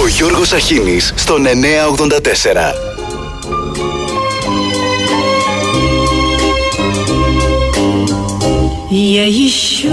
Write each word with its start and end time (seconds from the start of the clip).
Ο 0.00 0.06
Γιώργος 0.08 0.52
Αχίνης 0.52 1.12
στον 1.16 1.42
984. 1.42 2.74
Я 8.90 9.26
еще 9.26 9.88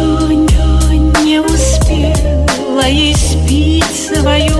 не 1.26 1.40
успела 1.40 2.86
испить 2.90 3.86
свою 4.08 4.60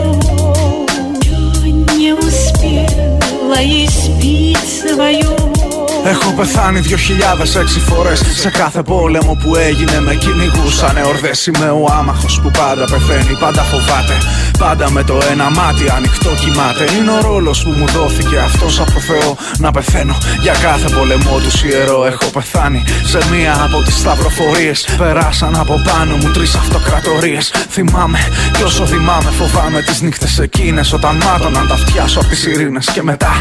Не 1.98 2.14
успела 2.14 3.60
испить 3.62 4.58
свою 4.80 5.59
Έχω 6.05 6.33
πεθάνει 6.33 6.81
δυο 6.81 6.97
χιλιάδες 6.97 7.57
έξι 7.57 7.81
φορές. 7.81 8.23
Σε 8.35 8.51
κάθε 8.51 8.83
πόλεμο 8.83 9.35
που 9.43 9.57
έγινε 9.57 10.01
με 10.01 10.15
κυνηγούσανε 10.15 11.03
ορδές 11.07 11.47
Είμαι 11.47 11.71
ο 11.71 11.85
άμαχος 11.99 12.41
που 12.41 12.51
πάντα 12.51 12.85
πεθαίνει, 12.85 13.37
πάντα 13.41 13.63
φοβάται. 13.63 14.15
Πάντα 14.59 14.91
με 14.91 15.03
το 15.03 15.19
ένα 15.31 15.51
μάτι 15.51 15.91
ανοιχτό 15.97 16.31
κοιμάται. 16.41 16.85
Είναι 16.97 17.11
ο 17.11 17.21
ρόλος 17.21 17.63
που 17.63 17.71
μου 17.71 17.87
δόθηκε 17.87 18.39
αυτός 18.39 18.81
από 18.81 18.93
το 18.93 19.01
Θεό 19.01 19.37
Να 19.59 19.71
πεθαίνω. 19.71 20.17
Για 20.41 20.55
κάθε 20.63 20.89
πολεμό 20.97 21.39
τους 21.43 21.63
ιερό 21.63 22.07
Έχω 22.07 22.31
πεθάνει. 22.33 22.85
Σε 23.05 23.19
μία 23.33 23.55
από 23.65 23.83
τις 23.83 23.97
σταυροφορίες 23.97 24.89
Περάσαν 24.99 25.57
από 25.57 25.81
πάνω 25.85 26.17
μου 26.17 26.31
τρεις 26.31 26.55
αυτοκρατορίες. 26.55 27.53
Θυμάμαι 27.71 28.19
κι 28.57 28.63
όσο 28.63 28.87
θυμάμαι 28.87 29.31
φοβάμαι 29.39 29.83
τις 29.83 30.01
νύχτες 30.01 30.39
εκείνες 30.39 30.93
Όταν 30.93 31.17
μάτωναν 31.17 31.69
τα 31.69 31.75
αυτιά 31.75 32.07
σου 32.07 32.19
από 32.21 32.29
τις 32.29 32.47
ειρήνες. 32.47 32.91
Και 32.91 33.03
μετά 33.03 33.33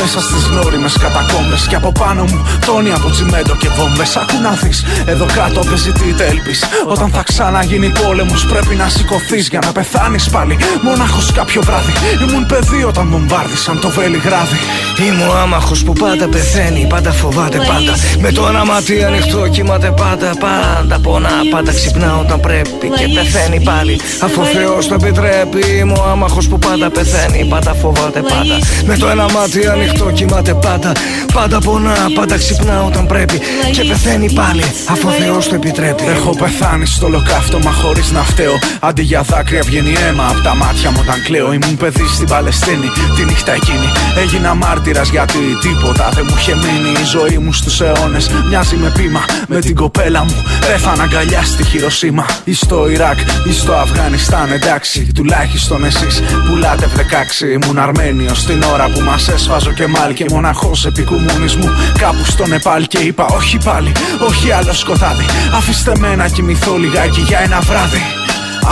μέσα 0.00 0.20
στις 0.20 0.44
γνώριμες 0.44 0.96
κατακόμπες 0.98 1.66
Και 1.68 1.74
από 1.74 1.92
πάνω 1.98 2.22
μου 2.30 2.38
τόνοι 2.66 2.92
από 2.92 3.10
τσιμέντο 3.10 3.54
και 3.56 3.68
βόμβες. 3.76 4.16
Ακού 4.16 4.36
να 4.42 4.50
δεις 4.50 4.84
εδώ 5.06 5.26
κάτω 5.38 5.60
δεν 5.60 5.78
ζητείτε 5.78 6.24
έλπις 6.26 6.64
Όταν 6.86 7.08
θα 7.10 7.22
ξαναγίνει 7.22 7.88
πόλεμος 8.02 8.46
πρέπει 8.46 8.74
να 8.74 8.88
σηκωθείς 8.88 9.48
για 9.48 9.60
να 9.64 9.72
πεθάνεις 9.72 10.28
πάλι. 10.28 10.56
Μονάχος 10.82 11.32
κάποιο 11.32 11.60
βράδυ 11.62 11.92
Ήμουν 12.22 12.46
παιδί 12.46 12.84
όταν 12.84 13.08
βομβάρδισαν 13.10 13.80
το 13.80 13.88
Βελιγράδι. 13.88 14.58
Είμαι 15.06 15.24
ο 15.30 15.36
άμαχος 15.42 15.84
που 15.84 15.92
πάντα 15.92 16.26
πεθαίνει, 16.28 16.86
πάντα 16.88 17.12
φοβάται 17.12 17.58
πάντα. 17.58 17.92
Με 18.18 18.32
το 18.32 18.46
ένα 18.48 18.64
μάτι 18.64 19.04
ανοιχτό 19.04 19.48
κοιμάται 19.48 19.90
πάντα, 19.96 20.30
πάντα 20.40 21.00
πονά 21.00 21.30
Πάντα 21.50 21.72
ξυπνά 21.72 22.16
όταν 22.18 22.40
πρέπει 22.40 22.86
και 22.98 23.08
πεθαίνει 23.14 23.60
πάλι. 23.60 24.00
Αφού 24.22 24.40
ο 24.40 24.44
Θεός 24.44 24.88
το 24.88 24.94
επιτρέπει 24.94 25.60
Είμαι 25.78 25.92
ο 25.92 26.04
άμαχος 26.10 26.48
που 26.48 26.58
πάντα 26.58 26.90
πεθαίνει, 26.90 27.46
πάντα 27.48 27.74
φοβάται 27.74 28.20
πάντα. 28.20 28.58
Με 28.84 28.96
το 28.96 29.08
ένα 29.08 29.26
μάτι 29.34 29.66
ανοιχτό 29.66 30.10
κοιμάται 30.10 30.54
πάντα, 30.54 30.92
πάντα 31.34 31.58
πονά 31.58 31.87
Πάντα 32.14 32.36
ξυπνά 32.36 32.84
όταν 32.84 33.06
πρέπει 33.06 33.40
και 33.70 33.84
πεθαίνει 33.84 34.32
πάλι 34.32 34.62
Αφού 34.88 35.08
ο 35.08 35.10
Θεός 35.10 35.48
το 35.48 35.54
επιτρέπει 35.54 36.02
Έχω 36.06 36.36
πεθάνει 36.36 36.86
στο 36.86 37.08
λοκαύτωμα 37.08 37.70
χωρίς 37.70 38.10
να 38.10 38.22
φταίω. 38.22 38.58
Αντί 38.80 39.02
για 39.02 39.22
δάκρυα 39.22 39.62
βγαίνει 39.62 39.92
αίμα 40.08 40.26
από 40.28 40.40
τα 40.40 40.54
μάτια 40.54 40.90
μου 40.90 40.98
όταν 41.00 41.22
κλαίω. 41.22 41.52
Ήμουν 41.52 41.76
παιδί 41.76 42.06
στην 42.06 42.26
Παλαιστίνη 42.26 42.88
τη 43.16 43.24
νύχτα 43.24 43.52
εκείνη. 43.52 43.88
Έγινα 44.22 44.54
μάρτυρας 44.54 45.08
γιατί 45.10 45.38
τίποτα 45.62 46.08
δεν 46.14 46.26
μου 46.28 46.34
είχε 46.38 46.54
μείνει. 46.54 46.90
Η 47.02 47.04
ζωή 47.04 47.38
μου 47.38 47.52
στους 47.52 47.80
αιώνες 47.80 48.30
μοιάζει 48.48 48.76
με 48.76 48.92
πείμα. 48.96 49.24
Με 49.48 49.60
την 49.60 49.74
κοπέλα 49.74 50.24
μου 50.24 50.44
έφανα 50.74 51.02
αγκαλιά 51.02 51.42
στη 51.42 51.64
Χειροσύμα. 51.64 52.26
Ή 52.44 52.54
στο 52.54 52.88
Ιράκ 52.90 53.18
ή 53.48 53.52
στο 53.52 53.72
Αφγανιστάν 53.72 54.52
εντάξει. 54.52 55.12
Τουλάχιστον 55.14 55.84
εσείς 55.84 56.22
πουλάτε 56.48 56.86
βλεκάξι. 56.86 57.46
Ήμουν 57.52 57.78
Αρμένιος 57.78 58.44
την 58.44 58.62
ώρα 58.62 58.88
που 58.88 59.00
μας 59.00 59.28
έσφαζω 59.28 59.72
και 59.72 59.86
μάλ 59.86 60.12
και 60.14 60.26
μοναχός 60.30 60.86
επί 60.86 61.02
κομμουνισμού. 61.02 61.70
Κάπου 61.98 62.24
στο 62.24 62.46
Νεπάλ 62.46 62.86
και 62.86 62.98
είπα 62.98 63.24
όχι 63.24 63.58
πάλι, 63.64 63.92
όχι 64.28 64.50
άλλο 64.50 64.72
σκοτάδι. 64.72 65.24
Αφήστε 65.54 65.92
με 65.98 66.16
να 66.16 66.28
κοιμηθώ 66.28 66.76
λιγάκι 66.76 67.20
για 67.20 67.38
ένα 67.40 67.60
βράδυ. 67.60 68.02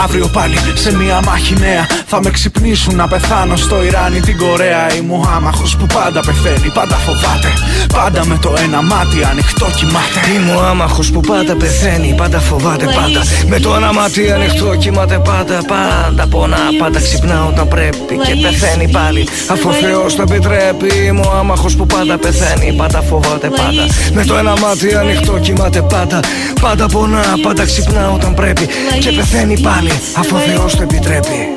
Αύριο 0.05 0.27
πάλι 0.27 0.57
σε 0.75 0.97
μια 0.97 1.21
μάχη 1.25 1.55
νέα. 1.59 1.87
Θα 2.07 2.23
με 2.23 2.31
ξυπνήσουν 2.31 2.97
να 2.97 3.09
πεθάνω 3.09 3.57
στο 3.57 3.85
Ιράν 3.85 4.15
ή 4.15 4.21
την 4.21 4.39
Κορέα. 4.39 4.95
Είμαι 4.95 5.13
ο 5.13 5.31
άμαχος 5.37 5.77
που 5.77 5.87
πάντα 5.87 6.21
πεθαίνει, 6.21 6.71
πάντα 6.75 6.97
φοβάται. 6.97 7.51
Πάντα 7.93 8.27
με 8.27 8.39
το 8.39 8.55
ένα 8.65 8.83
μάτι 8.83 9.25
ανοιχτό 9.31 9.67
κοιμάται. 9.77 10.21
Είμαι 10.35 10.55
ο 10.55 10.63
άμαχος 10.67 11.11
που 11.11 11.21
πάντα 11.21 11.55
πεθαίνει, 11.57 12.15
πάντα 12.17 12.39
φοβάται 12.39 12.85
πάντα. 12.85 13.21
Με 13.47 13.59
το 13.61 13.75
ένα 13.75 13.93
μάτι 13.93 14.33
ανοιχτό 14.33 14.77
κοιμάται 14.77 15.19
πάντα, 15.19 15.59
πάντα 15.67 16.27
πονά 16.31 16.57
Πάντα 16.79 16.99
ξυπνά 17.01 17.45
όταν 17.45 17.69
πρέπει 17.69 18.17
και 18.27 18.35
πεθαίνει 18.43 18.89
πάλι. 18.89 19.29
Αφού 19.51 19.69
ο 19.69 19.73
Θεός 19.73 20.15
το 20.17 20.23
επιτρέπει 20.23 20.89
Είμαι 21.07 21.21
ο 21.21 21.33
άμαχος 21.39 21.77
που 21.77 21.87
πάντα 21.87 22.19
πεθαίνει, 22.19 22.73
πάντα 22.73 23.01
φοβάται 23.03 23.49
πάντα. 23.49 23.87
Με 24.13 24.25
το 24.25 24.37
ένα 24.37 24.55
μάτι 24.61 24.95
ανοιχτό 24.95 25.39
κοιμάται 25.39 25.83
πάντα, 25.83 26.21
πάντα 26.61 26.87
πονά 26.87 27.25
Πάντα 27.43 27.65
ξυπνά 27.65 28.11
όταν 28.11 28.35
πρέπει 28.35 28.69
και 28.99 29.13
πεθαίνει 29.13 29.61
πάλι 29.77 29.91
αφού 30.17 30.37
ο 30.37 30.39
Θεός 30.39 30.77
το 30.77 30.83
επιτρέπει 30.83 31.53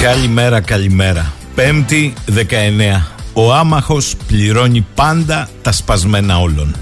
Καλημέρα, 0.00 0.60
καλημέρα. 0.60 1.32
Πέμπτη 1.54 2.12
19. 2.28 3.02
Ο 3.32 3.54
άμαχος 3.54 4.14
πληρώνει 4.26 4.86
πάντα 4.94 5.48
τα 5.62 5.72
σπασμένα 5.72 6.40
όλων. 6.40 6.74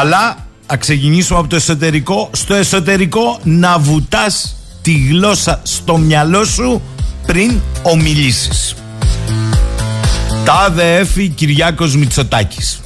Αλλά 0.00 0.36
α 0.66 0.76
ξεκινήσουμε 0.78 1.38
από 1.38 1.48
το 1.48 1.56
εσωτερικό. 1.56 2.30
Στο 2.32 2.54
εσωτερικό 2.54 3.38
να 3.42 3.78
βουτάς 3.78 4.59
τη 4.82 4.92
γλώσσα 4.92 5.60
στο 5.62 5.96
μυαλό 5.96 6.44
σου 6.44 6.82
πριν 7.26 7.60
ομιλήσεις. 7.82 8.74
Τάδε 10.44 10.96
έφη 10.96 11.28
Κυριάκος 11.28 11.96
Μητσοτάκης. 11.96 12.80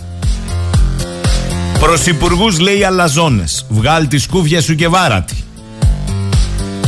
Πρωθυπουργούς 1.79 2.59
λέει 2.59 2.85
αλαζόνες. 2.85 3.67
Βγάλ 3.69 4.09
τη 4.09 4.19
σκούφια 4.19 4.63
σου 4.63 4.75
και 4.75 4.89
βάρατη. 4.89 5.45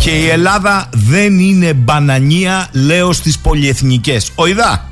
Και 0.01 0.11
η 0.11 0.29
Ελλάδα 0.29 0.89
δεν 0.93 1.39
είναι 1.39 1.73
μπανανία, 1.73 2.69
λέω 2.73 3.13
στις 3.13 3.39
πολυεθνικές. 3.39 4.31
Οιδά. 4.35 4.89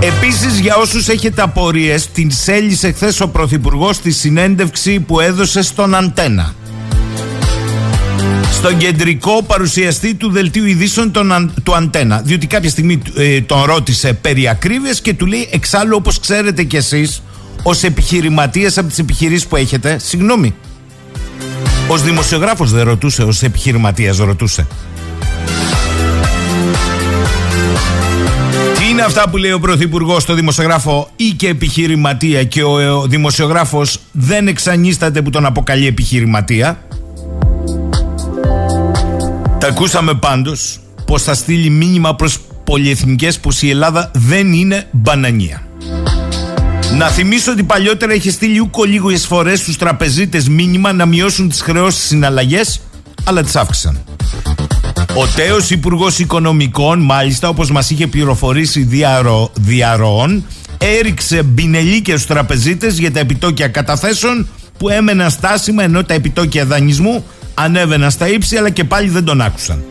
Επίσης 0.00 0.58
για 0.58 0.76
όσους 0.76 1.08
έχετε 1.08 1.42
απορίες, 1.42 2.08
την 2.10 2.30
σέλισε 2.30 2.92
χθες 2.92 3.20
ο 3.20 3.28
Πρωθυπουργός 3.28 3.96
στη 3.96 4.10
συνέντευξη 4.10 5.00
που 5.00 5.20
έδωσε 5.20 5.62
στον 5.62 5.94
Αντένα. 5.94 6.54
Στον 8.52 8.76
κεντρικό 8.76 9.42
παρουσιαστή 9.42 10.14
του 10.14 10.30
δελτίου 10.30 10.66
ειδήσεων 10.66 11.10
τον, 11.10 11.32
αν- 11.32 11.52
του 11.62 11.74
Αντένα. 11.74 12.20
Διότι 12.24 12.46
κάποια 12.46 12.70
στιγμή 12.70 12.98
ε, 13.16 13.40
τον 13.40 13.62
ρώτησε 13.64 14.12
περί 14.12 14.48
ακρίβειας 14.48 15.00
και 15.00 15.14
του 15.14 15.26
λέει 15.26 15.48
εξάλλου 15.52 15.96
όπως 15.96 16.20
ξέρετε 16.20 16.62
κι 16.64 16.76
εσείς 16.76 17.22
ως 17.62 17.82
επιχειρηματίας 17.82 18.78
από 18.78 18.88
τις 18.88 18.98
επιχειρήσεις 18.98 19.46
που 19.46 19.56
έχετε, 19.56 19.98
συγγνώμη, 19.98 20.54
ως 21.88 22.02
δημοσιογράφος 22.02 22.70
δεν 22.72 22.84
ρωτούσε, 22.84 23.22
ως 23.22 23.42
επιχειρηματίας 23.42 24.16
ρωτούσε. 24.18 24.66
Τι 28.78 28.88
είναι 28.88 29.02
αυτά 29.02 29.28
που 29.28 29.36
λέει 29.36 29.52
ο 29.52 29.60
Πρωθυπουργός 29.60 30.22
στο 30.22 30.34
δημοσιογράφο 30.34 31.10
ή 31.16 31.24
και 31.36 31.48
επιχειρηματία 31.48 32.44
και 32.44 32.62
ο, 32.62 32.98
ο 33.00 33.06
δημοσιογράφος 33.06 33.98
δεν 34.12 34.48
εξανίσταται 34.48 35.22
που 35.22 35.30
τον 35.30 35.46
αποκαλεί 35.46 35.86
επιχειρηματία. 35.86 36.78
Τα 39.68 39.74
ακούσαμε 39.74 40.14
πάντως 40.14 40.80
πως 41.04 41.22
θα 41.22 41.34
στείλει 41.34 41.70
μήνυμα 41.70 42.14
προς 42.14 42.38
πολυεθνικές 42.64 43.38
πως 43.38 43.62
η 43.62 43.70
Ελλάδα 43.70 44.10
δεν 44.14 44.52
είναι 44.52 44.86
μπανανία. 44.90 45.66
Να 46.96 47.08
θυμίσω 47.08 47.52
ότι 47.52 47.62
παλιότερα 47.62 48.14
είχε 48.14 48.30
στείλει 48.30 48.60
ούκο 48.60 48.84
λίγο 48.84 49.10
φορές 49.16 49.60
στους 49.60 49.76
τραπεζίτες 49.76 50.48
μήνυμα 50.48 50.92
να 50.92 51.06
μειώσουν 51.06 51.48
τις 51.48 51.60
χρεώσεις 51.60 52.02
συναλλαγές, 52.02 52.80
αλλά 53.24 53.42
τις 53.42 53.56
αύξησαν. 53.56 54.04
Ο 55.14 55.26
τέος 55.26 55.70
Υπουργός 55.70 56.18
Οικονομικών, 56.18 57.00
μάλιστα, 57.00 57.48
όπως 57.48 57.70
μας 57.70 57.90
είχε 57.90 58.06
πληροφορήσει 58.06 58.82
διαρο, 58.82 59.50
διαρροών, 59.54 60.44
έριξε 60.78 61.42
μπινελίκια 61.42 62.14
στους 62.14 62.26
τραπεζίτες 62.26 62.98
για 62.98 63.12
τα 63.12 63.20
επιτόκια 63.20 63.68
καταθέσεων 63.68 64.48
που 64.78 64.88
έμεναν 64.88 65.30
στάσιμα 65.30 65.82
ενώ 65.82 66.04
τα 66.04 66.14
επιτόκια 66.14 66.64
δανεισμού 66.64 67.24
ανέβαιναν 67.58 68.10
στα 68.10 68.28
ύψη, 68.28 68.56
αλλά 68.56 68.70
και 68.70 68.84
πάλι 68.84 69.08
δεν 69.08 69.24
τον 69.24 69.40
άκουσαν. 69.40 69.84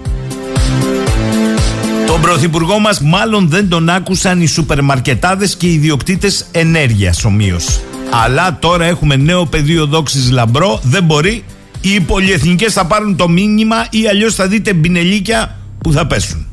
Τον 2.08 2.22
πρωθυπουργό 2.22 2.80
μας 2.80 3.02
μάλλον 3.02 3.50
δεν 3.50 3.70
τον 3.70 3.90
άκουσαν 3.90 4.42
οι 4.42 4.48
σούπερ 4.48 4.82
μαρκετάδες 4.82 5.56
και 5.56 5.68
οι 5.68 5.74
ιδιοκτήτες 5.74 6.46
ενέργειας 6.52 7.26
ομοίως. 7.26 7.80
Αλλά 8.24 8.58
τώρα 8.60 8.86
έχουμε 8.86 9.16
νέο 9.16 9.46
πεδίο 9.46 9.86
δόξης 9.86 10.32
λαμπρό, 10.32 10.80
δεν 10.84 11.04
μπορεί. 11.04 11.44
Οι 11.82 12.00
πολυεθνικές 12.00 12.74
θα 12.74 12.86
πάρουν 12.86 13.16
το 13.16 13.30
μήνυμα 13.30 13.76
ή 13.90 14.08
αλλιώς 14.08 14.36
θα 14.36 14.48
δείτε 14.48 14.74
μπινελίκια 14.74 15.58
που 15.78 15.92
θα 15.92 16.08
πέσουν. 16.08 16.46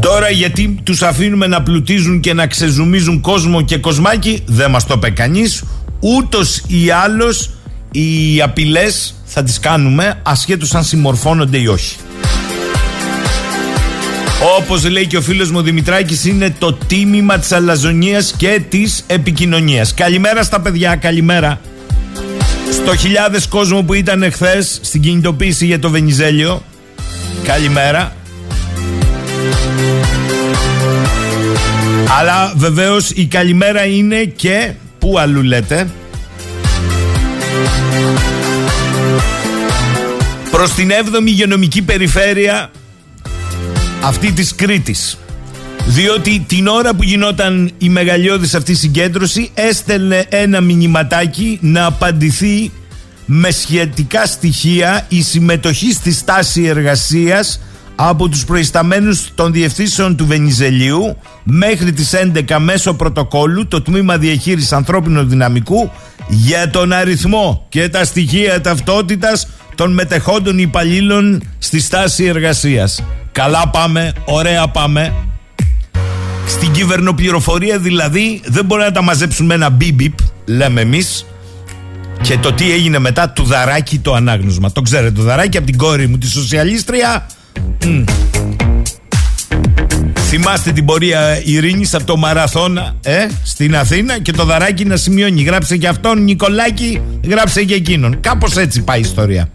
Τώρα 0.00 0.30
γιατί 0.30 0.78
τους 0.82 1.02
αφήνουμε 1.02 1.46
να 1.46 1.62
πλουτίζουν 1.62 2.20
και 2.20 2.34
να 2.34 2.46
ξεζουμίζουν 2.46 3.20
κόσμο 3.20 3.62
και 3.62 3.76
κοσμάκι 3.76 4.42
δεν 4.46 4.70
μας 4.70 4.86
το 4.86 4.94
είπε 4.96 5.10
κανείς. 5.10 5.62
Ούτως 6.00 6.62
ή 6.66 6.90
άλλως 6.90 7.50
οι 7.96 8.40
απειλές 8.42 9.14
θα 9.24 9.42
τις 9.42 9.58
κάνουμε 9.60 10.20
ασχέτως 10.22 10.74
αν 10.74 10.84
συμμορφώνονται 10.84 11.58
ή 11.58 11.66
όχι. 11.66 11.96
Όπως 14.58 14.88
λέει 14.88 15.06
και 15.06 15.16
ο 15.16 15.20
φίλος 15.20 15.50
μου 15.50 15.62
Δημητράκης 15.62 16.24
είναι 16.24 16.54
το 16.58 16.72
τίμημα 16.72 17.38
της 17.38 17.52
αλαζονίας 17.52 18.34
και 18.36 18.60
της 18.68 19.04
επικοινωνίας. 19.06 19.94
Καλημέρα 19.94 20.42
στα 20.42 20.60
παιδιά, 20.60 20.96
καλημέρα. 20.96 21.60
Στο 22.72 22.96
χιλιάδες 22.96 23.46
κόσμο 23.46 23.82
που 23.82 23.94
ήταν 23.94 24.22
εχθές 24.22 24.78
στην 24.82 25.00
κινητοποίηση 25.00 25.66
για 25.66 25.78
το 25.78 25.90
Βενιζέλιο. 25.90 26.62
Καλημέρα. 27.44 28.16
Αλλά 32.18 32.52
βεβαίως 32.56 33.10
η 33.10 33.26
καλημέρα 33.26 33.84
είναι 33.86 34.24
και 34.24 34.72
πού 34.98 35.18
αλλού 35.18 35.42
λέτε. 35.42 35.88
Προς 40.50 40.72
την 40.72 40.90
7η 40.90 41.26
υγειονομική 41.26 41.82
περιφέρεια 41.82 42.70
αυτή 44.02 44.32
της 44.32 44.54
Κρήτης. 44.54 45.18
Διότι 45.86 46.44
την 46.48 46.66
ώρα 46.66 46.94
που 46.94 47.02
γινόταν 47.02 47.70
η 47.78 47.88
μεγαλειώδης 47.88 48.54
αυτή 48.54 48.74
συγκέντρωση 48.74 49.50
έστελνε 49.54 50.24
ένα 50.28 50.60
μηνυματάκι 50.60 51.58
να 51.60 51.84
απαντηθεί 51.84 52.70
με 53.26 53.50
σχετικά 53.50 54.26
στοιχεία 54.26 55.06
η 55.08 55.22
συμμετοχή 55.22 55.92
στη 55.92 56.12
στάση 56.12 56.62
εργασίας 56.62 57.60
από 57.96 58.28
τους 58.28 58.44
προϊσταμένους 58.44 59.30
των 59.34 59.52
διευθύνσεων 59.52 60.16
του 60.16 60.26
Βενιζελίου 60.26 61.16
μέχρι 61.42 61.92
τις 61.92 62.12
11 62.48 62.56
μέσω 62.58 62.94
πρωτοκόλλου 62.94 63.66
το 63.66 63.82
Τμήμα 63.82 64.18
Διαχείρισης 64.18 64.72
Ανθρώπινου 64.72 65.24
Δυναμικού 65.24 65.90
για 66.28 66.70
τον 66.70 66.92
αριθμό 66.92 67.66
και 67.68 67.88
τα 67.88 68.04
στοιχεία 68.04 68.60
ταυτότητας 68.60 69.48
των 69.74 69.92
μετεχόντων 69.92 70.58
υπαλλήλων 70.58 71.42
στη 71.58 71.80
στάση 71.80 72.24
εργασίας. 72.24 73.02
Καλά 73.32 73.68
πάμε, 73.68 74.12
ωραία 74.24 74.68
πάμε. 74.68 75.12
Στην 76.46 76.72
κυβερνοπληροφορία 76.72 77.78
δηλαδή 77.78 78.40
δεν 78.44 78.64
μπορεί 78.64 78.82
να 78.82 78.92
τα 78.92 79.02
μαζέψουν 79.02 79.46
με 79.46 79.54
ένα 79.54 79.70
μπιμπιπ, 79.70 80.14
λέμε 80.44 80.80
εμείς, 80.80 81.26
και 82.22 82.38
το 82.38 82.52
τι 82.52 82.72
έγινε 82.72 82.98
μετά 82.98 83.30
του 83.30 83.44
δαράκι 83.44 83.98
το 83.98 84.14
ανάγνωσμα. 84.14 84.72
Το 84.72 84.82
ξέρετε, 84.82 85.10
το 85.10 85.22
δαράκι 85.22 85.56
από 85.56 85.66
την 85.66 85.76
κόρη 85.76 86.06
μου, 86.06 86.18
τη 86.18 86.28
σοσιαλίστρια. 86.28 87.26
Θυμάστε 90.14 90.72
την 90.72 90.84
πορεία 90.84 91.40
ειρήνης 91.44 91.94
από 91.94 92.04
το 92.04 92.16
Μαραθώνα 92.16 92.94
ε, 93.02 93.26
στην 93.44 93.76
Αθήνα 93.76 94.18
και 94.18 94.32
το 94.32 94.44
δαράκι 94.44 94.84
να 94.84 94.96
σημειώνει. 94.96 95.42
Γράψε 95.42 95.76
και 95.76 95.88
αυτόν 95.88 96.22
Νικολάκη, 96.22 97.00
γράψε 97.28 97.64
και 97.64 97.74
εκείνον. 97.74 98.20
Κάπως 98.20 98.56
έτσι 98.56 98.82
πάει 98.82 98.98
η 98.98 99.00
ιστορία. 99.00 99.48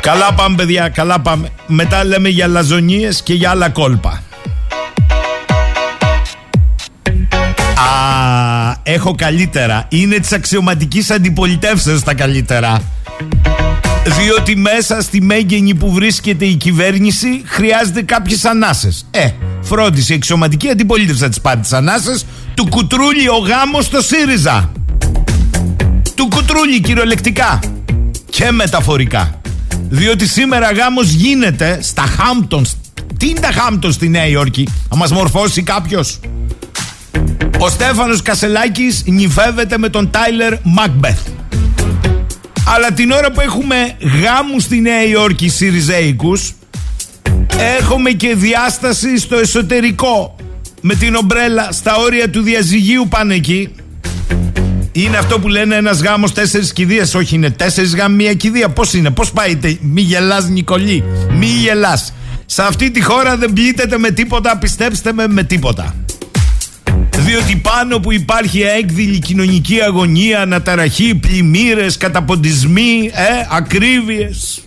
Καλά 0.00 0.32
πάμε 0.34 0.56
παιδιά, 0.56 0.88
καλά 0.88 1.20
πάμε. 1.20 1.48
Μετά 1.66 2.04
λέμε 2.04 2.28
για 2.28 2.46
λαζονίες 2.46 3.22
και 3.22 3.34
για 3.34 3.50
άλλα 3.50 3.68
κόλπα. 3.68 4.22
Α, 7.74 8.76
έχω 8.82 9.14
καλύτερα. 9.14 9.86
Είναι 9.88 10.18
της 10.18 10.32
αξιωματικής 10.32 11.10
αντιπολιτεύσεως 11.10 12.02
τα 12.02 12.14
καλύτερα. 12.14 12.82
Διότι 14.04 14.56
μέσα 14.56 15.00
στη 15.02 15.22
μέγενη 15.22 15.74
που 15.74 15.92
βρίσκεται 15.92 16.44
η 16.44 16.54
κυβέρνηση 16.54 17.42
χρειάζεται 17.44 18.02
κάποιες 18.02 18.44
ανάσες. 18.44 19.06
Ε, 19.10 19.30
φρόντισε 19.62 20.12
η 20.12 20.16
αξιωματική 20.16 20.68
αντιπολίτευση 20.68 21.22
να 21.22 21.28
τις 21.28 21.40
πάρει 21.40 21.60
τις 21.60 21.72
ανάσες 21.72 22.26
του 22.54 22.68
κουτρούλι 22.68 23.28
ο 23.28 23.36
γάμος 23.36 23.84
στο 23.84 24.02
ΣΥΡΙΖΑ. 24.02 24.72
Του 26.14 26.28
κουτρούλι 26.28 26.80
κυριολεκτικά 26.80 27.58
και 28.30 28.50
μεταφορικά. 28.50 29.40
Διότι 29.88 30.26
σήμερα 30.26 30.72
γάμος 30.72 31.10
γίνεται 31.10 31.78
στα 31.82 32.02
Χάμπτον. 32.02 32.64
Τι 33.16 33.28
είναι 33.28 33.40
τα 33.40 33.50
Χάμπτον 33.52 33.92
στη 33.92 34.08
Νέα 34.08 34.26
Υόρκη, 34.26 34.68
να 34.90 34.96
μας 34.96 35.12
μορφώσει 35.12 35.62
κάποιος; 35.62 36.20
Ο 37.58 37.68
Στέφανος 37.68 38.22
Κασελάκης 38.22 39.02
νυφεύεται 39.06 39.78
με 39.78 39.88
τον 39.88 40.10
Τάιλερ 40.10 40.54
Μακμπεθ. 40.62 41.18
Αλλά 42.66 42.92
την 42.92 43.10
ώρα 43.10 43.30
που 43.32 43.40
έχουμε 43.40 43.96
γάμους 44.22 44.62
στη 44.62 44.80
Νέα 44.80 45.04
Υόρκη 45.04 45.48
Σιριζέικους 45.48 46.54
έχουμε 47.80 48.10
και 48.10 48.34
διάσταση 48.34 49.18
στο 49.18 49.36
εσωτερικό 49.36 50.36
με 50.80 50.94
την 50.94 51.14
ομπρέλα 51.14 51.68
στα 51.72 51.96
όρια 51.96 52.30
του 52.30 52.42
διαζυγίου 52.42 53.08
πάνε 53.08 53.34
εκεί 53.34 53.70
είναι 54.92 55.16
αυτό 55.16 55.38
που 55.38 55.48
λένε 55.48 55.74
ένας 55.74 56.02
γάμος 56.02 56.32
τέσσερις 56.32 56.72
κηδείες. 56.72 57.14
Όχι, 57.14 57.34
είναι 57.34 57.50
τέσσερις 57.50 57.94
γάμοι, 57.94 58.14
μία 58.14 58.34
κηδεία. 58.34 58.68
Πώς 58.68 58.92
είναι, 58.92 59.10
πώς 59.10 59.32
πάει, 59.32 59.58
μη 59.80 60.00
γελάς, 60.00 60.48
Νικολή, 60.48 61.04
μη 61.30 61.46
γελάς. 61.46 62.12
Σε 62.46 62.62
αυτή 62.62 62.90
τη 62.90 63.02
χώρα 63.02 63.36
δεν 63.36 63.52
πλήττεται 63.52 63.98
με 63.98 64.10
τίποτα, 64.10 64.58
πιστέψτε 64.58 65.12
με, 65.12 65.28
με 65.28 65.42
τίποτα. 65.42 65.94
Διότι 67.18 67.56
πάνω 67.56 67.98
που 67.98 68.12
υπάρχει 68.12 68.60
έκδηλη 68.60 69.18
κοινωνική 69.18 69.82
αγωνία, 69.82 70.40
αναταραχή, 70.40 71.14
πλημμύρες, 71.14 71.96
καταποντισμοί, 71.96 73.10
ε, 73.12 73.46
ακρίβειες 73.50 74.64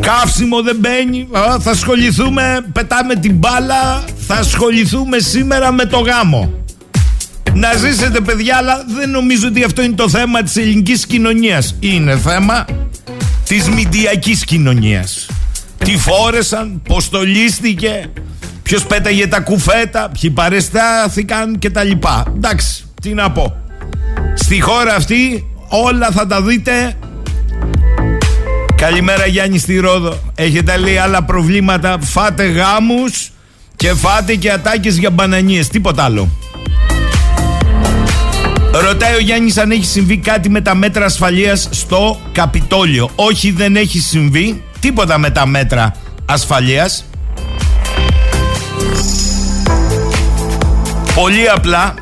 Καύσιμο 0.00 0.62
δεν 0.62 0.76
μπαίνει, 0.80 1.28
θα 1.60 1.70
ασχοληθούμε, 1.70 2.66
πετάμε 2.72 3.14
την 3.14 3.34
μπάλα, 3.34 4.04
θα 4.26 4.34
ασχοληθούμε 4.34 5.18
σήμερα 5.18 5.72
με 5.72 5.84
το 5.84 5.98
γάμο. 5.98 6.52
Να 7.54 7.72
ζήσετε 7.74 8.20
παιδιά, 8.20 8.56
αλλά 8.56 8.84
δεν 8.96 9.10
νομίζω 9.10 9.48
ότι 9.48 9.64
αυτό 9.64 9.82
είναι 9.82 9.94
το 9.94 10.08
θέμα 10.08 10.42
της 10.42 10.56
ελληνικής 10.56 11.06
κοινωνίας. 11.06 11.76
Είναι 11.80 12.18
θέμα 12.18 12.64
της 13.44 13.68
μηντιακής 13.68 14.44
κοινωνίας. 14.44 15.26
Τι 15.78 15.96
φόρεσαν, 15.96 16.82
πώς 16.88 17.08
το 17.08 17.22
λύστηκε, 17.22 18.10
ποιος 18.70 18.86
πέταγε 18.86 19.26
τα 19.26 19.40
κουφέτα, 19.40 20.10
ποιοι 20.20 20.30
παρεστάθηκαν 20.30 21.58
κτλ. 21.58 21.90
Εντάξει, 22.36 22.84
τι 23.02 23.14
να 23.14 23.30
πω. 23.30 23.56
Στη 24.34 24.60
χώρα 24.60 24.94
αυτή 24.94 25.46
όλα 25.68 26.10
θα 26.10 26.26
τα 26.26 26.42
δείτε 26.42 26.94
Καλημέρα 28.76 29.26
Γιάννη 29.26 29.58
στη 29.58 29.78
Ρόδο 29.78 30.18
Έχετε 30.34 30.76
λέει 30.76 30.96
άλλα 30.96 31.24
προβλήματα 31.24 31.98
Φάτε 32.00 32.46
γάμους 32.46 33.32
Και 33.76 33.94
φάτε 33.94 34.34
και 34.34 34.50
ατάκες 34.50 34.96
για 34.96 35.10
μπανανίες 35.10 35.68
Τίποτα 35.68 36.04
άλλο 36.04 36.28
Ρωτάει 38.72 39.14
ο 39.14 39.20
Γιάννης 39.20 39.58
αν 39.58 39.70
έχει 39.70 39.84
συμβεί 39.84 40.16
κάτι 40.16 40.50
με 40.50 40.60
τα 40.60 40.74
μέτρα 40.74 41.04
ασφαλείας 41.04 41.68
στο 41.70 42.20
Καπιτόλιο. 42.32 43.10
Όχι 43.14 43.50
δεν 43.50 43.76
έχει 43.76 43.98
συμβεί 43.98 44.64
τίποτα 44.80 45.18
με 45.18 45.30
τα 45.30 45.46
μέτρα 45.46 45.94
ασφαλείας. 46.26 47.04
Πολύ 51.14 51.48
απλά 51.54 51.94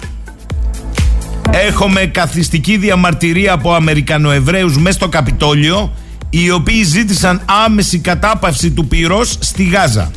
έχουμε 1.51 2.07
καθιστική 2.07 2.77
διαμαρτυρία 2.77 3.53
από 3.53 3.75
Αμερικανοεβραίους 3.75 4.79
μέσα 4.79 4.97
στο 4.97 5.09
Καπιτόλιο 5.09 5.93
οι 6.31 6.51
οποίοι 6.51 6.83
ζήτησαν 6.83 7.41
άμεση 7.65 7.99
κατάπαυση 7.99 8.71
του 8.71 8.87
πυρός 8.87 9.37
στη 9.41 9.65
Γάζα. 9.65 10.11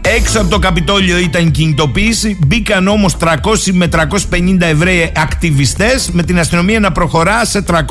Έξω 0.00 0.40
από 0.40 0.50
το 0.50 0.58
Καπιτόλιο 0.58 1.18
ήταν 1.18 1.50
κινητοποίηση, 1.50 2.38
μπήκαν 2.46 2.88
όμως 2.88 3.16
300 3.16 3.34
με 3.72 3.88
350 3.88 4.60
Εβραίοι 4.60 5.12
ακτιβιστές 5.16 6.10
με 6.12 6.22
την 6.22 6.38
αστυνομία 6.38 6.80
να 6.80 6.92
προχωρά 6.92 7.44
σε 7.44 7.64
300 7.68 7.82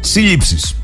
συλλήψεις. 0.00 0.76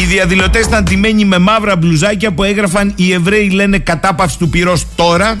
Οι 0.00 0.04
διαδηλωτές 0.04 0.66
ήταν 0.66 0.84
τιμένοι 0.84 1.24
με 1.24 1.38
μαύρα 1.38 1.76
μπλουζάκια 1.76 2.32
που 2.32 2.44
έγραφαν 2.44 2.92
«Οι 2.96 3.12
Εβραίοι 3.12 3.50
λένε 3.50 3.78
κατάπαυση 3.78 4.38
του 4.38 4.48
πυρός 4.48 4.86
τώρα». 4.96 5.38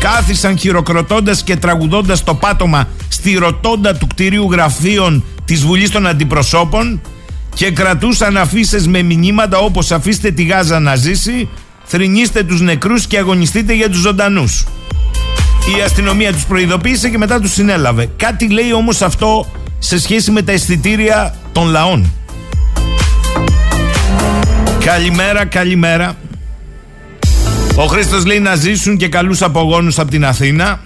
Κάθισαν 0.00 0.58
χειροκροτώντας 0.58 1.42
και 1.42 1.56
τραγουδώντας 1.56 2.24
το 2.24 2.34
πάτωμα 2.34 2.88
στη 3.08 3.34
ροτόντα 3.34 3.94
του 3.94 4.06
κτηρίου 4.06 4.48
γραφείων 4.52 5.24
της 5.44 5.64
Βουλής 5.64 5.90
των 5.90 6.06
Αντιπροσώπων 6.06 7.00
και 7.54 7.70
κρατούσαν 7.70 8.36
αφήσεις 8.36 8.88
με 8.88 9.02
μηνύματα 9.02 9.58
όπως 9.58 9.90
«Αφήστε 9.90 10.30
τη 10.30 10.44
Γάζα 10.44 10.80
να 10.80 10.96
ζήσει», 10.96 11.48
θρυνήστε 11.84 12.42
τους 12.42 12.60
νεκρούς 12.60 13.06
και 13.06 13.18
αγωνιστείτε 13.18 13.74
για 13.74 13.90
τους 13.90 14.00
ζωντανούς. 14.00 14.64
Η 15.78 15.82
αστυνομία 15.82 16.32
τους 16.32 16.44
προειδοποίησε 16.44 17.08
και 17.08 17.18
μετά 17.18 17.40
τους 17.40 17.52
συνέλαβε. 17.52 18.08
Κάτι 18.16 18.50
λέει 18.50 18.72
όμως 18.72 19.02
αυτό 19.02 19.46
σε 19.78 19.98
σχέση 20.00 20.30
με 20.30 20.42
τα 20.42 20.52
αισθητήρια 20.52 21.34
των 21.52 21.68
λαών. 21.68 22.12
Καλημέρα, 24.84 25.44
καλημέρα. 25.44 26.16
Ο 27.78 27.86
Χρήστος 27.86 28.24
λέει 28.24 28.40
να 28.40 28.54
ζήσουν 28.54 28.96
και 28.96 29.08
καλούς 29.08 29.42
απογόνους 29.42 29.98
από 29.98 30.10
την 30.10 30.24
Αθήνα. 30.24 30.80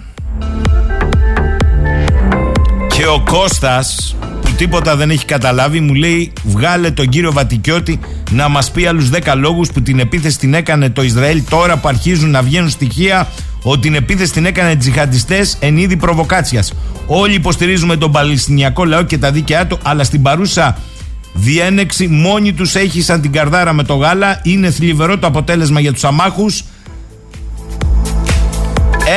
Και 2.88 3.06
ο 3.06 3.22
Κώστας 3.24 4.16
τίποτα 4.56 4.96
δεν 4.96 5.10
έχει 5.10 5.24
καταλάβει, 5.24 5.80
μου 5.80 5.94
λέει 5.94 6.32
βγάλε 6.44 6.90
τον 6.90 7.08
κύριο 7.08 7.32
Βατικιώτη 7.32 8.00
να 8.30 8.48
μας 8.48 8.70
πει 8.70 8.86
άλλους 8.86 9.08
10 9.10 9.34
λόγους 9.36 9.72
που 9.72 9.82
την 9.82 9.98
επίθεση 9.98 10.38
την 10.38 10.54
έκανε 10.54 10.90
το 10.90 11.02
Ισραήλ 11.02 11.42
τώρα 11.50 11.76
που 11.76 11.88
αρχίζουν 11.88 12.30
να 12.30 12.42
βγαίνουν 12.42 12.70
στοιχεία 12.70 13.28
ότι 13.62 13.80
την 13.80 13.94
επίθεση 13.94 14.32
την 14.32 14.46
έκανε 14.46 14.76
τζιχαντιστές 14.76 15.56
εν 15.60 15.76
είδη 15.76 15.96
προβοκάτσιας. 15.96 16.72
Όλοι 17.06 17.34
υποστηρίζουμε 17.34 17.96
τον 17.96 18.12
Παλαιστινιακό 18.12 18.84
λαό 18.84 19.02
και 19.02 19.18
τα 19.18 19.30
δίκαιά 19.30 19.66
του, 19.66 19.78
αλλά 19.82 20.04
στην 20.04 20.22
παρούσα 20.22 20.76
Διένεξη 21.32 22.06
μόνοι 22.06 22.52
τους 22.52 22.74
έχει 22.74 23.02
σαν 23.02 23.20
την 23.20 23.32
καρδάρα 23.32 23.72
με 23.72 23.82
το 23.82 23.94
γάλα. 23.94 24.40
Είναι 24.42 24.70
θλιβερό 24.70 25.18
το 25.18 25.26
αποτέλεσμα 25.26 25.80
για 25.80 25.92
τους 25.92 26.04
αμάχους. 26.04 26.64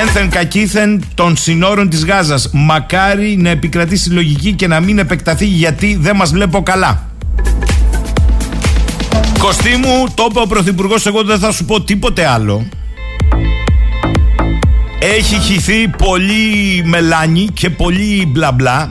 Ένθεν 0.01 0.29
κακήθεν 0.29 1.03
των 1.13 1.37
συνόρων 1.37 1.89
της 1.89 2.05
Γάζας. 2.05 2.49
Μακάρι 2.53 3.35
να 3.37 3.49
επικρατήσει 3.49 4.09
λογική 4.09 4.53
και 4.53 4.67
να 4.67 4.79
μην 4.79 4.99
επεκταθεί 4.99 5.45
γιατί 5.45 5.97
δεν 5.99 6.15
μας 6.15 6.31
βλέπω 6.31 6.63
καλά. 6.63 7.09
Κωστή 9.39 9.75
μου, 9.75 10.03
το 10.13 10.27
είπε 10.29 10.39
ο 10.39 10.47
Πρωθυπουργός, 10.47 11.05
εγώ 11.05 11.23
δεν 11.23 11.39
θα 11.39 11.51
σου 11.51 11.65
πω 11.65 11.81
τίποτε 11.81 12.27
άλλο. 12.27 12.67
Έχει 14.99 15.39
χυθεί 15.39 15.87
πολύ 15.87 16.83
μελάνι 16.85 17.47
και 17.53 17.69
πολύ 17.69 18.25
μπλα 18.27 18.51
μπλα 18.51 18.87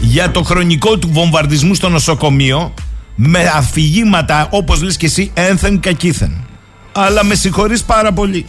για 0.00 0.30
το 0.30 0.42
χρονικό 0.42 0.98
του 0.98 1.08
βομβαρδισμού 1.12 1.74
στο 1.74 1.88
νοσοκομείο 1.88 2.74
με 3.14 3.52
αφηγήματα 3.54 4.48
όπως 4.50 4.82
λες 4.82 4.96
και 4.96 5.06
εσύ 5.06 5.30
ένθεν 5.34 5.80
κακήθεν. 5.80 6.44
Αλλά 6.92 7.24
με 7.24 7.34
συγχωρείς 7.34 7.82
πάρα 7.82 8.12
πολύ. 8.12 8.46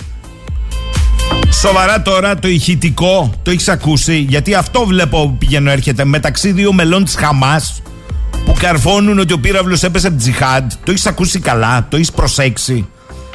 Σοβαρά 1.51 2.01
τώρα 2.01 2.39
το 2.39 2.47
ηχητικό 2.47 3.33
το 3.43 3.51
έχεις 3.51 3.67
ακούσει; 3.67 4.17
Γιατί 4.29 4.53
αυτό 4.53 4.85
βλέπω 4.85 5.35
πηγαίνω 5.39 5.71
έρχεται 5.71 6.05
μεταξύ 6.05 6.51
δύο 6.51 6.73
μελών 6.73 7.03
της 7.03 7.15
Χαμάς 7.15 7.81
που 8.45 8.53
καρφώνουν 8.59 9.19
ότι 9.19 9.33
ο 9.33 9.39
πύραυλος 9.39 9.83
έπεσε 9.83 10.07
από 10.07 10.17
τζιχάντ. 10.17 10.71
Το 10.83 10.91
έχεις 10.91 11.05
ακούσει 11.05 11.39
καλά, 11.39 11.87
το 11.89 11.95
έχεις 11.95 12.11
προσέξει; 12.11 12.87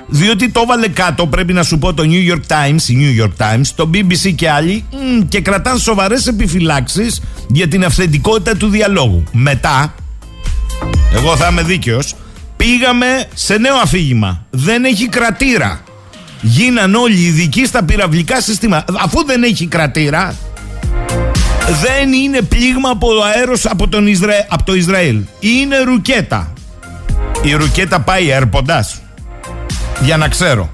Διότι 0.07 0.51
το 0.51 0.61
έβαλε 0.65 0.89
κάτω, 0.89 1.27
πρέπει 1.27 1.53
να 1.53 1.63
σου 1.63 1.79
πω, 1.79 1.95
το 1.95 2.03
New 2.07 2.33
York 2.33 2.43
Times, 2.47 2.89
η 2.89 2.97
New 3.01 3.23
York 3.23 3.33
Times, 3.47 3.67
το 3.75 3.91
BBC 3.95 4.35
και 4.35 4.51
άλλοι, 4.51 4.85
και 5.29 5.41
κρατάνε 5.41 5.79
σοβαρές 5.79 6.27
επιφυλάξεις 6.27 7.23
για 7.49 7.69
την 7.69 7.85
αυθεντικότητα 7.85 8.57
του 8.57 8.69
διαλόγου. 8.69 9.25
Μετά, 9.33 9.95
εγώ 11.15 11.37
θα 11.37 11.49
είμαι 11.51 11.63
δίκαιος, 11.63 12.15
πήγαμε 12.57 13.25
σε 13.35 13.57
νέο 13.57 13.77
αφήγημα. 13.77 14.47
Δεν 14.51 14.85
έχει 14.85 15.09
κρατήρα. 15.09 15.81
Γίναν 16.45 16.95
όλοι 16.95 17.21
ειδικοί 17.21 17.67
στα 17.67 17.85
πυραυλικά 17.85 18.41
συστήματα. 18.41 18.95
Αφού 18.99 19.25
δεν 19.25 19.43
έχει 19.43 19.67
κρατήρα, 19.67 20.35
δεν 21.83 22.13
είναι 22.13 22.41
πλήγμα 22.41 22.91
από 22.91 23.09
αέρος 23.35 23.67
από, 23.67 23.89
τον 23.89 24.07
από 24.49 24.65
το 24.65 24.75
Ισραήλ. 24.75 25.21
Είναι 25.41 25.79
ρουκέτα. 25.79 26.53
Η 27.43 27.55
ρουκέτα 27.55 28.01
πάει 28.01 28.29
έρποντας. 28.29 29.01
Για 30.01 30.17
να 30.17 30.29
ξέρω. 30.29 30.71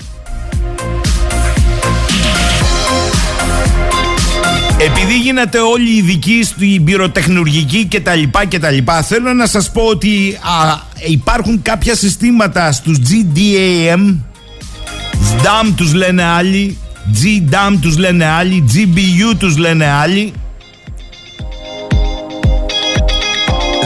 Επειδή 4.81 5.19
γίνατε 5.19 5.59
όλοι 5.59 5.91
ειδικοί 5.91 6.43
στην 6.45 6.85
πυροτεχνουργική 6.85 7.85
και 7.85 8.01
τα 8.01 8.15
λοιπά 8.15 8.45
και 8.45 8.59
τα 8.59 8.71
λοιπά 8.71 9.03
Θέλω 9.03 9.33
να 9.33 9.47
σας 9.47 9.73
πω 9.73 9.83
ότι 9.83 10.39
υπάρχουν 11.07 11.63
κάποια 11.63 11.95
συστήματα 11.95 12.73
στους 12.73 12.99
GDAM 12.99 14.17
SDAM 15.29 15.73
τους 15.77 15.95
λένε 15.95 16.23
άλλοι 16.23 16.79
GDAM 17.13 17.77
τους 17.81 17.99
λένε 17.99 18.25
άλλοι 18.25 18.65
GBU 18.75 19.37
τους 19.39 19.57
λένε 19.57 19.87
άλλοι 19.87 20.33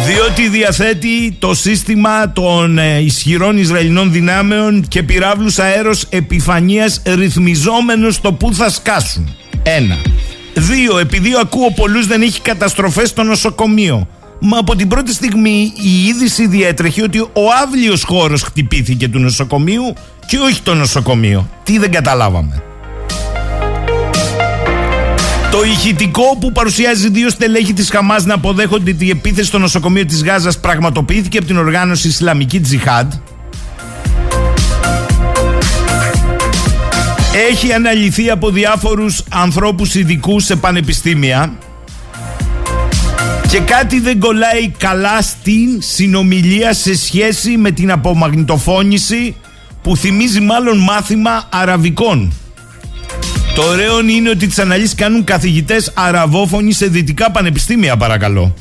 Διότι 0.06 0.49
διαθέτει 0.49 1.37
το 1.38 1.54
σύστημα 1.54 2.32
των 2.32 2.78
ε, 2.78 2.99
ισχυρών 2.99 3.56
Ισραηλινών 3.58 4.12
δυνάμεων 4.12 4.88
και 4.88 5.02
πυράβλους 5.02 5.58
αέρος 5.58 6.04
επιφανείας 6.11 7.02
ρυθμιζόμενους 7.04 8.14
στο 8.14 8.32
που 8.32 8.54
θα 8.54 8.70
σκάσουν. 8.70 9.34
Ένα. 9.62 9.96
Δύο. 10.54 10.99
Επειδή 10.99 11.30
ακούω 11.40 11.70
πολλούς 11.70 12.06
δεν 12.06 12.22
έχει 12.22 12.40
καταστροφές 12.40 13.08
στο 13.08 13.22
νοσοκομείο. 13.22 14.08
Μα 14.44 14.58
από 14.58 14.76
την 14.76 14.88
πρώτη 14.88 15.12
στιγμή 15.12 15.72
η 15.76 16.04
είδηση 16.04 16.46
διέτρεχε 16.46 17.02
ότι 17.02 17.18
ο 17.18 17.42
άβλιος 17.62 18.02
χώρος 18.02 18.42
χτυπήθηκε 18.42 19.08
του 19.08 19.18
νοσοκομείου 19.18 19.94
και 20.26 20.38
όχι 20.38 20.61
το 20.62 20.75
νοσοκομείο. 20.75 21.49
Τι 21.62 21.78
δεν 21.78 21.90
καταλάβαμε. 21.90 22.62
Το 25.50 25.62
ηχητικό 25.64 26.37
που 26.40 26.52
παρουσιάζει 26.52 27.11
δύο 27.11 27.28
στελέχη 27.28 27.72
της 27.72 27.90
Χαμάς 27.90 28.25
να 28.25 28.34
αποδέχονται 28.34 28.90
ότι 28.90 29.06
η 29.06 29.11
επίθεση 29.11 29.46
στο 29.46 29.58
νοσοκομείο 29.58 30.06
της 30.06 30.25
Γάζας 30.25 30.58
πραγματοποιήθηκε 30.61 31.38
από 31.38 31.46
την 31.46 31.56
οργάνωση 31.56 32.08
Ισλαμική 32.08 32.61
Τζιχάντ. 32.61 33.12
Έχει 37.50 37.72
αναλυθεί 37.72 38.30
από 38.30 38.50
διάφορους 38.50 39.22
ανθρώπους 39.28 39.94
ειδικούς 39.94 40.44
σε 40.44 40.56
πανεπιστήμια 40.56 41.52
και 43.52 43.61
κάτι 43.61 44.00
δεν 44.00 44.18
κολλάει 44.18 44.68
καλά 44.78 45.23
στην 45.23 45.82
συνομιλία 45.82 46.73
σε 46.73 46.97
σχέση 46.97 47.56
με 47.56 47.71
την 47.71 47.90
απομαγνητοφώνηση 47.90 49.37
που 49.82 49.97
θυμίζει 49.97 50.40
μάλλον 50.40 50.78
μάθημα 50.78 51.49
αραβικών. 51.50 52.32
Το 53.54 53.62
ωραίο 53.62 54.00
είναι 54.00 54.28
ότι 54.28 54.47
τις 54.47 54.59
αναλύσεις 54.59 54.94
κάνουν 54.94 55.25
καθηγητές 55.25 55.92
αραβόφωνοι 55.94 56.73
σε 56.73 56.87
δυτικά 56.87 57.30
πανεπιστήμια, 57.30 57.97
παρακαλώ. 57.97 58.54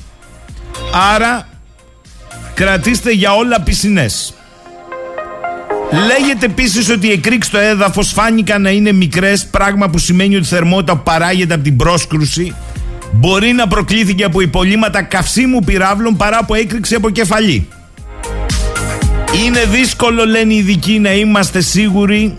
Άρα, 1.13 1.47
κρατήστε 2.53 3.11
για 3.11 3.35
όλα 3.35 3.61
πισινές. 3.61 4.33
Λέγεται 5.91 6.45
επίσης 6.45 6.89
ότι 6.89 7.07
οι 7.07 7.11
εκρήξεις 7.11 7.51
στο 7.51 7.59
έδαφος 7.59 8.11
φάνηκαν 8.11 8.61
να 8.61 8.69
είναι 8.69 8.91
μικρές, 8.91 9.45
πράγμα 9.45 9.89
που 9.89 9.97
σημαίνει 9.97 10.35
ότι 10.35 10.45
η 10.45 10.47
θερμότητα 10.47 10.95
που 10.95 11.03
παράγεται 11.03 11.53
από 11.53 11.63
την 11.63 11.75
πρόσκρουση 11.75 12.55
μπορεί 13.11 13.51
να 13.51 13.67
προκλήθηκε 13.67 14.23
από 14.23 14.41
υπολείμματα 14.41 15.01
καυσίμου 15.01 15.59
πυράβλων 15.59 16.15
παρά 16.17 16.37
από 16.37 16.55
έκρηξη 16.55 16.95
από 16.95 17.09
κεφαλή. 17.09 17.67
Είναι 19.45 19.65
δύσκολο, 19.65 20.25
λένε 20.25 20.53
οι 20.53 20.57
ειδικοί, 20.57 20.99
να 20.99 21.13
είμαστε 21.13 21.61
σίγουροι 21.61 22.37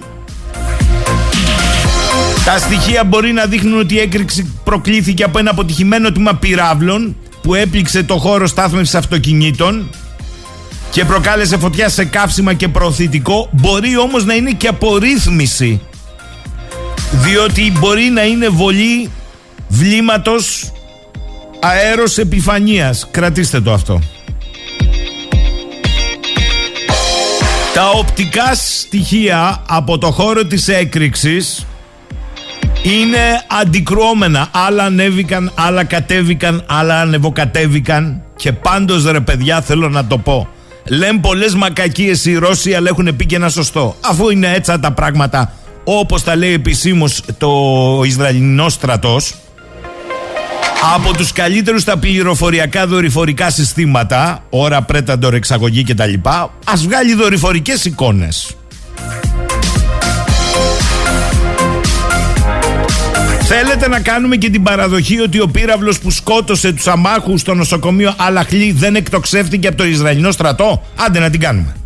τα 2.45 2.59
στοιχεία 2.59 3.05
μπορεί 3.05 3.33
να 3.33 3.45
δείχνουν 3.45 3.79
ότι 3.79 3.95
η 3.95 3.99
έκρηξη 3.99 4.53
προκλήθηκε 4.65 5.23
από 5.23 5.39
ένα 5.39 5.51
αποτυχημένο 5.51 6.13
τμήμα 6.13 6.35
πυράβλων 6.35 7.17
που 7.43 7.55
έπληξε 7.55 8.03
το 8.03 8.17
χώρο 8.19 8.47
στάθμευσης 8.47 8.95
αυτοκινήτων 8.95 9.91
και 10.91 11.05
προκάλεσε 11.05 11.59
φωτιά 11.59 11.89
σε 11.89 12.05
καύσιμα 12.05 12.53
και 12.55 12.69
προωθητικό. 12.69 13.49
Μπορεί 13.53 13.99
όμως 13.99 14.25
να 14.25 14.35
είναι 14.35 14.51
και 14.51 14.69
απορρίθμιση 14.69 15.81
διότι 17.13 17.73
μπορεί 17.79 18.05
να 18.05 18.25
είναι 18.25 18.49
βολή 18.49 19.11
βλήματος 19.73 20.73
αέρος 21.61 22.19
επιφανείας. 22.19 23.09
Κρατήστε 23.11 23.61
το 23.61 23.73
αυτό. 23.73 24.01
Τα 27.75 27.89
οπτικά 27.89 28.55
στοιχεία 28.55 29.63
από 29.69 29.99
το 29.99 30.11
χώρο 30.11 30.45
της 30.45 30.69
έκρηξης 30.69 31.67
είναι 32.83 33.45
αντικρουόμενα. 33.61 34.49
Άλλα 34.53 34.85
ανέβηκαν, 34.85 35.53
άλλα 35.55 35.85
κατέβηκαν, 35.85 36.65
άλλα 36.67 37.01
ανεβοκατέβηκαν. 37.01 38.23
Και 38.37 38.53
πάντως 38.53 39.05
ρε 39.05 39.21
παιδιά 39.21 39.61
θέλω 39.61 39.89
να 39.89 40.05
το 40.07 40.19
πω. 40.19 40.49
Λένε 40.89 41.19
πολλές 41.19 41.55
μακακίες 41.55 42.25
οι 42.25 42.35
Ρώσοι, 42.35 42.75
αλλά 42.75 42.89
έχουν 42.89 43.17
πει 43.17 43.27
και 43.27 43.37
ένα 43.37 43.49
σωστό. 43.49 43.97
Αφού 44.01 44.31
είναι 44.31 44.53
έτσι 44.55 44.79
τα 44.81 44.93
πράγματα, 44.93 45.53
όπως 45.85 46.23
τα 46.23 46.37
λέει 46.37 46.53
επισήμως 46.53 47.23
το 47.39 47.51
Ισραηλινός 48.05 48.73
στρατός, 48.73 49.35
από 50.95 51.17
τους 51.17 51.33
καλύτερους 51.33 51.83
στα 51.83 51.99
πληροφοριακά 51.99 52.87
δορυφορικά 52.87 53.51
συστήματα, 53.51 54.45
ώρα 54.51 54.83
πρέταντορ 54.83 55.35
εξαγωγή 55.35 55.85
κτλ. 55.85 56.13
Ας 56.65 56.83
βγάλει 56.83 57.15
δορυφορικές 57.15 57.85
εικόνες. 57.85 58.57
Θέλετε 63.43 63.89
να 63.89 64.01
κάνουμε 64.01 64.37
και 64.37 64.51
την 64.51 64.63
παραδοχή 64.63 65.21
ότι 65.21 65.41
ο 65.41 65.49
πύραυλος 65.49 65.99
που 65.99 66.11
σκότωσε 66.11 66.73
τους 66.73 66.87
αμάχους 66.87 67.41
στο 67.41 67.55
νοσοκομείο 67.55 68.15
Αλαχλή 68.17 68.73
δεν 68.73 68.97
εκτοξεύτηκε 68.97 69.69
από 69.69 69.77
το 69.77 69.85
Ισραηλινό 69.85 70.31
στρατό; 70.31 70.83
Άντε 70.97 71.19
να 71.19 71.31
την 71.31 71.41
κάνουμε. 71.41 71.77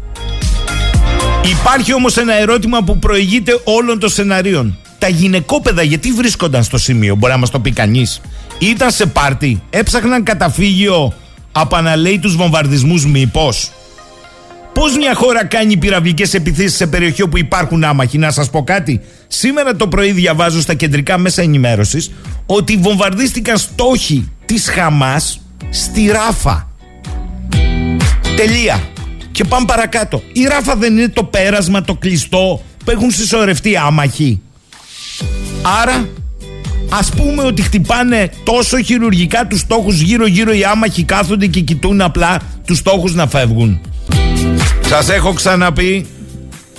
Υπάρχει 1.44 1.94
όμως 1.94 2.16
ένα 2.16 2.34
ερώτημα 2.34 2.82
που 2.82 2.98
προηγείται 2.98 3.60
όλων 3.64 3.98
των 3.98 4.08
σεναρίων. 4.08 4.78
Τα 4.98 5.08
γυναικόπαιδα 5.08 5.82
γιατί 5.82 6.12
βρίσκονταν 6.12 6.62
στο 6.62 6.78
σημείο, 6.78 7.14
μπορεί 7.14 7.32
να 7.32 7.38
μας 7.38 7.50
το 7.50 7.60
πει 7.60 7.70
κανείς. 7.70 8.20
Ήταν 8.58 8.90
σε 8.90 9.06
πάρτι, 9.06 9.62
έψαχναν 9.70 10.22
καταφύγιο 10.22 11.12
από 11.52 11.76
αναλέητους 11.76 12.36
βομβαρδισμούς 12.36 13.06
μήπως. 13.06 13.70
Πώς 14.72 14.96
μια 14.96 15.14
χώρα 15.14 15.44
κάνει 15.44 15.76
πυραυλικές 15.76 16.34
επιθέσεις 16.34 16.76
σε 16.76 16.86
περιοχή 16.86 17.22
όπου 17.22 17.38
υπάρχουν 17.38 17.84
άμαχοι, 17.84 18.18
να 18.18 18.30
σας 18.30 18.50
πω 18.50 18.64
κάτι. 18.64 19.00
Σήμερα 19.26 19.76
το 19.76 19.88
πρωί 19.88 20.12
διαβάζω 20.12 20.60
στα 20.60 20.75
κεντρικά 20.75 21.18
μέσα 21.18 21.42
ενημέρωσης 21.42 22.10
ότι 22.46 22.76
βομβαρδίστηκαν 22.76 23.58
στόχοι 23.58 24.32
της 24.44 24.68
Χαμάς 24.68 25.40
στη 25.70 26.06
Ράφα. 26.06 26.68
Τελεία. 28.36 28.80
Και 29.32 29.44
πάμε 29.44 29.66
παρακάτω. 29.66 30.22
Η 30.32 30.44
Ράφα 30.44 30.76
δεν 30.76 30.96
είναι 30.96 31.08
το 31.08 31.25
πέρασμα, 31.25 31.82
το 31.82 31.94
κλειστό 31.94 32.62
που 32.84 32.90
έχουν 32.90 33.10
συσσωρευτεί 33.10 33.76
άμαχοι. 33.76 34.40
Άρα 35.82 36.08
ας 36.88 37.10
πούμε 37.10 37.42
ότι 37.42 37.62
χτυπάνε 37.62 38.30
τόσο 38.44 38.82
χειρουργικά 38.82 39.46
τους 39.46 39.60
στόχους 39.60 40.00
γύρω 40.00 40.26
γύρω 40.26 40.52
οι 40.52 40.64
άμαχοι 40.64 41.02
κάθονται 41.02 41.46
και 41.46 41.60
κοιτούν 41.60 42.00
απλά 42.00 42.38
τους 42.66 42.78
στόχους 42.78 43.14
να 43.14 43.26
φεύγουν. 43.26 43.80
Σας 44.88 45.08
έχω 45.08 45.32
ξαναπεί 45.32 46.06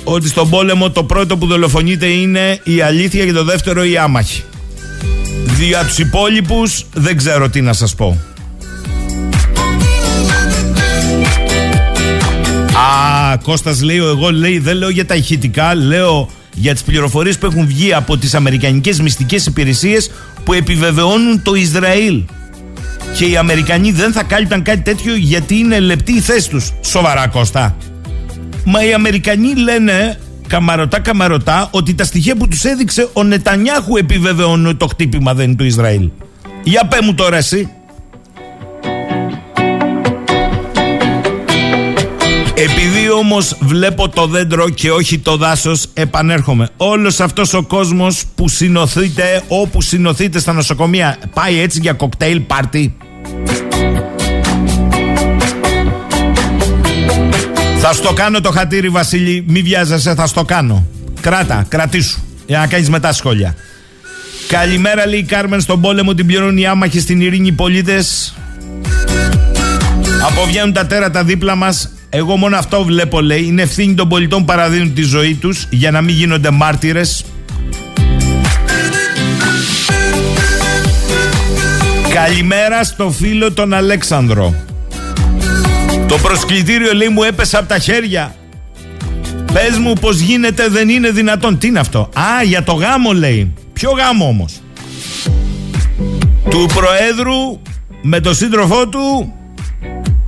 ότι 0.03 0.27
στον 0.27 0.49
πόλεμο 0.49 0.89
το 0.89 1.03
πρώτο 1.03 1.37
που 1.37 1.45
δολοφονείται 1.45 2.05
είναι 2.05 2.59
η 2.63 2.81
αλήθεια 2.81 3.25
και 3.25 3.33
το 3.33 3.43
δεύτερο 3.43 3.83
η 3.83 3.97
άμαχη. 3.97 4.43
Για 5.59 5.85
τους 5.85 5.97
υπόλοιπους 5.97 6.85
δεν 6.93 7.17
ξέρω 7.17 7.49
τι 7.49 7.61
να 7.61 7.73
σας 7.73 7.95
πω. 7.95 8.17
Α, 12.73 13.37
Κώστας 13.37 13.81
λέει, 13.81 13.97
εγώ 13.97 14.31
λέει, 14.31 14.59
δεν 14.59 14.77
λέω 14.77 14.89
για 14.89 15.05
τα 15.05 15.15
ηχητικά, 15.15 15.75
λέω 15.75 16.29
για 16.59 16.73
τις 16.73 16.83
πληροφορίες 16.83 17.37
που 17.37 17.45
έχουν 17.45 17.67
βγει 17.67 17.93
από 17.93 18.17
τις 18.17 18.35
Αμερικανικές 18.35 19.01
μυστικές 19.01 19.45
υπηρεσίες 19.45 20.11
που 20.43 20.53
επιβεβαιώνουν 20.53 21.41
το 21.41 21.53
Ισραήλ. 21.53 22.23
Και 23.15 23.25
οι 23.25 23.37
Αμερικανοί 23.37 23.91
δεν 23.91 24.11
θα 24.11 24.23
κάλυπταν 24.23 24.63
κάτι 24.63 24.81
τέτοιο 24.81 25.15
γιατί 25.15 25.57
είναι 25.57 25.79
λεπτή 25.79 26.13
η 26.13 26.19
θέση 26.19 26.49
τους. 26.49 26.73
Σοβαρά 26.81 27.27
Κώστα. 27.27 27.75
Μα 28.65 28.83
οι 28.83 28.93
Αμερικανοί 28.93 29.55
λένε 29.55 30.19
καμαρωτά 30.47 30.99
καμαρωτά 30.99 31.67
ότι 31.71 31.93
τα 31.93 32.03
στοιχεία 32.03 32.35
που 32.35 32.47
τους 32.47 32.63
έδειξε 32.63 33.09
ο 33.13 33.23
Νετανιάχου 33.23 33.97
επιβεβαιώνουν 33.97 34.65
ότι 34.65 34.77
το 34.77 34.87
χτύπημα 34.87 35.33
δεν 35.33 35.45
είναι 35.45 35.55
του 35.55 35.63
Ισραήλ. 35.63 36.09
Για 36.63 36.85
πέ 36.87 36.97
μου 37.03 37.13
τώρα 37.13 37.37
εσύ. 37.37 37.69
Επειδή 42.59 43.09
όμως 43.11 43.55
βλέπω 43.59 44.09
το 44.09 44.27
δέντρο 44.27 44.69
και 44.69 44.91
όχι 44.91 45.19
το 45.19 45.37
δάσος 45.37 45.85
επανέρχομαι. 45.93 46.69
Όλος 46.77 47.19
αυτός 47.19 47.53
ο 47.53 47.63
κόσμος 47.63 48.23
που 48.35 48.49
συνοθείτε 48.49 49.41
όπου 49.47 49.81
συνοθείτε 49.81 50.39
στα 50.39 50.53
νοσοκομεία 50.53 51.17
πάει 51.33 51.59
έτσι 51.59 51.79
για 51.81 51.93
κοκτέιλ 51.93 52.39
πάρτι. 52.39 52.97
Θα 57.79 57.93
στο 57.93 58.13
κάνω 58.13 58.41
το 58.41 58.51
χατήρι 58.51 58.89
Βασίλη, 58.89 59.43
μη 59.47 59.61
βιάζεσαι, 59.61 60.15
θα 60.15 60.27
στο 60.27 60.45
κάνω. 60.45 60.87
Κράτα, 61.21 61.65
κρατήσου, 61.69 62.19
για 62.45 62.59
να 62.59 62.67
κάνεις 62.67 62.89
μετά 62.89 63.13
σχόλια. 63.13 63.55
Καλημέρα 64.47 65.07
λέει 65.07 65.19
η 65.19 65.23
Κάρμεν 65.23 65.61
στον 65.61 65.81
πόλεμο, 65.81 66.13
την 66.13 66.25
πληρώνουν 66.25 66.57
οι 66.57 66.65
άμαχοι 66.67 66.99
στην 66.99 67.21
ειρήνη 67.21 67.47
οι 67.47 67.51
πολίτες. 67.51 68.33
Αποβγαίνουν 70.27 70.73
τα 70.73 70.85
τέρατα 70.85 71.23
δίπλα 71.23 71.55
μας, 71.55 71.91
εγώ 72.09 72.37
μόνο 72.37 72.57
αυτό 72.57 72.83
βλέπω 72.83 73.21
λέει, 73.21 73.43
είναι 73.43 73.61
ευθύνη 73.61 73.93
των 73.93 74.07
πολιτών 74.07 74.39
που 74.39 74.45
παραδίνουν 74.45 74.93
τη 74.93 75.01
ζωή 75.01 75.35
τους 75.35 75.67
για 75.69 75.91
να 75.91 76.01
μην 76.01 76.15
γίνονται 76.15 76.49
μάρτυρες. 76.49 77.25
Καλημέρα 82.13 82.83
στο 82.83 83.11
φίλο 83.11 83.51
τον 83.51 83.73
Αλέξανδρο. 83.73 84.55
Το 86.07 86.17
προσκλητήριο 86.17 86.93
λέει 86.93 87.07
μου 87.07 87.23
έπεσε 87.23 87.57
από 87.57 87.67
τα 87.67 87.79
χέρια. 87.79 88.35
Πες 89.53 89.77
μου 89.77 89.93
πως 89.93 90.19
γίνεται 90.19 90.67
δεν 90.69 90.89
είναι 90.89 91.09
δυνατόν. 91.09 91.57
Τι 91.57 91.67
είναι 91.67 91.79
αυτό; 91.79 91.99
Α 91.99 92.43
για 92.43 92.63
το 92.63 92.73
γάμο 92.73 93.11
λέει. 93.11 93.53
Ποιο 93.73 93.91
γάμο 93.91 94.27
όμως; 94.27 94.61
Του 96.49 96.69
Προέδρου 96.75 97.61
με 98.01 98.19
το 98.19 98.33
σύντροφό 98.33 98.87
του 98.87 99.33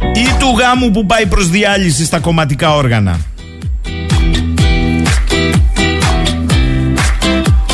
ή 0.01 0.27
του 0.39 0.57
γάμου 0.59 0.91
που 0.91 1.05
πάει 1.05 1.25
προς 1.25 1.49
διάλυση 1.49 2.05
στα 2.05 2.19
κομματικά 2.19 2.75
όργανα. 2.75 3.19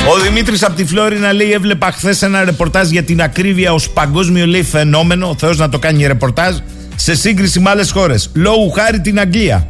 Ο 0.08 0.20
Δημήτρης 0.24 0.64
από 0.64 0.76
τη 0.76 0.86
Φλόρινα 0.86 1.34
λέει: 1.34 1.52
Έβλεπα 1.52 1.92
χθες 1.92 2.22
ένα 2.22 2.44
ρεπορτάζ 2.44 2.90
για 2.90 3.04
την 3.04 3.22
ακρίβεια 3.22 3.74
ως 3.74 3.90
παγκόσμιο 3.90 4.46
λέει 4.46 4.64
φαινόμενο. 4.64 5.30
Ο 5.30 5.36
Θεός 5.40 5.58
να 5.58 5.70
το 5.70 5.80
κάνει 5.80 6.08
ρεπορτάζ 6.08 6.56
σε 6.96 7.16
σύγκριση 7.16 7.60
με 7.60 7.70
άλλες 7.70 7.92
χώρες. 7.92 8.30
Λόγου 8.34 8.72
χάρη 8.72 9.00
την 9.00 9.20
Αγγλία. 9.20 9.68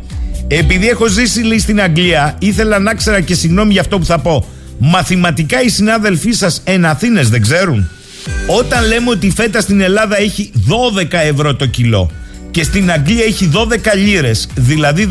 Επειδή 0.48 0.90
έχω 0.90 1.08
ζήσει 1.08 1.42
λέει 1.42 1.60
στην 1.60 1.82
Αγγλία, 1.82 2.36
ήθελα 2.40 2.80
να 2.80 2.94
ξέρα 2.94 3.22
και 3.22 3.36
συγγνώμη 3.36 3.72
για 3.72 3.82
αυτό 3.82 4.00
που 4.00 4.06
θα 4.06 4.20
πω. 4.20 4.46
Μαθηματικά 4.78 5.62
οι 5.62 5.70
συνάδελφοί 5.70 6.32
σας 6.32 6.62
εν 6.64 6.86
Αθήνες 6.86 7.30
δεν 7.30 7.42
ξέρουν. 7.42 7.90
Όταν 8.60 8.88
λέμε 8.88 9.10
ότι 9.10 9.28
η 9.28 9.32
φέτα 9.32 9.62
στην 9.62 9.82
Ελλάδα 9.82 10.20
έχει 10.20 10.52
12 11.00 11.08
ευρώ 11.12 11.56
το 11.56 11.66
κιλό 11.66 12.12
και 12.56 12.64
στην 12.64 12.92
Αγγλία 12.92 13.24
έχει 13.24 13.52
12 13.54 13.78
λίρες, 13.96 14.48
δηλαδή 14.56 15.08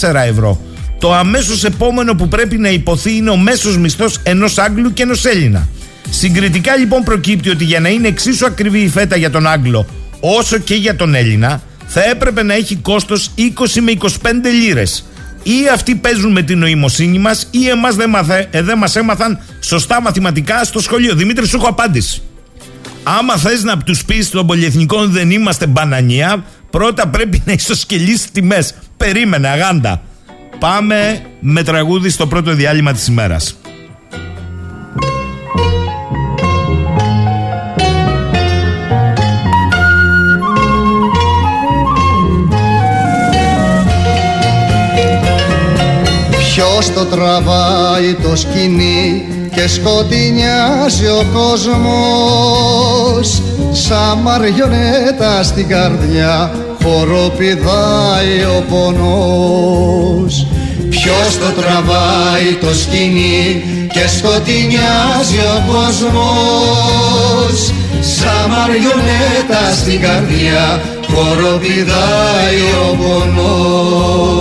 14 0.00 0.24
ευρώ. 0.26 0.60
Το 0.98 1.14
αμέσως 1.14 1.64
επόμενο 1.64 2.14
που 2.14 2.28
πρέπει 2.28 2.58
να 2.58 2.68
υποθεί 2.68 3.16
είναι 3.16 3.30
ο 3.30 3.36
μέσος 3.36 3.78
μισθός 3.78 4.18
ενός 4.22 4.58
Άγγλου 4.58 4.92
και 4.92 5.02
ενός 5.02 5.24
Έλληνα. 5.24 5.68
Συγκριτικά 6.10 6.76
λοιπόν 6.76 7.02
προκύπτει 7.02 7.50
ότι 7.50 7.64
για 7.64 7.80
να 7.80 7.88
είναι 7.88 8.08
εξίσου 8.08 8.46
ακριβή 8.46 8.78
η 8.78 8.88
φέτα 8.88 9.16
για 9.16 9.30
τον 9.30 9.46
Άγγλο 9.46 9.86
όσο 10.20 10.58
και 10.58 10.74
για 10.74 10.96
τον 10.96 11.14
Έλληνα 11.14 11.62
θα 11.86 12.04
έπρεπε 12.04 12.42
να 12.42 12.54
έχει 12.54 12.76
κόστος 12.76 13.30
20 13.38 13.42
με 13.80 13.92
25 14.00 14.06
λίρες. 14.64 15.08
Ή 15.42 15.68
αυτοί 15.72 15.94
παίζουν 15.94 16.32
με 16.32 16.42
την 16.42 16.58
νοημοσύνη 16.58 17.18
μας 17.18 17.48
ή 17.50 17.68
εμάς 17.68 17.94
δεν, 17.94 18.10
μαθε, 18.10 18.48
ε, 18.50 18.62
δεν 18.62 18.78
μας 18.78 18.96
έμαθαν 18.96 19.38
σωστά 19.60 20.00
μαθηματικά 20.00 20.64
στο 20.64 20.80
σχολείο. 20.80 21.14
Δημήτρη 21.14 21.46
σου 21.46 21.56
έχω 21.56 21.68
απάντηση. 21.68 22.22
Άμα 23.02 23.36
θες 23.36 23.62
να 23.62 23.78
τους 23.78 24.04
πεις 24.04 24.30
των 24.30 24.46
πολυεθνικών 24.46 25.10
δεν 25.10 25.30
είμαστε 25.30 25.66
μπανανία 25.66 26.44
Πρώτα 26.70 27.08
πρέπει 27.08 27.42
να 27.44 27.52
ισοσκελίσει 27.52 28.32
τιμές. 28.32 28.74
Περίμενε, 28.96 29.48
αγάντα. 29.48 30.02
Πάμε 30.58 31.20
με 31.40 31.62
τραγούδι 31.62 32.08
στο 32.10 32.26
πρώτο 32.26 32.54
διάλειμμα 32.54 32.92
της 32.92 33.06
ημέρας. 33.06 33.56
Ποιος 46.38 46.92
το 46.94 47.04
τραβάει 47.04 48.14
το 48.14 48.36
σκηνή 48.36 49.24
και 49.54 49.68
σκοτεινιάζει 49.68 51.06
ο 51.06 51.26
κόσμος; 51.32 51.82
Σαν 53.72 54.18
μαριονέτα 54.22 55.42
στην 55.42 55.68
καρδιά 55.68 56.52
χοροπηδάει 56.82 58.44
ο 58.56 58.64
πονός. 58.68 60.46
Ποιος 60.90 61.38
το 61.38 61.60
τραβάει 61.60 62.54
το 62.60 62.74
σκηνή 62.74 63.62
και 63.92 64.08
σκοτεινιάζει 64.08 65.38
ο 65.56 65.58
κόσμος. 65.72 67.72
Σαν 68.00 68.50
μαριονέτα 68.50 69.74
στην 69.80 70.00
καρδιά 70.00 70.80
χοροπηδάει 71.14 72.62
ο 72.82 72.84
πονός 73.00 74.40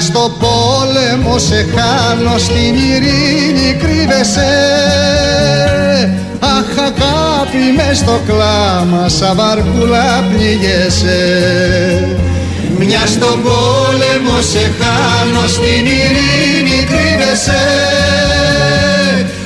στο 0.00 0.36
πόλεμο 0.38 1.38
σε 1.38 1.66
χάνω 1.74 2.38
στην 2.38 2.74
ειρήνη 2.74 3.76
κρύβεσαι. 3.82 4.54
Αχ 6.40 6.78
αγάπη 6.78 7.64
μες 7.76 7.96
στο 7.98 8.20
κλάμα 8.26 9.08
σαν 9.08 9.36
βαρκούλα 9.36 10.24
πνίγεσαι. 10.30 11.22
Μια 12.78 13.06
στον 13.06 13.42
πόλεμο 13.42 14.40
σε 14.52 14.72
χάνω 14.78 15.46
στην 15.46 15.86
ειρήνη 15.86 16.84
κρύβεσαι. 16.90 17.64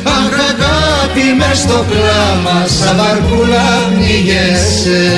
Αχ 0.05 0.35
αγάπη 0.51 1.27
μες 1.39 1.59
στο 1.59 1.85
κλάμα 1.91 2.67
σαν 2.67 2.97
βαρκούλα 2.97 3.67
πνίγεσαι 3.95 5.11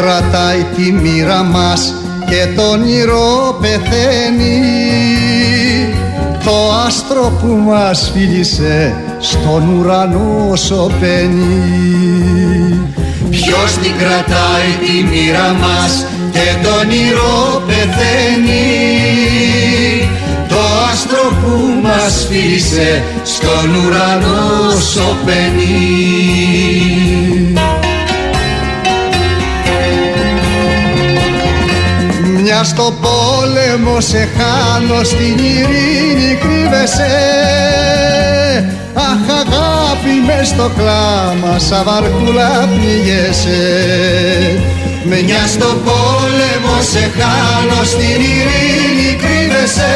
κρατάει 0.00 0.66
τη 0.76 0.92
μοίρα 0.92 1.42
μας 1.42 1.94
και 2.26 2.48
το 2.56 2.62
όνειρο 2.62 3.58
πεθαίνει. 3.60 4.62
Το 6.44 6.72
άστρο 6.86 7.32
που 7.40 7.46
μας 7.46 8.10
φίλησε 8.14 8.94
στον 9.20 9.68
ουρανό 9.68 10.52
σωπαίνει. 10.54 11.60
Ποιος 13.30 13.72
την 13.82 13.92
κρατάει 13.98 14.70
τη 14.80 15.02
μοίρα 15.02 15.56
μας 15.60 16.04
και 16.32 16.48
το 16.62 16.68
όνειρο 16.80 17.62
πεθαίνει. 17.66 18.66
Το 20.48 20.58
άστρο 20.90 21.26
που 21.42 21.54
μας 21.82 22.26
φίλησε 22.30 23.02
στον 23.22 23.74
ουρανό 23.74 24.70
σωπαίνει 24.92 25.76
μια 32.56 32.64
στο 32.64 32.94
πόλεμο 33.00 34.00
σε 34.00 34.28
χάνω 34.36 35.04
στην 35.04 35.38
ειρήνη 35.38 36.38
κρύβεσαι. 36.40 37.16
Αχ 38.94 39.24
αγάπη 39.40 40.14
μες 40.26 40.48
στο 40.48 40.70
κλάμα 40.76 41.58
σαν 41.58 41.84
βαρκούλα 41.84 42.68
πνίγεσαι 42.74 43.62
Με 45.04 45.22
μια 45.22 45.46
στο 45.46 45.66
πόλεμο 45.84 46.76
σε 46.90 47.10
χάνω 47.16 47.84
στην 47.84 48.20
ειρήνη 48.30 49.16
κρύβεσαι. 49.22 49.94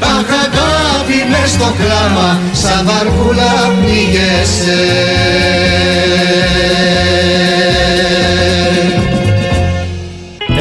Αχ 0.00 0.28
αγάπη 0.44 1.18
μες 1.30 1.50
στο 1.50 1.72
κλάμα 1.78 2.40
σαν 2.52 2.86
βαρκούλα 2.86 3.52
πνίγεσαι 3.80 4.84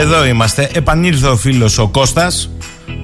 Εδώ 0.06 0.26
είμαστε. 0.26 0.70
Επανήλθε 0.74 1.28
ο 1.28 1.38
φίλος 1.38 1.78
ο 1.78 1.88
Κώστας. 1.88 2.50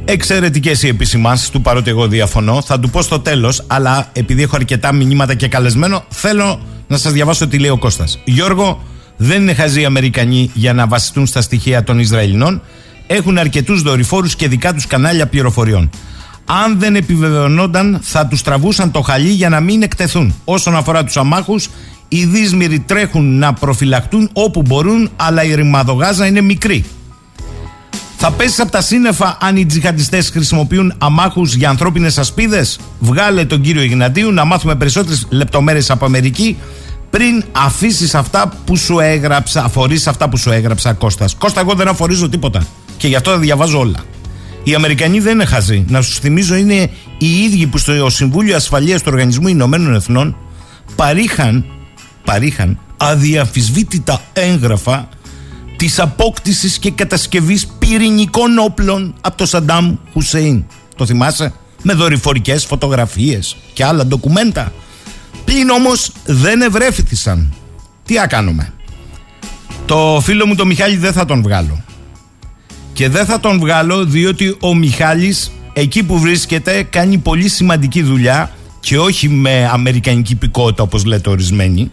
Εξαιρετικές 0.05 0.83
οι 0.83 0.87
επισημάνσεις 0.87 1.49
του, 1.49 1.61
παρότι 1.61 1.89
εγώ 1.89 2.07
διαφωνώ. 2.07 2.61
Θα 2.61 2.79
του 2.79 2.89
πω 2.89 3.01
στο 3.01 3.19
τέλος, 3.19 3.63
αλλά 3.67 4.09
επειδή 4.13 4.41
έχω 4.41 4.55
αρκετά 4.55 4.93
μηνύματα 4.93 5.33
και 5.33 5.47
καλεσμένο, 5.47 6.03
θέλω 6.09 6.61
να 6.87 6.97
σας 6.97 7.11
διαβάσω 7.11 7.47
τι 7.47 7.59
λέει 7.59 7.69
ο 7.69 7.77
Κώστας. 7.77 8.19
Γιώργο, 8.23 8.83
δεν 9.17 9.41
είναι 9.41 9.53
χαζοί 9.53 9.81
οι 9.81 9.85
Αμερικανοί 9.85 10.51
για 10.53 10.73
να 10.73 10.87
βασιστούν 10.87 11.25
στα 11.25 11.41
στοιχεία 11.41 11.83
των 11.83 11.99
Ισραηλινών. 11.99 12.61
Έχουν 13.07 13.37
αρκετούς 13.37 13.81
δορυφόρους 13.81 14.35
και 14.35 14.47
δικά 14.47 14.73
τους 14.73 14.87
κανάλια 14.87 15.27
πληροφοριών. 15.27 15.89
Αν 16.45 16.79
δεν 16.79 16.95
επιβεβαιωνόταν, 16.95 17.99
θα 18.01 18.27
τους 18.27 18.41
τραβούσαν 18.41 18.91
το 18.91 19.01
χαλί 19.01 19.29
για 19.29 19.49
να 19.49 19.59
μην 19.59 19.81
εκτεθούν. 19.81 20.35
Όσον 20.43 20.75
αφορά 20.75 21.03
τους 21.03 21.17
αμάχους, 21.17 21.69
οι 22.13 22.25
δύσμυροι 22.25 22.79
τρέχουν 22.79 23.37
να 23.37 23.53
προφυλακτούν 23.53 24.29
όπου 24.33 24.61
μπορούν, 24.61 25.09
αλλά 25.15 25.43
η 25.43 25.55
ρημαδογάζα 25.55 26.25
είναι 26.25 26.41
μικρή. 26.41 26.85
Θα 28.17 28.31
πέσεις 28.31 28.59
από 28.59 28.71
τα 28.71 28.81
σύννεφα 28.81 29.37
αν 29.41 29.55
οι 29.55 29.65
τζιχαντιστές 29.65 30.29
χρησιμοποιούν 30.29 30.93
αμάχους 30.97 31.55
για 31.55 31.69
ανθρώπινες 31.69 32.17
ασπίδες; 32.17 32.79
Βγάλε 32.99 33.45
τον 33.45 33.61
κύριο 33.61 33.81
Ιγνατίου 33.81 34.31
να 34.31 34.45
μάθουμε 34.45 34.75
περισσότερες 34.75 35.27
λεπτομέρειες 35.29 35.89
από 35.89 36.05
Αμερική 36.05 36.57
πριν 37.09 37.43
αφήσεις 37.51 38.15
αυτά 38.15 38.53
που 38.65 38.75
σου 38.75 38.99
έγραψα. 38.99 39.63
Αφορεί 39.63 39.99
αυτά 40.05 40.29
που 40.29 40.37
σου 40.37 40.51
έγραψα, 40.51 40.93
Κώστας. 40.93 41.35
Κώστα, 41.35 41.59
εγώ 41.59 41.73
δεν 41.73 41.87
αφορίζω 41.87 42.29
τίποτα. 42.29 42.65
Και 42.97 43.07
γι' 43.07 43.15
αυτό 43.15 43.31
θα 43.31 43.37
διαβάζω 43.37 43.79
όλα. 43.79 43.99
Οι 44.63 44.75
Αμερικανοί 44.75 45.19
δεν 45.19 45.33
είναι 45.33 45.45
χαζοί. 45.45 45.85
Να 45.87 46.01
σου 46.01 46.19
θυμίζω, 46.21 46.55
είναι 46.55 46.89
οι 47.17 47.29
ίδιοι 47.43 47.67
που 47.67 47.77
στο 47.77 48.09
Συμβούλιο 48.09 48.55
Ασφαλείας 48.55 49.01
του 49.01 49.09
Οργανισμού 49.11 49.47
Ηνωμένων 49.47 49.93
Εθνών 49.93 50.35
παρήχαν, 50.95 51.65
παρήχαν 52.23 52.79
αδιαφυσβήτητα 52.97 54.21
έγγραφα 54.33 55.09
της 55.75 55.99
απόκτησης 55.99 56.77
και 56.77 56.91
κατασκευής 56.91 57.67
πυρηνικών 57.79 58.57
όπλων 58.57 59.15
από 59.21 59.37
το 59.37 59.45
Σαντάμ 59.45 59.95
Χουσέιν. 60.13 60.65
Το 60.95 61.05
θυμάσαι; 61.05 61.53
Με 61.81 61.93
δορυφορικές 61.93 62.65
φωτογραφίες 62.65 63.55
και 63.73 63.85
άλλα 63.85 64.05
ντοκουμέντα. 64.05 64.73
Πλην 65.45 65.69
όμως 65.69 66.11
δεν 66.25 66.61
ευρέθησαν. 66.61 67.53
Τι 68.05 68.13
κάνουμε; 68.27 68.73
Το 69.85 70.19
φίλο 70.23 70.47
μου 70.47 70.55
το 70.55 70.65
Μιχάλη 70.65 70.97
δεν 70.97 71.13
θα 71.13 71.25
τον 71.25 71.41
βγάλω. 71.41 71.83
Και 72.93 73.09
δεν 73.09 73.25
θα 73.25 73.39
τον 73.39 73.59
βγάλω 73.59 74.05
διότι 74.05 74.57
ο 74.61 74.75
Μιχάλης 74.75 75.51
εκεί 75.73 76.03
που 76.03 76.19
βρίσκεται 76.19 76.83
κάνει 76.83 77.17
πολύ 77.17 77.47
σημαντική 77.47 78.01
δουλειά 78.01 78.51
και 78.79 78.99
όχι 78.99 79.29
με 79.29 79.69
αμερικανική 79.71 80.35
πικότητα 80.35 80.83
όπως 80.83 81.05
λέτε 81.05 81.29
ορισμένοι 81.29 81.91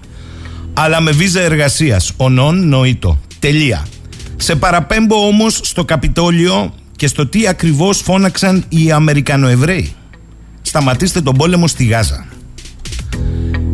αλλά 0.81 1.01
με 1.01 1.11
βίζα 1.11 1.41
εργασίας. 1.41 2.13
Ονόν 2.17 2.69
νοήτο. 2.69 3.19
Τελεία. 3.39 3.87
Σε 4.37 4.57
παραπέμπω 4.57 5.27
όμως 5.27 5.61
στο 5.63 5.85
Καπιτόλιο 5.85 6.75
και 6.97 7.07
στο 7.07 7.27
τι 7.27 7.49
ακριβώς 7.49 8.01
φώναξαν 8.01 8.65
οι 8.69 8.93
Αμερικανοεβραίοι. 8.93 9.93
Σταματήστε 10.63 11.21
τον 11.21 11.37
πόλεμο 11.37 11.67
στη 11.67 11.85
Γάζα. 11.85 12.27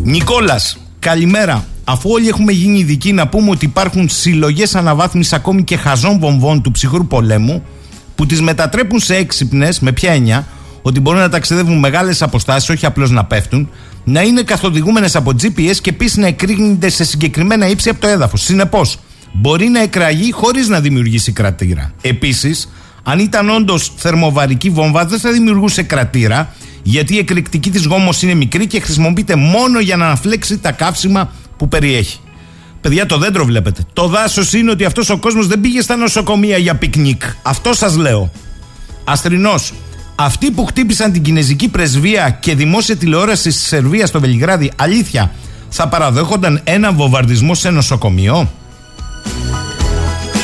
Νικόλας, 0.02 0.78
καλημέρα. 0.98 1.64
Αφού 1.84 2.10
όλοι 2.10 2.28
έχουμε 2.28 2.52
γίνει 2.52 2.78
ειδικοί 2.78 3.12
να 3.12 3.28
πούμε 3.28 3.50
ότι 3.50 3.64
υπάρχουν 3.64 4.08
συλλογές 4.08 4.74
αναβάθμισης 4.74 5.32
ακόμη 5.32 5.64
και 5.64 5.76
χαζών 5.76 6.18
βομβών 6.18 6.62
του 6.62 6.70
ψυχρού 6.70 7.06
πολέμου 7.06 7.62
που 8.14 8.26
τις 8.26 8.40
μετατρέπουν 8.40 9.00
σε 9.00 9.16
έξυπνες, 9.16 9.80
με 9.80 9.92
ποια 9.92 10.12
έννοια, 10.12 10.46
ότι 10.82 11.00
μπορούν 11.00 11.20
να 11.20 11.28
ταξιδεύουν 11.28 11.78
μεγάλες 11.78 12.22
αποστάσεις, 12.22 12.68
όχι 12.68 12.86
απλώς 12.86 13.10
να 13.10 13.24
πέφτουν, 13.24 13.68
να 14.04 14.22
είναι 14.22 14.42
καθοδηγούμενες 14.42 15.16
από 15.16 15.30
GPS 15.30 15.76
και 15.80 15.90
επίσης 15.90 16.16
να 16.16 16.26
εκρήγνονται 16.26 16.88
σε 16.88 17.04
συγκεκριμένα 17.04 17.68
ύψη 17.68 17.88
από 17.88 18.00
το 18.00 18.06
έδαφος. 18.06 18.42
Συνεπώς, 18.42 18.98
μπορεί 19.32 19.68
να 19.68 19.80
εκραγεί 19.80 20.32
χωρίς 20.32 20.68
να 20.68 20.80
δημιουργήσει 20.80 21.32
κρατήρα. 21.32 21.92
Επίσης, 22.00 22.72
αν 23.02 23.18
ήταν 23.18 23.50
όντως 23.50 23.92
θερμοβαρική 23.96 24.70
βόμβα, 24.70 25.04
δεν 25.04 25.18
θα 25.18 25.32
δημιουργούσε 25.32 25.82
κρατήρα, 25.82 26.54
γιατί 26.82 27.14
η 27.14 27.18
εκρηκτική 27.18 27.70
της 27.70 27.84
γόμος 27.84 28.22
είναι 28.22 28.34
μικρή 28.34 28.66
και 28.66 28.80
χρησιμοποιείται 28.80 29.34
μόνο 29.36 29.80
για 29.80 29.96
να 29.96 30.06
αναφλέξει 30.06 30.58
τα 30.58 30.72
καύσιμα 30.72 31.32
που 31.56 31.68
περιέχει. 31.68 32.18
Παιδιά, 32.80 33.06
το 33.06 33.18
δέντρο 33.18 33.44
βλέπετε. 33.44 33.82
Το 33.92 34.06
δάσος 34.06 34.52
είναι 34.52 34.70
ότι 34.70 34.84
αυτός 34.84 35.10
ο 35.10 35.18
κόσμος 35.18 35.46
δεν 35.46 35.60
πήγε 35.60 35.80
στα 35.80 35.96
νοσοκομεία 35.96 36.56
για 36.56 36.74
πικνίκ. 36.74 37.22
Αυτό 37.42 37.74
σας 37.74 37.96
λέω. 37.96 38.30
Αστρινός. 39.04 39.72
Αυτοί 40.16 40.50
που 40.50 40.64
χτύπησαν 40.64 41.12
την 41.12 41.22
κινέζικη 41.22 41.68
πρεσβεία 41.68 42.31
και 42.40 42.55
δημόσια 42.55 42.96
τηλεόραση 42.96 43.50
στη 43.50 43.62
Σερβία 43.62 44.07
στο 44.07 44.20
Βελιγράδι, 44.20 44.70
αλήθεια, 44.77 45.33
θα 45.68 45.88
παραδέχονταν 45.88 46.61
ένα 46.64 46.92
βομβαρδισμό 46.92 47.55
σε 47.55 47.70
νοσοκομείο; 47.70 48.50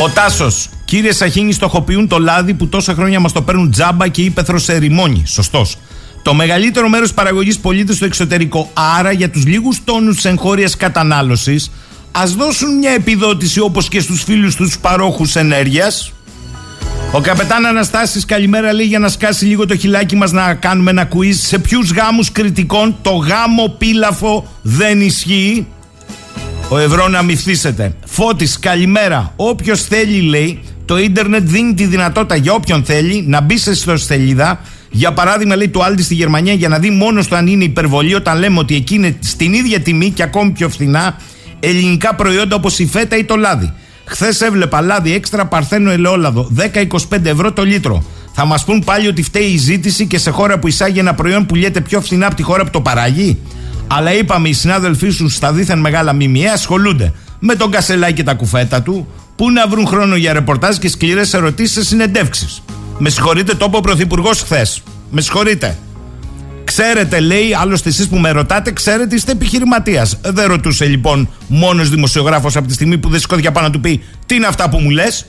Ο 0.00 0.08
Τάσος. 0.08 0.68
Κύριε 0.84 1.12
Σαχίνη, 1.12 1.52
στοχοποιούν 1.52 2.08
το 2.08 2.18
λάδι 2.18 2.54
που 2.54 2.68
τόσα 2.68 2.94
χρόνια 2.94 3.20
μας 3.20 3.32
το 3.32 3.42
παίρνουν 3.42 3.70
τζάμπα 3.70 4.08
και 4.08 4.22
ύπεθρο 4.22 4.58
σε 4.58 4.76
ρημόνι. 4.76 5.22
Σωστός. 5.26 5.76
Το 6.22 6.34
μεγαλύτερο 6.34 6.88
μέρος 6.88 7.12
παραγωγής 7.12 7.58
πολίτες 7.58 7.96
στο 7.96 8.04
εξωτερικό. 8.04 8.70
Άρα 8.98 9.12
για 9.12 9.30
τους 9.30 9.46
λίγους 9.46 9.84
τόνους 9.84 10.20
τη 10.20 10.28
εγχώριας 10.28 10.76
κατανάλωσης, 10.76 11.70
ας 12.12 12.34
δώσουν 12.34 12.78
μια 12.78 12.90
επιδότηση 12.90 13.60
όπως 13.60 13.88
και 13.88 14.00
στους 14.00 14.22
φίλους 14.22 14.54
τους 14.54 14.78
παρόχους 14.78 15.36
ενέργειας. 15.36 16.12
Ο 17.12 17.20
καπετάν 17.20 17.66
Αναστάσης 17.66 18.24
καλημέρα 18.24 18.72
λέει 18.72 18.86
για 18.86 18.98
να 18.98 19.08
σκάσει 19.08 19.44
λίγο 19.44 19.66
το 19.66 19.76
χειλάκι 19.76 20.16
μας 20.16 20.32
να 20.32 20.54
κάνουμε 20.54 20.90
ένα 20.90 21.08
quiz 21.14 21.32
σε 21.32 21.58
ποιους 21.58 21.92
γάμους 21.92 22.32
Κρητικών 22.32 22.96
το 23.02 23.10
γαμοπίλαφο 23.10 24.56
δεν 24.62 25.00
ισχύει; 25.00 25.66
Ο 26.68 26.78
Ευρώ 26.78 27.08
να 27.08 27.22
μυθίσετε. 27.22 27.94
Φώτης 28.04 28.58
καλημέρα. 28.58 29.32
Όποιος 29.36 29.82
θέλει 29.82 30.20
λέει 30.20 30.60
το 30.84 30.98
ίντερνετ 30.98 31.42
δίνει 31.42 31.74
τη 31.74 31.84
δυνατότητα 31.84 32.36
για 32.36 32.52
όποιον 32.52 32.84
θέλει 32.84 33.24
να 33.26 33.40
μπει 33.40 33.58
σε 33.58 33.70
ιστοσελίδα 33.70 34.60
για 34.90 35.12
παράδειγμα, 35.12 35.56
λέει 35.56 35.68
το 35.68 35.82
Άλντι 35.82 36.02
στη 36.02 36.14
Γερμανία 36.14 36.52
για 36.52 36.68
να 36.68 36.78
δει 36.78 36.90
μόνος 36.90 37.24
του 37.24 37.36
αν 37.36 37.46
είναι 37.46 37.64
υπερβολή 37.64 38.14
όταν 38.14 38.38
λέμε 38.38 38.58
ότι 38.58 38.74
εκεί 38.74 38.94
είναι 38.94 39.16
στην 39.20 39.52
ίδια 39.52 39.80
τιμή 39.80 40.10
και 40.10 40.22
ακόμη 40.22 40.50
πιο 40.50 40.68
φθηνά 40.68 41.16
ελληνικά 41.60 42.14
προϊόντα 42.14 42.56
όπως 42.56 42.78
η 42.78 42.86
φέτα 42.86 43.16
ή 43.16 43.24
το 43.24 43.36
λάδι. 43.36 43.72
Χθες 44.10 44.40
έβλεπα 44.40 44.80
λάδι 44.80 45.14
έξτρα 45.14 45.46
παρθένο 45.46 45.90
ελαιόλαδο 45.90 46.50
10-25 47.10 47.24
ευρώ 47.24 47.52
το 47.52 47.64
λίτρο. 47.64 48.04
Θα 48.32 48.44
μας 48.44 48.64
πούν 48.64 48.82
πάλι 48.84 49.08
ότι 49.08 49.22
φταίει 49.22 49.46
η 49.46 49.56
ζήτηση 49.56 50.06
και 50.06 50.18
σε 50.18 50.30
χώρα 50.30 50.58
που 50.58 50.68
εισάγει 50.68 50.98
ένα 50.98 51.14
προϊόν 51.14 51.46
που 51.46 51.54
λιέται 51.54 51.80
πιο 51.80 52.00
φθηνά 52.00 52.26
από 52.26 52.34
τη 52.34 52.42
χώρα 52.42 52.64
που 52.64 52.70
το 52.70 52.80
παράγει. 52.80 53.38
Αλλά 53.86 54.14
είπαμε 54.14 54.48
οι 54.48 54.52
συνάδελφοί 54.52 55.08
σου 55.10 55.28
στα 55.28 55.52
δίθεν 55.52 55.78
μεγάλα 55.78 56.12
μιμιέ 56.12 56.48
ασχολούνται 56.48 57.12
με 57.38 57.54
τον 57.54 57.70
Κασελάκη 57.70 58.12
και 58.12 58.22
τα 58.22 58.34
κουφέτα 58.34 58.82
του, 58.82 59.08
που 59.36 59.50
να 59.50 59.68
βρουν 59.68 59.86
χρόνο 59.86 60.16
για 60.16 60.32
ρεπορτάζ 60.32 60.76
και 60.76 60.88
σκληρές 60.88 61.34
ερωτήσεις 61.34 61.72
σε 61.72 61.84
συνεντεύξεις. 61.84 62.62
Με 62.98 63.08
συγχωρείτε, 63.08 63.54
το 63.54 63.64
είπε 63.68 63.76
ο 63.76 63.80
Πρωθυπουργός 63.80 64.42
χθες. 64.42 64.82
Με 65.10 65.20
συγχωρείτε. 65.20 65.78
Ξέρετε, 66.72 67.20
λέει, 67.20 67.54
άλλωστε 67.54 67.88
εσείς 67.88 68.08
που 68.08 68.16
με 68.16 68.30
ρωτάτε, 68.30 68.72
ξέρετε, 68.72 69.14
είστε 69.14 69.32
επιχειρηματίας. 69.32 70.18
Δεν 70.22 70.46
ρωτούσε 70.46 70.84
λοιπόν 70.84 71.28
μόνος 71.48 71.90
δημοσιογράφος 71.90 72.56
από 72.56 72.66
τη 72.66 72.72
στιγμή 72.72 72.98
που 72.98 73.08
δεν 73.08 73.20
σηκώθηκε 73.20 73.50
πάνω 73.50 73.66
να 73.66 73.72
του 73.72 73.80
πει 73.80 74.02
Τι 74.26 74.34
είναι 74.34 74.46
αυτά 74.46 74.68
που 74.68 74.78
μου 74.78 74.90
λες; 74.90 75.26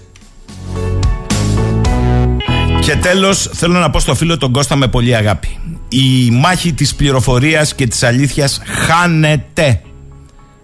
Και 2.82 2.96
τέλος, 2.96 3.50
θέλω 3.54 3.80
να 3.80 3.90
πω 3.90 4.00
στο 4.00 4.16
φίλο 4.16 4.38
τον 4.38 4.52
Κώστα 4.52 4.76
με 4.76 4.88
πολύ 4.88 5.16
αγάπη. 5.16 5.60
Η 5.90 6.32
μάχη 6.32 6.74
της 6.74 6.96
πληροφορίας 6.96 7.76
και 7.76 7.88
της 7.88 8.04
αλήθειας 8.04 8.62
χάνεται. 8.66 9.82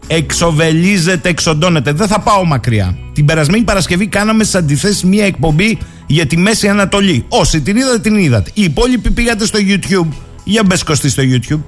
Εξοβελίζεται, 0.08 1.30
εξοντώνεται. 1.30 1.92
Δεν 1.92 2.08
θα 2.08 2.20
πάω 2.20 2.46
μακριά. 2.46 2.98
Την 3.14 3.26
περασμένη 3.26 3.64
Παρασκευή 3.64 4.08
κάναμε 4.08 4.44
στι 4.44 4.58
αντιθέσει 4.58 5.08
μία 5.08 5.26
εκπομπή 5.26 5.78
για 6.08 6.26
τη 6.26 6.38
Μέση 6.38 6.68
Ανατολή. 6.68 7.26
Όσοι 7.28 7.62
την 7.62 7.78
είδατε, 7.78 8.00
την 8.00 8.16
είδατε. 8.16 8.52
Οι 8.54 8.64
υπόλοιποι 8.64 9.12
πήγατε 9.12 9.46
στο 9.46 9.60
YouTube. 9.62 10.27
Για 10.50 10.64
μπες 10.64 10.84
κοστί 10.84 11.10
στο 11.10 11.24
YouTube. 11.26 11.62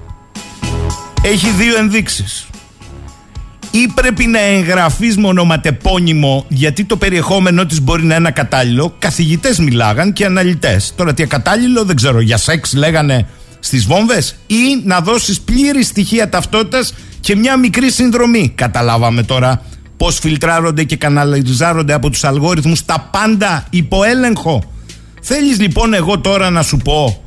Έχει 1.22 1.50
δύο 1.50 1.76
ενδείξεις. 1.78 2.46
Ή 3.70 3.88
πρέπει 3.94 4.26
να 4.26 4.38
εγγραφείς 4.38 5.16
μονοματεπώνυμο 5.16 6.44
γιατί 6.48 6.84
το 6.84 6.96
περιεχόμενό 6.96 7.66
της 7.66 7.80
μπορεί 7.80 8.04
να 8.04 8.14
είναι 8.14 8.28
ακατάλληλο. 8.28 8.94
Καθηγητές 8.98 9.58
μιλάγαν 9.58 10.12
και 10.12 10.24
αναλυτές. 10.24 10.92
Τώρα 10.96 11.14
τι 11.14 11.22
ακατάλληλο 11.22 11.84
δεν 11.84 11.96
ξέρω. 11.96 12.20
Για 12.20 12.36
σεξ 12.36 12.72
λέγανε 12.72 13.26
στις 13.60 13.86
βόμβες. 13.86 14.36
Ή 14.46 14.82
να 14.84 15.00
δώσεις 15.00 15.40
πλήρη 15.40 15.82
στοιχεία 15.84 16.28
ταυτότητας 16.28 16.94
και 17.20 17.36
μια 17.36 17.56
μικρή 17.56 17.90
συνδρομή. 17.90 18.52
Καταλάβαμε 18.54 19.22
τώρα 19.22 19.62
πώς 19.96 20.18
φιλτράρονται 20.18 20.84
και 20.84 20.96
καναλιζάρονται 20.96 21.92
από 21.92 22.10
τους 22.10 22.24
αλγόριθμους 22.24 22.84
τα 22.84 23.08
πάντα 23.10 23.66
υπό 23.70 24.04
έλεγχο. 24.04 24.62
Θέλεις 25.22 25.60
λοιπόν 25.60 25.94
εγώ 25.94 26.18
τώρα 26.18 26.50
να 26.50 26.62
σου 26.62 26.76
πω 26.76 27.24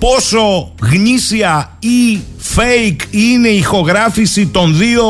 πόσο 0.00 0.72
γνήσια 0.82 1.76
ή 1.78 2.20
fake 2.54 3.00
είναι 3.10 3.48
η 3.48 3.56
ηχογράφηση 3.56 4.46
των 4.46 4.76
δύο 4.76 5.04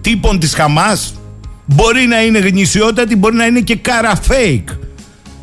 τύπων 0.00 0.38
της 0.38 0.54
Χαμάς. 0.54 1.14
Μπορεί 1.64 2.06
να 2.06 2.22
είναι 2.22 2.38
γνησιότατη, 2.38 3.16
μπορεί 3.16 3.36
να 3.36 3.46
είναι 3.46 3.60
και 3.60 3.76
κάρα 3.76 4.20
fake. 4.28 4.76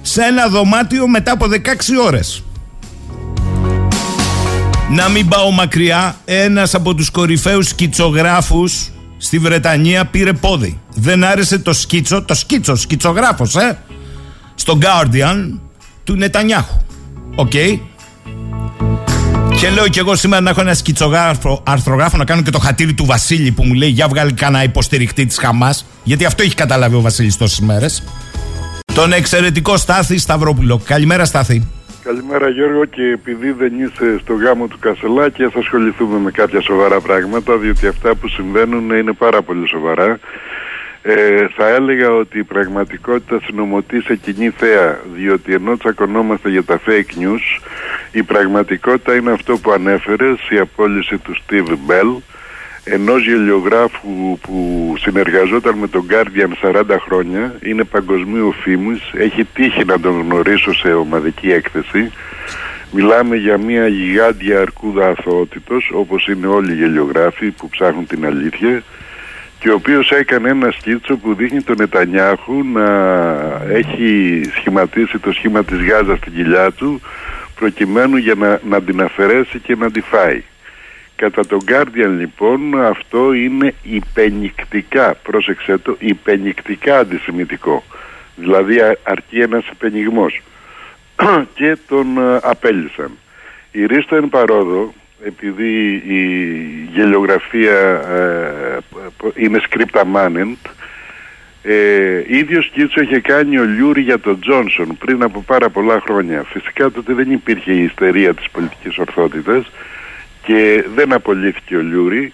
Σε 0.02 0.22
ένα 0.22 0.48
δωμάτιο 0.48 1.08
μετά 1.08 1.32
από 1.32 1.46
16 1.48 1.98
ώρες. 2.06 2.44
Να 4.90 5.10
μην 5.10 5.28
πάω 5.28 5.52
μακριά, 5.52 6.16
ένας 6.26 6.74
από 6.74 6.96
τους 6.96 7.10
κορυφαίους 7.10 7.68
σκιτσογράφους 7.68 8.92
στη 9.18 9.40
Βρετανία 9.40 10.06
πήρε 10.06 10.34
πόδι. 10.34 10.80
Δεν 10.94 11.24
άρεσε 11.24 11.60
το 11.60 11.74
σκίτσο, 11.74 12.22
το 12.22 12.34
σκίτσο, 12.34 12.76
σκιτσογράφος, 12.76 13.56
ε, 13.56 13.78
στο 14.56 14.78
Guardian 14.82 15.60
του 16.04 16.16
Νετανιάχου. 16.16 16.78
Οκ. 17.36 17.52
Και 19.60 19.70
λέω 19.70 19.88
και 19.88 20.00
εγώ 20.00 20.16
σήμερα 20.16 20.42
να 20.42 20.50
έχω 20.50 20.62
ένα 20.62 20.74
σκιτσογράφο 20.74 21.64
αρθρογράφο 21.66 22.18
να 22.18 22.26
κάνω 22.26 22.42
και 22.42 22.52
το 22.52 22.60
χατήρι 22.60 22.94
του 22.94 23.06
Βασίλη 23.06 23.52
που 23.52 23.64
μου 23.64 23.74
λέει 23.74 23.90
για 23.90 24.08
βγάλει 24.08 24.34
κανένα 24.34 24.64
υποστηρικτή 24.64 25.26
της 25.26 25.38
Χαμάς 25.38 25.86
γιατί 26.04 26.26
αυτό 26.26 26.44
έχει 26.44 26.56
καταλάβει 26.56 26.96
ο 26.96 27.02
Βασίλης 27.02 27.38
τόσες 27.38 27.60
μέρες. 27.60 28.04
Τον 28.96 29.14
εξαιρετικό 29.14 29.78
Στάθη 29.78 30.18
Σταυρόπουλο. 30.18 30.82
Καλημέρα 30.86 31.26
Στάθη. 31.26 31.68
Καλημέρα 32.04 32.50
Γιώργο 32.50 32.86
και 32.86 33.02
επειδή 33.02 33.52
δεν 33.52 33.74
είσαι 33.80 34.20
στο 34.22 34.34
γάμο 34.34 34.68
του 34.68 34.80
Κασελάκη 34.80 35.44
θα 35.44 35.60
ασχοληθούμε 35.60 36.20
με 36.20 36.32
κάποια 36.32 36.62
σοβαρά 36.62 37.00
πράγματα 37.02 37.58
διότι 37.58 37.88
αυτά 37.88 38.16
που 38.16 38.28
συμβαίνουν 38.28 38.90
είναι 38.90 39.14
πάρα 39.14 39.42
πολύ 39.42 39.68
σοβαρά. 39.68 40.20
Ε, 41.10 41.48
θα 41.56 41.68
έλεγα 41.68 42.12
ότι 42.12 42.40
η 42.40 42.44
πραγματικότητα 42.44 43.40
συνομωτεί 43.46 44.02
σε 44.02 44.16
κοινή 44.16 44.50
θέα 44.50 45.00
διότι 45.16 45.54
ενώ 45.54 45.78
τσακωνόμαστε 45.78 46.50
για 46.50 46.64
τα 46.64 46.80
fake 46.86 47.22
news 47.22 47.62
η 48.12 48.24
πραγματικότητα 48.24 49.16
είναι 49.16 49.32
αυτό 49.32 49.58
που 49.58 49.72
ανέφερες 49.72 50.50
η 50.50 50.58
απόλυση 50.58 51.18
του 51.18 51.36
Steve 51.36 51.70
Bell 51.70 52.22
ενός 52.84 53.26
γελιογράφου 53.26 54.38
που 54.42 54.94
συνεργαζόταν 54.98 55.78
με 55.78 55.88
τον 55.88 56.08
Guardian 56.10 56.72
40 56.72 56.84
χρόνια 57.06 57.56
είναι 57.64 57.84
παγκοσμίου 57.84 58.52
φήμης 58.52 59.02
έχει 59.14 59.44
τύχει 59.46 59.86
να 59.86 60.00
τον 60.00 60.22
γνωρίσω 60.22 60.74
σε 60.74 60.94
ομαδική 60.94 61.52
έκθεση. 61.52 62.12
Μιλάμε 62.92 63.36
για 63.36 63.58
μια 63.58 63.88
γιγάντια 63.88 64.60
αρκούδα 64.60 65.08
αθωότητος 65.08 65.92
όπως 65.94 66.28
είναι 66.28 66.48
όλοι 66.48 66.72
οι 66.72 66.76
γελιογράφοι 66.76 67.52
που 67.52 67.70
ψάχνουν 67.70 68.08
την 68.08 68.26
αλήθεια 68.26 68.84
και 69.60 69.70
ο 69.70 69.74
οποίος 69.74 70.12
έκανε 70.12 70.50
ένα 70.50 70.72
σκίτσο 70.72 71.18
που 71.18 71.34
δείχνει 71.34 71.62
τον 71.62 71.76
Νετανιάχου 71.80 72.64
να 72.64 72.86
έχει 73.70 74.42
σχηματίσει 74.56 75.20
το 75.20 75.32
σχήμα 75.32 75.64
της 75.64 75.84
Γάζας 75.84 76.18
στην 76.18 76.34
κοιλιά 76.34 76.72
του 76.72 77.02
προκειμένου 77.56 78.18
για 78.18 78.36
να, 78.36 78.60
να 78.70 78.82
την 78.82 79.02
αφαιρέσει 79.02 79.60
και 79.60 79.76
να 79.76 79.92
τη 79.92 80.02
φάει. 80.02 80.44
Κατά 81.16 81.46
τον 81.46 81.60
Guardian 81.68 82.10
λοιπόν 82.18 82.82
αυτό 82.82 83.34
είναι 83.34 83.74
υπενικτικά, 83.84 85.16
πρόσεξε 85.24 85.78
το, 85.78 85.96
υπενικτικά 86.00 87.00
αντισημιτικό. 87.00 87.84
Δηλαδή 88.36 88.78
αρκεί 89.04 89.40
ένας 89.40 89.68
υπενιγμός. 89.68 90.42
και 91.58 91.78
τον 91.88 92.18
ε, 92.18 92.40
απέλυσαν. 92.44 93.12
Ειρήσθω 93.72 94.16
εν 94.16 94.30
παρόδω, 94.30 94.94
επειδή 95.26 96.02
η 96.08 96.22
γελιογραφία 96.94 97.80
ε, 98.10 98.78
είναι 99.36 99.62
scripta 99.70 100.02
manent, 100.16 100.72
ε, 101.70 102.24
ίδιο 102.28 102.62
σκίτσο 102.62 103.02
είχε 103.02 103.20
κάνει 103.20 103.60
ο 103.60 103.64
Λιούρι 103.64 104.02
για 104.02 104.20
τον 104.20 104.40
Τζόνσον 104.40 104.98
πριν 104.98 105.24
από 105.24 105.42
πάρα 105.42 105.70
πολλά 105.70 106.02
χρόνια. 106.06 106.44
Φυσικά 106.44 106.92
τότε 106.92 107.14
δεν 107.14 107.32
υπήρχε 107.32 107.72
η 107.72 107.84
υστερία 107.84 108.34
της 108.34 108.50
πολιτικής 108.50 108.98
ορθότητας 108.98 109.72
και 110.44 110.86
δεν 110.96 111.14
απολύθηκε 111.14 111.76
ο 111.76 111.82
Λιούρι. 111.82 112.34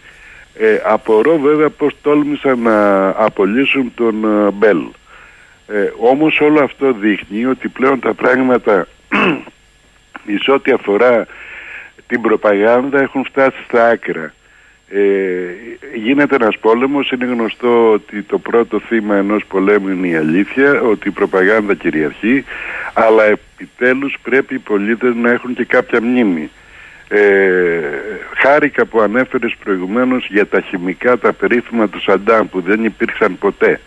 Ε, 0.59 0.79
απορώ 0.85 1.37
βέβαια 1.37 1.69
πως 1.69 1.93
τόλμησαν 2.01 2.59
να 2.59 3.07
απολύσουν 3.09 3.91
τον 3.95 4.23
ε, 4.23 4.51
Μπέλ. 4.51 4.81
Ε, 5.67 5.91
όμως 5.97 6.39
όλο 6.39 6.63
αυτό 6.63 6.93
δείχνει 6.93 7.45
ότι 7.45 7.67
πλέον 7.67 7.99
τα 7.99 8.13
πράγματα 8.13 8.87
εις 10.25 10.47
ό,τι 10.47 10.71
αφορά 10.71 11.27
την 12.13 12.21
προπαγάνδα 12.21 13.01
έχουν 13.01 13.25
φτάσει 13.25 13.63
στα 13.67 13.87
άκρα. 13.87 14.33
Ε, 14.89 14.99
γίνεται 15.95 16.35
ένας 16.35 16.57
πόλεμος, 16.59 17.11
είναι 17.11 17.25
γνωστό 17.25 17.91
ότι 17.91 18.21
το 18.21 18.37
πρώτο 18.37 18.79
θύμα 18.79 19.15
ενός 19.15 19.45
πολέμου 19.45 19.89
είναι 19.89 20.07
η 20.07 20.15
αλήθεια, 20.15 20.81
ότι 20.81 21.07
η 21.07 21.11
προπαγάνδα 21.11 21.73
κυριαρχεί, 21.73 22.43
αλλά 22.93 23.23
επιτέλους 23.23 24.17
πρέπει 24.23 24.55
οι 24.55 24.59
πολίτες 24.59 25.15
να 25.15 25.31
έχουν 25.31 25.53
και 25.53 25.65
κάποια 25.65 26.01
μνήμη. 26.01 26.49
Ε, 27.07 27.79
χάρηκα 28.35 28.85
που 28.85 28.99
ανέφερες 29.01 29.55
προηγουμένως 29.63 30.27
για 30.29 30.47
τα 30.47 30.61
χημικά, 30.61 31.17
τα 31.17 31.33
περίφημα 31.33 31.89
του 31.89 32.01
Σαντάμ 32.01 32.47
που 32.47 32.61
δεν 32.61 32.83
υπήρξαν 32.83 33.37
ποτέ. 33.37 33.79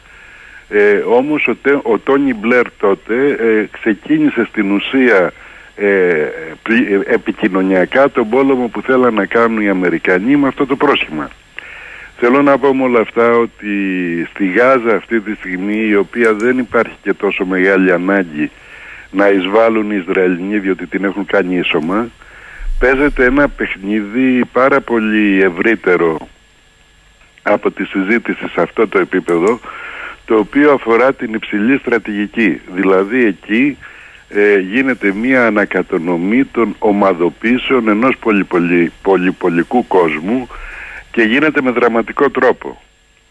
Ε, 0.69 0.97
όμως 0.97 1.49
ο, 1.49 1.57
ο 1.83 1.99
Τόνι 1.99 2.35
Μπλερ 2.35 2.71
τότε 2.79 3.37
ε, 3.41 3.67
ξεκίνησε 3.71 4.45
στην 4.45 4.71
ουσία 4.71 5.33
ε, 5.77 6.21
ε, 6.21 7.01
επικοινωνιακά 7.05 8.11
τον 8.11 8.29
πόλεμο 8.29 8.69
που 8.69 8.83
θέλαν 8.83 9.15
να 9.15 9.27
κάνουν 9.27 9.61
οι 9.61 9.69
Αμερικανοί 9.69 10.37
με 10.37 10.49
αυτό 10.49 10.67
το 10.67 10.77
πρόσχημα. 10.77 11.31
Θέλω 12.19 12.43
να 12.43 12.59
πω 12.59 12.75
με 12.75 12.83
όλα 12.83 13.01
αυτά 13.01 13.31
ότι 13.31 13.69
στη 14.31 14.47
Γάζα 14.47 14.97
αυτή 14.97 15.21
τη 15.21 15.35
στιγμή 15.35 15.87
η 15.89 15.97
οποία 15.97 16.35
δεν 16.35 16.59
υπάρχει 16.59 16.97
και 17.03 17.13
τόσο 17.13 17.45
μεγάλη 17.45 17.93
ανάγκη 17.93 18.51
να 19.11 19.29
εισβάλλουν 19.29 19.91
οι 19.91 20.05
Ισραηλινοί 20.07 20.59
διότι 20.59 20.87
την 20.87 21.05
έχουν 21.05 21.27
κάνει 21.27 21.57
ίσωμα 21.57 22.09
παίζεται 22.79 23.25
ένα 23.25 23.49
παιχνίδι 23.49 24.45
πάρα 24.53 24.81
πολύ 24.81 25.43
ευρύτερο 25.43 26.29
από 27.43 27.71
τη 27.71 27.85
συζήτηση 27.85 28.49
σε 28.49 28.61
αυτό 28.61 28.89
το 28.89 28.99
επίπεδο 28.99 29.61
το 30.25 30.37
οποίο 30.37 30.73
αφορά 30.73 31.13
την 31.13 31.35
υψηλή 31.35 31.79
στρατηγική. 31.79 32.61
Δηλαδή 32.75 33.25
εκεί 33.25 33.79
ε, 34.29 34.59
γίνεται 34.59 35.13
μία 35.13 35.47
ανακατονομή 35.47 36.45
των 36.45 36.77
ομαδοποίησεων 36.79 37.89
ενός 37.89 38.17
πολυπολι, 38.21 38.93
πολυπολικού 39.03 39.87
κόσμου 39.87 40.49
και 41.11 41.23
γίνεται 41.23 41.63
με 41.63 41.71
δραματικό 41.71 42.31
τρόπο. 42.31 42.81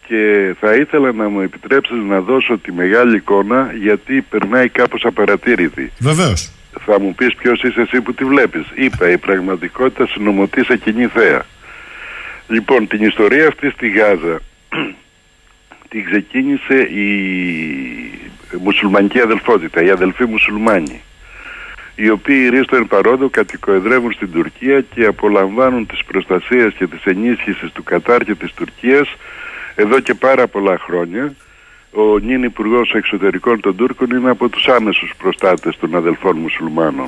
Και 0.07 0.55
θα 0.59 0.75
ήθελα 0.75 1.11
να 1.11 1.29
μου 1.29 1.41
επιτρέψεις 1.41 1.97
να 2.07 2.21
δώσω 2.21 2.57
τη 2.57 2.71
μεγάλη 2.71 3.15
εικόνα 3.15 3.73
γιατί 3.81 4.21
περνάει 4.21 4.69
κάπως 4.69 5.05
απαρατήρητη. 5.05 5.91
Βεβαίως 5.99 6.49
θα 6.85 6.99
μου 6.99 7.15
πεις 7.15 7.35
ποιος 7.35 7.63
είσαι 7.63 7.81
εσύ 7.81 8.01
που 8.01 8.13
τη 8.13 8.23
βλέπεις. 8.23 8.65
Είπα, 8.75 9.09
η 9.09 9.17
πραγματικότητα 9.17 10.07
συνομωτεί 10.07 10.63
σε 10.65 10.77
κοινή 10.77 11.07
θέα. 11.07 11.45
Λοιπόν, 12.47 12.87
την 12.87 13.03
ιστορία 13.03 13.47
αυτή 13.47 13.69
στη 13.69 13.89
Γάζα 13.89 14.41
την 15.89 16.05
ξεκίνησε 16.05 16.75
η 16.75 17.09
μουσουλμανική 18.59 19.19
αδελφότητα, 19.19 19.83
οι 19.83 19.89
αδελφοί 19.89 20.25
μουσουλμάνοι 20.25 21.01
οι 21.95 22.09
οποίοι 22.09 22.49
ρίστο 22.49 22.75
εν 22.75 22.87
παρόδο 22.87 23.29
κατοικοεδρεύουν 23.29 24.11
στην 24.11 24.31
Τουρκία 24.31 24.81
και 24.81 25.05
απολαμβάνουν 25.05 25.85
τις 25.85 26.03
προστασίες 26.05 26.73
και 26.77 26.87
τις 26.87 27.03
ενίσχυσεις 27.03 27.71
του 27.71 27.83
Κατάρ 27.83 28.23
και 28.23 28.35
της 28.35 28.53
Τουρκίας 28.53 29.15
εδώ 29.75 29.99
και 29.99 30.13
πάρα 30.13 30.47
πολλά 30.47 30.77
χρόνια 30.77 31.35
ο 31.91 32.17
νυν 32.19 32.43
υπουργός 32.43 32.93
εξωτερικών 32.93 33.59
των 33.59 33.75
Τούρκων 33.75 34.09
είναι 34.09 34.29
από 34.29 34.49
τους 34.49 34.67
άμεσους 34.67 35.13
προστάτες 35.17 35.77
των 35.77 35.95
αδελφών 35.95 36.37
μουσουλμάνων. 36.37 37.07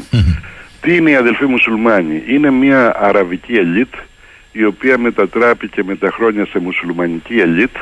Τι 0.82 0.96
είναι 0.96 1.10
οι 1.10 1.16
αδελφοί 1.16 1.46
μουσουλμάνοι; 1.46 2.24
Είναι 2.28 2.52
μια 2.52 2.96
αραβική 3.00 3.54
ελίτ 3.54 3.94
η 4.52 4.64
οποία 4.64 4.98
μετατράπηκε 4.98 5.84
με 5.84 5.96
τα 5.96 6.12
χρόνια 6.12 6.46
σε 6.46 6.60
μουσουλμανική 6.60 7.40
ελίτ 7.40 7.76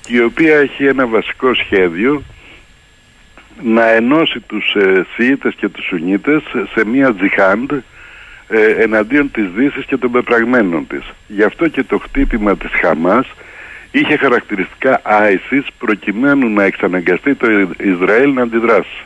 και 0.00 0.16
η 0.16 0.20
οποία 0.20 0.56
έχει 0.56 0.84
ένα 0.84 1.06
βασικό 1.06 1.54
σχέδιο 1.54 2.22
να 3.62 3.90
ενώσει 3.90 4.40
τους 4.40 4.74
ε, 4.74 5.06
Σιήτες 5.14 5.54
και 5.54 5.68
τους 5.68 5.84
Σουνίτες 5.84 6.42
σε 6.74 6.84
μια 6.86 7.14
τζιχάντ 7.14 7.72
ε, 8.48 8.82
εναντίον 8.82 9.30
της 9.30 9.44
Δύσης 9.54 9.84
και 9.84 9.96
των 9.96 10.10
πεπραγμένων 10.10 10.86
της. 10.86 11.02
Γι' 11.26 11.42
αυτό 11.42 11.68
και 11.68 11.82
το 11.82 11.98
χτύπημα 11.98 12.56
της 12.56 12.70
Χαμάς 12.80 13.26
είχε 13.90 14.16
χαρακτηριστικά 14.16 15.02
ISIS 15.04 15.66
προκειμένου 15.78 16.48
να 16.48 16.64
εξαναγκαστεί 16.64 17.34
το 17.34 17.46
Ισραήλ 17.78 18.32
να 18.32 18.42
αντιδράσει. 18.42 19.02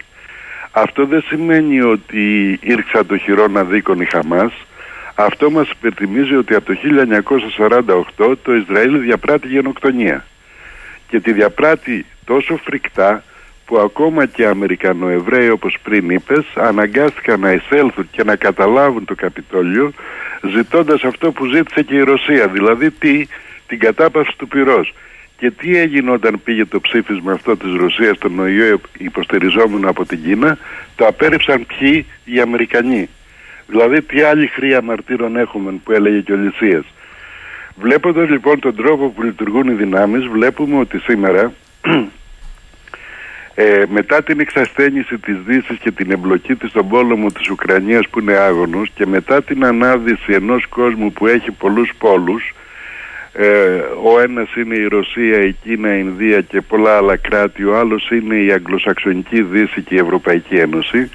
Αυτό 0.71 1.07
δεν 1.07 1.23
σημαίνει 1.29 1.81
ότι 1.81 2.59
ήρξαν 2.63 3.07
το 3.07 3.17
χειρόνα 3.17 3.65
δίκον 3.65 4.01
η 4.01 4.05
Χαμάς. 4.05 4.53
Αυτό 5.15 5.51
μας 5.51 5.71
υπενθυμίζει 5.71 6.35
ότι 6.35 6.55
από 6.55 6.67
το 6.67 6.79
1948 8.19 8.35
το 8.43 8.55
Ισραήλ 8.55 9.01
διαπράττει 9.01 9.49
γενοκτονία. 9.49 10.25
Και 11.09 11.21
τη 11.21 11.33
διαπράττει 11.33 12.07
τόσο 12.25 12.57
φρικτά 12.65 13.23
που 13.67 13.79
ακόμα 13.79 14.27
και 14.27 14.47
Αμερικανοεβραίοι 14.47 15.49
όπως 15.49 15.77
πριν 15.83 16.11
είπες 16.11 16.45
αναγκάστηκαν 16.55 17.41
να 17.41 17.53
εισέλθουν 17.53 18.09
και 18.11 18.25
να 18.25 18.37
καταλάβουν 18.37 19.05
το 19.05 19.15
Καπιτόλιο 19.15 19.93
ζητώντας 20.51 21.05
αυτό 21.05 21.33
που 21.33 21.47
ζήτησε 21.47 21.83
και 21.83 21.95
η 21.95 22.01
Ρωσία. 22.01 22.49
Δηλαδή 22.49 22.91
τι, 22.91 23.27
την 23.67 23.79
κατάπαυση 23.79 24.37
του 24.37 24.49
πυρός. 24.49 24.95
Και 25.39 25.51
τι 25.51 25.77
έγινε 25.77 26.11
όταν 26.11 26.41
πήγε 26.45 26.65
το 26.65 26.81
ψήφισμα 26.81 27.33
αυτό 27.33 27.57
της 27.57 27.75
Ρωσίας 27.75 28.17
στον 28.17 28.39
ΟΗΟ 28.39 28.81
υποστηριζόμενο 28.99 29.91
από 29.91 30.05
την 30.05 30.23
Κίνα, 30.23 30.59
το 30.97 31.07
απέρριψαν 31.07 31.67
ποιοι; 31.67 32.07
Οι 32.25 32.41
Αμερικανοί. 32.41 33.09
Δηλαδή 33.67 34.03
τι 34.03 34.23
άλλη 34.23 34.47
χρία 34.47 34.83
μαρτύρων 34.83 35.37
έχουμε 35.37 35.73
που 35.85 35.93
έλεγε 35.93 36.21
και 36.21 36.33
ο 36.33 36.37
Λυσίας. 36.37 36.85
Βλέποντας 37.77 38.29
λοιπόν 38.29 38.61
τον 38.61 38.77
τρόπο 38.77 39.09
που 39.09 39.23
λειτουργούν 39.23 39.69
οι 39.69 39.73
δυνάμεις, 39.75 40.27
βλέπουμε 40.27 40.79
ότι 40.79 40.99
σήμερα 40.99 41.53
ε, 43.55 43.83
μετά 43.89 44.23
την 44.23 44.41
εξασθένηση 44.41 45.19
της 45.19 45.37
Δύσης 45.47 45.79
και 45.79 45.91
την 45.91 46.11
εμπλοκή 46.11 46.55
της 46.55 46.71
στον 46.71 46.89
πόλεμο 46.89 47.31
της 47.31 47.51
Ουκρανίας 47.51 48.09
που 48.09 48.21
είναι 48.21 48.37
άγωνος 48.37 48.91
και 48.95 49.07
μετά 49.07 49.43
την 49.43 49.65
ανάδυση 49.65 50.33
ενός 50.33 50.67
κόσμου 50.67 51.13
που 51.13 51.27
έχει 51.27 51.51
πολλούς 51.51 51.93
πόλους 51.99 52.55
ε, 53.33 53.47
ο 54.05 54.21
ένας 54.21 54.55
είναι 54.55 54.77
η 54.77 54.87
Ρωσία, 54.87 55.39
η 55.45 55.53
Κίνα, 55.53 55.95
η 55.97 56.01
Ινδία 56.05 56.41
και 56.41 56.61
πολλά 56.61 56.97
άλλα 56.97 57.17
κράτη 57.17 57.65
ο 57.65 57.79
άλλος 57.79 58.11
είναι 58.11 58.37
η 58.37 58.53
Αγγλοσαξονική 58.53 59.43
Δύση 59.43 59.83
και 59.83 59.95
η 59.95 59.99
Ευρωπαϊκή 59.99 60.55
Ένωση 60.55 61.11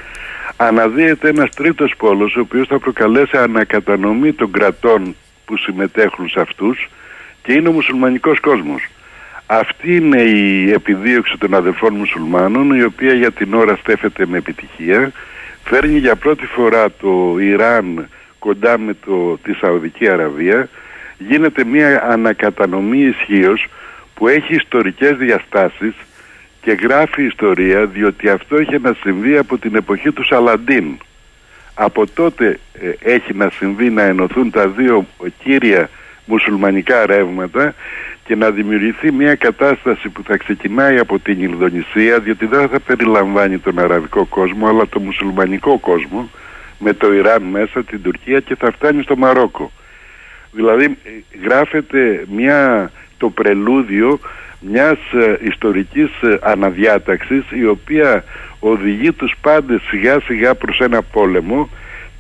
αναδύεται 0.57 1.29
ένας 1.29 1.49
τρίτος 1.49 1.93
πόλος 1.97 2.35
ο 2.35 2.39
οποίος 2.39 2.67
θα 2.67 2.79
προκαλέσει 2.79 3.37
ανακατανομή 3.37 4.33
των 4.33 4.51
κρατών 4.51 5.15
που 5.45 5.57
συμμετέχουν 5.57 6.29
σε 6.29 6.39
αυτούς 6.39 6.89
και 7.43 7.53
είναι 7.53 7.67
ο 7.67 7.71
μουσουλμανικός 7.71 8.39
κόσμος. 8.39 8.87
Αυτή 9.49 9.95
είναι 9.95 10.21
η 10.21 10.71
επιδίωξη 10.71 11.37
των 11.37 11.53
αδελφών 11.53 11.93
μουσουλμάνων 11.93 12.71
η 12.71 12.83
οποία 12.83 13.13
για 13.13 13.31
την 13.31 13.53
ώρα 13.53 13.75
στέφεται 13.75 14.25
με 14.25 14.37
επιτυχία 14.37 15.11
φέρνει 15.63 15.97
για 15.97 16.15
πρώτη 16.15 16.45
φορά 16.45 16.91
το 16.91 17.35
Ιράν 17.39 18.09
κοντά 18.39 18.77
με 18.77 18.95
το, 19.05 19.37
τη 19.43 19.53
Σαουδική 19.53 20.09
Αραβία 20.09 20.69
γίνεται 21.17 21.63
μια 21.63 22.03
ανακατανομή 22.09 22.99
ισχύως 22.99 23.67
που 24.15 24.27
έχει 24.27 24.55
ιστορικές 24.55 25.17
διαστάσεις 25.17 25.93
και 26.61 26.71
γράφει 26.71 27.23
ιστορία 27.23 27.85
διότι 27.85 28.29
αυτό 28.29 28.59
είχε 28.59 28.79
να 28.79 28.95
συμβεί 29.01 29.37
από 29.37 29.57
την 29.57 29.75
εποχή 29.75 30.11
του 30.11 30.25
Σαλαντίν. 30.25 30.97
Από 31.73 32.07
τότε 32.07 32.59
ε, 32.73 33.13
έχει 33.13 33.33
να 33.33 33.49
συμβεί 33.49 33.89
να 33.89 34.03
ενωθούν 34.03 34.51
τα 34.51 34.67
δύο 34.67 35.07
κύρια 35.43 35.89
μουσουλμανικά 36.25 37.05
ρεύματα 37.05 37.73
και 38.27 38.35
να 38.35 38.51
δημιουργηθεί 38.51 39.11
μια 39.11 39.35
κατάσταση 39.35 40.09
που 40.09 40.23
θα 40.23 40.37
ξεκινάει 40.37 40.97
από 40.97 41.19
την 41.19 41.41
Ινδονησία 41.41 42.19
διότι 42.19 42.45
δεν 42.45 42.69
θα 42.69 42.79
περιλαμβάνει 42.79 43.57
τον 43.57 43.79
αραβικό 43.79 44.25
κόσμο 44.25 44.67
αλλά 44.67 44.87
τον 44.87 45.01
μουσουλμανικό 45.01 45.77
κόσμο 45.77 46.29
με 46.79 46.93
το 46.93 47.13
Ιράν 47.13 47.43
μέσα, 47.43 47.83
την 47.83 48.01
Τουρκία 48.01 48.39
και 48.39 48.55
θα 48.55 48.71
φτάνει 48.71 49.03
στο 49.03 49.15
Μαρόκο. 49.17 49.71
Δηλαδή 50.51 50.97
γράφεται 51.43 52.25
μια, 52.35 52.91
το 53.17 53.29
πρελούδιο 53.29 54.19
μιας 54.59 54.99
ε, 55.13 55.37
ιστορικής 55.41 56.09
ε, 56.21 56.37
αναδιάταξης 56.41 57.43
η 57.49 57.65
οποία 57.65 58.23
οδηγεί 58.59 59.11
τους 59.11 59.33
πάντες 59.41 59.81
σιγά 59.89 60.19
σιγά 60.19 60.55
προς 60.55 60.79
ένα 60.79 61.01
πόλεμο 61.01 61.69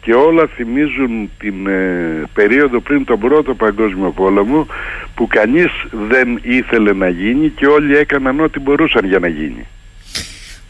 και 0.07 0.13
όλα 0.13 0.47
θυμίζουν 0.55 1.29
την 1.37 1.67
ε, 1.67 2.23
περίοδο 2.33 2.79
πριν 2.79 3.05
τον 3.05 3.19
πρώτο 3.19 3.53
παγκόσμιο 3.53 4.11
πόλεμο 4.11 4.67
που 5.15 5.27
κανείς 5.27 5.71
δεν 6.09 6.39
ήθελε 6.41 6.93
να 6.93 7.09
γίνει 7.09 7.49
και 7.49 7.65
όλοι 7.65 7.97
έκαναν 7.97 8.39
ό,τι 8.39 8.59
μπορούσαν 8.59 9.05
για 9.05 9.19
να 9.19 9.27
γίνει. 9.27 9.65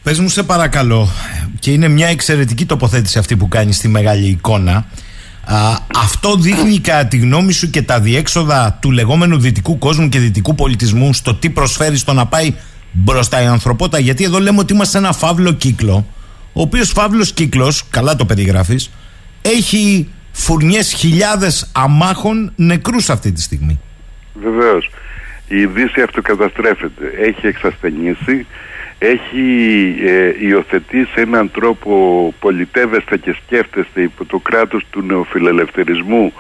Πες 0.04 0.20
μου 0.20 0.28
σε 0.28 0.44
παρακαλώ 0.44 1.10
και 1.60 1.72
είναι 1.72 1.88
μια 1.88 2.08
εξαιρετική 2.08 2.66
τοποθέτηση 2.66 3.20
αυτή 3.20 3.38
που 3.38 3.48
κάνεις 3.48 3.76
στη 3.76 3.88
μεγάλη 3.88 4.28
εικόνα 4.28 4.86
αυτό 5.96 6.36
δείχνει 6.36 6.80
κατά 6.80 7.06
τη 7.06 7.18
γνώμη 7.18 7.52
σου 7.54 7.70
και 7.70 7.82
τα 7.82 8.00
διέξοδα 8.00 8.78
του 8.82 8.92
λεγόμενου 8.92 9.38
δυτικού 9.38 9.78
κόσμου 9.78 10.10
και 10.10 10.20
δυτικού 10.20 10.56
πολιτισμού 10.56 11.14
στο 11.14 11.36
τι 11.36 11.50
προσφέρει 11.50 11.98
στο 11.98 12.14
να 12.14 12.26
πάει 12.26 12.54
μπροστά 12.92 13.42
η 13.42 13.46
ανθρωπότητα. 13.46 14.00
Γιατί 14.00 14.24
εδώ 14.24 14.40
λέμε 14.40 14.60
ότι 14.60 14.74
είμαστε 14.74 14.98
σε 14.98 15.06
ένα 15.06 15.14
φαύλο 15.14 15.52
κύκλο, 15.52 16.06
ο 16.54 16.62
οποίος 16.62 16.92
φαύλος 16.92 17.34
κύκλος, 17.34 17.84
καλά 17.90 18.16
το 18.16 18.26
περιγράφεις, 18.26 18.90
έχει 19.56 20.10
φουρνιές 20.32 20.94
χιλιάδες 20.94 21.72
αμάχων 21.76 22.54
νεκρούς 22.56 23.10
αυτή 23.10 23.32
τη 23.32 23.42
στιγμή. 23.42 23.80
Βεβαίως. 24.34 24.90
Η 25.48 25.66
Δύση 25.66 26.02
αυτοκαταστρέφεται. 26.02 27.12
Έχει 27.18 27.48
εξασθενήσει 27.48 28.46
έχει 29.00 29.96
ε, 30.06 30.48
υιοθετήσει 30.48 31.12
έναν 31.16 31.52
τρόπο 31.52 32.34
πολιτεύεστε 32.40 33.18
και 33.18 33.36
σκέφτεστε 33.44 34.02
υπό 34.02 34.26
το 34.26 34.38
κράτος 34.38 34.86
του 34.90 35.02
νεοφιλελευθερισμού 35.02 36.34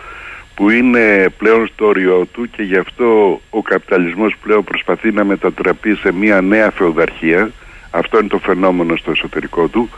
που 0.56 0.70
είναι 0.70 1.30
πλέον 1.38 1.67
στο 1.67 1.86
όριό 1.86 2.26
του 2.26 2.50
και 2.50 2.63
γι' 2.63 2.78
αυτό 2.78 3.41
ο 3.50 3.62
καπιταλισμός 3.62 4.36
πλέον 4.43 4.63
προσπαθεί 4.63 5.12
να 5.12 5.24
μετατραπεί 5.24 5.96
σε 5.96 6.12
μια 6.13 6.41
νέα 6.41 6.72
φεουδαρχία 6.72 7.52
αυτό 7.89 8.20
είναι 8.20 8.28
το 8.28 8.38
φαινόμενο 8.38 8.96
στο 8.96 9.12
εσωτερικό 9.12 9.67
του 9.67 9.89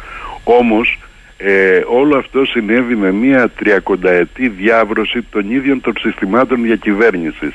όμως 0.43 0.99
ε, 1.41 1.81
όλο 1.87 2.17
αυτό 2.17 2.45
συνέβη 2.45 2.95
με 2.95 3.11
μια 3.11 3.49
τριακονταετή 3.49 4.47
διάβρωση 4.47 5.21
των 5.21 5.51
ίδιων 5.51 5.81
των 5.81 5.93
συστημάτων 5.99 6.63
διακυβέρνησης. 6.63 7.53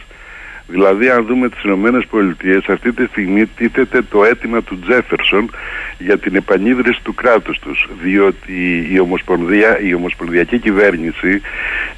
Δηλαδή 0.66 1.08
αν 1.10 1.24
δούμε 1.24 1.48
τις 1.48 1.62
Ηνωμένες 1.62 2.06
Πολιτείες 2.06 2.68
αυτή 2.68 2.92
τη 2.92 3.06
στιγμή 3.06 3.46
τίθεται 3.46 4.02
το 4.02 4.24
αίτημα 4.24 4.62
του 4.62 4.78
Τζέφερσον 4.78 5.50
για 5.98 6.18
την 6.18 6.34
επανίδρυση 6.34 7.00
του 7.02 7.14
κράτους 7.14 7.58
τους. 7.58 7.88
Διότι 8.02 8.88
η, 8.92 8.98
Ομοσπονδία, 9.00 9.80
η 9.80 9.94
Ομοσπονδιακή 9.94 10.58
κυβέρνηση 10.58 11.40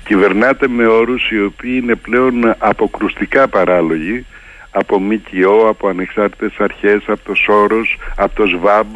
κυβερνάται 0.04 0.68
με 0.68 0.86
όρους 0.86 1.30
οι 1.30 1.42
οποίοι 1.42 1.80
είναι 1.82 1.94
πλέον 1.94 2.54
αποκρουστικά 2.58 3.48
παράλογοι 3.48 4.26
από 4.70 5.00
ΜΚΟ, 5.00 5.68
από 5.68 5.88
ανεξάρτητες 5.88 6.54
αρχές, 6.58 7.02
από 7.06 7.20
το 7.24 7.34
Σόρος, 7.34 7.98
από 8.16 8.34
το 8.34 8.46
ΣΒΑΜ 8.46 8.86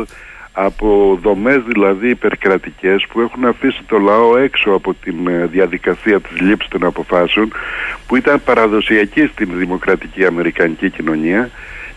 από 0.65 1.19
δομές 1.23 1.63
δηλαδή 1.67 2.09
υπερκρατικές 2.09 3.07
που 3.09 3.21
έχουν 3.21 3.45
αφήσει 3.45 3.81
το 3.87 3.99
λαό 3.99 4.37
έξω 4.37 4.71
από 4.71 4.95
τη 4.95 5.13
ε, 5.29 5.47
διαδικασία 5.47 6.21
της 6.21 6.41
λήψης 6.41 6.71
των 6.71 6.85
αποφάσεων 6.85 7.53
που 8.07 8.17
ήταν 8.17 8.43
παραδοσιακή 8.45 9.27
στην 9.27 9.49
δημοκρατική 9.53 10.25
αμερικανική 10.25 10.91
κοινωνία 10.91 11.51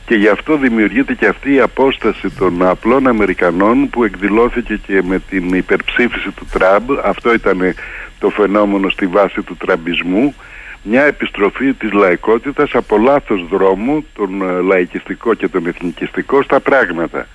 και 0.06 0.16
γι' 0.16 0.28
αυτό 0.28 0.58
δημιουργείται 0.58 1.14
και 1.14 1.28
αυτή 1.28 1.54
η 1.54 1.60
απόσταση 1.60 2.30
των 2.30 2.66
απλών 2.66 3.08
Αμερικανών 3.08 3.90
που 3.90 4.04
εκδηλώθηκε 4.04 4.80
και 4.88 5.02
με 5.04 5.20
την 5.30 5.54
υπερψήφιση 5.54 6.32
του 6.32 6.46
Τραμπ. 6.52 6.92
Αυτό 7.04 7.34
ήταν 7.34 7.74
το 8.20 8.30
φαινόμενο 8.30 8.90
στη 8.90 9.08
βάση 9.08 9.42
του 9.42 9.58
τραμπισμού. 9.58 10.36
Μια 10.84 11.04
επιστροφή 11.04 11.74
της 11.74 11.92
λαϊκότητας 11.92 12.70
από 12.74 12.98
λάθος 12.98 13.48
δρόμο 13.48 14.04
τον 14.16 14.42
ε, 14.42 14.62
λαϊκιστικό 14.62 15.34
και 15.34 15.48
τον 15.48 15.68
εθνικιστικό 15.68 16.44
στα 16.44 16.60
πράγματα 16.60 17.28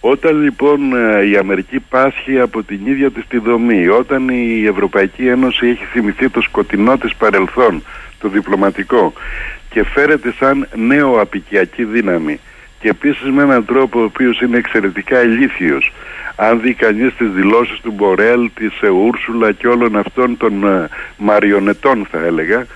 όταν 0.00 0.42
λοιπόν 0.42 0.96
ε, 0.96 1.28
η 1.28 1.36
Αμερική 1.36 1.80
πάσχει 1.80 2.40
από 2.40 2.62
την 2.62 2.80
ίδια 2.84 3.10
της 3.10 3.26
τη 3.28 3.38
δομή, 3.38 3.88
όταν 3.88 4.28
η 4.28 4.64
Ευρωπαϊκή 4.66 5.26
Ένωση 5.26 5.66
έχει 5.66 5.84
θυμηθεί 5.84 6.28
το 6.28 6.40
σκοτεινό 6.40 6.98
της 6.98 7.14
παρελθόν, 7.14 7.82
το 8.20 8.28
διπλωματικό 8.28 9.12
και 9.70 9.84
φέρεται 9.84 10.32
σαν 10.38 10.68
νέο 10.74 11.20
απικιακή 11.20 11.84
δύναμη 11.84 12.40
και 12.80 12.88
επίσης 12.88 13.30
με 13.30 13.42
έναν 13.42 13.64
τρόπο 13.64 14.00
ο 14.00 14.04
οποίος 14.04 14.40
είναι 14.40 14.56
εξαιρετικά 14.56 15.22
ηλίθιος 15.22 15.92
αν 16.40 16.60
δει 16.60 16.74
κανείς 16.74 17.14
τις 17.14 17.30
δηλώσεις 17.30 17.80
του 17.80 17.90
Μπορέλ, 17.90 18.50
της 18.54 18.72
Ούρσουλα 18.82 19.52
και 19.52 19.66
όλων 19.66 19.96
αυτών 19.96 20.36
των 20.36 20.66
ε, 20.66 20.88
μαριονετών 21.16 22.06
θα 22.10 22.18
έλεγα 22.18 22.66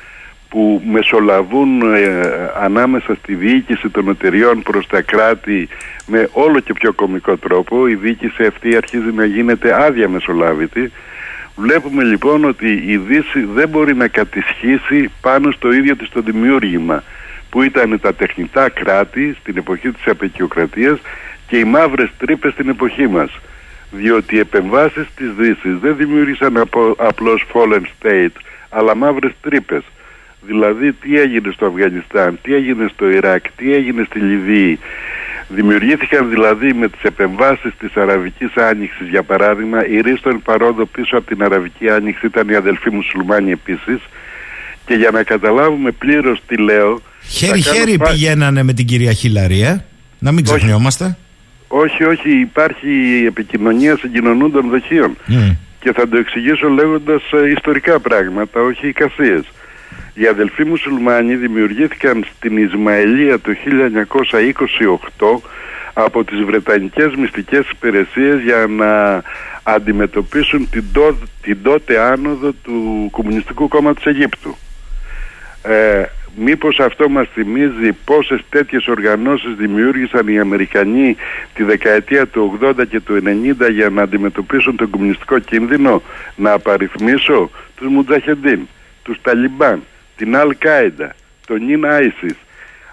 που 0.52 0.82
μεσολαβούν 0.86 1.94
ε, 1.94 2.20
ανάμεσα 2.60 3.14
στη 3.14 3.34
διοίκηση 3.34 3.88
των 3.88 4.08
εταιριών 4.08 4.62
προς 4.62 4.86
τα 4.86 5.02
κράτη 5.02 5.68
με 6.06 6.28
όλο 6.32 6.60
και 6.60 6.72
πιο 6.72 6.92
κομικό 6.92 7.36
τρόπο. 7.36 7.88
Η 7.88 7.94
διοίκηση 7.94 8.44
αυτή 8.44 8.76
αρχίζει 8.76 9.12
να 9.14 9.24
γίνεται 9.24 9.84
άδεια 9.84 10.08
μεσολάβητη. 10.08 10.92
Βλέπουμε 11.56 12.02
λοιπόν 12.04 12.44
ότι 12.44 12.82
η 12.86 12.96
Δύση 12.96 13.44
δεν 13.54 13.68
μπορεί 13.68 13.94
να 13.94 14.08
κατησχίσει 14.08 15.10
πάνω 15.20 15.50
στο 15.50 15.72
ίδιο 15.72 15.96
της 15.96 16.08
το 16.08 16.20
δημιούργημα 16.20 17.02
που 17.50 17.62
ήταν 17.62 18.00
τα 18.00 18.14
τεχνητά 18.14 18.68
κράτη 18.68 19.36
στην 19.40 19.56
εποχή 19.56 19.90
της 19.90 20.06
απεικιοκρατίας 20.06 20.98
και 21.46 21.56
οι 21.58 21.64
μαύρες 21.64 22.10
τρύπες 22.18 22.52
στην 22.52 22.68
εποχή 22.68 23.08
μας. 23.08 23.30
Διότι 23.90 24.36
οι 24.36 24.38
επεμβάσεις 24.38 25.06
της 25.16 25.32
Δύσης 25.38 25.78
δεν 25.80 25.96
δημιούργησαν 25.96 26.68
απλώς 26.96 27.46
fallen 27.52 27.82
state 28.00 28.36
αλλά 28.68 28.96
μαύρες 28.96 29.32
τρύπες 29.40 29.82
Δηλαδή 30.46 30.92
τι 30.92 31.18
έγινε 31.20 31.50
στο 31.52 31.66
Αφγανιστάν, 31.66 32.38
τι 32.42 32.54
έγινε 32.54 32.90
στο 32.94 33.10
Ιράκ, 33.10 33.44
τι 33.56 33.74
έγινε 33.74 34.04
στη 34.08 34.18
Λιβύη. 34.18 34.78
Δημιουργήθηκαν 35.48 36.28
δηλαδή 36.28 36.72
με 36.72 36.88
τις 36.88 37.02
επεμβάσεις 37.02 37.72
της 37.78 37.96
Αραβικής 37.96 38.56
Άνοιξης 38.56 39.08
για 39.08 39.22
παράδειγμα 39.22 39.86
η 39.86 40.00
Ρίστον 40.00 40.42
παρόδο 40.42 40.86
πίσω 40.86 41.16
από 41.16 41.26
την 41.26 41.42
Αραβική 41.42 41.90
Άνοιξη 41.90 42.26
ήταν 42.26 42.48
οι 42.48 42.54
αδελφοί 42.54 42.90
μουσουλμάνοι 42.90 43.50
επίσης 43.50 44.00
και 44.86 44.94
για 44.94 45.10
να 45.10 45.22
καταλάβουμε 45.22 45.90
πλήρως 45.90 46.42
τι 46.46 46.56
λέω 46.56 47.00
Χέρι-χέρι 47.28 47.96
πά... 47.96 48.10
πηγαίνανε 48.10 48.62
με 48.62 48.72
την 48.72 48.86
κυρία 48.86 49.12
Χιλαρία, 49.12 49.84
να 50.18 50.32
μην 50.32 50.44
ξεχνιόμαστε. 50.44 51.16
Όχι, 51.68 52.04
όχι, 52.04 52.40
υπάρχει 52.40 52.88
η 53.22 53.24
επικοινωνία 53.26 53.96
συγκοινωνούντων 53.96 54.68
δοχείων. 54.68 55.16
Και 55.80 55.92
θα 55.92 56.08
το 56.08 56.16
εξηγήσω 56.16 56.68
λέγοντας 56.68 57.22
ε, 57.32 57.50
ιστορικά 57.50 58.00
πράγματα, 58.00 58.60
όχι 58.60 58.88
εικασίες. 58.88 59.44
Οι 60.14 60.26
αδελφοί 60.26 60.64
μουσουλμάνοι 60.64 61.36
δημιουργήθηκαν 61.36 62.24
στην 62.36 62.56
Ισμαηλία 62.56 63.38
το 63.40 63.52
1928 65.18 65.40
από 65.92 66.24
τις 66.24 66.42
Βρετανικές 66.44 67.14
μυστικές 67.14 67.70
υπηρεσίες 67.70 68.40
για 68.40 68.66
να 68.68 69.22
αντιμετωπίσουν 69.62 70.70
την, 70.70 70.84
τό, 70.92 71.16
την 71.42 71.58
τότε 71.62 71.98
άνοδο 71.98 72.52
του 72.52 73.08
Κομμουνιστικού 73.10 73.68
Κόμματος 73.68 74.06
Αιγύπτου. 74.06 74.56
Ε, 75.62 76.02
μήπως 76.36 76.80
αυτό 76.80 77.08
μας 77.08 77.28
θυμίζει 77.32 77.92
πόσες 78.04 78.40
τέτοιες 78.48 78.86
οργανώσεις 78.86 79.54
δημιούργησαν 79.54 80.28
οι 80.28 80.38
Αμερικανοί 80.38 81.16
τη 81.54 81.62
δεκαετία 81.62 82.26
του 82.26 82.58
80 82.62 82.86
και 82.88 83.00
του 83.00 83.22
90 83.66 83.70
για 83.70 83.88
να 83.88 84.02
αντιμετωπίσουν 84.02 84.76
τον 84.76 84.90
κομμουνιστικό 84.90 85.38
κίνδυνο; 85.38 86.02
Να 86.36 86.52
απαριθμίσω 86.52 87.50
τους 87.76 87.88
Μουτζαχεντίν, 87.88 88.68
τους 89.02 89.20
Ταλιμπάν, 89.22 89.82
την 90.16 90.36
Αλ 90.36 90.54
Κάιντα, 90.58 91.14
τον 91.46 91.64
Νιν 91.64 91.86
Άισις. 91.86 92.36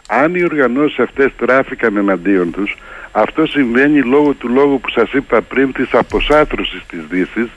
Αν 0.07 0.35
οι 0.35 0.43
οργανώσεις 0.43 0.99
αυτές 0.99 1.31
τράφηκαν 1.37 1.97
εναντίον 1.97 2.51
τους, 2.51 2.77
αυτό 3.11 3.45
συμβαίνει 3.45 4.01
λόγω 4.01 4.33
του 4.33 4.49
λόγου 4.49 4.79
που 4.79 4.89
σας 4.89 5.13
είπα 5.13 5.41
πριν 5.41 5.71
της 5.73 5.93
αποσάθρωσης 5.93 6.85
της 6.85 6.99
Δύσης, 7.09 7.47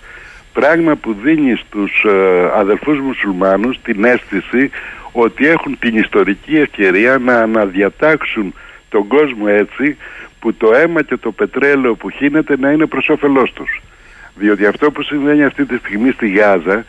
πράγμα 0.52 0.96
που 0.96 1.16
δίνει 1.22 1.56
στους 1.56 2.04
ε, 2.04 2.50
αδελφούς 2.54 2.98
μουσουλμάνους 2.98 3.80
την 3.82 4.04
αίσθηση 4.04 4.70
ότι 5.12 5.46
έχουν 5.46 5.78
την 5.78 5.96
ιστορική 5.96 6.56
ευκαιρία 6.56 7.18
να 7.18 7.38
αναδιατάξουν 7.38 8.54
τον 8.88 9.06
κόσμο 9.06 9.44
έτσι 9.48 9.96
που 10.40 10.54
το 10.54 10.74
αίμα 10.74 11.02
και 11.02 11.16
το 11.16 11.32
πετρέλαιο 11.32 11.94
που 11.94 12.10
χύνεται 12.10 12.56
να 12.58 12.70
είναι 12.70 12.86
προς 12.86 13.08
όφελός 13.08 13.52
τους. 13.52 13.80
Διότι 14.34 14.66
αυτό 14.66 14.90
που 14.90 15.02
συμβαίνει 15.02 15.44
αυτή 15.44 15.64
τη 15.64 15.76
στιγμή 15.76 16.10
στη 16.10 16.28
Γάζα 16.28 16.84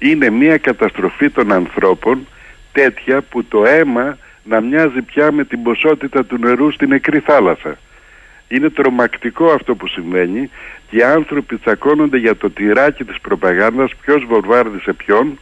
είναι 0.00 0.30
μια 0.30 0.58
καταστροφή 0.58 1.30
των 1.30 1.52
ανθρώπων 1.52 2.26
τέτοια 2.72 3.22
που 3.22 3.44
το 3.44 3.64
αίμα 3.64 4.18
να 4.44 4.60
μοιάζει 4.60 5.02
πια 5.02 5.32
με 5.32 5.44
την 5.44 5.62
ποσότητα 5.62 6.24
του 6.24 6.38
νερού 6.38 6.70
στην 6.72 6.88
νεκρή 6.88 7.18
θάλασσα. 7.18 7.78
Είναι 8.48 8.70
τρομακτικό 8.70 9.50
αυτό 9.50 9.74
που 9.74 9.86
συμβαίνει 9.86 10.50
και 10.90 10.96
οι 10.96 11.02
άνθρωποι 11.02 11.56
τσακώνονται 11.56 12.16
για 12.16 12.36
το 12.36 12.50
τυράκι 12.50 13.04
της 13.04 13.20
προπαγάνδας 13.20 13.94
ποιος 13.94 14.24
βορβάρδισε 14.24 14.92
ποιον 14.92 15.38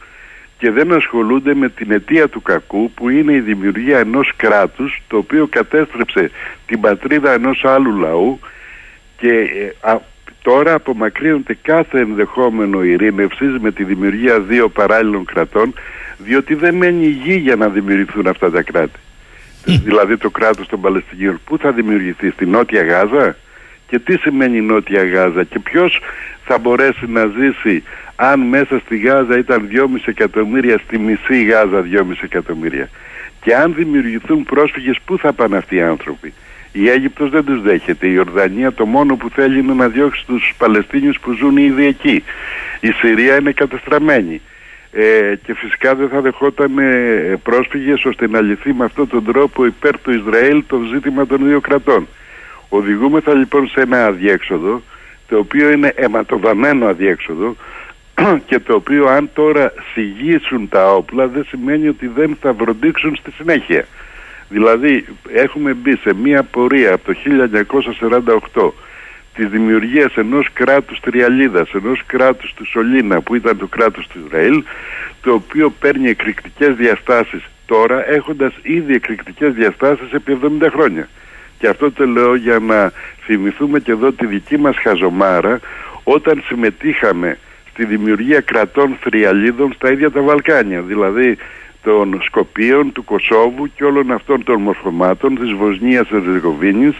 και 0.57 0.71
δεν 0.71 0.91
ασχολούνται 0.93 1.53
με 1.53 1.69
την 1.69 1.91
αιτία 1.91 2.27
του 2.27 2.41
κακού 2.41 2.91
που 2.91 3.09
είναι 3.09 3.33
η 3.33 3.39
δημιουργία 3.39 3.99
ενός 3.99 4.33
κράτους 4.35 5.01
το 5.07 5.17
οποίο 5.17 5.47
κατέστρεψε 5.47 6.31
την 6.65 6.79
πατρίδα 6.79 7.31
ενός 7.31 7.65
άλλου 7.65 7.97
λαού 7.97 8.39
και 9.17 9.31
ε, 9.81 9.95
τώρα 10.49 10.73
απομακρύνεται 10.73 11.57
κάθε 11.61 11.99
ενδεχόμενο 11.99 12.83
ειρήνευσης 12.83 13.57
με 13.59 13.71
τη 13.71 13.83
δημιουργία 13.83 14.39
δύο 14.39 14.69
παράλληλων 14.69 15.25
κρατών 15.25 15.73
διότι 16.17 16.55
δεν 16.55 16.75
μένει 16.75 17.05
γη 17.05 17.33
για 17.33 17.55
να 17.55 17.69
δημιουργηθούν 17.69 18.27
αυτά 18.27 18.51
τα 18.51 18.61
κράτη. 18.61 18.99
Δηλαδή 19.65 20.17
το 20.17 20.29
κράτος 20.29 20.67
των 20.67 20.81
Παλαιστινίων 20.81 21.39
πού 21.45 21.57
θα 21.57 21.71
δημιουργηθεί 21.71 22.29
στη 22.29 22.45
Νότια 22.45 22.83
Γάζα; 22.83 23.35
Και 23.87 23.99
τι 23.99 24.17
σημαίνει 24.17 24.61
Νότια 24.61 25.03
Γάζα 25.03 25.43
και 25.43 25.59
ποιος 25.59 26.01
θα 26.45 26.57
μπορέσει 26.57 27.05
να 27.07 27.25
ζήσει 27.25 27.83
αν 28.15 28.39
μέσα 28.39 28.79
στη 28.79 28.97
Γάζα 28.97 29.37
ήταν 29.37 29.69
2,5 29.71 29.83
εκατομμύρια, 30.05 30.77
στη 30.77 30.99
μισή 30.99 31.43
Γάζα 31.43 31.81
2,5 31.81 32.01
εκατομμύρια; 32.21 32.89
Και 33.41 33.55
αν 33.55 33.73
δημιουργηθούν 33.73 34.43
πρόσφυγες, 34.43 34.97
πού 35.05 35.17
θα 35.17 35.33
πάνε 35.33 35.57
αυτοί 35.57 35.75
οι 35.75 35.81
άνθρωποι; 35.81 36.33
Η 36.71 36.89
Αίγυπτος 36.89 37.29
δεν 37.29 37.45
τους 37.45 37.61
δέχεται. 37.61 38.07
Η 38.07 38.17
Ορδανία 38.17 38.71
το 38.73 38.85
μόνο 38.85 39.15
που 39.15 39.29
θέλει 39.29 39.59
είναι 39.59 39.73
να 39.73 39.87
διώξει 39.87 40.25
τους 40.25 40.53
Παλαιστίνιους 40.57 41.19
που 41.19 41.31
ζουν 41.31 41.57
ήδη 41.57 41.85
εκεί. 41.85 42.23
Η 42.79 42.91
Συρία 42.91 43.37
είναι 43.39 43.51
κατεστραμμένη. 43.51 44.41
Ε, 44.91 45.35
και 45.43 45.53
φυσικά 45.53 45.95
δεν 45.95 46.09
θα 46.09 46.21
δεχόταν 46.21 46.77
ε, 46.77 47.39
πρόσφυγες 47.43 48.05
ώστε 48.05 48.27
να 48.27 48.41
λυθεί 48.41 48.73
με 48.73 48.85
αυτόν 48.85 49.07
τον 49.07 49.23
τρόπο 49.23 49.65
υπέρ 49.65 49.99
του 49.99 50.11
Ισραήλ 50.11 50.63
το 50.67 50.81
ζήτημα 50.93 51.25
των 51.25 51.47
δύο 51.47 51.59
κρατών. 51.59 52.07
Οδηγούμεθα 52.69 53.33
λοιπόν 53.33 53.67
σε 53.67 53.81
ένα 53.81 54.05
αδιέξοδο 54.05 54.81
το 55.27 55.37
οποίο 55.37 55.71
είναι 55.71 55.93
αιματοβαμμένο 55.95 56.85
αδιέξοδο 56.85 57.55
και 58.47 58.59
το 58.59 58.73
οποίο 58.73 59.07
αν 59.07 59.29
τώρα 59.33 59.73
συγγύσουν 59.93 60.69
τα 60.69 60.93
όπλα 60.93 61.27
δεν 61.27 61.45
σημαίνει 61.45 61.87
ότι 61.87 62.07
δεν 62.07 62.37
θα 62.41 62.53
βροντίξουν 62.53 63.15
στη 63.15 63.31
συνέχεια. 63.31 63.85
Δηλαδή 64.49 65.05
έχουμε 65.33 65.73
μπει 65.73 65.97
σε 65.97 66.13
μία 66.13 66.43
πορεία 66.43 66.93
από 66.93 67.05
το 67.05 67.19
1948 68.53 68.71
της 69.33 69.47
δημιουργίας 69.47 70.15
ενός 70.15 70.47
κράτους 70.53 70.99
Τριαλίδας, 70.99 71.73
ενός 71.73 72.03
κράτους 72.05 72.53
του 72.53 72.65
Σολίνα 72.65 73.21
που 73.21 73.35
ήταν 73.35 73.57
το 73.57 73.67
κράτος 73.67 74.07
του 74.07 74.19
Ισραήλ 74.25 74.63
το 75.21 75.33
οποίο 75.33 75.69
παίρνει 75.79 76.09
εκρηκτικές 76.09 76.75
διαστάσεις 76.75 77.43
τώρα 77.65 78.09
έχοντας 78.09 78.53
ήδη 78.61 78.93
εκρηκτικές 78.93 79.53
διαστάσεις 79.53 80.11
επί 80.11 80.39
70 80.61 80.67
χρόνια. 80.71 81.09
Και 81.59 81.67
αυτό 81.67 81.91
το 81.91 82.05
λέω 82.05 82.35
για 82.35 82.59
να 82.59 82.91
θυμηθούμε 83.21 83.79
και 83.79 83.91
εδώ 83.91 84.11
τη 84.11 84.25
δική 84.25 84.57
μας 84.57 84.75
χαζομάρα 84.77 85.59
όταν 86.03 86.43
συμμετείχαμε 86.45 87.37
στη 87.69 87.85
δημιουργία 87.85 88.39
κρατών 88.39 88.97
θριαλίδων 89.01 89.73
στα 89.73 89.91
ίδια 89.91 90.11
τα 90.11 90.21
Βαλκάνια, 90.21 90.81
δηλαδή 90.81 91.37
των 91.83 92.21
Σκοπίων, 92.25 92.91
του 92.91 93.03
Κωσόβου 93.03 93.71
και 93.75 93.83
όλων 93.83 94.11
αυτών 94.11 94.43
των 94.43 94.61
μορφωμάτων 94.61 95.35
της 95.35 95.53
Βοσνίας 95.53 96.07
και 96.07 96.15
της 96.15 96.95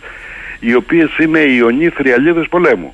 οι 0.59 0.73
οποίες 0.73 1.17
είναι 1.17 1.39
οι 1.39 1.55
ιονοί 1.57 1.89
θριαλίδες 1.89 2.47
πολέμου. 2.49 2.93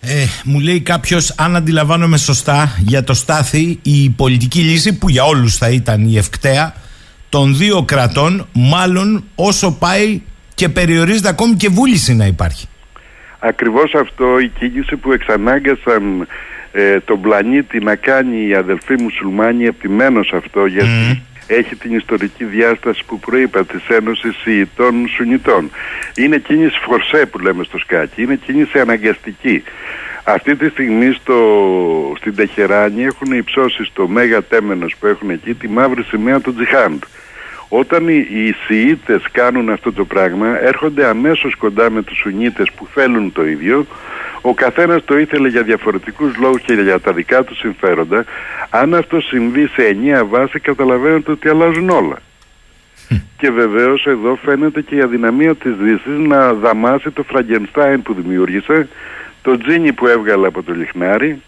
Ε, 0.00 0.24
μου 0.44 0.60
λέει 0.60 0.80
κάποιος, 0.80 1.34
αν 1.38 1.56
αντιλαμβάνομαι 1.56 2.16
σωστά, 2.16 2.76
για 2.78 3.04
το 3.04 3.14
Στάθη 3.14 3.78
η 3.82 4.10
πολιτική 4.10 4.60
λύση 4.60 4.98
που 4.98 5.08
για 5.08 5.24
όλους 5.24 5.56
θα 5.56 5.70
ήταν 5.70 6.08
η 6.08 6.16
ευκταία 6.16 6.74
των 7.28 7.56
δύο 7.56 7.82
κρατών, 7.82 8.46
μάλλον 8.52 9.24
όσο 9.34 9.72
πάει 9.72 10.20
και 10.54 10.68
περιορίζεται 10.68 11.28
ακόμη 11.28 11.54
και 11.54 11.68
βούληση 11.68 12.14
να 12.14 12.26
υπάρχει. 12.26 12.66
Ακριβώς 13.38 13.94
αυτό 13.94 14.38
η 14.38 14.48
κίνηση 14.48 14.96
που 14.96 15.12
εξανάγκασαν 15.12 16.26
ε, 16.72 17.00
τον 17.00 17.20
πλανήτη 17.20 17.78
να 17.78 17.94
κάνει 17.94 18.46
οι 18.46 18.54
αδελφοί 18.54 19.02
μουσουλμάνοι 19.02 19.64
επιμένως 19.64 20.26
σε 20.26 20.36
αυτό 20.36 20.66
γιατί 20.66 21.22
έχει 21.46 21.76
την 21.76 21.96
ιστορική 21.96 22.44
διάσταση 22.44 23.02
που 23.06 23.18
προείπα 23.18 23.64
της 23.64 23.88
Ένωσης 23.88 24.46
Ιητών 24.46 25.08
Σουνιτών. 25.08 25.70
Είναι 26.16 26.38
κίνηση 26.38 26.78
φορσέ 26.82 27.26
που 27.26 27.38
λέμε 27.38 27.64
στο 27.64 27.78
σκάκι, 27.78 28.22
είναι 28.22 28.34
κίνηση 28.34 28.78
αναγκαστική. 28.78 29.62
Αυτή 30.24 30.56
τη 30.56 30.68
στιγμή 30.68 31.12
στο, 31.12 31.36
στην 32.16 32.34
Τεχεράνη 32.34 33.04
έχουν 33.04 33.32
υψώσει 33.32 33.84
στο 33.84 34.08
Μέγα 34.08 34.42
Τέμενος 34.42 34.96
που 35.00 35.06
έχουν 35.06 35.30
εκεί 35.30 35.54
τη 35.54 35.68
μαύρη 35.68 36.02
σημαία 36.02 36.40
του 36.40 36.54
Τζιχάντ. 36.54 37.02
Όταν 37.74 38.08
οι, 38.08 38.26
οι 38.30 38.54
Σιήτες 38.66 39.22
κάνουν 39.32 39.70
αυτό 39.70 39.92
το 39.92 40.04
πράγμα 40.04 40.62
έρχονται 40.62 41.06
αμέσως 41.06 41.54
κοντά 41.54 41.90
με 41.90 42.02
τους 42.02 42.18
Σουνίτες 42.18 42.70
που 42.76 42.86
θέλουν 42.94 43.32
το 43.32 43.46
ίδιο. 43.46 43.86
Ο 44.40 44.54
καθένας 44.54 45.04
το 45.04 45.18
ήθελε 45.18 45.48
για 45.48 45.62
διαφορετικούς 45.62 46.36
λόγους 46.36 46.60
και 46.60 46.72
για 46.72 47.00
τα 47.00 47.12
δικά 47.12 47.44
του 47.44 47.54
συμφέροντα. 47.56 48.24
Αν 48.70 48.94
αυτό 48.94 49.20
συμβεί 49.20 49.66
σε 49.66 49.86
ενιαία 49.86 50.24
βάση 50.24 50.60
καταλαβαίνετε 50.60 51.30
ότι 51.30 51.48
αλλάζουν 51.48 51.90
όλα. 51.90 52.16
Και 53.36 53.50
βεβαίως 53.50 54.06
εδώ 54.06 54.38
φαίνεται 54.44 54.80
και 54.80 54.94
η 54.94 55.00
αδυναμία 55.00 55.54
της 55.54 55.72
Δύσης 55.76 56.18
να 56.18 56.52
δαμάσει 56.52 57.10
το 57.10 57.22
Φραγκενστάιν 57.22 58.02
που 58.02 58.14
δημιούργησε 58.14 58.88
το 59.42 59.58
τζίνι 59.58 59.92
που 59.92 60.06
έβγαλε 60.06 60.46
από 60.46 60.62
το 60.62 60.72
λιχνάρι 60.74 61.42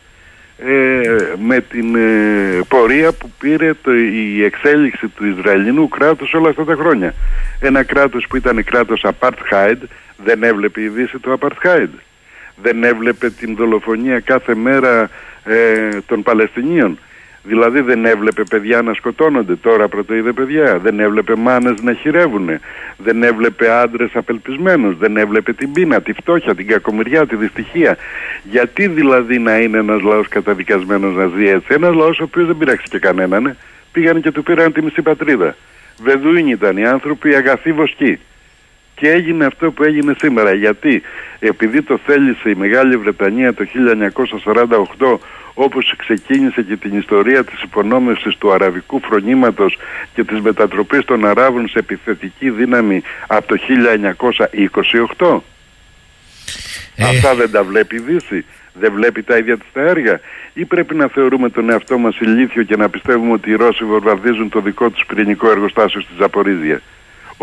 ε, 0.59 1.01
με 1.39 1.61
την 1.61 1.95
ε, 1.95 2.61
πορεία 2.69 3.13
που 3.13 3.31
πήρε 3.39 3.75
το, 3.83 3.95
η 3.95 4.45
εξέλιξη 4.45 5.09
του 5.09 5.27
Ισραηλινού 5.27 5.89
κράτους 5.89 6.33
όλα 6.33 6.49
αυτά 6.49 6.65
τα 6.65 6.75
χρόνια. 6.75 7.15
Ένα 7.61 7.83
κράτος 7.83 8.27
που 8.29 8.37
ήταν 8.37 8.65
κράτος 8.65 9.05
apartheid 9.05 9.77
δεν 10.25 10.43
έβλεπε 10.43 10.81
η 10.81 10.89
Δύση 10.89 11.19
το 11.19 11.39
apartheid. 11.41 11.89
Δεν 12.63 12.85
έβλεπε 12.85 13.31
την 13.31 13.57
δολοφονία 13.57 14.21
κάθε 14.21 14.55
μέρα 14.55 15.11
ε, 15.45 15.89
των 16.07 16.23
Παλαιστινίων. 16.23 16.99
Δηλαδή 17.47 17.81
δεν 17.81 18.05
έβλεπε 18.05 18.43
παιδιά 18.45 18.83
να 18.83 18.95
σκοτώνονται, 18.95 19.57
τώρα 19.57 19.89
πρωτοείδε 19.89 20.33
παιδιά. 20.33 20.79
Δεν 20.79 21.01
έβλεπε 21.01 21.35
μάνες 21.37 21.83
να 21.83 21.93
χειρεύουν. 21.93 22.49
Δεν 22.97 23.23
έβλεπε 23.23 23.71
άντρες 23.71 24.11
απελπισμένους. 24.15 24.97
Δεν 24.99 25.17
έβλεπε 25.17 25.53
την 25.53 25.73
πείνα, 25.73 26.01
τη 26.01 26.13
φτώχεια, 26.13 26.55
την 26.55 26.67
κακομοιριά, 26.67 27.27
τη 27.27 27.37
δυστυχία. 27.37 27.97
Γιατί 28.43 28.87
δηλαδή 28.87 29.39
να 29.39 29.59
είναι 29.59 29.79
ένας 29.79 30.03
λαός 30.03 30.29
καταδικασμένος 30.29 31.15
να 31.15 31.27
ζει 31.27 31.49
έτσι; 31.49 31.67
Ένας 31.69 31.95
λαός 31.95 32.19
ο 32.21 32.23
οποίος 32.23 32.47
δεν 32.47 32.57
πειράξει 32.57 32.87
και 32.91 32.99
κανέναν. 32.99 33.47
Ε. 33.47 33.57
Πήγαν 33.93 34.21
και 34.21 34.31
του 34.31 34.43
πήραν 34.43 34.73
τη 34.73 34.83
μισή 34.83 35.03
πατρίδα. 35.03 35.57
Βεδούινοι 36.03 36.51
ήταν 36.51 36.77
οι 36.77 36.87
άνθρωποι, 36.87 37.35
αγαθοί 37.35 37.73
βοσκοί. 37.73 38.19
Και 38.95 39.11
έγινε 39.11 39.45
αυτό 39.45 39.71
που 39.71 39.83
έγινε 39.83 40.15
σήμερα. 40.19 40.55
Γιατί 40.55 41.03
επειδή 41.39 41.83
το 41.83 41.99
θέλησε 42.07 42.51
η 42.51 42.55
Μεγάλη 42.55 42.97
Βρετανία 42.97 43.55
το 43.55 43.65
1948 44.99 45.19
όπως 45.55 45.95
ξεκίνησε 45.97 46.63
και 46.63 46.77
την 46.77 46.99
ιστορία 46.99 47.45
της 47.45 47.63
υπονόμευσης 47.63 48.37
του 48.37 48.53
αραβικού 48.53 49.01
φρονήματος 49.01 49.79
και 50.15 50.25
της 50.25 50.41
μετατροπής 50.41 51.05
των 51.05 51.27
Αράβων 51.27 51.69
σε 51.69 51.79
επιθετική 51.79 52.51
δύναμη 52.51 53.03
από 53.27 53.47
το 53.47 53.57
1928. 55.19 55.41
Ε. 56.97 57.05
Αυτά 57.05 57.35
δεν 57.35 57.51
τα 57.51 57.63
βλέπει 57.63 57.97
η 57.97 57.99
Δύση. 57.99 58.45
δεν 58.73 58.93
βλέπει 58.93 59.23
τα 59.23 59.37
ίδια 59.37 59.59
της 59.59 59.67
τα 59.73 59.81
έργα 59.81 60.21
ή 60.55 60.65
πρέπει 60.65 60.95
να 60.95 61.09
θεωρούμε 61.09 61.49
τον 61.49 61.71
εαυτό 61.71 61.99
μας 61.99 62.19
ηλίθιο 62.19 62.63
και 62.63 62.77
να 62.77 62.89
πιστεύουμε 62.89 63.33
ότι 63.33 63.51
οι 63.51 63.55
Ρώσοι 63.55 63.85
βομβαρδίζουν 63.85 64.49
το 64.49 64.61
δικό 64.61 64.91
τους 64.91 65.07
πυρηνικό 65.07 65.51
εργοστάσιο 65.51 66.01
στη 66.01 66.13
Ζαπορίζια; 66.19 66.81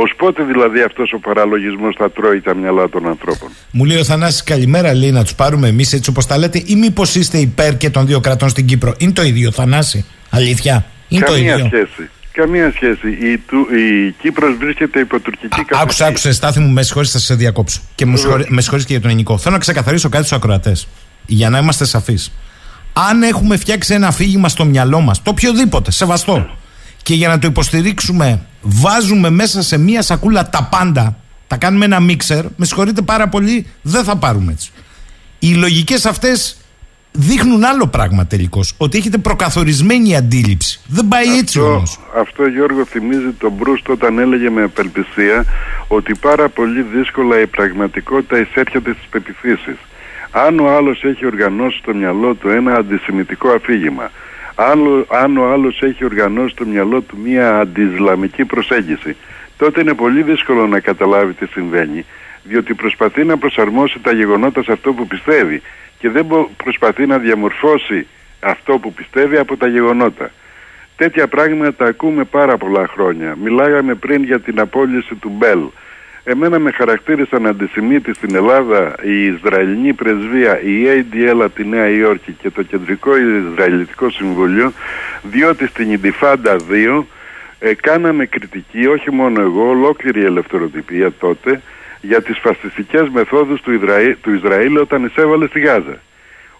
Ω 0.01 0.15
πότε 0.17 0.43
δηλαδή 0.43 0.81
αυτός 0.81 1.11
ο 1.13 1.19
παραλογισμός 1.19 1.95
θα 1.97 2.11
τρώει 2.11 2.41
τα 2.41 2.55
μυαλά 2.55 2.89
των 2.89 3.07
ανθρώπων; 3.07 3.49
Μου 3.71 3.85
λέει 3.85 3.97
ο 3.97 4.03
Θανάσης 4.03 4.43
καλημέρα, 4.43 4.93
λέει 4.93 5.11
να 5.11 5.23
τους 5.23 5.35
πάρουμε 5.35 5.67
εμείς 5.67 5.93
έτσι 5.93 6.09
όπως 6.09 6.25
τα 6.25 6.37
λέτε, 6.37 6.61
ή 6.65 6.75
μήπως 6.75 7.15
είστε 7.15 7.37
υπέρ 7.37 7.77
και 7.77 7.89
των 7.89 8.05
δύο 8.05 8.19
κρατών 8.19 8.49
στην 8.49 8.65
Κύπρο; 8.65 8.93
Είναι 8.97 9.11
το 9.11 9.21
ίδιο, 9.23 9.51
Θανάση. 9.51 10.05
Αλήθεια. 10.29 10.85
Είναι 11.07 11.25
Καμία 11.25 11.51
το 11.51 11.57
ίδιο. 11.57 11.65
σχέση. 11.65 12.09
Καμία 12.31 12.71
σχέση. 12.75 13.07
Η, 13.09 13.37
του, 13.37 13.67
η 13.75 14.11
Κύπρος 14.21 14.55
βρίσκεται 14.57 14.99
υπό 14.99 15.19
τουρκική 15.19 15.47
κατοχή. 15.63 15.81
Άκουσα, 15.83 16.05
άκουσα, 16.05 16.33
στάθη 16.33 16.59
μου, 16.59 16.69
με 16.69 16.83
συγχωρείς, 16.83 17.11
θα 17.11 17.19
σε 17.19 17.35
διακόψω. 17.35 17.81
Και 17.95 18.05
με 18.05 18.17
συγχωρεί- 18.17 18.49
με 18.49 18.61
συγχωρείς 18.61 18.85
και 18.85 18.91
για 18.91 19.01
τον 19.01 19.09
ελληνικό. 19.09 19.37
Θέλω 19.37 19.53
να 19.53 19.59
ξεκαθαρίσω 19.59 20.09
κάτι 20.09 20.25
στους 20.25 20.37
ακροατές. 20.37 20.87
Για 21.25 21.49
να 21.49 21.57
είμαστε 21.57 21.85
σαφείς. 21.85 22.31
Αν 22.93 23.23
έχουμε 23.23 23.57
φτιάξει 23.57 23.93
ένα 23.93 24.07
αφήγημα 24.07 24.49
στο 24.49 24.65
μυαλό 24.65 24.99
μας, 25.01 25.21
το 25.21 25.29
οποιοδήποτε, 25.29 25.91
σεβαστό, 25.91 26.49
και 27.03 27.13
για 27.13 27.27
να 27.27 27.39
το 27.39 27.47
υποστηρίξουμε, 27.47 28.45
βάζουμε 28.61 29.29
μέσα 29.29 29.61
σε 29.61 29.77
μία 29.77 30.01
σακούλα 30.01 30.49
τα 30.49 30.67
πάντα, 30.71 31.15
τα 31.47 31.57
κάνουμε 31.57 31.85
ένα 31.85 31.99
μίξερ, 31.99 32.45
με 32.55 32.65
συγχωρείτε 32.65 33.01
πάρα 33.01 33.27
πολύ, 33.27 33.65
δεν 33.81 34.03
θα 34.03 34.15
πάρουμε 34.15 34.51
έτσι. 34.51 34.71
Οι 35.39 35.53
λογικές 35.53 36.05
αυτές 36.05 36.55
δείχνουν 37.11 37.63
άλλο 37.63 37.87
πράγμα 37.87 38.25
τελικώς. 38.25 38.73
Ότι 38.77 38.97
έχετε 38.97 39.17
προκαθορισμένη 39.17 40.15
αντίληψη. 40.15 40.81
Δεν 40.87 41.07
πάει 41.07 41.37
έτσι 41.37 41.59
αυτό, 41.59 41.73
όμως. 41.73 41.99
αυτό 42.17 42.47
Γιώργο 42.47 42.85
θυμίζει 42.85 43.31
τον 43.37 43.51
Μπρούστ 43.51 43.89
όταν 43.89 44.19
έλεγε 44.19 44.49
με 44.49 44.63
απελπισία 44.63 45.45
ότι 45.87 46.15
πάρα 46.15 46.49
πολύ 46.49 46.81
δύσκολα 46.81 47.39
η 47.39 47.47
πραγματικότητα 47.47 48.39
εισέρχεται 48.39 48.91
στις 48.93 49.07
πεπιθήσεις. 49.09 49.77
Αν 50.31 50.59
ο 50.59 50.75
άλλος 50.75 51.03
έχει 51.03 51.25
οργανώσει 51.25 51.77
στο 51.77 51.93
μυαλό 51.93 52.33
του 52.33 52.49
ένα 52.49 52.73
αντισημιτικό 52.73 53.49
αφήγημα, 53.49 54.11
άλλο, 54.55 55.05
αν 55.09 55.37
ο 55.37 55.51
άλλος 55.51 55.81
έχει 55.81 56.05
οργανώσει 56.05 56.49
στο 56.49 56.65
μυαλό 56.65 57.01
του 57.01 57.17
μια 57.23 57.59
αντισλαμική 57.59 58.45
προσέγγιση, 58.45 59.15
τότε 59.57 59.81
είναι 59.81 59.93
πολύ 59.93 60.21
δύσκολο 60.21 60.67
να 60.67 60.79
καταλάβει 60.79 61.33
τι 61.33 61.45
συμβαίνει, 61.45 62.05
διότι 62.43 62.73
προσπαθεί 62.73 63.23
να 63.23 63.37
προσαρμόσει 63.37 63.99
τα 63.99 64.11
γεγονότα 64.13 64.63
σε 64.63 64.71
αυτό 64.71 64.93
που 64.93 65.07
πιστεύει 65.07 65.61
και 65.99 66.09
δεν 66.09 66.25
μπο- 66.25 66.49
προσπαθεί 66.63 67.05
να 67.05 67.17
διαμορφώσει 67.17 68.07
αυτό 68.39 68.77
που 68.77 68.93
πιστεύει 68.93 69.37
από 69.37 69.57
τα 69.57 69.67
γεγονότα. 69.67 70.31
Τέτοια 70.95 71.27
πράγματα 71.27 71.85
ακούμε 71.85 72.23
πάρα 72.23 72.57
πολλά 72.57 72.87
χρόνια. 72.87 73.35
Μιλάγαμε 73.43 73.95
πριν 73.95 74.23
για 74.23 74.39
την 74.39 74.59
απόλυση 74.59 75.15
του 75.15 75.29
Μπέλ. 75.29 75.59
Εμένα 76.23 76.59
με 76.59 76.71
χαρακτήρισαν 76.71 77.47
αντισημίτης 77.47 78.15
στην 78.15 78.35
Ελλάδα 78.35 78.95
η 79.01 79.25
Ισραηλινή 79.25 79.93
Πρεσβεία, 79.93 80.61
η 80.61 80.83
ADL 80.85 81.41
από 81.41 81.55
τη 81.55 81.65
Νέα 81.65 81.89
Υόρκη 81.89 82.31
και 82.31 82.49
το 82.49 82.63
Κεντρικό 82.63 83.11
Ισραηλιτικό 83.17 84.09
Συμβούλιο, 84.09 84.71
διότι 85.21 85.67
στην 85.67 85.91
Ιντιφάντα 85.91 86.55
2 86.99 87.03
ε, 87.59 87.73
κάναμε 87.73 88.25
κριτική, 88.25 88.87
όχι 88.87 89.11
μόνο 89.11 89.41
εγώ, 89.41 89.69
ολόκληρη 89.69 90.21
η 90.21 90.25
ελευθεροτυπία 90.25 91.11
τότε, 91.11 91.61
για 92.01 92.21
τις 92.21 92.37
φασιστικές 92.39 93.09
μεθόδους 93.09 93.61
του, 93.61 93.73
Ισραήλ, 93.73 94.15
του 94.21 94.33
Ισραήλ 94.33 94.77
όταν 94.77 95.05
εισέβαλε 95.05 95.47
στη 95.47 95.59
Γάζα. 95.59 95.99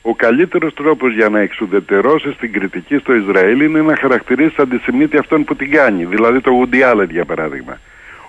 Ο 0.01 0.15
καλύτερος 0.15 0.73
τρόπος 0.73 1.13
για 1.13 1.29
να 1.29 1.39
εξουδετερώσεις 1.39 2.35
την 2.35 2.51
κριτική 2.51 2.97
στο 2.97 3.13
Ισραήλ 3.15 3.61
είναι 3.61 3.81
να 3.81 3.95
χαρακτηρίσεις 3.95 4.57
αντισημίτη 4.57 5.17
αυτόν 5.17 5.43
που 5.43 5.55
την 5.55 5.71
κάνει, 5.71 6.05
δηλαδή 6.05 6.41
το 6.41 6.51
Woody 6.61 6.93
Allen 6.93 7.09
για 7.09 7.25
παράδειγμα. 7.25 7.79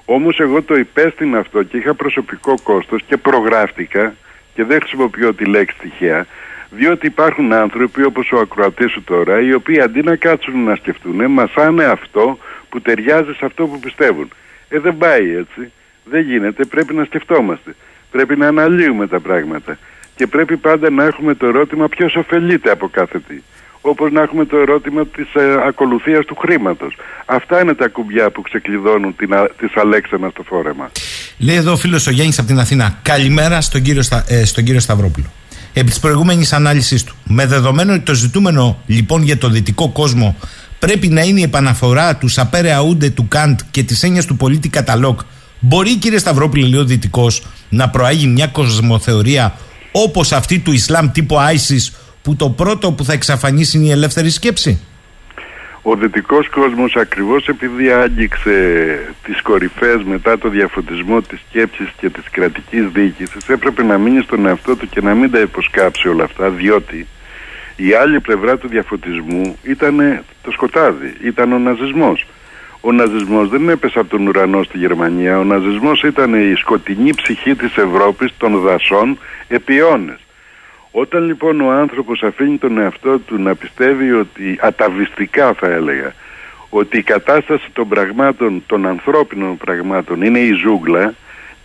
Όμως 0.04 0.40
εγώ 0.40 0.62
το 0.62 0.76
υπέστηνα 0.76 1.38
αυτό 1.38 1.62
και 1.62 1.76
είχα 1.76 1.94
προσωπικό 1.94 2.54
κόστος 2.62 3.02
και 3.06 3.16
προγράφτηκα 3.16 4.14
και 4.54 4.64
δεν 4.64 4.80
χρησιμοποιώ 4.80 5.34
τη 5.34 5.44
λέξη 5.44 5.76
τυχαία, 5.78 6.26
διότι 6.70 7.06
υπάρχουν 7.06 7.52
άνθρωποι 7.52 8.04
όπως 8.04 8.32
ο 8.32 8.38
ακροατής 8.38 8.90
σου 8.90 9.02
τώρα, 9.02 9.40
οι 9.40 9.54
οποίοι 9.54 9.80
αντί 9.80 10.02
να 10.02 10.16
κάτσουν 10.16 10.64
να 10.64 10.74
σκεφτούν, 10.74 11.30
μασάνε 11.30 11.84
αυτό 11.84 12.38
που 12.68 12.80
ταιριάζει 12.80 13.32
σε 13.32 13.44
αυτό 13.44 13.66
που 13.66 13.78
πιστεύουν. 13.78 14.30
Ε, 14.68 14.78
δεν 14.78 14.96
πάει 14.96 15.36
έτσι. 15.36 15.72
Δεν 16.04 16.22
γίνεται. 16.22 16.64
Πρέπει 16.64 16.94
να 16.94 17.04
σκεφτόμαστε. 17.04 17.74
Πρέπει 18.10 18.36
να 18.36 18.46
αναλύουμε 18.46 19.06
τα 19.06 19.20
πράγματα. 19.20 19.78
Και 20.16 20.26
πρέπει 20.26 20.56
πάντα 20.56 20.90
να 20.90 21.04
έχουμε 21.04 21.34
το 21.34 21.46
ερώτημα 21.46 21.88
ποιος 21.88 22.16
ωφελείται 22.16 22.70
από 22.70 22.88
κάθε 22.88 23.18
τι. 23.18 23.42
Όπως 23.84 24.12
να 24.12 24.22
έχουμε 24.22 24.44
το 24.44 24.56
ερώτημα 24.56 25.06
της 25.06 25.34
ε, 25.34 25.40
ακολουθίας 25.68 26.24
του 26.24 26.36
χρήματος. 26.36 26.96
Αυτά 27.26 27.60
είναι 27.62 27.74
τα 27.74 27.88
κουμπιά 27.88 28.30
που 28.30 28.42
ξεκλειδώνουν 28.42 29.16
την, 29.16 29.34
α- 29.34 29.50
της 29.58 29.70
Αλέξανα 29.76 30.28
στο 30.28 30.42
φόρεμα. 30.42 30.90
Λέει 31.38 31.56
εδώ 31.56 31.72
ο 31.72 31.76
φίλος 31.76 32.06
ο 32.06 32.10
Γιάννης 32.10 32.38
από 32.38 32.46
την 32.48 32.58
Αθήνα. 32.58 32.98
Καλημέρα 33.02 33.60
στον 33.60 33.82
κύριο, 33.82 34.02
Στα, 34.02 34.24
ε, 34.28 34.44
στον 34.44 34.64
κύριο 34.64 34.80
Σταυρόπουλο. 34.80 35.26
Επί 35.72 35.88
της 35.90 36.00
προηγούμενης 36.00 36.52
ανάλυσης 36.52 37.04
του. 37.04 37.14
Με 37.24 37.46
δεδομένο 37.46 37.92
ότι 37.92 38.02
το 38.02 38.14
ζητούμενο 38.14 38.78
λοιπόν 38.86 39.22
για 39.22 39.38
το 39.38 39.48
δυτικό 39.48 39.88
κόσμο 39.88 40.36
πρέπει 40.78 41.08
να 41.08 41.22
είναι 41.22 41.40
η 41.40 41.42
επαναφορά 41.42 42.16
του 42.16 42.28
Σαπέρε 42.28 42.72
Αούντε 42.72 43.10
του 43.10 43.28
Καντ 43.28 43.60
και 43.70 43.82
της 43.82 44.02
έννοιας 44.02 44.26
του 44.26 44.36
πολίτη 44.36 44.68
καταλόγ, 44.68 45.16
μπορεί 45.60 45.96
κύριε 45.96 46.18
Σταυρόπουλο, 46.18 46.66
λέει 46.66 46.80
ο 46.80 46.84
Δυτικός, 46.84 47.42
να 47.68 47.88
προάγει 47.90 48.26
μια 48.26 48.46
κοσμοθεωρία 48.46 49.54
όπως 49.92 50.32
αυτή 50.32 50.58
του 50.58 50.72
Ισλάμ 50.72 51.10
τύπου 51.10 51.36
ISIS, 51.36 51.92
που 52.22 52.36
το 52.36 52.50
πρώτο 52.50 52.92
που 52.92 53.04
θα 53.04 53.12
εξαφανίσει 53.12 53.76
είναι 53.76 53.86
η 53.86 53.90
ελεύθερη 53.90 54.30
σκέψη. 54.30 54.80
Ο 55.82 55.94
δυτικός 55.94 56.48
κόσμος 56.48 56.96
ακριβώς 56.96 57.48
επειδή 57.48 57.92
άγγιξε 57.92 58.98
τις 59.22 59.42
κορυφές 59.42 60.02
μετά 60.04 60.38
το 60.38 60.48
διαφωτισμό 60.48 61.20
της 61.20 61.40
σκέψης 61.48 61.88
και 61.96 62.10
της 62.10 62.24
κρατικής 62.30 62.88
διοίκησης 62.92 63.48
έπρεπε 63.48 63.82
να 63.82 63.98
μείνει 63.98 64.22
στον 64.22 64.46
εαυτό 64.46 64.76
του 64.76 64.88
και 64.88 65.00
να 65.00 65.14
μην 65.14 65.30
τα 65.30 65.38
υποσκάψει 65.40 66.08
όλα 66.08 66.24
αυτά 66.24 66.50
διότι 66.50 67.06
η 67.76 67.92
άλλη 67.94 68.20
πλευρά 68.20 68.58
του 68.58 68.68
διαφωτισμού 68.68 69.56
ήταν 69.62 70.22
το 70.42 70.50
σκοτάδι, 70.50 71.14
ήταν 71.22 71.52
ο 71.52 71.58
ναζισμός. 71.58 72.26
Ο 72.80 72.92
ναζισμός 72.92 73.48
δεν 73.48 73.68
έπεσε 73.68 73.98
από 73.98 74.08
τον 74.08 74.26
ουρανό 74.26 74.62
στη 74.62 74.78
Γερμανία, 74.78 75.38
ο 75.38 75.44
ναζισμός 75.44 76.02
ήταν 76.02 76.34
η 76.34 76.54
σκοτεινή 76.56 77.14
ψυχή 77.14 77.54
της 77.54 77.76
Ευρώπης 77.76 78.30
των 78.36 78.60
δασών 78.60 79.18
επί 79.48 79.78
αιώνες. 79.78 80.18
Όταν 80.92 81.26
λοιπόν 81.26 81.60
ο 81.60 81.70
άνθρωπος 81.70 82.22
αφήνει 82.22 82.56
τον 82.56 82.78
εαυτό 82.78 83.18
του 83.18 83.42
να 83.42 83.54
πιστεύει 83.54 84.12
ότι 84.12 84.58
αταβιστικά 84.60 85.52
θα 85.52 85.66
έλεγα 85.66 86.12
ότι 86.68 86.98
η 86.98 87.02
κατάσταση 87.02 87.68
των 87.72 87.88
πραγμάτων, 87.88 88.62
των 88.66 88.86
ανθρώπινων 88.86 89.56
πραγμάτων 89.56 90.22
είναι 90.22 90.38
η 90.38 90.52
ζούγκλα 90.52 91.14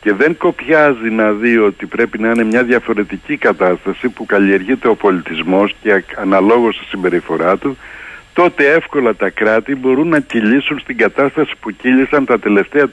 και 0.02 0.14
δεν 0.14 0.38
κοπιάζει 0.38 1.10
να 1.10 1.32
δει 1.32 1.58
ότι 1.58 1.86
πρέπει 1.86 2.20
να 2.20 2.30
είναι 2.30 2.44
μια 2.44 2.64
διαφορετική 2.64 3.38
κατάσταση 3.38 4.10
που 4.10 4.26
καλλιεργείται 4.26 4.88
ο 4.88 4.96
πολιτισμός 4.96 5.76
και 5.82 5.94
α- 5.94 6.04
αναλόγως 6.16 6.76
στη 6.76 6.86
συμπεριφορά 6.86 7.58
του 7.58 7.78
τότε 8.34 8.72
εύκολα 8.72 9.16
τα 9.16 9.30
κράτη 9.30 9.76
μπορούν 9.76 10.08
να 10.08 10.20
κυλήσουν 10.20 10.80
στην 10.80 10.98
κατάσταση 10.98 11.52
που 11.60 11.72
κύλησαν 11.72 12.26
τα 12.26 12.40
τελευταία 12.40 12.90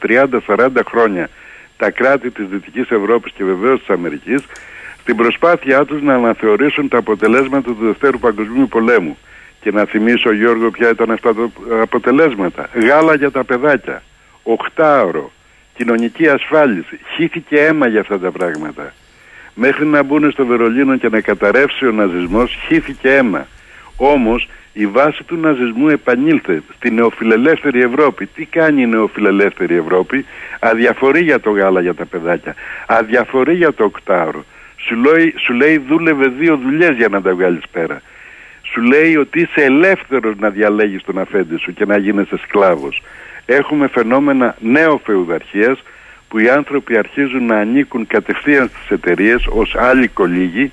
30-40 0.47 0.69
χρόνια. 0.87 1.29
Τα 1.77 1.91
κράτη 1.91 2.31
της 2.31 2.47
Δυτικής 2.47 2.91
Ευρώπης 2.91 3.33
και 3.33 3.45
βεβαίως 3.45 3.79
της 3.79 3.89
Αμερικής 3.89 4.45
στην 5.05 5.17
προσπάθειά 5.17 5.85
τους 5.85 6.03
να 6.03 6.15
αναθεωρήσουν 6.15 6.89
τα 6.89 6.99
αποτελέσματα 6.99 7.73
του 7.73 7.77
Δευτέρου 7.81 8.19
Παγκοσμίου 8.19 8.69
Πολέμου. 8.69 9.19
Και 9.61 9.71
να 9.71 9.85
θυμίσω 9.85 10.33
Γιώργο 10.33 10.71
ποια 10.71 10.91
ήταν 10.91 11.11
αυτά 11.11 11.35
τα 11.35 11.51
αποτελέσματα. 11.83 12.69
Γάλα 12.75 13.15
για 13.15 13.31
τα 13.31 13.45
παιδάκια, 13.45 14.03
οχτάωρο, 14.43 15.33
κοινωνική 15.77 16.29
ασφάλιση. 16.29 17.01
Χύθηκε 17.15 17.61
αίμα 17.61 17.87
για 17.87 18.01
αυτά 18.01 18.19
τα 18.19 18.31
πράγματα. 18.31 18.93
Μέχρι 19.55 19.87
να 19.87 20.03
μπουν 20.03 20.31
στο 20.31 20.47
Βερολίνο 20.47 20.97
και 20.97 21.09
να 21.09 21.21
καταρρεύσει 21.21 21.87
ο 21.87 21.93
ναζισμός, 21.93 22.59
χύθηκε 22.67 23.15
αίμα. 23.15 23.47
Όμως 23.97 24.49
η 24.73 24.87
βάση 24.87 25.25
του 25.25 25.37
ναζισμού 25.37 25.89
επανήλθε 25.89 26.63
στη 26.75 26.91
νεοφιλελεύθερη 26.91 27.81
Ευρώπη. 27.81 28.27
Τι 28.27 28.45
κάνει 28.45 28.83
η 28.83 28.87
νεοφιλελεύθερη 28.87 29.75
Ευρώπη, 29.77 30.25
αδιαφορεί 30.61 31.23
για 31.23 31.41
το 31.41 31.51
γάλα 31.51 31.81
για 31.81 31.95
τα 31.95 32.05
παιδάκια, 32.05 32.55
αδιαφορεί 32.87 33.55
για 33.55 33.73
το 33.73 33.85
οκτάωρο. 33.85 34.45
Σου 34.87 34.95
λέει, 34.97 35.35
σου 35.39 35.53
λέει 35.53 35.79
δούλευε 35.89 36.29
δύο 36.39 36.57
δουλειές 36.57 36.97
για 36.97 37.09
να 37.09 37.23
τα 37.23 37.35
βγάλεις 37.35 37.63
πέρα. 37.73 38.01
Σου 38.63 38.81
λέει 38.83 39.17
ότι 39.17 39.41
είσαι 39.41 39.65
ελεύθερος 39.65 40.35
να 40.39 40.51
διαλέγεις 40.51 41.03
τον 41.03 41.19
αφέντη 41.19 41.57
σου 41.59 41.73
και 41.75 41.85
να 41.85 41.97
γίνεσαι 41.97 42.37
σκλάβος. 42.43 43.03
Έχουμε 43.47 43.89
φαινόμενα 43.89 44.57
νέο-φεουδαρχίας 44.61 45.83
που 46.29 46.39
οι 46.39 46.49
άνθρωποι 46.49 46.97
αρχίζουν 46.99 47.47
να 47.47 47.57
ανήκουν 47.57 48.07
κατευθείαν 48.07 48.69
στις 48.69 48.91
εταιρείες 48.91 49.47
ως 49.49 49.75
άλλοι 49.79 50.09
κολύγοι 50.09 50.73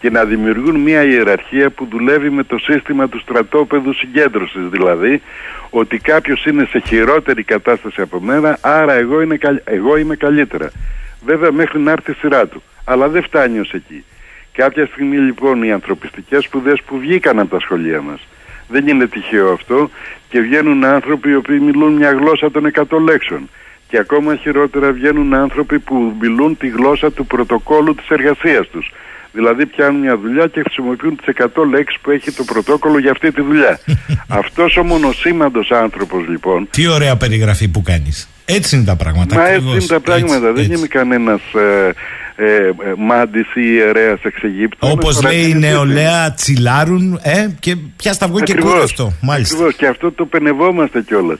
και 0.00 0.10
να 0.10 0.24
δημιουργούν 0.24 0.76
μια 0.80 1.02
ιεραρχία 1.04 1.70
που 1.70 1.86
δουλεύει 1.90 2.30
με 2.30 2.42
το 2.44 2.58
σύστημα 2.58 3.08
του 3.08 3.18
στρατόπεδου 3.18 3.94
συγκέντρωσης 3.94 4.68
δηλαδή 4.68 5.22
ότι 5.70 5.98
κάποιος 5.98 6.46
είναι 6.46 6.64
σε 6.70 6.78
χειρότερη 6.78 7.42
κατάσταση 7.42 8.00
από 8.00 8.20
μένα 8.20 8.58
άρα 8.60 8.92
εγώ, 8.92 9.20
είναι, 9.20 9.36
καλ- 9.36 9.60
εγώ 9.64 9.96
είμαι 9.96 10.16
καλύτερα. 10.16 10.70
Βέβαια 11.24 11.52
μέχρι 11.52 11.78
να 11.78 11.90
έρθει 11.90 12.10
η 12.10 12.14
σειρά 12.14 12.46
του. 12.46 12.62
Αλλά 12.84 13.08
δεν 13.08 13.22
φτάνει 13.22 13.58
ως 13.58 13.72
εκεί. 13.72 14.04
Κάποια 14.52 14.86
στιγμή 14.86 15.16
λοιπόν 15.16 15.62
οι 15.62 15.72
ανθρωπιστικές 15.72 16.44
σπουδές 16.44 16.82
που 16.82 16.98
βγήκαν 16.98 17.38
από 17.38 17.50
τα 17.50 17.60
σχολεία 17.60 18.00
μας 18.00 18.20
δεν 18.72 18.88
είναι 18.88 19.06
τυχαίο 19.06 19.52
αυτό 19.52 19.90
και 20.28 20.40
βγαίνουν 20.40 20.84
άνθρωποι 20.84 21.30
οι 21.30 21.34
οποίοι 21.34 21.58
μιλούν 21.62 21.92
μια 21.92 22.10
γλώσσα 22.10 22.50
των 22.50 22.70
100 22.74 22.98
λέξεων 23.00 23.48
Και 23.88 23.98
ακόμα 23.98 24.36
χειρότερα 24.36 24.92
βγαίνουν 24.92 25.34
άνθρωποι 25.34 25.78
που 25.78 26.16
μιλούν 26.20 26.56
τη 26.56 26.68
γλώσσα 26.68 27.12
του 27.12 27.26
πρωτοκόλου 27.26 27.94
της 27.94 28.08
εργασίας 28.08 28.68
τους. 28.68 28.92
Δηλαδή 29.32 29.66
πιάνουν 29.66 30.00
μια 30.00 30.18
δουλειά 30.18 30.46
και 30.46 30.60
χρησιμοποιούν 30.60 31.16
τις 31.16 31.34
100 31.38 31.46
λέξεις 31.70 32.00
που 32.00 32.10
έχει 32.10 32.32
το 32.32 32.44
πρωτόκολλο 32.44 32.98
για 32.98 33.10
αυτή 33.10 33.32
τη 33.32 33.42
δουλειά. 33.42 33.78
Αυτός 34.40 34.76
ο 34.76 34.82
μονοσήμαντος 34.82 35.70
άνθρωπος 35.70 36.28
λοιπόν... 36.28 36.68
Τι 36.70 36.86
ωραία 36.88 37.16
περιγραφή 37.16 37.68
που 37.68 37.82
κάνεις. 37.82 38.28
Έτσι 38.44 38.76
είναι 38.76 38.84
τα 38.84 38.96
πράγματα. 38.96 39.34
Μα 39.34 39.42
ακριβώς. 39.42 39.74
έτσι 39.74 39.86
είναι 39.90 40.00
τα 40.00 40.00
πράγματα. 40.00 40.34
Έτσι, 40.48 40.52
Δεν 40.52 40.64
έτσι. 40.64 40.78
είμαι 40.78 40.86
κανένας 40.86 41.40
ε, 41.54 41.90
ε, 42.36 42.56
ε, 42.66 42.72
μάντης 42.98 43.46
ή 43.54 43.60
ιερέας 43.74 44.20
εξ 44.22 44.42
Αιγύπτου. 44.42 44.88
Όπως 44.90 45.18
Ένας 45.18 45.32
λέει 45.32 45.40
η 45.40 45.48
παρατηρητής. 45.48 45.70
νεολαία, 45.70 46.32
τσιλάρουν 46.34 47.20
ε, 47.22 47.46
και 47.60 47.76
πια 47.96 48.12
στα 48.12 48.26
βγω 48.28 48.40
και 48.40 48.52
Ακριβώς. 48.52 48.72
κούρα 48.72 48.84
αυτό. 48.84 49.12
Μάλιστα. 49.20 49.54
Ακριβώς. 49.54 49.76
Και 49.76 49.86
αυτό 49.86 50.12
το 50.12 50.24
πενευόμαστε 50.26 51.02
κιόλας. 51.02 51.38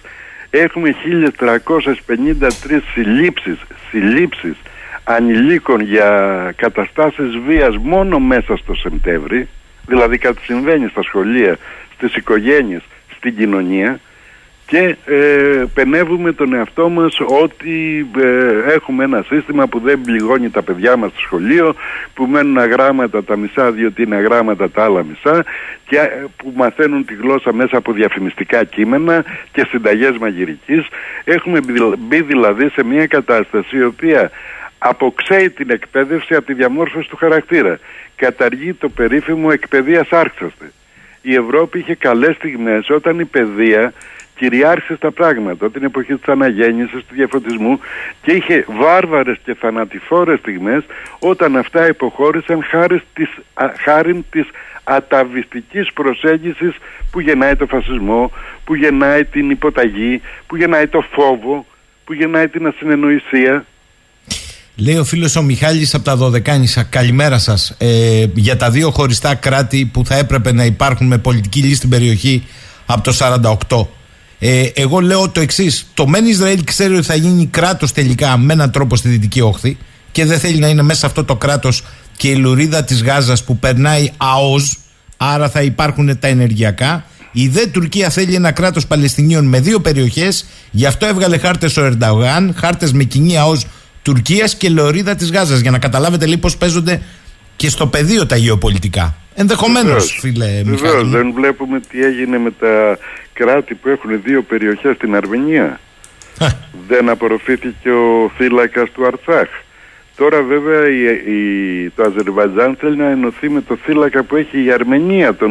Έχουμε 0.51 0.88
1353 0.90 2.80
συλλήψεις, 2.93 3.59
συλλήψεις 3.90 4.57
ανηλίκων 5.05 5.80
για 5.80 6.09
καταστάσεις 6.57 7.38
βίας 7.46 7.76
μόνο 7.76 8.18
μέσα 8.18 8.57
στο 8.57 8.74
Σεπτέμβρη, 8.74 9.48
δηλαδή 9.86 10.18
κάτι 10.18 10.40
συμβαίνει 10.42 10.88
στα 10.88 11.03
σχολεία, 11.03 11.57
στις 11.94 12.14
οικογένειες, 12.16 12.82
στην 13.16 13.36
κοινωνία 13.36 14.00
και 14.66 14.96
ε, 15.05 15.64
πενεύουμε 15.74 16.32
τον 16.32 16.55
εαυτό 16.55 16.88
μας 16.88 17.16
ότι 17.42 18.07
ε, 18.18 18.72
έχουμε 18.72 19.05
ένα 19.05 19.24
σύστημα 19.28 19.66
που 19.66 19.78
δεν 19.80 20.00
πληγώνει 20.00 20.50
τα 20.50 20.62
παιδιά 20.62 20.96
μας 20.96 21.11
στο 21.11 21.20
σχολείο 21.20 21.74
που 22.14 22.26
μένουν 22.26 22.59
αγράμματα 22.59 23.24
τα 23.24 23.36
μισά 23.36 23.70
διότι 23.70 24.03
είναι 24.03 24.16
αγράμματα 24.16 24.70
τα 24.70 24.84
άλλα 24.84 25.05
μισά 25.05 25.44
και 25.86 25.96
ε, 25.96 26.24
που 26.36 26.53
μαθαίνουν 26.57 27.05
τη 27.05 27.14
γλώσσα 27.14 27.53
μέσα 27.53 27.76
από 27.76 27.92
διαφημιστικά 27.92 28.64
κείμενα 28.64 29.24
και 29.53 29.66
συνταγές 29.70 30.16
μαγειρικής. 30.18 30.86
Έχουμε 31.24 31.61
μπει- 31.61 31.96
μπει 31.98 32.22
δηλαδή 32.22 32.68
σε 32.68 32.84
μια 32.84 33.07
κατάσταση 33.07 33.76
η 33.76 33.84
οποία 33.84 34.30
αποξέει 34.82 35.50
την 35.50 35.70
εκπαίδευση 35.70 36.34
από 36.34 36.46
τη 36.46 36.54
διαμόρφωση 36.54 37.08
του 37.08 37.16
χαρακτήρα 37.16 37.78
καταργεί 38.16 38.74
το 38.74 38.88
περίφημο 38.88 39.48
εκπαιδείας 39.52 40.08
άρξαστε 40.10 40.72
η 41.22 41.34
Ευρώπη 41.34 41.78
είχε 41.78 41.94
καλές 41.94 42.34
στιγμές 42.34 42.90
όταν 42.90 43.18
η 43.18 43.24
παιδεία 43.24 43.92
κυριάρχησε 44.36 44.94
στα 44.94 45.10
πράγματα, 45.10 45.70
την 45.70 45.84
εποχή 45.84 46.14
της 46.14 46.28
αναγέννησης, 46.28 47.04
του 47.04 47.14
διαφωτισμού 47.14 47.80
και 48.22 48.32
είχε 48.32 48.64
βάρβαρες 48.68 49.38
και 49.44 49.54
θανατηφόρες 49.54 50.38
στιγμές 50.38 50.84
όταν 51.18 51.56
αυτά 51.56 51.88
υποχώρησαν 51.88 52.62
χάρη 52.62 53.02
της, 53.14 53.28
α, 53.54 53.66
χάρη 53.78 54.24
της 54.30 54.46
αταβιστικής 54.84 55.92
προσέγγισης 55.92 56.74
που 57.10 57.20
γεννάει 57.20 57.56
το 57.56 57.66
φασισμό, 57.66 58.32
που 58.64 58.74
γεννάει 58.74 59.24
την 59.24 59.50
υποταγή, 59.50 60.20
που 60.46 60.56
γεννάει 60.56 60.86
το 60.86 61.00
φόβο, 61.00 61.66
που 62.04 62.12
γεννάει 62.12 62.48
την 62.48 62.66
ασυνεννοησία. 62.66 63.64
Λέει 64.84 64.96
ο 64.96 65.04
φίλος 65.04 65.36
ο 65.36 65.42
Μιχάλης 65.42 65.94
από 65.94 66.04
τα 66.04 66.16
Δωδεκάνησα. 66.16 66.82
Καλημέρα 66.82 67.38
σας. 67.38 67.74
Ε, 67.78 68.24
για 68.34 68.56
τα 68.56 68.70
δύο 68.70 68.90
χωριστά 68.90 69.34
κράτη 69.34 69.84
που 69.92 70.06
θα 70.06 70.16
έπρεπε 70.16 70.52
να 70.52 70.64
υπάρχουν 70.64 71.06
με 71.06 71.18
πολιτική 71.18 71.60
λύση 71.60 71.74
στην 71.74 71.88
περιοχή 71.88 72.42
από 72.86 73.02
το 73.02 73.16
48. 73.68 73.86
Ε, 74.38 74.66
εγώ 74.74 75.00
λέω 75.00 75.28
το 75.28 75.40
εξής. 75.40 75.86
Το 75.94 76.06
μεν 76.06 76.26
Ισραήλ 76.26 76.64
ξέρει 76.64 76.94
ότι 76.94 77.06
θα 77.06 77.14
γίνει 77.14 77.46
κράτος 77.46 77.92
τελικά 77.92 78.36
με 78.36 78.52
έναν 78.52 78.70
τρόπο 78.70 78.96
στη 78.96 79.08
Δυτική 79.08 79.40
Όχθη 79.40 79.76
και 80.12 80.24
δεν 80.24 80.38
θέλει 80.38 80.58
να 80.58 80.68
είναι 80.68 80.82
μέσα 80.82 80.98
σε 81.00 81.06
αυτό 81.06 81.24
το 81.24 81.36
κράτος 81.36 81.84
και 82.16 82.28
η 82.28 82.34
λουρίδα 82.34 82.84
της 82.84 83.02
Γάζας 83.02 83.44
που 83.44 83.58
περνάει 83.58 84.10
ΑΟΣ, 84.16 84.78
άρα 85.16 85.48
θα 85.48 85.62
υπάρχουν 85.62 86.18
τα 86.18 86.28
ενεργειακά. 86.28 87.04
Η 87.32 87.48
δε 87.48 87.66
Τουρκία 87.66 88.10
θέλει 88.10 88.34
ένα 88.34 88.52
κράτος 88.52 88.86
Παλαιστινίων 88.86 89.44
με 89.44 89.60
δύο 89.60 89.80
περιοχές, 89.80 90.44
γι' 90.70 90.86
αυτό 90.86 91.06
έβγαλε 91.06 91.38
χάρτες 91.38 91.76
ο 91.76 91.84
Ερντογάν, 91.84 92.54
χάρτες 92.56 92.92
με 92.92 93.04
κοινή 93.04 93.38
ΑΟΣ 93.38 93.64
Τουρκίας 94.03 94.57
και 94.57 94.68
λωρίδα 94.68 95.14
της 95.14 95.30
Γάζας. 95.32 95.61
Για 95.61 95.70
να 95.70 95.78
καταλάβετε 95.78 96.26
λίγο 96.26 96.40
πώ 96.40 96.48
παίζονται 96.59 97.03
και 97.57 97.68
στο 97.68 97.86
πεδίο 97.86 98.26
τα 98.26 98.36
γεωπολιτικά. 98.36 99.14
Ενδεχομένως, 99.34 99.84
Βεβαίως. 99.92 100.18
φίλε 100.20 100.46
Βεβαίως, 100.64 100.80
Μιχάλη. 100.80 101.05
μου. 101.05 101.11
δεν 101.11 101.32
βλέπουμε 101.32 101.80
τι 101.80 102.05
έγινε 102.05 102.38
με 102.38 102.50
τα 102.61 102.98
κράτη 103.32 103.74
που 103.74 103.88
έχουν 103.88 104.22
δύο 104.24 104.42
περιοχές 104.42 104.94
στην 104.96 105.14
Αρμενία. 105.14 105.80
Α, 106.38 106.46
δεν 106.88 107.09
απορροφήθηκε 107.09 107.90
ο 107.90 108.30
θύλακας 108.36 108.90
του 108.90 109.07
Αρτσάχ. 109.07 109.48
Τώρα 110.16 110.42
βέβαια 110.42 110.88
η, 110.88 111.03
η- 111.32 111.90
το 111.96 112.03
Αζερβαϊτζάν 112.03 112.76
θέλει 112.80 112.96
να 112.96 113.11
ενωθεί 113.11 113.48
με 113.50 113.61
το 113.61 113.76
θύλακα 113.84 114.22
που 114.22 114.36
έχει 114.36 114.64
η 114.64 114.72
Αρμενία 114.72 115.34
των, 115.34 115.50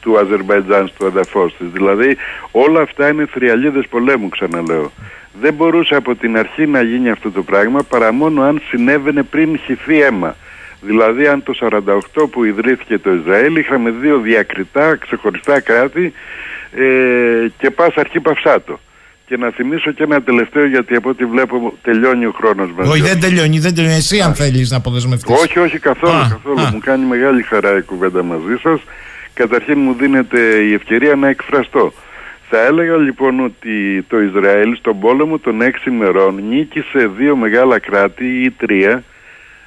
του 0.00 0.18
Αζερβαϊτζάν 0.18 0.90
στο 0.94 1.06
έδαφος 1.06 1.54
της. 1.58 1.66
Δηλαδή 1.72 2.16
όλα 2.50 2.80
αυτά 2.80 3.08
είναι 3.08 3.26
θριαλίδες 3.32 3.84
πολέμου 3.90 4.28
ξαναλέω. 4.28 4.92
Δεν 5.40 5.54
μπορούσε 5.54 5.94
από 5.94 6.14
την 6.14 6.36
αρχή 6.38 6.66
να 6.66 6.82
γίνει 6.82 7.10
αυτό 7.10 7.30
το 7.30 7.42
πράγμα 7.42 7.82
παρά 7.82 8.12
μόνο 8.12 8.42
αν 8.42 8.62
συνέβαινε 8.68 9.22
πριν 9.22 9.58
χυθεί 9.58 10.02
αίμα. 10.02 10.36
Δηλαδή 10.80 11.26
αν 11.26 11.42
το 11.42 11.52
48 12.22 12.28
που 12.30 12.44
ιδρύθηκε 12.44 12.98
το 12.98 13.12
Ισραήλ 13.12 13.56
είχαμε 13.56 13.90
δύο 13.90 14.18
διακριτά 14.18 14.96
ξεχωριστά 14.96 15.60
κράτη 15.60 16.12
ε, 16.76 16.82
και 17.58 17.70
πας 17.70 17.94
αρχή 17.94 18.20
παυσάτο. 18.20 18.80
Και 19.26 19.36
να 19.36 19.50
θυμίσω 19.50 19.92
και 19.92 20.02
ένα 20.02 20.22
τελευταίο 20.22 20.66
γιατί 20.66 20.94
από 20.94 21.08
ό,τι 21.08 21.24
βλέπω 21.24 21.74
τελειώνει 21.82 22.26
ο 22.26 22.34
χρόνος 22.36 22.70
μας. 22.76 22.88
Όχι, 22.88 23.00
δεν 23.00 23.20
τελειώνει, 23.20 23.58
δεν 23.58 23.74
τελειώνει. 23.74 23.96
Εσύ, 23.96 24.20
αν 24.20 24.34
θέλεις 24.34 24.70
να 24.70 24.76
αποδεσμευτείς. 24.76 25.36
Όχι, 25.42 25.58
όχι 25.58 25.78
καθόλου, 25.78 26.12
Α, 26.16 26.28
καθόλου. 26.30 26.60
α. 26.60 26.70
Μου 26.72 26.78
κάνει 26.78 27.04
μεγάλη 27.04 27.42
χαρά 27.42 27.76
η 27.76 27.82
κουβέντα 27.82 28.22
μαζί 28.22 28.56
σας. 28.62 28.80
Καταρχήν 29.34 29.78
μου 29.78 29.94
δίνεται 29.94 30.38
η 30.40 30.72
ευκαιρία 30.72 31.14
να 31.14 31.28
εκφραστώ. 31.28 31.92
Θα 32.54 32.60
έλεγα 32.60 32.96
λοιπόν 32.96 33.40
ότι 33.40 34.04
το 34.08 34.20
Ισραήλ 34.20 34.76
στον 34.76 35.00
πόλεμο 35.00 35.38
των 35.38 35.60
έξι 35.62 35.90
μερών 35.90 36.42
νίκησε 36.48 37.10
δύο 37.16 37.36
μεγάλα 37.36 37.78
κράτη 37.78 38.42
ή 38.42 38.50
τρία, 38.50 39.04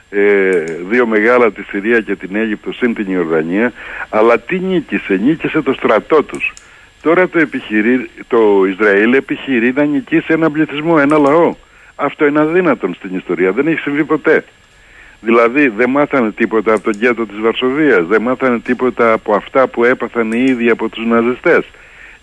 ε, 0.09 0.63
δύο 0.89 1.05
μεγάλα 1.05 1.51
τη 1.51 1.63
Συρία 1.63 1.99
και 1.99 2.15
την 2.15 2.35
Αίγυπτο 2.35 2.71
συν 2.71 2.93
την 2.93 3.11
Ιορδανία, 3.11 3.73
αλλά 4.09 4.39
τι 4.39 4.59
νίκησε, 4.59 5.19
νίκησε 5.23 5.61
το 5.61 5.73
στρατό 5.73 6.23
τους. 6.23 6.53
Τώρα 7.01 7.27
το, 7.29 7.39
επιχειρεί, 7.39 8.09
το 8.27 8.65
Ισραήλ 8.65 9.13
επιχειρεί 9.13 9.73
να 9.73 9.83
νικήσει 9.83 10.33
ένα 10.33 10.51
πληθυσμό, 10.51 10.97
ένα 10.99 11.17
λαό. 11.17 11.55
Αυτό 11.95 12.25
είναι 12.25 12.39
αδύνατον 12.39 12.93
στην 12.93 13.15
ιστορία, 13.15 13.51
δεν 13.51 13.67
έχει 13.67 13.79
συμβεί 13.79 14.03
ποτέ. 14.03 14.43
Δηλαδή 15.21 15.67
δεν 15.67 15.89
μάθανε 15.89 16.31
τίποτα 16.31 16.73
από 16.73 16.83
τον 16.83 16.93
γκέτο 16.97 17.25
της 17.25 17.39
Βαρσοβίας, 17.39 18.05
δεν 18.05 18.21
μάθανε 18.21 18.59
τίποτα 18.59 19.11
από 19.13 19.35
αυτά 19.35 19.67
που 19.67 19.83
έπαθαν 19.83 20.31
οι 20.31 20.43
ίδιοι 20.47 20.69
από 20.69 20.89
τους 20.89 21.05
ναζιστές. 21.05 21.65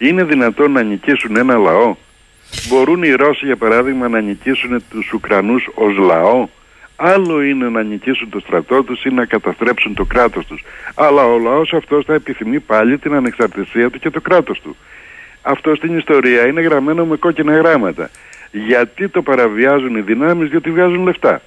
Είναι 0.02 0.24
δυνατόν 0.24 0.72
να 0.72 0.82
νικήσουν 0.82 1.36
ένα 1.36 1.56
λαό; 1.56 1.94
Μπορούν 2.68 3.02
οι 3.02 3.10
Ρώσοι 3.10 3.46
για 3.46 3.56
παράδειγμα 3.56 4.08
να 4.08 4.20
νικήσουν 4.20 4.82
τους 4.90 5.12
Ουκρανούς 5.12 5.68
ως 5.74 5.96
λαό; 5.96 6.48
Άλλο 6.96 7.42
είναι 7.42 7.68
να 7.68 7.82
νικήσουν 7.82 8.30
το 8.30 8.40
στρατό 8.40 8.82
τους 8.82 9.04
ή 9.04 9.10
να 9.10 9.24
καταστρέψουν 9.24 9.94
το 9.94 10.04
κράτος 10.04 10.46
τους. 10.46 10.62
Αλλά 10.94 11.24
ο 11.24 11.38
λαός 11.38 11.72
αυτός 11.72 12.04
θα 12.04 12.14
επιθυμεί 12.14 12.60
πάλι 12.60 12.98
την 12.98 13.14
ανεξαρτησία 13.14 13.90
του 13.90 13.98
και 13.98 14.10
το 14.10 14.20
κράτος 14.20 14.60
του. 14.60 14.76
Αυτό 15.42 15.74
στην 15.74 15.98
ιστορία 15.98 16.46
είναι 16.46 16.60
γραμμένο 16.60 17.06
με 17.06 17.16
κόκκινα 17.16 17.56
γράμματα. 17.56 18.10
Γιατί 18.52 19.08
το 19.08 19.22
παραβιάζουν 19.22 19.96
οι 19.96 20.00
δυνάμεις, 20.00 20.50
γιατί 20.50 20.70
βγάζουν 20.70 21.02
λεφτά. 21.02 21.42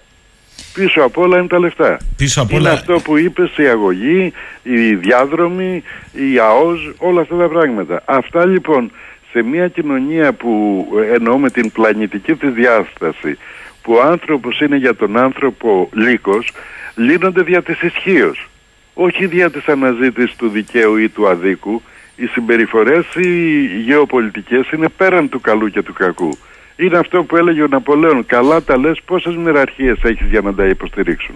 Πίσω 0.73 1.01
απ' 1.01 1.17
όλα 1.17 1.37
είναι 1.37 1.47
τα 1.47 1.59
λεφτά. 1.59 1.97
Πίσω 2.17 2.41
απ' 2.41 2.51
Είναι 2.51 2.59
όλα. 2.59 2.71
αυτό 2.71 2.99
που 2.99 3.17
είπες, 3.17 3.57
η 3.57 3.67
αγωγή, 3.67 4.33
οι 4.63 4.95
διάδρομοι, 4.95 5.83
η 6.11 6.39
ΑΟΣ, 6.39 6.93
όλα 6.97 7.21
αυτά 7.21 7.35
τα 7.35 7.47
πράγματα. 7.47 8.01
Αυτά 8.05 8.45
λοιπόν 8.45 8.91
σε 9.31 9.41
μια 9.43 9.67
κοινωνία 9.67 10.33
που 10.33 10.85
ε, 11.03 11.13
εννοώ 11.13 11.37
με 11.37 11.49
την 11.49 11.71
πλανητική 11.71 12.35
της 12.35 12.53
διάσταση, 12.53 13.37
που 13.81 13.93
ο 13.93 14.01
άνθρωπος 14.01 14.59
είναι 14.59 14.75
για 14.75 14.95
τον 14.95 15.17
άνθρωπο 15.17 15.89
λύκος, 15.93 16.51
λύνονται 16.95 17.41
δια 17.41 17.61
της 17.63 17.81
ισχύως. 17.81 18.49
Όχι 18.93 19.25
δια 19.25 19.51
της 19.51 19.67
αναζήτησης 19.67 20.35
του 20.35 20.49
δικαίου 20.49 20.95
ή 20.97 21.09
του 21.09 21.27
αδίκου. 21.27 21.81
Οι 22.15 22.25
συμπεριφορές 22.25 23.05
οι 23.15 23.65
γεωπολιτικές 23.85 24.71
είναι 24.71 24.89
πέραν 24.97 25.29
του 25.29 25.41
καλού 25.41 25.69
και 25.69 25.81
του 25.81 25.93
κακού. 25.93 26.37
Είναι 26.75 26.97
αυτό 26.97 27.23
που 27.23 27.35
έλεγε 27.37 27.61
ο 27.61 27.67
Ναπολέον. 27.67 28.25
Καλά 28.25 28.61
τα 28.61 28.77
λες 28.77 28.99
πόσες 29.05 29.35
μοιραρχίες 29.35 29.97
έχεις 30.01 30.27
για 30.29 30.41
να 30.41 30.53
τα 30.53 30.65
υποστηρίξουν. 30.65 31.35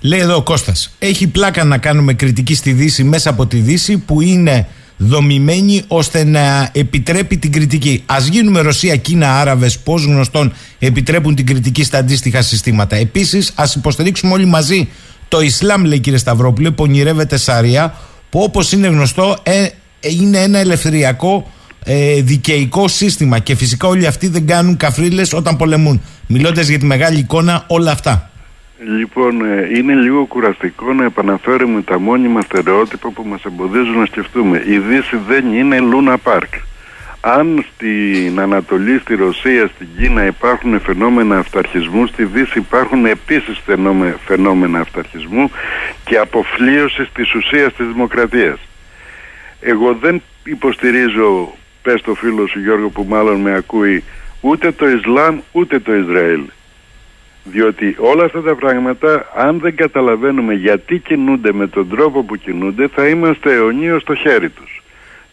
Λέει 0.00 0.20
εδώ 0.20 0.36
ο 0.36 0.42
Κώστας 0.42 0.96
Έχει 0.98 1.28
πλάκα 1.28 1.64
να 1.64 1.78
κάνουμε 1.78 2.14
κριτική 2.14 2.54
στη 2.54 2.72
Δύση 2.72 3.04
μέσα 3.04 3.30
από 3.30 3.46
τη 3.46 3.56
Δύση 3.56 3.98
που 3.98 4.20
είναι 4.20 4.68
δομημένη 4.96 5.82
ώστε 5.88 6.24
να 6.24 6.70
επιτρέπει 6.72 7.36
την 7.36 7.52
κριτική. 7.52 8.02
Α 8.06 8.16
γίνουμε 8.30 8.60
Ρωσία, 8.60 8.96
Κίνα, 8.96 9.40
Άραβες, 9.40 9.78
πώς 9.78 10.04
γνωστόν 10.04 10.52
επιτρέπουν 10.78 11.34
την 11.34 11.46
κριτική 11.46 11.84
στα 11.84 11.98
αντίστοιχα 11.98 12.42
συστήματα. 12.42 12.96
Επίσης, 12.96 13.52
ας 13.54 13.74
υποστηρίξουμε 13.74 14.32
όλοι 14.32 14.44
μαζί 14.44 14.88
το 15.28 15.40
Ισλάμ, 15.40 15.84
λέει 15.84 16.00
κύριε 16.00 16.18
Σταυρόπουλε, 16.18 16.70
που 16.70 16.82
ονειρεύεται 16.82 17.36
Σαρία, 17.36 17.94
που 18.30 18.40
όπως 18.40 18.72
είναι 18.72 18.86
γνωστό 18.86 19.36
ε, 19.42 19.62
ε, 19.62 19.70
είναι 20.00 20.38
ένα 20.38 20.58
ελευθεριακό 20.58 21.52
ε, 21.90 22.22
δικαιικό 22.22 22.88
σύστημα. 22.88 23.38
Και 23.38 23.54
φυσικά 23.54 23.88
όλοι 23.88 24.06
αυτοί 24.06 24.28
δεν 24.28 24.46
κάνουν 24.46 24.76
καφρίλες 24.76 25.32
όταν 25.32 25.56
πολεμούν. 25.56 26.02
Μιλώντας 26.26 26.68
για 26.68 26.78
τη 26.78 26.84
μεγάλη 26.86 27.18
εικόνα, 27.18 27.64
όλα 27.66 27.90
αυτά. 27.90 28.30
Λοιπόν, 28.98 29.44
ε, 29.44 29.68
είναι 29.76 29.94
λίγο 29.94 30.24
κουραστικό 30.24 30.92
να 30.92 31.04
επαναφέρουμε 31.04 31.82
τα 31.82 31.98
μόνιμα 31.98 32.40
στερεότυπα 32.40 33.08
που 33.10 33.24
μας 33.26 33.44
εμποδίζουν 33.44 33.98
να 33.98 34.06
σκεφτούμε. 34.06 34.62
Η 34.66 34.78
Δύση 34.78 35.16
δεν 35.28 35.52
είναι 35.52 35.78
Λούνα 35.80 36.18
Πάρκ. 36.18 36.54
αν 37.20 37.64
στην 37.74 38.40
Ανατολή, 38.40 38.98
στη 38.98 39.14
Ρωσία, 39.14 39.70
στην 39.74 39.86
Κίνα 39.98 40.26
υπάρχουν 40.26 40.80
φαινόμενα 40.80 41.38
αυταρχισμού, 41.38 42.06
στη 42.06 42.24
Δύση 42.24 42.58
υπάρχουν 42.58 43.06
επίσης 43.06 43.58
φαινόμε- 43.64 44.16
φαινόμενα 44.26 44.80
αυταρχισμού 44.80 45.50
και 46.04 46.16
αποφλίωσης 46.16 47.08
της 47.14 47.34
ουσίας 47.34 47.72
της 47.74 47.86
δημοκρατίας. 47.86 48.58
Εγώ 49.60 49.94
δεν 50.00 50.22
υποστηρίζω, 50.44 51.56
πες 51.82 52.00
το 52.00 52.14
φίλο 52.14 52.46
σου 52.46 52.60
Γιώργο 52.60 52.88
που 52.88 53.04
μάλλον 53.08 53.40
με 53.40 53.54
ακούει, 53.54 54.04
ούτε 54.40 54.72
το 54.72 54.88
Ισλάμ 54.88 55.38
ούτε 55.52 55.78
το 55.78 55.94
Ισραήλ. 55.94 56.40
Διότι 57.44 57.96
όλα 57.98 58.24
αυτά 58.24 58.42
τα 58.42 58.54
πράγματα, 58.54 59.32
αν 59.36 59.58
δεν 59.58 59.76
καταλαβαίνουμε 59.76 60.54
γιατί 60.54 60.98
κινούνται 60.98 61.52
με 61.52 61.66
τον 61.66 61.88
τρόπο 61.88 62.22
που 62.22 62.36
κινούνται, 62.36 62.88
θα 62.88 63.08
είμαστε 63.08 63.52
αιωνίως 63.52 64.02
στο 64.02 64.14
χέρι 64.14 64.48
τους. 64.48 64.82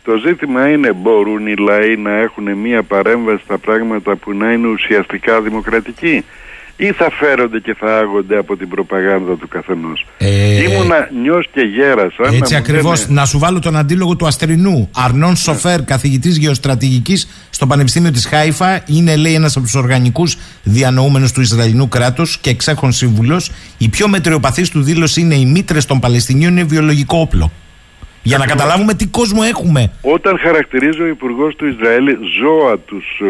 Το 0.04 0.16
ζήτημα 0.16 0.70
είναι 0.70 0.94
μπορούν 0.94 1.48
οι 1.48 1.56
λαοί 1.56 1.98
να 1.98 2.12
έχουν 2.12 2.58
μία 2.58 2.84
παρέμβαση 2.84 3.44
στα 3.44 3.58
πράγματα 3.58 4.16
που 4.16 4.34
να 4.34 4.52
είναι 4.52 4.68
ουσιαστικά 4.68 5.42
δημοκρατική 5.42 6.26
ή 6.78 6.92
θα 6.92 7.12
φέρονται 7.20 7.60
και 7.60 7.76
θα 7.80 7.98
άγονται 7.98 8.38
από 8.38 8.58
την 8.58 8.70
προπαγάνδα 8.70 9.34
του 9.36 9.48
καθενός. 9.48 10.06
Ε, 10.18 10.62
Ήμουνα 10.64 11.10
νιός 11.22 11.48
και 11.54 11.62
γέρασα. 11.62 12.30
να 12.30 12.36
Έτσι 12.36 12.54
μου 12.54 12.60
ακριβώς. 12.60 13.00
λένε- 13.00 13.12
Να 13.20 13.26
σου 13.26 13.40
βάλω 13.40 13.60
τον 13.60 13.76
αντίλογο 13.76 14.16
του 14.16 14.28
Αστερινού. 14.28 14.90
Αρνών 14.96 15.36
Σοφέρ, 15.36 15.84
καθηγητής 15.84 16.38
γεωστρατηγικής 16.38 17.28
στο 17.50 17.68
Πανεπιστήμιο 17.68 18.12
της 18.12 18.26
Χάιφα. 18.26 18.82
Είναι, 18.86 19.16
λέει, 19.16 19.34
ένας 19.34 19.56
από 19.56 19.66
τους 19.66 19.76
οργανικούς 19.76 20.38
διανοούμενους 20.64 21.32
του 21.32 21.42
Ισραηλινού 21.42 21.88
κράτους 21.90 22.38
και 22.38 22.50
εξέχον 22.50 22.92
σύμβουλος. 22.92 23.52
Η 23.78 23.90
πιο 23.90 24.08
μετριοπαθής 24.08 24.70
του 24.70 24.82
δήλωση 24.82 25.22
είναι 25.22 25.36
οι 25.36 25.46
μήτρες 25.46 25.86
των 25.86 26.00
Παλαιστινίων 26.00 26.52
είναι 26.52 26.64
βιολογικό 26.64 27.18
όπλο. 27.20 27.52
Για 28.28 28.38
να 28.38 28.46
καταλάβουμε 28.46 28.94
τι 28.94 29.08
κόσμο 29.08 29.42
έχουμε. 29.48 29.92
Όταν 30.02 30.40
χαρακτηρίζει 30.40 31.02
ο 31.02 31.06
Υπουργός 31.06 31.56
του 31.56 31.68
Ισραήλ 31.68 32.18
ζώα 32.40 32.78
τους 32.78 33.06
ε, 33.22 33.26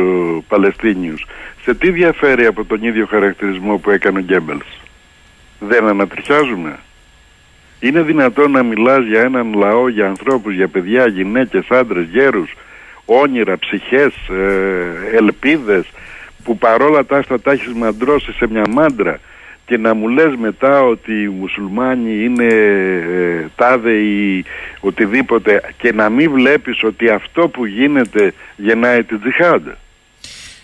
Παλαιστίνιους, 0.48 1.26
σε 1.64 1.74
τι 1.74 1.92
διαφέρει 1.92 2.46
από 2.46 2.66
τον 2.66 2.84
ίδιο 2.84 3.06
χαρακτηρισμό 3.06 3.78
που 3.78 3.90
έκανε 3.90 4.20
ο 4.20 4.22
Γκέμπελς; 4.22 4.66
Δεν 5.60 5.88
ανατριχιάζουμε. 5.88 6.80
Είναι 7.80 8.02
δυνατόν 8.02 8.52
να 8.52 8.64
μιλάς 8.64 9.06
για 9.06 9.22
έναν 9.22 9.54
λαό, 9.54 9.90
για 9.90 10.08
ανθρώπους, 10.08 10.54
για 10.54 10.68
παιδιά, 10.68 11.08
γυναίκες, 11.08 11.66
άντρες, 11.70 12.06
γέρους, 12.12 12.54
όνειρα, 13.06 13.58
ψυχές, 13.58 14.14
ε, 14.30 15.16
ελπίδες, 15.18 15.86
που 16.44 16.58
παρόλα 16.58 17.06
τα 17.06 17.18
αυτά 17.18 17.40
τα 17.40 17.52
έχεις 17.52 17.74
μαντρώσει 17.74 18.32
σε 18.32 18.48
μια 18.50 18.64
μάντρα; 18.70 19.20
Και 19.66 19.78
να 19.78 19.94
μου 19.94 20.08
λες 20.08 20.36
μετά 20.40 20.82
ότι 20.82 21.12
οι 21.22 21.28
μουσουλμάνοι 21.28 22.24
είναι 22.24 22.48
ε, 22.48 23.46
τάδε 23.56 23.92
ή 23.92 24.46
οτιδήποτε 24.80 25.62
και 25.78 25.94
να 25.94 26.10
μην 26.10 26.32
βλέπεις 26.32 26.84
ότι 26.84 27.10
αυτό 27.10 27.48
που 27.48 27.66
γίνεται 27.66 28.34
γεννάει 28.56 29.04
την 29.04 29.20
τζιχάντ. 29.20 29.68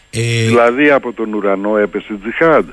Ε, 0.10 0.46
Δηλαδή 0.46 0.90
από 0.90 1.14
τον 1.14 1.34
ουρανό 1.34 1.78
έπεσε 1.78 2.18
τζιχάντ. 2.22 2.66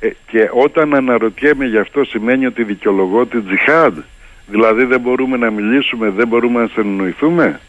Ε, 0.00 0.08
και 0.26 0.48
όταν 0.52 0.94
αναρωτιέμαι 0.94 1.64
γι' 1.64 1.78
αυτό 1.78 2.04
σημαίνει 2.04 2.46
ότι 2.46 2.64
δικαιολογώ 2.64 3.26
την 3.26 3.44
τζιχάντ. 3.46 3.98
Δηλαδή 4.46 4.84
δεν 4.84 5.00
μπορούμε 5.00 5.36
να 5.36 5.50
μιλήσουμε, 5.50 6.10
δεν 6.10 6.28
μπορούμε 6.28 6.60
να 6.60 6.68
συνεννοηθούμε. 6.74 7.60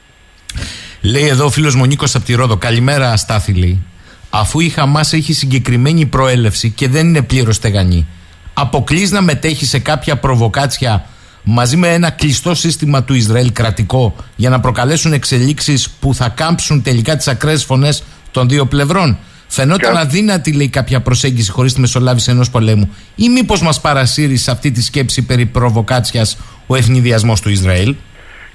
Λέει 1.01 1.27
εδώ 1.27 1.45
ο 1.45 1.49
φίλος 1.49 1.75
Μονίκο 1.75 2.05
από 2.13 2.25
τη 2.25 2.33
Ρόδο. 2.33 2.57
Καλημέρα, 2.57 3.17
Στάθη, 3.17 3.53
λέει. 3.53 3.85
Αφού 4.33 4.59
η 4.59 4.69
Χαμάς 4.69 5.13
έχει 5.13 5.33
συγκεκριμένη 5.33 6.05
προέλευση 6.05 6.69
και 6.69 6.87
δεν 6.87 7.07
είναι 7.07 7.21
πλήρως 7.21 7.55
στεγανή, 7.55 8.07
αποκλείς 8.53 9.11
να 9.11 9.21
μετέχει 9.21 9.65
σε 9.65 9.79
κάποια 9.79 10.17
προβοκάτσια 10.17 11.05
μαζί 11.43 11.77
με 11.77 11.87
ένα 11.93 12.09
κλειστό 12.09 12.55
σύστημα 12.55 13.03
του 13.03 13.13
Ισραήλ 13.13 13.51
κρατικό 13.51 14.15
για 14.35 14.49
να 14.49 14.59
προκαλέσουν 14.59 15.13
εξελίξεις 15.13 15.89
που 15.89 16.13
θα 16.13 16.29
κάμψουν 16.29 16.81
τελικά 16.81 17.15
τις 17.17 17.27
ακραίες 17.27 17.63
φωνές 17.63 18.03
των 18.31 18.49
δύο 18.49 18.65
πλευρών. 18.65 19.17
Φαινόταν 19.47 19.93
Κα- 19.93 19.99
αδύνατη, 19.99 20.51
λέει, 20.51 20.67
κάποια 20.67 21.01
προσέγγιση 21.01 21.51
χωρίς 21.51 21.73
τη 21.73 21.79
μεσολάβηση 21.79 22.31
ενός 22.31 22.49
πολέμου. 22.49 22.89
Ή 23.15 23.29
μήπως 23.29 23.61
μας 23.61 23.81
παρασύρει 23.81 24.37
σε 24.37 24.51
αυτή 24.51 24.71
τη 24.71 24.81
σκέψη 24.81 25.21
περί 25.21 25.45
προβοκάτσιας 25.45 26.37
ο 26.67 26.75
ευνηδιασμό 26.75 27.33
του 27.41 27.49
Ισραήλ; 27.49 27.95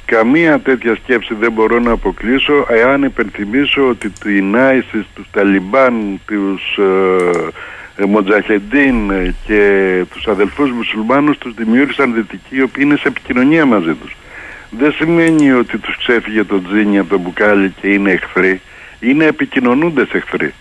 Καμία 0.06 0.60
τέτοια 0.60 0.94
σκέψη 0.94 1.34
δεν 1.34 1.52
μπορώ 1.52 1.78
να 1.78 1.90
αποκλείσω 1.90 2.66
εάν 2.68 3.02
υπενθυμίσω 3.02 3.88
ότι 3.88 4.10
την 4.10 4.54
ISIS, 4.56 5.04
τους 5.14 5.26
Ταλιμπάν, 5.30 6.20
τους 6.26 6.78
ε, 6.78 8.02
ε, 8.02 8.04
Μοτζαχεντίν 8.04 9.10
ε, 9.10 9.34
και 9.46 10.04
τους 10.12 10.26
αδελφούς 10.26 10.70
μουσουλμάνους 10.70 11.38
τους 11.38 11.54
δημιούργησαν 11.54 12.14
δυτικοί 12.14 12.56
οι 12.56 12.62
οποίοι 12.62 12.84
είναι 12.86 12.96
σε 12.96 13.08
επικοινωνία 13.08 13.66
μαζί 13.66 13.94
τους. 13.94 14.16
Δεν 14.70 14.92
σημαίνει 14.92 15.52
ότι 15.52 15.78
τους 15.78 15.96
ξέφυγε 15.98 16.44
το 16.44 16.62
τζίνι 16.62 16.98
από 16.98 17.08
το 17.08 17.18
μπουκάλι 17.18 17.74
και 17.80 17.88
είναι 17.88 18.10
εχθροί. 18.10 18.60
Είναι 19.00 19.24
επικοινωνούντες 19.24 20.08
εχθροί. 20.12 20.54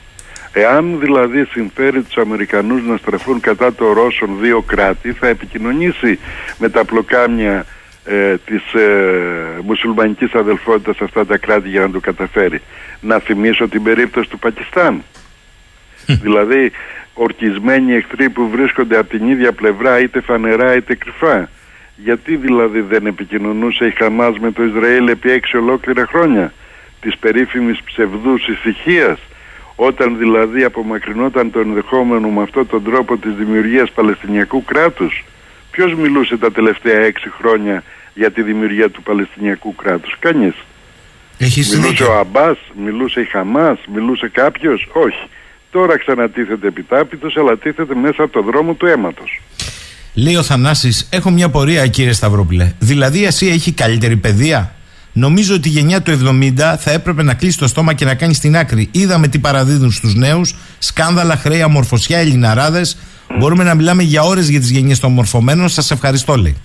Εάν 0.54 1.00
δηλαδή 1.00 1.46
συμφέρει 1.46 2.02
τους 2.02 2.18
Αμερικανούς 2.18 2.84
να 2.84 2.98
στραφούν 2.98 3.40
κατά 3.40 3.74
το 3.74 3.94
Ρώσων 3.94 4.38
δύο 4.42 4.62
κράτη 4.62 5.12
θα 5.12 5.28
επικοινωνήσει 5.28 6.20
με 6.58 6.70
τα 6.70 6.86
πλοκάμια 6.86 7.66
ε, 8.06 8.38
της 8.46 8.74
ε, 8.74 9.60
μουσουλμανικής 9.64 10.34
αδελφότητας 10.34 11.02
αυτά 11.02 11.26
τα 11.26 11.38
κράτη 11.38 11.70
για 11.70 11.82
να 11.82 11.90
το 11.90 12.00
καταφέρει. 12.00 12.62
Να 13.02 13.20
θυμίσω 13.20 13.68
την 13.68 13.84
περίπτωση 13.84 14.30
του 14.30 14.40
Πακιστάν. 14.40 15.04
δηλαδή 16.06 16.72
ορκισμένοι 17.14 17.94
εχθροί 17.94 18.30
που 18.30 18.50
βρίσκονται 18.50 18.98
από 18.98 19.10
την 19.10 19.30
ίδια 19.30 19.52
πλευρά 19.52 20.00
είτε 20.00 20.22
φανερά 20.22 20.76
είτε 20.76 20.96
κρυφά. 20.96 21.50
Γιατί 21.96 22.36
δηλαδή 22.36 22.80
δεν 22.80 23.06
επικοινωνούσε 23.06 23.86
η 23.86 23.92
Χαμάς 23.92 24.40
με 24.40 24.52
το 24.52 24.64
Ισραήλ 24.64 25.08
επί 25.08 25.32
έξι 25.32 25.58
ολόκληρα 25.58 26.06
χρόνια 26.06 26.54
της 27.02 27.18
περίφημης 27.18 27.82
ψευδούς 27.82 28.48
ησυχίας 28.48 29.20
όταν 29.76 30.18
δηλαδή 30.18 30.64
απομακρυνόταν 30.64 31.52
το 31.52 31.60
ενδεχόμενο 31.60 32.28
με 32.30 32.42
αυτόν 32.42 32.68
τον 32.68 32.84
τρόπο 32.84 33.18
της 33.18 33.34
δημιουργίας 33.34 33.92
Παλαιστινιακού 33.92 34.64
κράτους; 34.64 35.24
Ποιος 35.76 35.94
μιλούσε 35.94 36.38
τα 36.38 36.52
τελευταία 36.52 37.00
έξι 37.00 37.30
χρόνια 37.38 37.84
για 38.14 38.32
τη 38.32 38.42
δημιουργία 38.42 38.90
του 38.90 39.02
Παλαιστινιακού 39.04 39.76
κράτους; 39.76 40.16
Κανείς 40.20 40.56
Έχει 41.38 41.62
μιλούσε 41.76 42.04
ο 42.04 42.18
Αμπάς, 42.20 42.58
μιλούσε 42.86 43.20
η 43.20 43.26
Χαμάς 43.26 43.80
μιλούσε 43.94 44.30
κάποιος, 44.34 44.88
όχι 44.94 45.30
τώρα 45.72 45.98
ξανατίθεται 45.98 46.68
επιτάπητος 46.68 47.38
αλλά 47.38 47.58
τίθεται 47.58 47.96
μέσα 47.96 48.24
από 48.24 48.32
το 48.32 48.42
δρόμο 48.42 48.74
του 48.74 48.86
αίματος 48.86 49.42
Λέει 50.14 50.36
ο 50.36 50.44
Θανάσης, 50.44 51.08
έχω 51.12 51.30
μια 51.30 51.50
πορεία 51.50 51.88
κύριε 51.88 52.14
Σταυρόπουλε. 52.14 52.74
Δηλαδή 52.80 53.22
η 53.22 53.26
Ασία 53.26 53.54
έχει 53.54 53.72
καλύτερη 53.72 54.16
παιδεία; 54.18 54.76
Νομίζω 55.14 55.56
ότι 55.56 55.68
η 55.68 55.72
γενιά 55.72 56.02
του 56.02 56.12
70 56.12 56.76
θα 56.80 56.92
έπρεπε 56.92 57.24
να 57.24 57.34
κλείσει 57.34 57.58
το 57.58 57.68
στόμα 57.68 57.94
και 57.94 58.06
να 58.06 58.16
κάνει 58.16 58.34
στην 58.34 58.58
άκρη. 58.58 58.90
Είδαμε 58.92 59.28
τι 59.28 59.40
παραδίδουν 59.40 59.92
στους 59.92 60.16
νέους, 60.16 60.56
σκάνδαλα, 60.80 61.36
χρέη, 61.36 61.62
αμορφωσιά, 61.62 62.18
ελληναράδες. 62.20 62.98
Μπορούμε 63.30 63.64
να 63.64 63.76
μιλάμε 63.76 64.04
για 64.04 64.22
ώρες 64.22 64.50
για 64.50 64.60
τις 64.60 64.70
γενιές 64.72 65.00
των 65.00 65.12
μορφωμένων. 65.12 65.70
Σας 65.70 65.92
ευχαριστώ, 65.92 66.36
λέει. 66.36 66.58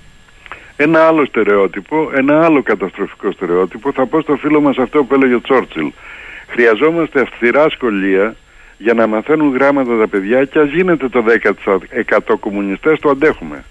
Ένα 0.76 1.06
άλλο 1.06 1.24
στερεότυπο, 1.24 2.10
ένα 2.16 2.44
άλλο 2.44 2.62
καταστροφικό 2.62 3.32
στερεότυπο, 3.32 3.92
θα 3.92 4.06
πω 4.06 4.20
στο 4.20 4.36
φίλο 4.36 4.60
μας 4.60 4.76
αυτό 4.78 5.04
που 5.04 5.14
έλεγε 5.14 5.34
ο 5.34 5.40
Τσόρτσιλ. 5.40 5.92
Χρειαζόμαστε 6.48 7.20
αυστηρά 7.20 7.68
σχολεία 7.70 8.36
για 8.78 8.94
να 8.94 9.06
μαθαίνουν 9.06 9.54
γράμματα 9.54 9.98
τα 9.98 10.08
παιδιά 10.08 10.44
και 10.44 10.58
ας 10.58 10.70
γίνεται 10.70 11.08
το 11.08 11.22
10% 11.22 12.36
κομμουνιστές, 12.40 12.98
το 13.00 13.08
αντέχουμε. 13.08 13.64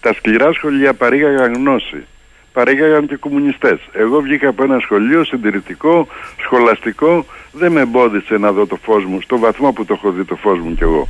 Τα 0.00 0.12
σκληρά 0.12 0.52
σχολεία 0.52 0.94
παρήγαγαν 0.94 1.52
γνώση. 1.52 2.04
Παρήγαγαν 2.52 3.06
και 3.06 3.16
κομμουνιστές. 3.16 3.78
Εγώ 3.92 4.20
βγήκα 4.20 4.48
από 4.48 4.62
ένα 4.62 4.78
σχολείο 4.78 5.24
συντηρητικό, 5.24 6.08
σχολαστικό, 6.42 7.26
δεν 7.52 7.72
με 7.72 7.80
εμπόδισε 7.80 8.38
να 8.38 8.52
δω 8.52 8.66
το 8.66 8.78
φως 8.82 9.04
μου, 9.04 9.20
στο 9.20 9.38
βαθμό 9.38 9.72
που 9.72 9.84
το 9.84 9.94
έχω 9.96 10.10
δει 10.10 10.24
το 10.24 10.36
φως 10.36 10.58
μου 10.58 10.74
κι 10.74 10.82
εγώ. 10.82 11.08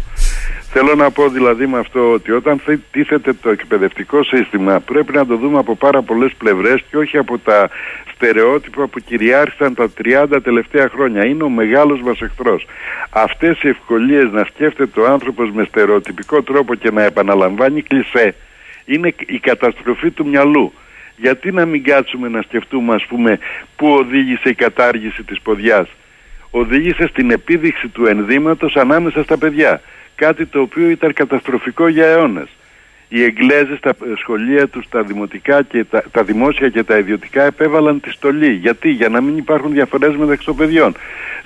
Θέλω 0.70 0.94
να 0.94 1.10
πω 1.10 1.28
δηλαδή 1.28 1.66
με 1.66 1.78
αυτό 1.78 2.12
ότι 2.12 2.32
όταν 2.32 2.58
θε- 2.58 2.80
τίθεται 2.90 3.32
το 3.32 3.50
εκπαιδευτικό 3.50 4.22
σύστημα 4.22 4.80
πρέπει 4.80 5.12
να 5.12 5.26
το 5.26 5.36
δούμε 5.36 5.58
από 5.58 5.76
πάρα 5.76 6.02
πολλές 6.02 6.32
πλευρές 6.38 6.84
και 6.90 6.96
όχι 6.96 7.18
από 7.18 7.38
τα 7.38 7.70
στερεότυπα 8.14 8.86
που 8.86 9.00
κυριάρχησαν 9.00 9.74
τα 9.74 9.90
30 10.04 10.40
τελευταία 10.42 10.88
χρόνια. 10.88 11.26
Είναι 11.26 11.42
ο 11.42 11.48
μεγάλος 11.48 12.00
μας 12.00 12.20
εχθρός. 12.20 12.66
Αυτές 13.10 13.62
οι 13.62 13.68
ευκολίες 13.68 14.30
να 14.32 14.44
σκέφτεται 14.44 15.00
ο 15.00 15.06
άνθρωπος 15.06 15.50
με 15.50 15.64
στερεοτυπικό 15.64 16.42
τρόπο 16.42 16.74
και 16.74 16.90
να 16.90 17.02
επαναλαμβάνει 17.02 17.82
κλισέ 17.82 18.34
είναι 18.84 19.14
η 19.26 19.38
καταστροφή 19.38 20.10
του 20.10 20.26
μυαλού. 20.26 20.72
Γιατί 21.16 21.52
να 21.52 21.66
μην 21.66 21.82
κάτσουμε 21.84 22.28
να 22.28 22.42
σκεφτούμε 22.42 22.94
ας 22.94 23.04
πούμε 23.06 23.38
πού 23.76 23.88
οδήγησε 23.88 24.48
η 24.48 24.54
κατάργηση 24.54 25.22
της 25.22 25.40
ποδιάς; 25.40 25.88
Οδήγησε 26.50 27.06
στην 27.06 27.30
επίδειξη 27.30 27.88
του 27.88 28.06
ενδύματος 28.06 28.76
ανάμεσα 28.76 29.22
στα 29.22 29.38
παιδιά. 29.38 29.80
Κάτι 30.14 30.46
το 30.46 30.60
οποίο 30.60 30.88
ήταν 30.88 31.12
καταστροφικό 31.12 31.88
για 31.88 32.06
αιώνες. 32.06 32.48
Οι 33.08 33.22
Εγγλέζοι 33.22 33.76
στα 33.76 33.94
σχολεία 34.16 34.68
τους, 34.68 34.88
τα 34.88 35.02
δημοτικά 35.02 35.62
και 35.62 35.84
τα, 35.84 36.04
τα 36.10 36.22
δημόσια 36.22 36.68
και 36.68 36.82
τα 36.82 36.98
ιδιωτικά 36.98 37.42
επέβαλαν 37.42 38.00
τη 38.00 38.10
στολή. 38.10 38.52
Γιατί, 38.52 38.90
για 38.90 39.08
να 39.08 39.20
μην 39.20 39.36
υπάρχουν 39.36 39.72
διαφορές 39.72 40.16
μεταξύ 40.16 40.46
των 40.46 40.56
παιδιών. 40.56 40.96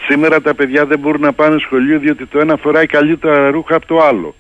Σήμερα 0.09 0.41
τα 0.41 0.55
παιδιά 0.55 0.87
δεν 0.87 0.99
μπορούν 0.99 1.21
να 1.21 1.33
πάνε 1.33 1.59
σχολείο 1.61 1.99
διότι 1.99 2.27
το 2.27 2.39
ένα 2.39 2.57
φοράει 2.57 2.87
καλύτερα 2.87 3.51
ρούχα 3.51 3.75
από 3.75 3.87
το 3.87 4.01
άλλο. 4.01 4.35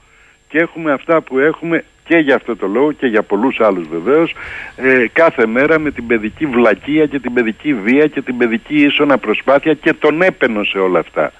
Και 0.48 0.58
έχουμε 0.58 0.92
αυτά 0.92 1.20
που 1.20 1.38
έχουμε 1.38 1.84
και 2.04 2.16
για 2.16 2.34
αυτό 2.34 2.56
το 2.56 2.66
λόγο 2.66 2.92
και 2.92 3.06
για 3.06 3.22
πολλούς 3.22 3.60
άλλους 3.60 3.88
βεβαίως 3.88 4.34
ε, 4.76 5.04
κάθε 5.12 5.46
μέρα 5.46 5.78
με 5.78 5.90
την 5.90 6.06
παιδική 6.06 6.46
βλακεία 6.46 7.06
και 7.06 7.18
την 7.18 7.32
παιδική 7.32 7.74
βία 7.74 8.06
και 8.06 8.22
την 8.22 8.36
παιδική 8.36 8.82
ίσονα 8.82 9.18
προσπάθεια 9.18 9.74
και 9.74 9.92
τον 9.92 10.22
έπαινο 10.22 10.64
σε 10.64 10.78
όλα 10.78 10.98
αυτά. 10.98 11.32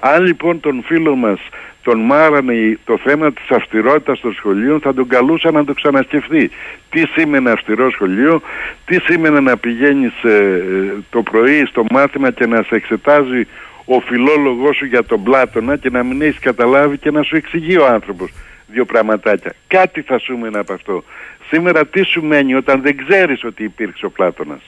Αν 0.00 0.24
λοιπόν 0.24 0.60
τον 0.60 0.82
φίλο 0.86 1.14
μας 1.14 1.40
τον 1.82 2.00
μάρανε 2.00 2.78
το 2.84 2.98
θέμα 2.98 3.32
της 3.32 3.50
αυστηρότητας 3.50 4.20
των 4.20 4.34
σχολείων 4.34 4.80
θα 4.80 4.94
τον 4.94 5.08
καλούσα 5.08 5.50
να 5.50 5.64
το 5.64 5.74
ξανασκεφτεί. 5.74 6.50
Τι 6.90 7.02
σήμαινε 7.06 7.50
αυστηρό 7.50 7.90
σχολείο, 7.90 8.42
τι 8.84 9.00
σήμαινε 9.00 9.40
να 9.40 9.56
πηγαίνεις 9.56 10.22
ε, 10.24 10.62
το 11.10 11.22
πρωί 11.22 11.64
στο 11.66 11.84
μάθημα 11.90 12.30
και 12.30 12.46
να 12.46 12.62
σε 12.62 12.74
εξετάζει 12.74 13.46
ο 13.84 14.00
φιλόλογός 14.00 14.76
σου 14.76 14.84
για 14.84 15.04
τον 15.04 15.22
Πλάτωνα 15.22 15.76
και 15.76 15.90
να 15.90 16.02
μην 16.02 16.22
έχεις 16.22 16.38
καταλάβει 16.38 16.98
και 16.98 17.10
να 17.10 17.22
σου 17.22 17.36
εξηγεί 17.36 17.78
ο 17.78 17.86
άνθρωπος 17.86 18.32
δύο 18.66 18.84
πραγματάκια. 18.84 19.54
Κάτι 19.66 20.02
θα 20.02 20.18
σου 20.18 20.38
μείνει 20.38 20.56
από 20.56 20.72
αυτό. 20.72 21.04
Σήμερα 21.48 21.86
τι 21.86 22.02
σου 22.02 22.22
μένει 22.22 22.54
όταν 22.54 22.82
δεν 22.82 22.96
ξέρεις 23.06 23.44
ότι 23.44 23.64
υπήρξε 23.64 24.06
ο 24.06 24.10
Πλάτωνας; 24.10 24.60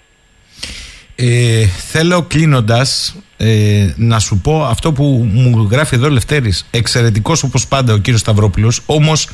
Ε, 1.20 1.66
θέλω 1.66 2.22
κλείνοντας 2.22 3.14
ε, 3.36 3.92
να 3.96 4.18
σου 4.18 4.38
πω 4.38 4.64
αυτό 4.64 4.92
που 4.92 5.28
μου 5.32 5.68
γράφει 5.70 5.94
εδώ 5.94 6.06
ο 6.06 6.10
Λευτέρης 6.10 6.66
εξαιρετικός 6.70 7.42
όπως 7.42 7.66
πάντα 7.66 7.92
ο 7.92 7.96
κύριος 7.96 8.20
Σταυρόπουλος 8.20 8.80
όμως 8.86 9.28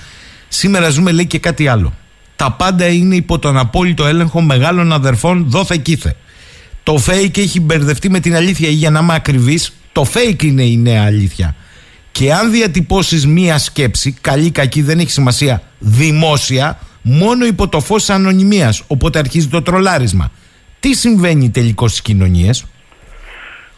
σήμερα 0.49 0.89
ζούμε 0.89 1.12
λέει 1.12 1.26
και 1.26 1.39
κάτι 1.39 1.68
άλλο 1.68 1.93
τα 2.37 2.53
πάντα 2.53 2.87
είναι 2.87 3.14
υπό 3.14 3.39
τον 3.39 3.59
απόλυτο 3.59 4.07
έλεγχο 4.07 4.41
μεγάλων 4.41 4.93
αδερφών 4.93 5.45
δόθε 5.49 5.76
κήθε 5.76 6.16
το 6.82 7.03
fake 7.07 7.39
έχει 7.39 7.61
μπερδευτεί 7.61 8.11
με 8.11 8.20
την 8.20 8.35
αλήθεια 8.35 8.68
ή 8.68 8.72
για 8.72 8.91
να 8.91 9.01
είμαι 9.01 9.14
ακριβής 9.14 9.72
το 9.93 10.07
fake 10.14 10.43
είναι 10.43 10.62
η 10.62 10.76
νέα 10.76 11.05
αλήθεια 11.05 11.55
και 12.12 12.32
αν 12.32 12.51
διατυπώσεις 12.51 13.26
μία 13.26 13.59
σκέψη, 13.59 14.16
καλή 14.20 14.51
κακή 14.51 14.82
δεν 14.82 14.99
έχει 14.99 15.11
σημασία, 15.11 15.62
δημόσια, 15.78 16.78
μόνο 17.03 17.47
υπό 17.47 17.68
το 17.68 17.80
φως 17.80 18.05
τη 18.05 18.12
ανωνυμίας. 18.12 18.82
Οπότε 18.87 19.18
αρχίζει 19.18 19.49
το 19.49 19.62
τρολάρισμα. 19.62 20.30
Τι 20.85 20.95
συμβαίνει 20.95 21.51
τελικώς 21.51 21.91
στις 21.91 22.03
κοινωνίες; 22.03 22.66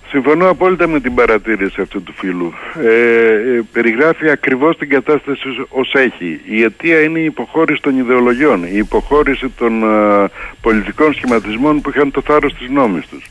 Συμφωνώ 0.08 0.48
απόλυτα 0.48 0.88
με 0.88 1.00
την 1.00 1.14
παρατήρηση 1.14 1.80
αυτού 1.80 2.02
του 2.02 2.12
φίλου. 2.12 2.52
Ε, 2.82 2.88
ε, 2.88 3.62
περιγράφει 3.72 4.30
ακριβώς 4.30 4.76
την 4.76 4.88
κατάσταση 4.88 5.48
ως 5.68 5.92
έχει. 5.94 6.40
Η 6.44 6.62
αιτία 6.62 7.00
είναι 7.00 7.18
η 7.18 7.24
υποχώρηση 7.24 7.82
των 7.82 7.98
ιδεολογιών, 7.98 8.64
η 8.64 8.76
υποχώρηση 8.76 9.48
των 9.48 9.82
πολιτικών 10.60 11.14
σχηματισμών 11.14 11.80
που 11.80 11.90
είχαν 11.90 12.10
το 12.10 12.20
θάρρος 12.20 12.54
της 12.54 12.68
νόμης 12.70 13.06
τους. 13.06 13.24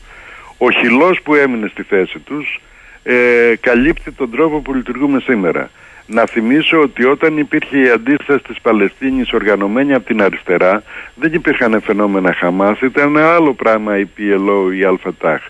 Ο 0.58 0.70
χυλός 0.70 1.20
που 1.22 1.34
έμεινε 1.34 1.68
στη 1.68 1.82
θέση 1.82 2.18
τους 2.18 2.60
ε, 3.02 3.14
καλύπτει 3.60 4.12
τον 4.12 4.30
τρόπο 4.30 4.60
που 4.60 4.74
λειτουργούμε 4.74 5.20
σήμερα. 5.20 5.70
Να 6.06 6.26
θυμίσω 6.26 6.80
ότι 6.80 7.04
όταν 7.04 7.38
υπήρχε 7.38 7.78
η 7.78 7.88
αντίσταση 7.88 8.42
της 8.42 8.60
Παλαιστίνης 8.60 9.32
οργανωμένη 9.32 9.94
από 9.94 10.06
την 10.06 10.22
αριστερά 10.22 10.82
δεν 11.14 11.32
υπήρχαν 11.32 11.80
φαινόμενα 11.80 12.32
Χαμάς, 12.32 12.80
ήταν 12.80 13.16
ένα 13.16 13.34
άλλο 13.34 13.54
πράγμα 13.54 13.98
η 13.98 14.06
PLO 14.18 14.74
ή 14.74 14.78
η 14.78 14.84
ΑΛΦΑΤΑΧ. 14.84 15.42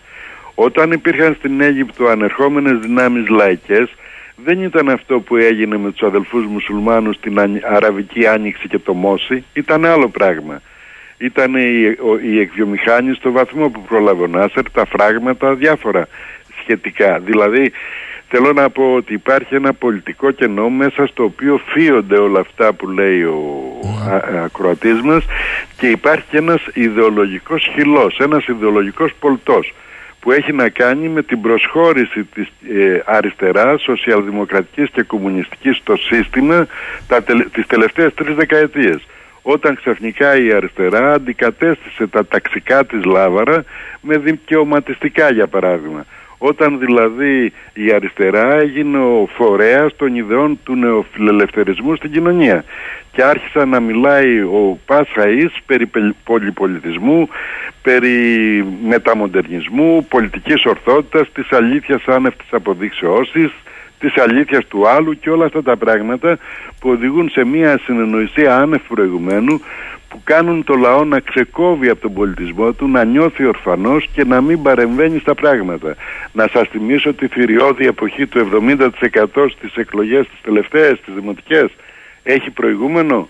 Όταν 0.55 0.93
υπήρχαν 0.93 1.35
στην 1.39 1.61
Αίγυπτο 1.61 2.07
ανερχόμενες 2.07 2.79
δυνάμεις 2.79 3.29
λαϊκές 3.29 3.95
δεν 4.37 4.63
ήταν 4.63 4.89
αυτό 4.89 5.21
που 5.21 5.37
έγινε 5.37 5.77
με 5.79 5.91
τους 5.91 6.03
αδελφούς 6.03 6.47
μουσουλμάνους 6.47 7.17
στην 7.17 7.39
Αραβική 7.75 8.27
Άνοιξη 8.27 8.69
και 8.69 8.79
το 8.79 8.95
Μόση, 8.95 9.45
ήταν 9.53 9.85
άλλο 9.85 10.09
πράγμα. 10.09 10.63
Ήταν 11.19 11.55
η, 11.55 11.97
η 12.23 12.41
εκβιομηχάνηση 12.41 13.15
στο 13.15 13.33
βαθμό 13.33 13.69
που 13.69 13.83
πρόλαβε 13.83 14.23
ο 14.23 14.27
Νάσερ, 14.27 14.71
τα 14.71 14.85
φράγματα, 14.87 15.55
διάφορα 15.55 16.09
σχετικά. 16.61 17.19
Δηλαδή 17.19 17.73
θέλω 18.29 18.53
να 18.53 18.71
πω 18.71 18.95
ότι 18.95 19.13
υπάρχει 19.13 19.55
ένα 19.55 19.73
πολιτικό 19.73 20.31
κενό 20.31 20.69
μέσα 20.69 21.07
στο 21.07 21.25
οποίο 21.25 21.61
φύονται 21.67 22.19
όλα 22.19 22.41
αυτά 22.41 22.73
που 22.73 22.89
λέει 22.89 23.23
ο 23.23 23.41
α, 24.11 24.43
ακροατής 24.45 25.01
μας 25.01 25.25
και 25.77 25.89
υπάρχει 25.89 26.25
και 26.31 26.37
ένας 26.37 26.67
ιδεολογικός 26.75 27.69
χυλός, 27.75 28.19
ένας 28.19 28.47
ιδεολογικός 28.47 29.15
πολτός 29.21 29.75
που 30.21 30.33
έχει 30.33 30.53
να 30.53 30.69
κάνει 30.69 31.09
με 31.09 31.23
την 31.23 31.41
προσχώρηση 31.41 32.25
της 32.25 32.47
ε, 32.69 33.03
αριστεράς, 33.05 33.83
σοσιαλδημοκρατικής 33.83 34.91
και 34.91 35.03
κομμουνιστικής 35.03 35.77
στο 35.77 35.97
σύστημα 35.97 36.67
τα, 37.09 37.23
τις 37.53 37.67
τελευταίες 37.67 38.15
τρεις 38.15 38.35
δεκαετίες. 38.35 39.07
Όταν 39.43 39.77
ξαφνικά 39.77 40.37
η 40.37 40.53
αριστερά 40.53 41.13
αντικατέστησε 41.13 42.07
τα 42.07 42.27
ταξικά 42.27 42.85
της 42.85 43.05
Λάβαρα 43.05 43.65
με 44.01 44.19
δικαιωματιστικά 44.19 45.31
για 45.31 45.47
παράδειγμα 45.47 46.05
όταν 46.39 46.79
δηλαδή 46.79 47.53
η 47.73 47.93
αριστερά 47.93 48.55
έγινε 48.55 48.99
ο 48.99 49.29
φορέας 49.37 49.97
των 49.97 50.15
ιδεών 50.15 50.59
του 50.65 50.75
νεοφιλελευθερισμού 50.75 51.97
στην 51.97 52.13
κοινωνία 52.13 52.65
και 53.17 53.23
άρχισε 53.23 53.65
να 53.65 53.81
μιλάει 53.81 54.41
ο 54.41 54.79
Πάσχαής 54.87 55.53
περί 55.67 55.91
πολυπολιτισμού, 56.25 57.29
περί 57.83 58.19
μεταμοντερνισμού, 58.89 60.07
πολιτικής 60.09 60.65
ορθότητας, 60.65 61.33
της 61.33 61.53
αλήθειας 61.53 62.03
άνευ 62.07 62.35
της 62.37 62.49
αποδείξεώς 62.51 63.33
της 63.99 64.17
αλήθειας 64.17 64.67
του 64.67 64.89
άλλου 64.89 65.19
και 65.19 65.31
όλα 65.31 65.45
αυτά 65.45 65.63
τα 65.63 65.77
πράγματα 65.77 66.39
που 66.81 66.91
οδηγούν 66.91 67.29
σε 67.31 67.45
μια 67.45 67.81
συνεννοησία 67.85 68.57
άνευ 68.57 68.83
προηγουμένου 68.89 69.61
που 70.09 70.21
κάνουν 70.25 70.65
το 70.65 70.75
λαό 70.75 71.05
να 71.05 71.21
ξεκόβει 71.21 71.89
από 71.89 72.01
τον 72.01 72.13
πολιτισμό 72.13 72.73
του, 72.73 72.89
να 72.89 73.05
νιώθει 73.05 73.45
ορφανός 73.47 74.09
και 74.13 74.25
να 74.25 74.41
μην 74.41 74.63
παρεμβαίνει 74.63 75.19
στα 75.19 75.35
πράγματα. 75.35 75.95
Να 76.33 76.49
σας 76.53 76.69
θυμίσω 76.69 77.15
τη 77.15 77.27
θηριώδη 77.27 77.87
εποχή 77.87 78.27
του 78.27 78.39
70% 78.39 79.47
στις 79.57 79.75
εκλογές 79.75 80.29
τις 80.29 80.41
τελευταίες, 80.43 81.01
τις 81.01 81.15
δημοτικές, 81.15 81.71
έχει 82.27 82.51
προηγούμενο. 82.51 83.29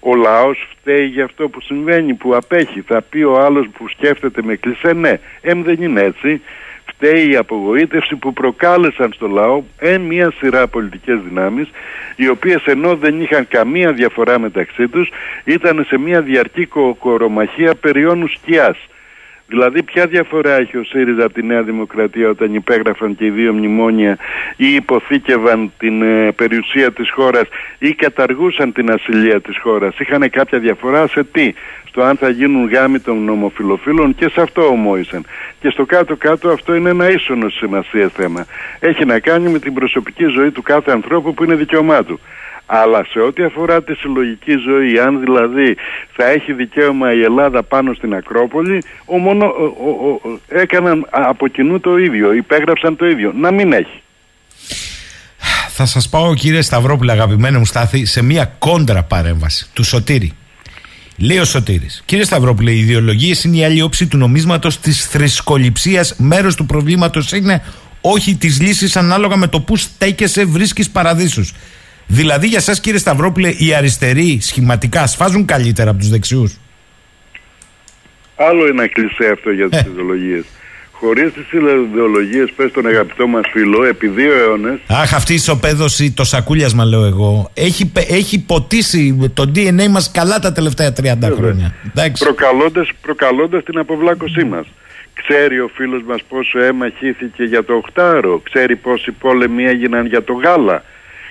Ο 0.00 0.14
λαός 0.14 0.68
φταίει 0.70 1.06
για 1.06 1.24
αυτό 1.24 1.48
που 1.48 1.60
συμβαίνει, 1.60 2.14
που 2.14 2.34
απέχει. 2.34 2.80
Θα 2.80 3.02
πει 3.02 3.22
ο 3.22 3.40
άλλος 3.40 3.68
που 3.72 3.88
σκέφτεται 3.88 4.42
με 4.42 4.54
κλεισέ, 4.56 4.92
ναι, 4.92 5.18
εμ 5.40 5.62
δεν 5.62 5.82
είναι 5.82 6.00
έτσι 6.00 6.40
φταίει 6.86 7.30
η 7.30 7.36
απογοήτευση 7.36 8.16
που 8.16 8.32
προκάλεσαν 8.32 9.12
στο 9.12 9.28
λαό 9.28 9.62
εν 9.78 10.00
μία 10.00 10.32
σειρά 10.38 10.66
πολιτικές 10.66 11.18
δυνάμεις 11.28 11.68
οι 12.16 12.28
οποίες 12.28 12.64
ενώ 12.64 12.96
δεν 12.96 13.20
είχαν 13.20 13.48
καμία 13.48 13.92
διαφορά 13.92 14.38
μεταξύ 14.38 14.88
τους 14.88 15.10
ήταν 15.44 15.84
σε 15.88 15.98
μία 15.98 16.20
διαρκή 16.20 16.68
κορομαχία 16.98 17.74
περιόνου 17.74 18.28
σκιάς. 18.28 18.76
Δηλαδή 19.46 19.82
ποια 19.82 20.06
διαφορά 20.06 20.52
έχει 20.52 20.76
ο 20.76 20.84
ΣΥΡΙΖΑ 20.84 21.24
από 21.24 21.34
τη 21.34 21.42
Νέα 21.42 21.62
Δημοκρατία 21.62 22.28
όταν 22.28 22.54
υπέγραφαν 22.54 23.16
και 23.16 23.24
οι 23.24 23.30
δύο 23.30 23.52
μνημόνια 23.52 24.18
ή 24.56 24.74
υποθήκευαν 24.74 25.72
την 25.78 26.02
ε, 26.02 26.32
περιουσία 26.32 26.92
της 26.92 27.10
χώρας 27.10 27.48
ή 27.78 27.94
καταργούσαν 27.94 28.72
την 28.72 28.90
ασυλία 28.90 29.40
της 29.40 29.58
χώρας; 29.58 29.98
Είχαν 29.98 30.30
κάποια 30.30 30.58
διαφορά 30.58 31.06
σε 31.06 31.24
τι, 31.24 31.52
στο 31.88 32.02
αν 32.02 32.16
θα 32.16 32.28
γίνουν 32.28 32.68
γάμοι 32.68 32.98
των 32.98 33.24
νομοφιλοφίλων 33.24 34.14
και 34.14 34.28
σε 34.28 34.40
αυτό 34.40 34.66
ομόησαν. 34.66 35.24
Και 35.60 35.70
στο 35.70 35.84
κάτω-κάτω 35.84 36.48
αυτό 36.48 36.74
είναι 36.74 36.90
ένα 36.90 37.10
ίσονο 37.10 37.48
σημασία 37.48 38.08
θέμα. 38.08 38.46
Έχει 38.80 39.04
να 39.04 39.18
κάνει 39.18 39.48
με 39.48 39.58
την 39.58 39.74
προσωπική 39.74 40.24
ζωή 40.24 40.50
του 40.50 40.62
κάθε 40.62 40.90
ανθρώπου 40.90 41.34
που 41.34 41.44
είναι 41.44 41.54
δικαίωμά 41.54 42.04
του. 42.04 42.20
Αλλά 42.66 43.04
σε 43.10 43.20
ό,τι 43.20 43.42
αφορά 43.42 43.82
τη 43.82 43.94
συλλογική 43.94 44.52
ζωή, 44.52 44.98
αν 44.98 45.20
δηλαδή 45.20 45.76
θα 46.16 46.26
έχει 46.26 46.52
δικαίωμα 46.52 47.14
η 47.14 47.22
Ελλάδα 47.22 47.62
πάνω 47.62 47.94
στην 47.94 48.14
Ακρόπολη, 48.14 48.82
ο 49.04 49.18
μόνο, 49.18 49.46
ο, 49.46 49.88
ο, 49.88 50.38
έκαναν 50.48 51.06
από 51.10 51.48
κοινού 51.48 51.80
το 51.80 51.98
ίδιο, 51.98 52.32
υπέγραψαν 52.32 52.96
το 52.96 53.06
ίδιο. 53.06 53.32
Να 53.36 53.52
μην 53.52 53.72
έχει. 53.72 54.02
Θα 55.68 55.86
σας 55.86 56.08
πάω 56.08 56.34
κύριε 56.34 56.62
Σταυρόπουλε 56.62 57.12
αγαπημένο 57.12 57.58
μου 57.58 57.64
Στάθη 57.64 58.04
σε 58.04 58.22
μια 58.22 58.54
κόντρα 58.58 59.02
παρέμβαση 59.02 59.70
του 59.72 59.84
Σωτήρη. 59.84 60.32
Λέει 61.16 61.38
ο 61.38 61.44
Σωτήρης. 61.44 62.02
Κύριε 62.06 62.24
Σταυρόπουλε, 62.24 62.70
οι 62.70 62.78
ιδεολογίες 62.78 63.44
είναι 63.44 63.56
η 63.56 63.64
άλλη 63.64 63.82
όψη 63.82 64.06
του 64.06 64.16
νομίσματος 64.16 64.80
της 64.80 65.06
θρησκοληψίας. 65.06 66.14
Μέρος 66.16 66.54
του 66.54 66.66
προβλήματος 66.66 67.32
είναι 67.32 67.62
όχι 68.00 68.36
της 68.36 68.60
λύσης 68.60 68.96
ανάλογα 68.96 69.36
με 69.36 69.46
το 69.46 69.60
που 69.60 69.76
στέκεσαι, 69.76 70.44
βρίσκεις 70.44 70.90
παραδείσους. 70.90 71.52
Δηλαδή 72.06 72.46
για 72.46 72.60
σας 72.60 72.80
κύριε 72.80 72.98
Σταυρόπουλε 72.98 73.48
οι 73.48 73.74
αριστεροί 73.74 74.38
σχηματικά 74.40 75.06
σφάζουν 75.06 75.44
καλύτερα 75.44 75.90
από 75.90 75.98
τους 75.98 76.08
δεξιούς; 76.08 76.58
Άλλο 78.36 78.66
ένα 78.66 78.88
κλεισέ 78.88 79.30
αυτό 79.32 79.50
για 79.50 79.68
τις 79.68 79.78
ε. 79.78 79.86
ιδεολογίες. 79.88 80.44
Χωρίς 80.90 81.32
τις 81.32 81.52
ιδεολογίες, 81.52 82.52
πες 82.56 82.72
τον 82.72 82.86
αγαπητό 82.86 83.26
μας 83.26 83.42
φίλο, 83.52 83.84
επί 83.84 84.08
δύο 84.08 84.32
αιώνε. 84.32 84.80
Αχ, 84.86 85.14
αυτή 85.14 85.32
η 85.32 85.34
ισοπαίδωση, 85.34 86.12
το 86.12 86.24
σακούλιασμα, 86.24 86.84
λέω 86.84 87.04
εγώ, 87.04 87.50
έχει, 87.54 87.92
έχει 88.08 88.44
ποτίσει 88.44 89.30
το 89.34 89.52
DNA 89.54 89.88
μας 89.88 90.10
καλά 90.10 90.38
τα 90.38 90.52
τελευταία 90.52 90.92
30 91.00 91.32
χρόνια. 91.36 91.74
Προκαλώντα 93.00 93.62
την 93.62 93.78
αποβλάκωσή 93.78 94.44
μας. 94.44 94.66
Ξέρει 95.14 95.60
ο 95.60 95.70
φίλος 95.74 96.02
μας 96.06 96.22
πόσο 96.28 96.58
αίμα 96.58 96.88
χύθηκε 96.98 97.42
για 97.42 97.64
το 97.64 97.74
Οχτάρο. 97.74 98.40
Ξέρει 98.50 98.76
πόσοι 98.76 99.12
πόλεμοι 99.12 99.64
έγιναν 99.64 100.06
για 100.06 100.24
το 100.24 100.32
Γάλα 100.32 100.82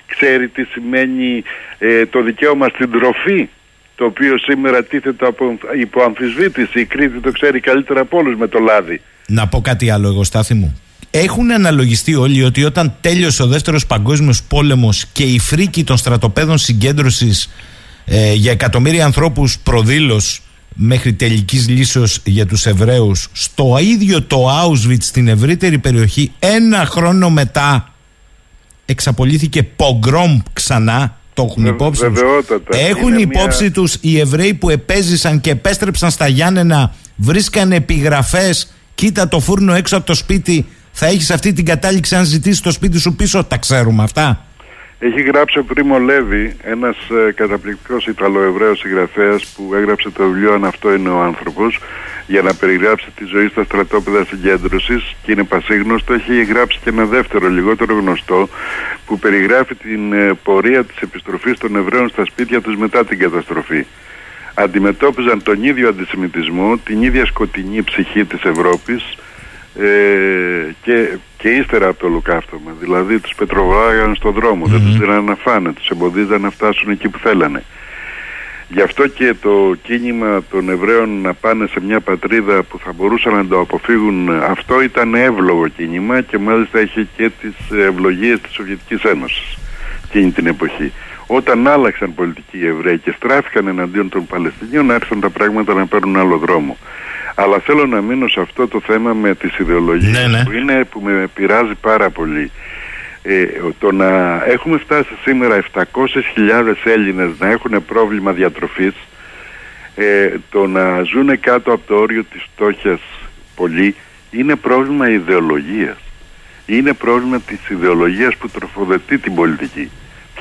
ξέρει 0.06 0.48
τι 0.48 0.64
σημαίνει 0.64 1.42
ε, 1.78 2.06
το 2.06 2.22
δικαίωμα 2.22 2.68
στην 2.68 2.90
τροφή 2.90 3.48
το 3.96 4.04
οποίο 4.04 4.38
σήμερα 4.38 4.84
τίθεται 4.84 5.26
από, 5.26 5.58
υπό 5.80 6.02
αμφισβήτηση. 6.02 6.80
Η 6.80 6.84
Κρήτη 6.84 7.20
το 7.20 7.32
ξέρει 7.32 7.60
καλύτερα 7.60 8.00
από 8.00 8.18
όλους 8.18 8.38
με 8.38 8.46
το 8.46 8.58
λάδι. 8.58 9.00
Να 9.26 9.48
πω 9.48 9.60
κάτι 9.60 9.90
άλλο 9.90 10.08
εγώ 10.08 10.24
Στάθη 10.24 10.54
μου. 10.54 10.80
Έχουν 11.10 11.52
αναλογιστεί 11.52 12.14
όλοι 12.14 12.42
ότι 12.42 12.64
όταν 12.64 12.94
τέλειωσε 13.00 13.42
ο 13.42 13.46
δεύτερος 13.46 13.86
παγκόσμιος 13.86 14.42
πόλεμος 14.42 15.06
και 15.12 15.22
η 15.22 15.38
φρίκη 15.38 15.84
των 15.84 15.96
στρατοπέδων 15.96 16.58
συγκέντρωσης 16.58 17.50
ε, 18.04 18.32
για 18.32 18.52
εκατομμύρια 18.52 19.04
ανθρώπους 19.04 19.58
προδήλως 19.58 20.42
μέχρι 20.74 21.12
τελικής 21.12 21.68
λύσεως 21.68 22.20
για 22.24 22.46
τους 22.46 22.66
Εβραίους 22.66 23.28
στο 23.32 23.76
ίδιο 23.80 24.22
το 24.22 24.48
Auschwitz 24.48 25.00
στην 25.00 25.28
ευρύτερη 25.28 25.78
περιοχή 25.78 26.32
ένα 26.38 26.84
χρόνο 26.84 27.30
μετά 27.30 27.93
εξαπολύθηκε 28.86 29.62
πογκρόμ 29.62 30.40
ξανά 30.52 31.16
το 31.34 31.46
έχουν 31.50 31.62
Βε- 31.62 31.72
υπόψη 31.72 32.04
τους. 32.04 32.12
βεβαιότατα. 32.20 32.76
Έχουν 32.78 33.08
Είναι 33.12 33.20
υπόψη 33.20 33.62
μια- 33.62 33.72
τους 33.72 33.96
οι 34.00 34.18
Εβραίοι 34.18 34.54
που 34.54 34.70
επέζησαν 34.70 35.40
και 35.40 35.50
επέστρεψαν 35.50 36.10
στα 36.10 36.26
Γιάννενα 36.28 36.92
βρίσκαν 37.16 37.72
επιγραφές 37.72 38.72
κοίτα 38.94 39.28
το 39.28 39.40
φούρνο 39.40 39.74
έξω 39.74 39.96
από 39.96 40.06
το 40.06 40.14
σπίτι 40.14 40.66
θα 40.92 41.06
έχεις 41.06 41.30
αυτή 41.30 41.52
την 41.52 41.64
κατάληξη 41.64 42.14
αν 42.16 42.24
ζητήσεις 42.24 42.60
το 42.60 42.70
σπίτι 42.70 42.98
σου 42.98 43.14
πίσω 43.14 43.44
τα 43.44 43.56
ξέρουμε 43.56 44.02
αυτά 44.02 44.44
Έχει 45.06 45.22
γράψει 45.22 45.58
ο 45.58 45.64
Πρίμο 45.64 45.98
Λέβη, 45.98 46.56
ένας 46.62 46.96
ε, 47.10 47.32
καταπληκτικός 47.32 48.06
Ιταλοεβραίος 48.06 48.78
συγγραφέας 48.78 49.46
που 49.46 49.74
έγραψε 49.74 50.10
το 50.10 50.24
βιβλίο 50.24 50.52
«Αν 50.52 50.64
αυτό 50.64 50.94
είναι 50.94 51.08
ο 51.08 51.20
άνθρωπος» 51.20 51.80
για 52.26 52.42
να 52.42 52.54
περιγράψει 52.54 53.10
τη 53.16 53.24
ζωή 53.24 53.48
στα 53.48 53.64
στρατόπεδα 53.64 54.24
συγκέντρωσης 54.24 55.14
και 55.22 55.32
είναι 55.32 55.44
πασίγνωστο. 55.44 56.12
Έχει 56.12 56.44
γράψει 56.44 56.78
και 56.82 56.88
ένα 56.88 57.04
δεύτερο, 57.04 57.48
λιγότερο 57.48 57.94
γνωστό, 57.94 58.48
που 59.06 59.18
περιγράφει 59.18 59.74
την 59.74 60.12
ε, 60.12 60.32
πορεία 60.42 60.84
της 60.84 60.96
επιστροφής 60.96 61.58
των 61.58 61.76
Εβραίων 61.76 62.08
στα 62.08 62.24
σπίτια 62.24 62.60
τους 62.60 62.76
μετά 62.76 63.04
την 63.04 63.18
καταστροφή. 63.18 63.86
Αντιμετώπιζαν 64.54 65.42
τον 65.42 65.62
ίδιο 65.62 65.88
αντισημιτισμό, 65.88 66.78
την 66.84 67.02
ίδια 67.02 67.26
σκοτεινή 67.26 67.82
ψυχή 67.82 68.24
της 68.24 68.42
Ευρώπης, 68.42 69.16
ε, 69.78 70.74
και, 70.82 71.08
και 71.36 71.48
ύστερα 71.48 71.88
από 71.88 71.98
το 71.98 72.06
ολοκαύτωμα. 72.06 72.74
Δηλαδή 72.80 73.18
τους 73.18 73.34
πετροβάγαν 73.34 74.14
στον 74.14 74.32
δρόμο, 74.32 74.66
δεν 74.66 74.80
τους 74.80 74.98
δίνανε 74.98 75.20
να 75.20 75.34
φάνε, 75.34 75.72
τους 75.72 75.88
εμποδίζαν 75.88 76.40
να 76.40 76.50
φτάσουν 76.50 76.90
εκεί 76.90 77.08
που 77.08 77.18
θέλανε. 77.18 77.62
Γι' 78.68 78.82
αυτό 78.82 79.06
και 79.06 79.34
το 79.40 79.74
κίνημα 79.82 80.42
των 80.50 80.68
Εβραίων 80.68 81.20
να 81.20 81.34
πάνε 81.34 81.66
σε 81.66 81.80
μια 81.80 82.00
πατρίδα 82.00 82.62
που 82.62 82.78
θα 82.78 82.92
μπορούσαν 82.92 83.32
να 83.34 83.46
το 83.46 83.60
αποφύγουν, 83.60 84.30
αυτό 84.30 84.82
ήταν 84.82 85.14
εύλογο 85.14 85.68
κίνημα 85.68 86.20
και 86.20 86.38
μάλιστα 86.38 86.80
είχε 86.80 87.08
και 87.16 87.30
τις 87.40 87.78
ευλογίες 87.78 88.40
της 88.40 88.52
Σοβιετικής 88.52 89.02
Ένωσης 89.02 89.58
εκείνη 90.04 90.30
την 90.30 90.46
εποχή. 90.46 90.92
Όταν 91.26 91.68
άλλαξαν 91.68 92.14
πολιτικοί 92.14 92.58
οι 92.58 92.66
Εβραίοι 92.66 92.98
και 92.98 93.14
στράφηκαν 93.16 93.66
εναντίον 93.66 94.08
των 94.08 94.26
Παλαιστινίων, 94.26 94.90
άρχισαν 94.90 95.20
τα 95.20 95.30
πράγματα 95.30 95.74
να 95.74 95.86
παίρνουν 95.86 96.16
άλλο 96.16 96.36
δρόμο. 96.36 96.76
Αλλά 97.34 97.58
θέλω 97.58 97.86
να 97.86 98.00
μείνω 98.00 98.28
σε 98.28 98.40
αυτό 98.40 98.68
το 98.68 98.80
θέμα 98.80 99.12
με 99.12 99.34
τις 99.34 99.58
ιδεολογίες 99.58 100.12
Ναι, 100.12 100.26
ναι. 100.36 100.44
που, 100.44 100.52
είναι, 100.52 100.84
που 100.84 101.00
με 101.00 101.26
πειράζει 101.34 101.74
πάρα 101.80 102.10
πολύ. 102.10 102.50
Ε, 103.22 103.46
το 103.78 103.92
να 103.92 104.42
έχουμε 104.44 104.78
φτάσει 104.78 105.14
σήμερα 105.22 105.62
700.000 105.74 105.82
Έλληνες 106.84 107.30
να 107.38 107.48
έχουν 107.48 107.84
πρόβλημα 107.86 108.32
διατροφής 108.32 108.94
ε, 109.94 110.30
το 110.50 110.66
να 110.66 111.02
ζουν 111.02 111.40
κάτω 111.40 111.72
από 111.72 111.86
το 111.86 111.94
όριο 111.94 112.24
της 112.24 112.42
φτώχειας 112.52 113.00
πολλοί 113.54 113.94
είναι 114.30 114.56
πρόβλημα 114.56 115.10
ιδεολογίας. 115.10 115.96
Είναι 116.66 116.92
πρόβλημα 116.92 117.40
της 117.40 117.68
ιδεολογίας 117.68 118.36
που 118.36 118.48
τροφοδοτεί 118.48 119.18
την 119.18 119.34
πολιτική. 119.34 119.90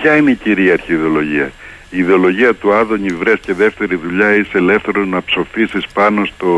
Ποια 0.04 0.16
είναι 0.16 0.32
η 0.32 0.36
κυρίαρχη 0.36 0.94
ιδεολογία; 0.94 1.52
Η 1.90 1.98
ιδεολογία 1.98 2.54
του 2.54 2.74
Άδωνη 2.74 3.08
βρες 3.08 3.40
και 3.40 3.54
δεύτερη 3.54 3.96
δουλειά 3.96 4.36
είσαι 4.36 4.58
ελεύθερο 4.58 5.06
να 5.06 5.22
ψοφήσεις 5.22 5.88
πάνω 5.94 6.26
στο, 6.26 6.50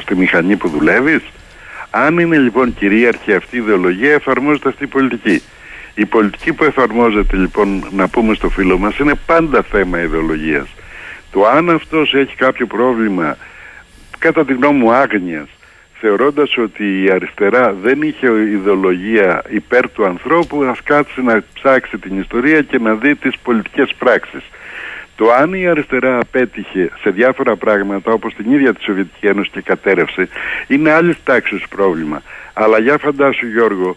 στη 0.00 0.16
μηχανή 0.16 0.56
που 0.56 0.68
δουλεύεις; 0.68 1.22
Αν 1.90 2.18
είναι 2.18 2.38
λοιπόν 2.38 2.74
κυρίαρχη 2.74 3.34
αυτή 3.34 3.56
η 3.56 3.58
ιδεολογία 3.58 4.12
εφαρμόζεται 4.12 4.68
αυτή 4.68 4.84
η 4.84 4.86
πολιτική. 4.86 5.42
Η 5.94 6.06
πολιτική 6.06 6.52
που 6.52 6.64
εφαρμόζεται 6.64 7.36
λοιπόν 7.36 7.84
να 7.90 8.08
πούμε 8.08 8.34
στο 8.34 8.48
φίλο 8.48 8.78
μας 8.78 8.98
είναι 8.98 9.14
πάντα 9.26 9.62
θέμα 9.62 10.00
ιδεολογίας. 10.00 10.68
Το 11.30 11.46
αν 11.46 11.70
αυτός 11.70 12.14
έχει 12.14 12.36
κάποιο 12.36 12.66
πρόβλημα 12.66 13.36
κατά 14.18 14.44
τη 14.44 14.52
γνώμη 14.52 14.78
μου 14.78 14.92
άγνοιας 14.92 15.48
θεωρώντας 16.00 16.56
ότι 16.56 17.02
η 17.02 17.10
αριστερά 17.10 17.72
δεν 17.72 18.02
είχε 18.02 18.26
ιδεολογία 18.28 19.42
υπέρ 19.48 19.90
του 19.90 20.04
ανθρώπου 20.04 20.64
ας 20.64 20.82
κάτσει 20.82 21.22
να 21.22 21.44
ψάξει 21.54 21.98
την 21.98 22.20
ιστορία 22.20 22.62
και 22.62 22.78
να 22.78 22.94
δει 22.94 23.14
τις 23.14 23.38
πολιτικές 23.38 23.94
πράξεις. 23.98 24.42
Το 25.16 25.32
αν 25.32 25.52
η 25.54 25.66
αριστερά 25.66 26.18
απέτυχε 26.18 26.90
σε 27.00 27.10
διάφορα 27.10 27.56
πράγματα 27.56 28.12
όπως 28.12 28.34
την 28.34 28.52
ίδια 28.52 28.74
τη 28.74 28.82
Σοβιετική 28.82 29.26
Ένωση 29.26 29.50
και 29.50 29.60
κατέρευσε 29.60 30.28
είναι 30.66 30.92
άλλη 30.92 31.16
τάξης 31.24 31.68
πρόβλημα. 31.68 32.22
Αλλά 32.52 32.78
για 32.78 32.98
φαντάσου 32.98 33.46
Γιώργο, 33.46 33.96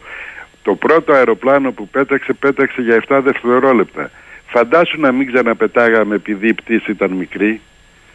το 0.62 0.76
πρώτο 0.76 1.14
αεροπλάνο 1.14 1.72
που 1.72 1.88
πέταξε 1.88 2.34
πέταξε 2.34 2.82
για 2.82 3.04
7 3.08 3.20
δευτερόλεπτα. 3.24 4.10
Φαντάσου 4.48 5.00
να 5.00 5.12
μην 5.12 5.28
ξαναπετάγαμε 5.28 6.16
επειδή 6.16 6.48
η 6.48 6.54
πτήση 6.54 6.92
ήταν 6.92 7.12
μικρή. 7.12 7.62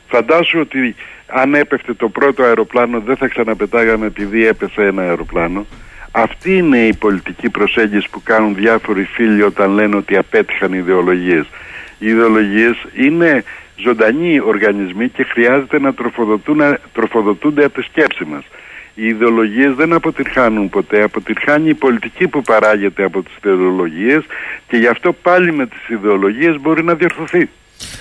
Φαντάσου 0.08 0.58
ότι 0.60 0.94
αν 1.26 1.54
έπεφτε 1.54 1.94
το 1.94 2.08
πρώτο 2.08 2.42
αεροπλάνο 2.42 3.00
δεν 3.00 3.16
θα 3.16 3.28
ξαναπετάγαμε 3.28 4.06
επειδή 4.06 4.46
έπεσε 4.46 4.82
ένα 4.82 5.02
αεροπλάνο. 5.02 5.66
Αυτή 6.10 6.56
είναι 6.56 6.78
η 6.78 6.94
πολιτική 6.94 7.50
προσέγγιση 7.50 8.08
που 8.10 8.22
κάνουν 8.22 8.54
διάφοροι 8.54 9.04
φίλοι 9.04 9.42
όταν 9.42 9.70
λένε 9.70 9.96
ότι 9.96 10.16
απέτυχαν 10.16 10.72
οι 10.72 10.78
ιδεολογίες. 10.80 11.46
Οι 11.98 12.08
ιδεολογίες 12.08 12.76
είναι 12.94 13.44
ζωντανοί 13.76 14.40
οργανισμοί 14.40 15.08
και 15.08 15.22
χρειάζεται 15.22 15.80
να 15.80 15.94
τροφοδοτούν, 15.94 16.60
τροφοδοτούνται 16.92 17.64
από 17.64 17.80
τη 17.80 17.82
σκέψη 17.82 18.24
μας. 18.24 18.44
Οι 18.94 19.06
ιδεολογίες 19.06 19.74
δεν 19.74 19.92
αποτυρχάνουν 19.92 20.68
ποτέ, 20.68 21.02
αποτυρχάνει 21.02 21.68
η 21.68 21.74
πολιτική 21.74 22.28
που 22.28 22.42
παράγεται 22.42 23.04
από 23.04 23.22
τις 23.22 23.34
ιδεολογίες 23.36 24.24
και 24.68 24.76
γι' 24.76 24.86
αυτό 24.86 25.12
πάλι 25.12 25.52
με 25.52 25.66
τις 25.66 25.88
ιδεολογίες 25.88 26.60
μπορεί 26.60 26.84
να 26.84 26.94
διορθωθεί. 26.94 27.48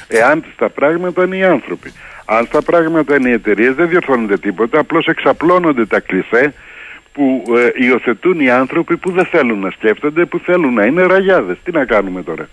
Εάν 0.07 0.43
στα 0.53 0.69
πράγματα 0.69 1.23
είναι 1.23 1.37
οι 1.37 1.43
άνθρωποι. 1.43 1.93
Αν 2.25 2.45
στα 2.45 2.61
πράγματα 2.61 3.15
είναι 3.15 3.29
οι 3.29 3.31
εταιρείες 3.31 3.75
δεν 3.75 3.89
διορθώνεται 3.89 4.37
τίποτα, 4.37 4.79
απλώς 4.79 5.05
εξαπλώνονται 5.05 5.85
τα 5.85 5.99
κλισέ 5.99 6.53
που 7.11 7.43
ε, 7.55 7.85
υιοθετούν 7.85 8.39
οι 8.39 8.49
άνθρωποι 8.49 8.97
που 8.97 9.11
δεν 9.11 9.25
θέλουν 9.25 9.59
να 9.59 9.69
σκέφτονται, 9.71 10.25
που 10.25 10.39
θέλουν 10.45 10.73
να 10.73 10.85
είναι 10.85 11.05
ραγιάδες. 11.05 11.57
Τι 11.63 11.71
να 11.71 11.85
κάνουμε 11.85 12.23
τώρα; 12.23 12.49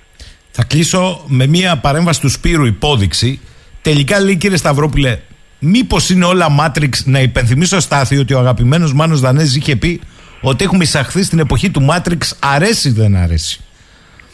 Θα 0.50 0.64
κλείσω 0.64 1.24
με 1.28 1.46
μια 1.46 1.76
παρέμβαση 1.76 2.20
του 2.20 2.28
Σπύρου 2.28 2.64
υπόδειξη. 2.64 3.40
Τελικά 3.82 4.20
λέει 4.20 4.36
κύριε 4.36 4.56
Σταυρόπουλε, 4.56 5.18
μήπως 5.58 6.10
είναι 6.10 6.24
όλα 6.24 6.46
Matrix; 6.60 6.90
Να 7.04 7.20
υπενθυμίσω 7.20 7.80
Στάθη 7.80 8.18
ότι 8.18 8.34
ο 8.34 8.38
αγαπημένος 8.38 8.92
Μάνος 8.92 9.20
Δανέζης 9.20 9.56
είχε 9.56 9.76
πει 9.76 10.00
ότι 10.40 10.64
έχουμε 10.64 10.84
εισαχθεί 10.84 11.22
στην 11.22 11.38
εποχή 11.38 11.70
του 11.70 11.86
Matrix, 11.90 12.18
αρέσει 12.38 12.88
ή 12.88 12.92
δεν 12.92 13.16
αρέσει; 13.16 13.60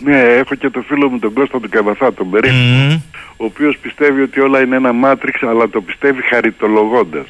Ναι, 0.02 0.18
έχω 0.18 0.54
και 0.54 0.70
το 0.70 0.82
φίλο 0.82 1.08
μου 1.08 1.18
τον 1.18 1.32
Κώστα 1.32 1.60
του 1.60 1.68
Καβαθά, 1.68 2.12
τον 2.14 2.30
περίφημο, 2.30 3.02
ο 3.36 3.44
οποίος 3.44 3.78
πιστεύει 3.78 4.20
ότι 4.20 4.40
όλα 4.40 4.60
είναι 4.60 4.76
ένα 4.76 4.92
μάτριξ, 4.92 5.42
αλλά 5.42 5.68
το 5.68 5.80
πιστεύει 5.80 6.22
χαριτολογώντας. 6.22 7.26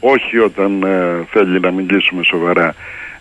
Όχι 0.00 0.38
όταν 0.38 0.82
ε, 0.82 1.26
θέλει 1.30 1.60
να 1.60 1.70
μιλήσουμε 1.70 2.22
σοβαρά. 2.22 2.74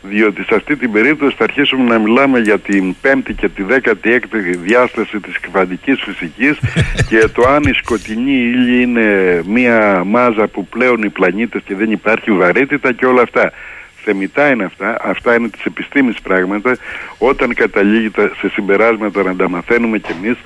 Διότι 0.03 0.43
σε 0.43 0.55
αυτή 0.55 0.75
την 0.75 0.91
περίπτωση 0.91 1.35
θα 1.37 1.43
αρχίσουμε 1.43 1.83
να 1.83 1.99
μιλάμε 1.99 2.39
για 2.39 2.59
την 2.59 2.95
πέμπτη 3.01 3.33
και 3.33 3.49
τη 3.49 3.63
δέκατη 3.63 4.13
έκτη 4.13 4.39
διάσταση 4.39 5.19
της 5.19 5.39
κβαντικής 5.39 6.01
φυσικής 6.01 6.57
και 7.09 7.27
το 7.33 7.47
αν 7.47 7.63
η 7.63 7.73
σκοτεινή 7.73 8.31
ύλη 8.31 8.81
είναι 8.81 9.41
μία 9.45 10.03
μάζα 10.05 10.47
που 10.47 10.67
πλέον 10.67 11.01
οι 11.03 11.09
πλανήτες 11.09 11.61
και 11.65 11.75
δεν 11.75 11.91
υπάρχει 11.91 12.31
βαρύτητα 12.31 12.91
και 12.91 13.05
όλα 13.05 13.21
αυτά. 13.21 13.51
Θεμητά 14.03 14.49
είναι 14.51 14.63
αυτά, 14.63 14.97
αυτά 15.01 15.35
είναι 15.35 15.49
της 15.49 15.65
επιστήμης 15.65 16.21
πράγματα, 16.21 16.77
όταν 17.17 17.53
καταλήγει 17.53 18.09
τα- 18.09 18.31
σε 18.39 18.49
συμπεράσματα 18.49 19.23
να 19.23 19.35
τα 19.35 19.49
μαθαίνουμε 19.49 19.97
κι 19.97 20.11
εμείς, 20.11 20.37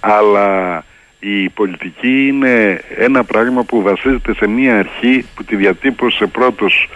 αλλά 0.00 0.84
η 1.20 1.48
πολιτική 1.48 2.26
είναι 2.26 2.80
ένα 2.96 3.24
πράγμα 3.24 3.62
που 3.64 3.82
βασίζεται 3.82 4.34
σε 4.34 4.46
μία 4.48 4.78
αρχή 4.78 5.26
που 5.34 5.44
τη 5.44 5.56
διατύπωσε 5.56 6.26
πρώτος, 6.26 6.88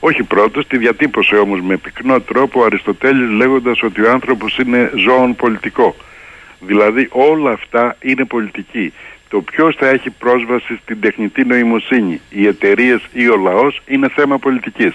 όχι 0.00 0.22
πρώτος, 0.22 0.66
τη 0.66 0.78
διατύπωσε 0.78 1.36
όμως 1.36 1.60
με 1.60 1.76
πυκνό 1.76 2.20
τρόπο 2.20 2.60
ο 2.60 2.64
Αριστοτέλης 2.64 3.30
λέγοντας 3.30 3.82
ότι 3.82 4.02
ο 4.02 4.10
άνθρωπος 4.10 4.58
είναι 4.58 4.90
ζώον 4.96 5.36
πολιτικό. 5.36 5.96
Δηλαδή 6.60 7.08
όλα 7.10 7.50
αυτά 7.50 7.96
είναι 8.00 8.24
πολιτική. 8.24 8.92
Το 9.28 9.40
ποιος 9.40 9.76
θα 9.76 9.88
έχει 9.88 10.10
πρόσβαση 10.10 10.78
στην 10.82 11.00
τεχνητή 11.00 11.44
νοημοσύνη, 11.44 12.20
οι 12.30 12.46
εταιρείες 12.46 13.00
ή 13.12 13.28
ο 13.28 13.36
λαός, 13.36 13.80
είναι 13.86 14.08
θέμα 14.08 14.38
πολιτικής. 14.38 14.92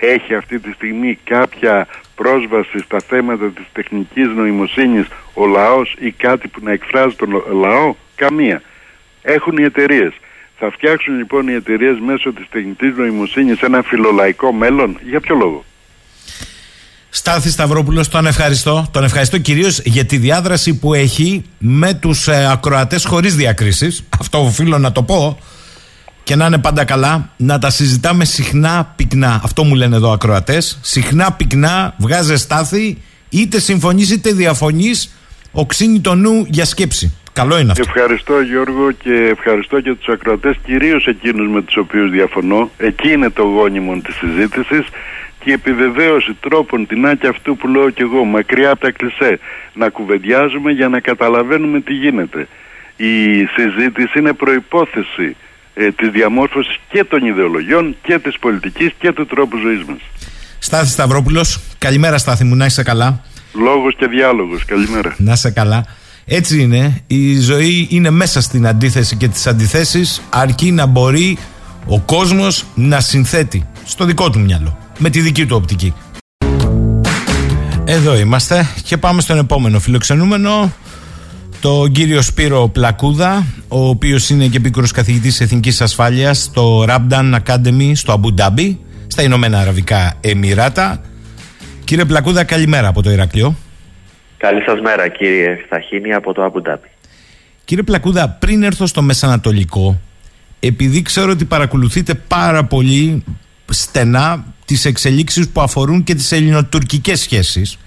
Έχει 0.00 0.34
αυτή 0.34 0.58
τη 0.58 0.72
στιγμή 0.72 1.18
κάποια 1.24 1.86
πρόσβαση 2.14 2.78
στα 2.78 3.00
θέματα 3.08 3.46
της 3.50 3.64
τεχνικής 3.72 4.26
νοημοσύνης 4.36 5.06
ο 5.34 5.46
λαός 5.46 5.94
ή 5.98 6.10
κάτι 6.10 6.48
που 6.48 6.60
να 6.62 6.72
εκφράζει 6.72 7.14
τον 7.14 7.30
λο- 7.30 7.46
λαό, 7.60 7.94
καμία. 8.14 8.62
Έχουν 9.22 9.56
οι 9.56 9.62
εταιρείες. 9.62 10.12
Θα 10.58 10.70
φτιάξουν 10.70 11.16
λοιπόν 11.16 11.48
οι 11.48 11.52
εταιρείες 11.52 11.98
μέσω 12.06 12.32
της 12.32 12.46
τεχνητής 12.50 12.96
νοημοσύνης 12.96 13.60
ένα 13.60 13.82
φιλολαϊκό 13.82 14.52
μέλλον; 14.52 14.98
Για 15.08 15.20
ποιο 15.20 15.34
λόγο; 15.34 15.64
Στάθη 17.10 17.50
Σταυρόπουλος, 17.50 18.08
τον 18.08 18.26
ευχαριστώ. 18.26 18.86
Τον 18.92 19.04
ευχαριστώ 19.04 19.38
κυρίως 19.38 19.80
για 19.84 20.04
τη 20.04 20.16
διάδραση 20.16 20.78
που 20.78 20.94
έχει 20.94 21.44
με 21.58 21.94
τους 21.94 22.28
ε, 22.28 22.46
ακροατές 22.50 23.04
χωρίς 23.04 23.34
διακρίσεις. 23.36 24.04
Αυτό 24.20 24.44
οφείλω 24.44 24.78
να 24.78 24.92
το 24.92 25.02
πω. 25.02 25.38
Και 26.30 26.36
να 26.36 26.46
είναι 26.46 26.58
πάντα 26.58 26.84
καλά, 26.84 27.30
να 27.36 27.58
τα 27.58 27.70
συζητάμε 27.70 28.24
συχνά 28.24 28.92
πυκνά. 28.96 29.40
Αυτό 29.44 29.64
μου 29.64 29.74
λένε 29.74 29.96
εδώ 29.96 30.12
ακροατές. 30.12 30.78
Συχνά 30.82 31.32
πυκνά, 31.32 31.94
βγάζε 31.98 32.36
στάθη, 32.36 32.98
είτε 33.28 33.60
συμφωνείς 33.60 34.10
είτε 34.10 34.32
διαφωνείς, 34.32 35.16
οξύνει 35.52 36.00
το 36.00 36.14
νου 36.14 36.46
για 36.48 36.64
σκέψη. 36.64 37.14
Καλό 37.32 37.58
είναι 37.58 37.70
αυτό. 37.70 37.84
Ευχαριστώ 37.86 38.40
Γιώργο 38.40 38.90
και 38.90 39.12
ευχαριστώ 39.12 39.80
και 39.80 39.94
τους 39.94 40.08
ακροατές 40.08 40.56
κυρίως 40.64 41.06
εκείνους 41.06 41.48
με 41.48 41.62
τους 41.62 41.76
οποίους 41.76 42.10
διαφωνώ. 42.10 42.70
Εκεί 42.76 43.12
είναι 43.12 43.30
το 43.30 43.42
γόνιμο 43.42 44.00
της 44.04 44.14
συζήτησης 44.14 44.86
και 45.40 45.50
η 45.50 45.52
επιβεβαίωση 45.52 46.36
τρόπων 46.40 46.86
την 46.86 47.06
άκια 47.06 47.28
αυτού 47.28 47.56
που 47.56 47.68
λέω 47.68 47.90
και 47.90 48.02
εγώ 48.02 48.24
μακριά 48.24 48.70
από 48.70 48.80
τα 48.80 48.90
κλισέ 48.90 49.38
να 49.74 49.88
κουβεντιάζουμε 49.88 50.72
για 50.72 50.88
να 50.88 51.00
καταλαβαίνουμε 51.00 51.80
τι 51.80 51.92
γίνεται. 51.92 52.48
Η 52.96 53.44
συζήτηση 53.44 54.18
είναι 54.18 54.32
προϋπόθεση 54.32 55.36
ε, 55.80 55.92
της 55.92 56.08
διαμόρφωσης 56.10 56.76
και 56.88 57.04
των 57.04 57.26
ιδεολογιών 57.26 57.96
και 58.02 58.18
της 58.18 58.38
πολιτικής 58.38 58.92
και 58.98 59.12
του 59.12 59.26
τρόπου 59.26 59.56
ζωής 59.58 59.84
μας. 59.88 59.98
Στάθη 60.58 60.90
Σταυρόπουλος, 60.90 61.60
καλημέρα 61.78 62.18
Στάθη 62.18 62.44
μου, 62.44 62.56
να 62.56 62.64
είσαι 62.64 62.82
καλά. 62.82 63.22
Λόγος 63.54 63.96
και 63.96 64.06
διάλογος, 64.06 64.64
καλημέρα. 64.64 65.14
Να 65.18 65.32
είσαι 65.32 65.50
καλά. 65.50 65.86
Έτσι 66.24 66.60
είναι, 66.62 67.02
η 67.06 67.38
ζωή 67.38 67.86
είναι 67.90 68.10
μέσα 68.10 68.40
στην 68.40 68.66
αντίθεση 68.66 69.16
και 69.16 69.28
τις 69.28 69.46
αντιθέσεις 69.46 70.22
αρκεί 70.30 70.72
να 70.72 70.86
μπορεί 70.86 71.38
ο 71.86 72.00
κόσμος 72.00 72.64
να 72.74 73.00
συνθέτει 73.00 73.68
στο 73.84 74.04
δικό 74.04 74.30
του 74.30 74.40
μυαλό, 74.40 74.78
με 74.98 75.10
τη 75.10 75.20
δική 75.20 75.46
του 75.46 75.56
οπτική. 75.56 75.94
Εδώ 77.84 78.16
είμαστε 78.16 78.66
και 78.84 78.96
πάμε 78.96 79.20
στον 79.20 79.38
επόμενο 79.38 79.80
φιλοξενούμενο 79.80 80.72
τον 81.60 81.92
κύριο 81.92 82.22
Σπύρο 82.22 82.68
Πλακούδα, 82.68 83.46
ο 83.68 83.88
οποίος 83.88 84.30
είναι 84.30 84.46
και 84.46 84.56
επίκουρος 84.56 84.92
καθηγητής 84.92 85.40
εθνικής 85.40 85.80
ασφάλειας 85.80 86.42
στο 86.42 86.84
Rabdan 86.88 87.34
Academy 87.44 87.92
στο 87.94 88.12
Αμπουντάμπι, 88.12 88.78
στα 89.06 89.22
Ηνωμένα 89.22 89.60
Αραβικά 89.60 90.14
Εμμυράτα. 90.20 91.02
Κύριε 91.84 92.04
Πλακούδα, 92.04 92.44
καλημέρα 92.44 92.88
από 92.88 93.02
το 93.02 93.10
Ηρακλείο. 93.10 93.56
Καλή 94.36 94.62
σας 94.62 94.80
μέρα 94.80 95.08
κύριε 95.08 95.56
Σταχίνη 95.66 96.14
από 96.14 96.32
το 96.32 96.42
Αμπουντάμπι. 96.42 96.88
Κύριε 97.64 97.82
Πλακούδα, 97.82 98.28
πριν 98.28 98.62
έρθω 98.62 98.86
στο 98.86 99.02
Μεσανατολικό, 99.02 100.00
επειδή 100.60 101.02
ξέρω 101.02 101.30
ότι 101.30 101.44
παρακολουθείτε 101.44 102.14
πάρα 102.14 102.64
πολύ 102.64 103.24
στενά 103.70 104.44
τις 104.64 104.84
εξελίξεις 104.84 105.48
που 105.48 105.60
αφορούν 105.60 106.04
και 106.04 106.14
τις 106.14 106.32
ελληνοτουρκικές 106.32 107.20
σχέσεις, 107.20 107.78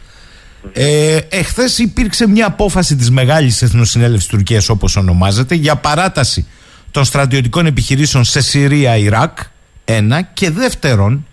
ε, 0.71 1.17
εχθές 1.29 1.77
υπήρξε 1.77 2.27
μια 2.27 2.45
απόφαση 2.45 2.95
της 2.95 3.11
Μεγάλης 3.11 3.61
Εθνοσυνέλευσης 3.61 4.29
Τουρκίας 4.29 4.69
όπως 4.69 4.95
ονομάζεται 4.95 5.55
για 5.55 5.75
παράταση 5.75 6.45
των 6.91 7.03
στρατιωτικών 7.03 7.65
επιχειρήσεων 7.65 8.23
σε 8.23 8.41
Συρία, 8.41 8.97
Ιράκ, 8.97 9.37
ένα 9.85 10.21
και 10.21 10.49
δεύτερον 10.49 11.25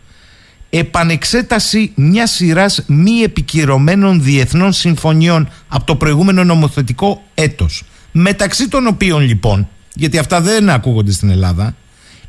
επανεξέταση 0.71 1.93
μιας 1.95 2.31
σειράς 2.31 2.83
μη 2.87 3.21
επικυρωμένων 3.21 4.23
διεθνών 4.23 4.73
συμφωνιών 4.73 5.49
από 5.69 5.85
το 5.85 5.97
προηγούμενο 5.97 6.45
νομοθετικό 6.45 7.23
έτος. 7.35 7.85
Μεταξύ 8.13 8.69
των 8.69 8.87
οποίων 8.87 9.21
λοιπόν, 9.21 9.69
γιατί 9.95 10.19
αυτά 10.19 10.41
δεν 10.41 10.71
ακούγονται 10.71 11.13
στην 11.13 11.31
Ελλάδα, 11.31 11.77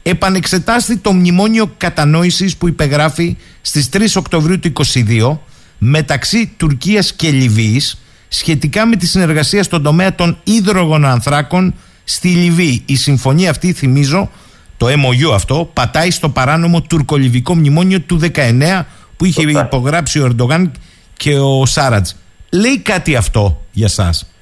επανεξετάστη 0.04 0.98
το 0.98 1.12
μνημόνιο 1.12 1.74
κατανόησης 1.78 2.58
που 2.58 2.68
υπεγράφει 2.68 3.38
στις 3.62 3.90
3 3.94 4.00
Οκτωβρίου 4.16 4.60
του 4.60 4.74
2022 4.94 5.38
μεταξύ 5.84 6.54
Τουρκίας 6.58 7.14
και 7.14 7.30
Λιβύης 7.30 8.02
σχετικά 8.28 8.86
με 8.86 8.96
τη 8.96 9.08
συνεργασία 9.08 9.64
στον 9.64 9.84
τομέα 9.84 10.16
των 10.16 10.38
ίδρογων 10.44 11.06
ανθράκων 11.06 11.74
στη 12.04 12.28
Λιβύη. 12.28 12.84
Η 12.86 12.96
συμφωνία 12.96 13.50
αυτή, 13.50 13.74
θυμίζω, 13.74 14.30
το 14.78 14.88
MOU 14.88 15.34
αυτό, 15.34 15.70
πατάει 15.74 16.12
στο 16.12 16.30
παράνομο 16.30 16.82
τουρκολιβικό 16.82 17.56
μνημόνιο 17.56 18.00
του 18.00 18.20
19 18.36 18.86
που 19.18 19.26
είχε 19.26 19.42
υπογράψει 19.42 20.20
ο 20.20 20.26
Ερντογάν 20.26 20.72
και 21.18 21.38
ο 21.40 21.66
Σάρατζ. 21.66 22.12
Λέει 22.52 22.80
κάτι 22.80 23.16
αυτό 23.16 23.66
για 23.72 23.88
σας. 23.88 24.34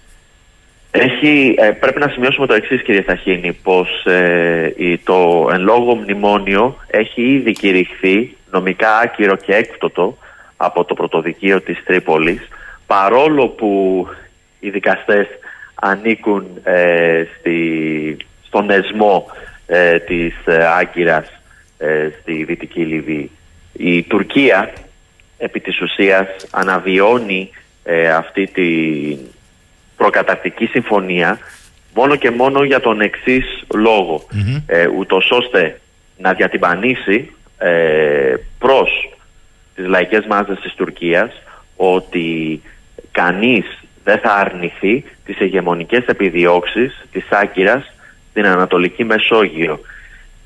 Έχει, 0.92 1.56
ε, 1.58 1.70
πρέπει 1.70 2.00
να 2.00 2.08
σημειώσουμε 2.08 2.48
το 2.48 2.54
εξής, 2.54 2.82
κύριε 2.84 3.02
Θαχίνη, 3.02 3.54
πως 3.54 4.06
ε, 4.06 4.74
το 5.04 5.50
εν 5.54 5.62
λόγω 5.62 5.96
μνημόνιο 5.96 6.78
έχει 6.88 7.22
ήδη 7.22 7.52
κηρυχθεί 7.52 8.36
νομικά 8.52 8.98
άκυρο 8.98 9.36
και 9.36 9.54
έκπτωτο 9.54 10.18
από 10.62 10.86
το 10.86 10.94
πρωτοδικείο 10.94 11.62
της 11.62 11.84
Τρίπολης 11.86 12.48
παρόλο 12.88 13.48
που 13.48 14.08
οι 14.60 14.70
δικαστές 14.70 15.28
ανήκουν 15.76 16.46
ε, 16.64 17.24
στη, 17.40 18.18
στον 18.46 18.70
εσμό 18.70 19.26
ε, 19.68 20.00
της 20.00 20.36
ε, 20.46 20.66
Άγκυρας 20.66 21.42
ε, 21.78 22.10
στη 22.22 22.44
Δυτική 22.44 22.80
Λιβύη. 22.80 23.32
Η 23.74 24.04
Τουρκία 24.04 24.74
επί 25.38 25.60
της 25.60 25.82
ουσίας 25.82 26.28
αναβιώνει 26.52 27.50
αυτή 28.16 28.48
τη 28.48 28.70
προκατακτική 29.98 30.66
συμφωνία 30.66 31.38
μόνο 31.94 32.16
και 32.16 32.32
μόνο 32.32 32.64
για 32.64 32.80
τον 32.80 33.02
εξής 33.02 33.64
λόγο 33.76 34.26
ούτως 34.98 35.32
ώστε 35.32 35.80
να 36.18 36.34
διατυμπανίσει 36.34 37.32
προς 38.60 39.19
τις 39.80 39.88
λαϊκές 39.88 40.26
μάζες 40.26 40.60
της 40.60 40.74
Τουρκίας 40.74 41.42
ότι 41.76 42.62
κανείς 43.12 43.66
δεν 44.04 44.18
θα 44.18 44.34
αρνηθεί 44.34 45.04
τις 45.26 45.40
ηγεμονικές 45.40 46.06
επιδιώξεις 46.06 47.06
της 47.12 47.26
Άκυρας 47.30 47.94
στην 48.30 48.46
Ανατολική 48.46 49.04
Μεσόγειο 49.04 49.80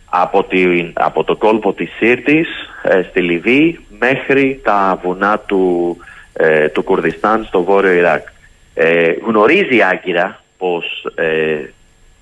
από, 0.10 0.44
την, 0.44 0.92
από 0.94 1.24
το 1.24 1.36
κόλπο 1.36 1.74
της 1.74 1.90
Σύρτης 1.98 2.48
ε, 2.84 3.02
στη 3.10 3.22
Λιβύη 3.22 3.80
μέχρι 4.00 4.62
τα 4.64 5.00
βουνά 5.04 5.40
του, 5.40 5.98
ε, 6.34 6.70
του 6.70 6.84
Κουρδιστάν 6.84 7.46
στο 7.46 7.64
βόρειο 7.64 7.92
Ιράκ. 7.92 8.28
Ε, 8.74 9.12
γνωρίζει 9.26 9.76
η 9.76 9.84
Άκυρα 9.84 10.44
πως 10.58 11.08
ε, 11.16 11.60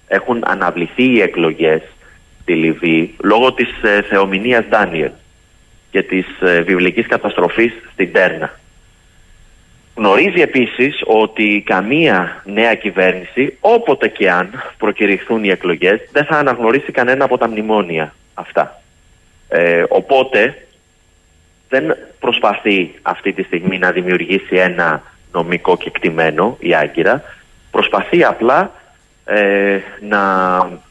έχουν 0.07 0.43
αναβληθεί 0.45 1.03
οι 1.03 1.21
εκλογές 1.21 1.81
στη 2.41 2.55
Λιβύη 2.55 3.15
λόγω 3.23 3.53
της 3.53 3.69
ε, 3.83 4.01
θεομηνίας 4.01 4.65
Ντάνιελ 4.69 5.11
και 5.91 6.03
της 6.03 6.25
ε, 6.41 6.61
βιβλικής 6.61 7.07
καταστροφής 7.07 7.73
στην 7.93 8.11
Τέρνα. 8.11 8.59
Γνωρίζει 9.95 10.41
επίσης 10.41 11.01
ότι 11.05 11.63
καμία 11.65 12.41
νέα 12.45 12.75
κυβέρνηση, 12.75 13.57
όποτε 13.59 14.07
και 14.07 14.31
αν 14.31 14.49
προκηρυχθούν 14.77 15.43
οι 15.43 15.49
εκλογές, 15.49 15.99
δεν 16.11 16.25
θα 16.25 16.37
αναγνωρίσει 16.37 16.91
κανένα 16.91 17.25
από 17.25 17.37
τα 17.37 17.47
μνημόνια 17.47 18.13
αυτά. 18.33 18.81
Ε, 19.49 19.83
οπότε 19.89 20.67
δεν 21.69 21.95
προσπαθεί 22.19 22.91
αυτή 23.01 23.33
τη 23.33 23.43
στιγμή 23.43 23.77
να 23.77 23.91
δημιουργήσει 23.91 24.55
ένα 24.55 25.03
νομικό 25.31 25.77
κεκτημένο 25.77 26.57
η 26.59 26.75
Άγκυρα. 26.75 27.23
Προσπαθεί 27.71 28.23
απλά 28.23 28.71
ε, 29.25 29.79
να 30.09 30.21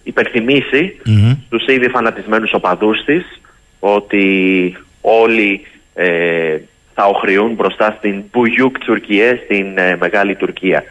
υπενθυμίσει 0.03 1.01
mm-hmm. 1.07 1.37
τους 1.51 1.67
ήδη 1.67 1.89
φανατισμένους 1.89 2.53
οπαδούς 2.53 3.05
της 3.05 3.41
ότι 3.81 4.77
όλοι 5.01 5.67
ε, 5.95 6.59
θα 6.95 7.05
οχριούν 7.05 7.53
μπροστά 7.55 7.95
στην 7.99 8.23
Μπουγιούκ 8.31 8.79
Τουρκιέ, 8.79 9.41
στην 9.45 9.79
ε, 9.79 9.97
Μεγάλη 9.97 10.37
Τουρκία. 10.37 10.85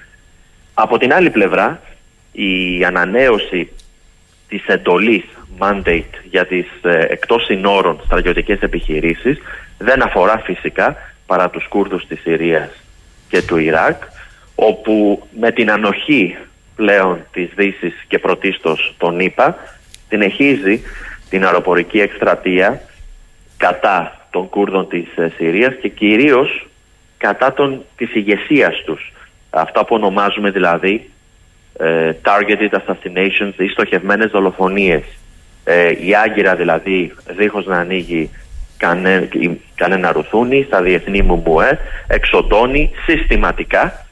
Από 0.74 0.97
την 0.97 1.14
άλλη 1.14 1.30
πλευρά, 1.30 1.82
η 2.32 2.84
ανανέωση 2.86 3.72
της 4.47 4.66
εντολής 4.66 5.24
mandate 5.60 6.14
για 6.30 6.45
τις 6.45 6.68
ε, 6.82 7.05
εκτός 7.10 7.43
συνόρων 7.45 8.01
στρατιωτικές 8.05 8.60
επιχειρήσεις 8.60 9.38
δεν 9.78 10.01
αφορά 10.01 10.41
φυσικά 10.45 10.95
παρά 11.26 11.49
τους 11.49 11.68
Κούρδους 11.68 12.07
της 12.07 12.20
Συρίας 12.22 12.70
και 13.30 13.41
του 13.41 13.57
Ιράκ 13.57 14.03
όπου 14.55 15.28
με 15.39 15.51
την 15.51 15.72
ανοχή 15.72 16.38
πλέον 16.76 17.26
της 17.32 17.49
Δύσης 17.55 17.94
και 18.07 18.19
πρωτίστως 18.19 18.95
τον 18.98 19.19
ΗΠΑ 19.19 19.57
συνεχίζει 20.10 20.81
την 21.30 21.45
αεροπορική 21.45 21.99
εκστρατεία 21.99 22.81
κατά 23.60 24.27
των 24.30 24.49
Κούρδων 24.49 24.88
της 24.88 25.07
ε, 25.15 25.31
Συρίας 25.38 25.73
και 25.81 25.90
κυρίως 25.90 26.68
κατά 27.18 27.53
των, 27.53 27.84
της 27.98 28.15
ηγεσίας 28.15 28.84
τους. 28.86 29.14
Αυτά 29.49 29.86
που 29.86 29.95
ονομάζουμε 29.95 30.49
δηλαδή 30.52 31.10
ε, 31.80 32.11
targeted 32.23 32.77
assassinations 32.80 33.53
ή 33.57 33.68
στοχευμένες 33.68 34.31
δολοφονίες. 34.31 35.03
Ε, 35.64 35.90
η 36.06 36.15
Άγκυρα 36.15 36.56
δηλαδή 36.56 37.14
δίχως 37.38 37.65
να 37.65 37.77
ανοίγει 37.77 38.30
κανέ, 38.77 39.30
κανένα 39.76 40.11
ρουθούνι 40.11 40.64
στα 40.68 40.81
διεθνή 40.81 41.22
μουμπουέ 41.22 41.80
εξοντώνει 42.07 42.91
συστηματικά 43.06 44.06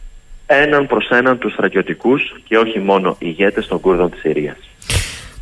έναν 0.46 0.88
προς 0.88 1.10
έναν 1.10 1.38
τους 1.38 1.54
στρατιωτικούς 1.54 2.22
και 2.44 2.58
όχι 2.58 2.80
μόνο 2.80 3.16
ηγέτες 3.20 3.68
των 3.68 3.80
Κούρδων 3.80 4.12
της 4.12 4.20
Συρίας. 4.20 4.58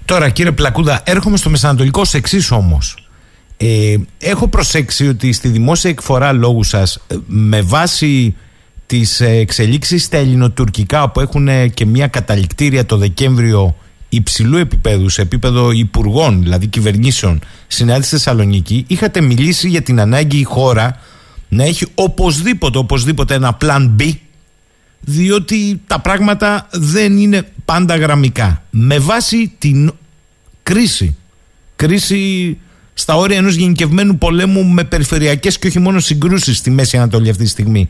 Τώρα 0.06 0.30
κύριε 0.30 0.52
Πλακούδα 0.52 1.02
έρχομαι 1.06 1.38
στο 1.38 1.50
Μεσανατολικό 1.50 2.06
σε 2.06 2.18
εξής 2.18 2.52
όμως 2.52 3.05
ε, 3.58 3.96
έχω 4.18 4.48
προσέξει 4.48 5.08
ότι 5.08 5.32
στη 5.32 5.48
δημόσια 5.48 5.90
εκφορά 5.90 6.32
λόγου 6.32 6.64
σας 6.64 6.96
ε, 7.08 7.16
με 7.26 7.62
βάση 7.62 8.36
τις 8.86 9.22
ε, 9.22 9.30
εξελίξεις 9.30 10.04
στα 10.04 10.18
ελληνοτουρκικά 10.18 11.10
που 11.10 11.20
έχουν 11.20 11.74
και 11.74 11.86
μια 11.86 12.08
καταληκτήρια 12.08 12.86
το 12.86 12.98
Δεκέμβριο 12.98 13.76
υψηλού 14.10 14.58
επίπεδου, 14.58 15.10
σε 15.10 15.22
επίπεδο 15.22 15.72
υπουργών, 15.72 16.42
δηλαδή 16.42 16.68
κυβερνήσεων, 16.68 17.40
συνάντηση 17.68 18.08
στη 18.08 18.16
Θεσσαλονίκη, 18.16 18.86
είχατε 18.88 19.22
μιλήσει 19.22 19.68
για 19.68 19.82
την 19.82 20.00
ανάγκη 20.00 20.38
η 20.38 20.44
χώρα 20.44 21.00
να 21.50 21.64
έχει 21.64 21.86
οπωσδήποτε, 21.96 22.78
οπωσδήποτε 22.78 23.34
ένα 23.34 23.58
plan 23.62 23.90
B, 24.00 24.12
διότι 25.00 25.82
τα 25.88 26.00
πράγματα 26.00 26.68
δεν 26.72 27.18
είναι 27.18 27.48
πάντα 27.66 27.96
γραμμικά. 27.96 28.64
Με 28.70 29.00
βάση 29.00 29.54
την 29.58 29.94
κρίση, 30.64 31.16
κρίση 31.76 32.58
στα 32.98 33.16
όρια 33.16 33.38
ενός 33.38 33.56
γενικευμένου 33.56 34.18
πολέμου 34.18 34.64
με 34.64 34.84
περιφερειακές 34.84 35.60
και 35.60 35.68
όχι 35.68 35.80
μόνο 35.80 36.00
συγκρούσεις 36.00 36.58
στη 36.58 36.70
Μέση 36.72 36.98
Ανατολή 36.98 37.30
αυτή 37.30 37.44
τη 37.44 37.50
στιγμή. 37.50 37.90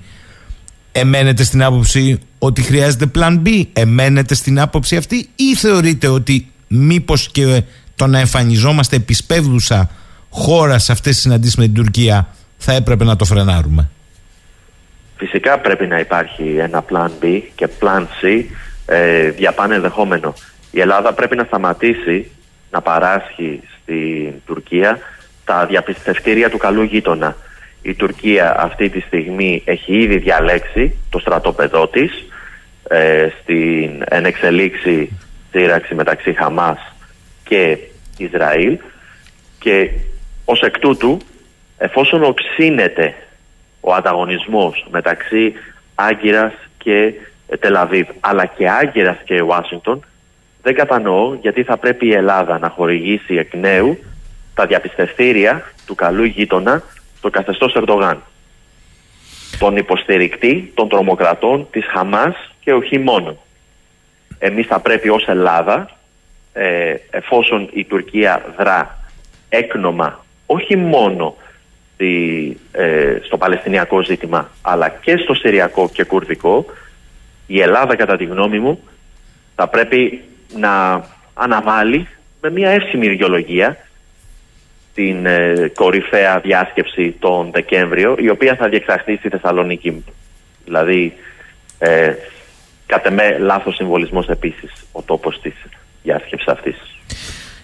Εμένετε 0.91 1.44
στην 1.44 1.64
άποψη 1.64 2.19
ότι 2.40 2.61
χρειάζεται 2.61 3.11
plan 3.15 3.41
B, 3.45 3.64
εμένετε 3.73 4.36
στην 4.36 4.60
άποψη 4.60 4.95
αυτή 4.95 5.30
ή 5.36 5.56
θεωρείτε 5.56 6.07
ότι 6.07 6.52
μήπως 6.68 7.30
και 7.32 7.64
το 7.95 8.07
να 8.07 8.19
εμφανιζόμαστε 8.19 8.95
επισπεύδουσα 8.95 9.90
χώρα 10.30 10.80
σε 10.80 10.91
αυτές 10.91 11.14
τις 11.14 11.22
συναντήσεις 11.22 11.56
με 11.56 11.64
την 11.64 11.73
Τουρκία 11.73 12.27
θα 12.57 12.73
έπρεπε 12.73 13.03
να 13.03 13.15
το 13.15 13.26
φρενάρουμε; 13.26 13.90
Φυσικά 15.18 15.60
πρέπει 15.60 15.88
να 15.88 15.99
υπάρχει 15.99 16.56
ένα 16.57 16.86
plan 16.90 17.23
B 17.23 17.41
και 17.56 17.69
plan 17.80 18.02
C 18.22 18.44
ε, 18.86 19.30
για 19.38 19.52
πάνε 19.52 19.76
ενδεχόμενο. 19.76 20.34
Η 20.72 20.80
Ελλάδα 20.80 21.14
πρέπει 21.14 21.36
να 21.36 21.44
σταματήσει 21.44 22.32
να 22.72 22.82
παράσχει 22.82 23.61
στην 23.86 24.34
Τουρκία 24.45 24.99
τα 25.45 25.66
διαπιστευτήρια 25.66 26.49
του 26.49 26.57
καλού 26.57 26.84
γείτονα. 26.84 27.36
Η 27.82 27.94
Τουρκία 27.94 28.60
αυτή 28.60 28.90
τη 28.90 28.99
στιγμή 28.99 29.62
έχει 29.66 29.94
ήδη 29.94 30.18
διαλέξει 30.18 30.98
το 31.10 31.20
στρατόπεδό 31.20 31.88
της 31.88 32.12
ε, 32.88 33.28
στην 33.41 34.03
ενεξελίξη 34.10 35.18
σύραξη 35.52 35.95
μεταξύ 35.95 36.34
Χαμάς 36.34 36.80
και 37.44 37.78
Ισραήλ 38.18 38.78
και 39.60 39.90
ως 40.45 40.62
εκ 40.62 40.80
τούτου 40.80 41.18
εφόσον 41.78 42.24
οξύνεται 42.24 43.14
ο 43.80 43.94
ανταγωνισμός 43.94 44.88
μεταξύ 44.91 45.53
Άγκυρας 45.95 46.53
και 46.78 47.14
Τελαβίβ 47.60 48.07
αλλά 48.20 48.45
και 48.45 48.70
Άγκυρας 48.70 49.18
και 49.24 49.41
Ουάσιγκτον 49.41 50.06
δεν 50.66 50.76
κατανοώ 50.76 51.34
γιατί 51.42 51.64
θα 51.64 51.78
πρέπει 51.78 52.08
η 52.08 52.14
Ελλάδα 52.14 52.60
να 52.60 52.70
χορηγήσει 52.70 53.36
εκ 53.36 53.54
νέου 53.54 54.00
τα 54.54 54.66
διαπιστευτήρια 54.66 55.74
του 55.86 55.96
καλού 55.96 56.24
γείτονα 56.24 56.84
στο 57.18 57.30
καθεστώς 57.30 57.76
Ερντογάν. 57.76 58.22
Τον 59.60 59.78
υποστηρικτή 59.78 60.72
των 60.76 60.90
τρομοκρατών 60.90 61.68
της 61.72 61.86
Χαμάς 61.86 62.36
και 62.60 62.74
όχι 62.74 63.00
μόνο. 63.00 63.38
Εμείς 64.38 64.68
θα 64.68 64.80
πρέπει 64.80 65.10
ως 65.10 65.28
Ελλάδα, 65.28 65.90
ε, 66.54 66.96
εφόσον 67.10 67.70
η 67.74 67.84
Τουρκία 67.84 68.54
δρά 68.58 68.98
έκνομα 69.50 70.26
όχι 70.46 70.76
μόνο 70.76 71.36
ε, 71.98 72.52
στο 73.22 73.38
Παλαιστινιακό 73.38 74.04
ζήτημα 74.04 74.50
αλλά 74.62 74.90
και 74.90 75.18
στο 75.18 75.34
Συριακό 75.34 75.90
και 75.94 76.04
Κουρδικό 76.04 76.66
η 77.48 77.62
Ελλάδα 77.62 77.96
κατά 77.96 78.18
τη 78.18 78.26
γνώμη 78.26 78.60
μου 78.60 78.80
θα 79.56 79.68
πρέπει 79.68 80.24
να 80.58 81.04
αναβάλει 81.34 82.08
με 82.42 82.50
μια 82.50 82.70
εύσημη 82.70 83.06
ιδεολογία 83.06 83.78
την 84.94 85.26
ε, 85.26 85.72
κορυφαία 85.76 86.40
διάσκεψη 86.40 87.16
τον 87.20 87.52
Δεκέμβριο 87.52 88.16
η 88.20 88.30
οποία 88.30 88.56
θα 88.56 88.70
διεξαχθεί 88.70 89.16
στη 89.16 89.30
Θεσσαλονίκη 89.30 90.04
δηλαδή 90.66 91.14
ε, 91.80 92.14
κατ' 92.86 93.06
εμέ 93.06 93.38
λάθος 93.40 93.76
συμβολισμός 93.76 94.28
επίσης 94.28 94.72
ο 94.92 95.02
τόπος 95.02 95.40
της 95.42 95.54
διάσκεψης 96.04 96.48
αυτής. 96.48 96.76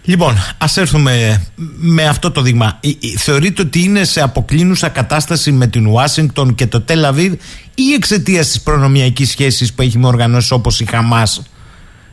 Λοιπόν, 0.04 0.36
ας 0.58 0.78
έρθουμε 0.78 1.46
με 1.76 2.08
αυτό 2.08 2.32
το 2.32 2.42
δείγμα. 2.42 2.80
Θεωρείτε 3.18 3.62
ότι 3.62 3.84
είναι 3.84 4.04
σε 4.04 4.22
αποκλίνουσα 4.22 4.90
κατάσταση 4.90 5.52
με 5.52 5.68
την 5.68 5.86
Ουάσιγκτον 5.88 6.56
και 6.56 6.68
το 6.68 6.82
Τελαβίδ 6.82 7.34
ή 7.76 7.94
εξαιτίας 7.94 8.48
της 8.48 8.62
προνομιακής 8.62 9.30
σχέσης 9.30 9.74
που 9.74 9.82
έχει 9.82 9.98
με 9.98 10.08
οργανώσεις 10.08 10.52
όπως 10.52 10.80
η 10.80 10.86
Χαμάς, 10.86 11.52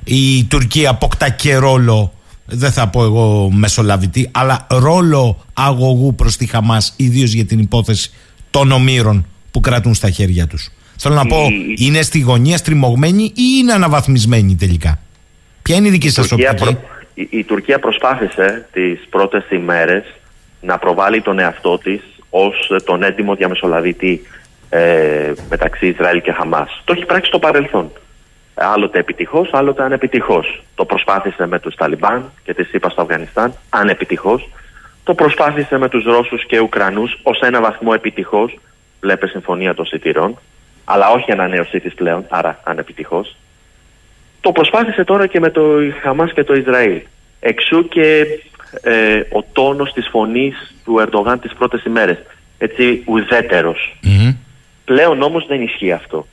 η 0.05 0.45
Τουρκία 0.45 0.91
αποκτά 0.91 1.31
και 1.31 1.57
ρόλο, 1.57 2.13
δεν 2.45 2.73
θα 2.73 2.89
πω 2.89 3.05
εγώ 3.05 3.51
μεσολαβητή, 3.51 4.31
αλλά 4.33 4.67
ρόλο 4.71 5.45
αγωγού 5.55 6.15
προς 6.15 6.37
τη 6.37 6.47
Χαμάς, 6.47 6.95
ιδίως 6.97 7.33
για 7.33 7.45
την 7.45 7.59
υπόθεση 7.59 8.11
των 8.51 8.73
ομήρων 8.73 9.27
που 9.51 9.61
κρατούν 9.61 9.95
στα 9.95 10.11
χέρια 10.11 10.47
τους. 10.47 10.71
Θέλω 10.97 11.15
να 11.15 11.27
πω, 11.27 11.37
είναι 11.77 12.03
στη 12.03 12.19
γωνία 12.19 12.57
στριμωγμένη 12.57 13.23
ή 13.23 13.43
είναι 13.59 13.73
αναβαθμισμένη 13.73 14.57
τελικά; 14.57 15.01
Ποια 15.63 15.77
είναι 15.77 15.89
η 15.89 15.91
δική 15.91 16.11
σας 16.11 16.33
οπτική; 16.33 16.77
η, 17.15 17.45
Τουρκία 17.45 17.79
προσπάθησε 17.79 18.69
τις 18.73 19.01
πρώτες 19.11 19.45
ημέρες 19.51 20.05
να 20.61 20.79
προβάλλει 20.79 21.21
τον 21.21 21.39
εαυτό 21.39 21.79
της 21.79 22.01
ως 22.31 22.71
τον 22.85 23.03
έντιμο 23.03 23.35
διαμεσολαβητή 23.35 24.23
ε, 24.69 25.33
μεταξύ 25.51 25.87
Ισραήλ 25.87 26.21
και 26.21 26.33
Χαμάς. 26.33 26.83
Το 26.85 26.93
έχει 26.93 27.05
πράξει 27.05 27.29
στο 27.29 27.39
παρελθόν. 27.39 27.91
Άλλοτε 28.61 28.99
επιτυχώς, 28.99 29.49
άλλοτε 29.53 29.83
ανεπιτυχώς. 29.83 30.63
Το 30.75 30.85
προσπάθησε 30.85 31.47
με 31.47 31.59
τους 31.59 31.75
Ταλιμπάν 31.75 32.33
και 32.45 32.55
τις 32.55 32.73
είπα 32.73 32.89
στο 32.89 33.03
Αφγανιστάν, 33.03 33.55
ανεπιτυχώς. 33.71 34.49
Το 35.05 35.15
προσπάθησε 35.15 35.79
με 35.79 35.89
τους 35.89 36.05
Ρώσους 36.05 36.47
και 36.47 36.61
Ουκρανούς 36.61 37.19
ως 37.23 37.41
ένα 37.41 37.61
βαθμό 37.61 37.91
επιτυχώς, 37.95 38.59
βλέπε 39.01 39.27
συμφωνία 39.27 39.75
των 39.75 39.87
σιτηρών, 39.87 40.39
αλλά 40.85 41.11
όχι 41.11 41.33
ανανέωσή 41.33 41.81
της 41.81 41.95
πλέον, 41.95 42.25
άρα 42.29 42.61
ανεπιτυχώς. 42.65 43.37
Το 44.41 44.53
προσπάθησε 44.53 45.05
τώρα 45.05 45.27
και 45.27 45.41
με 45.41 45.51
το 45.51 45.63
Χαμάς 46.03 46.33
και 46.33 46.45
το 46.45 46.55
Ισραήλ. 46.55 47.01
Εξού 47.41 47.89
και 47.89 48.27
ε, 48.83 49.21
ο 49.33 49.43
τόνος 49.53 49.93
της 49.93 50.09
φωνής 50.11 50.75
του 50.85 50.99
Ερντογάν 50.99 51.41
τις 51.41 51.53
πρώτες 51.59 51.85
ημέρες. 51.85 52.19
Έτσι 52.59 53.03
ουδέτερος. 53.07 53.97
Πλέον 54.85 55.23
όμως 55.23 55.47
δεν 55.47 55.63
ισχύει 55.63 55.93
αυτό. 55.93 56.27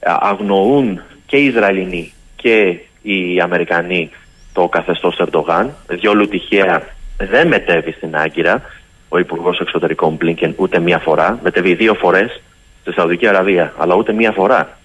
Αγνοούν 0.00 1.00
και 1.28 1.36
οι 1.36 1.44
Ισραηλινοί 1.44 2.12
και 2.36 2.78
οι 3.02 3.40
Αμερικανοί 3.40 4.10
το 4.52 4.68
καθεστώς 4.68 5.16
Ερντογάν. 5.18 5.74
Διόλου 5.88 6.28
τυχαία 6.28 6.86
δεν 7.18 7.48
μετέβη 7.48 7.92
στην 7.92 8.16
Άγκυρα 8.16 8.62
ο 9.08 9.18
Υπουργός 9.18 9.60
Εξωτερικών 9.60 10.14
Μπλίνκεν 10.14 10.54
ούτε 10.56 10.78
μία 10.78 10.98
φορά. 10.98 11.38
Μετέβη 11.42 11.74
δύο 11.74 11.94
φορές 11.94 12.40
στη 12.80 12.92
Σαουδική 12.92 13.26
Αραβία, 13.26 13.74
αλλά 13.78 13.94
ούτε 13.94 14.12
μία 14.12 14.32
φορά 14.32 14.78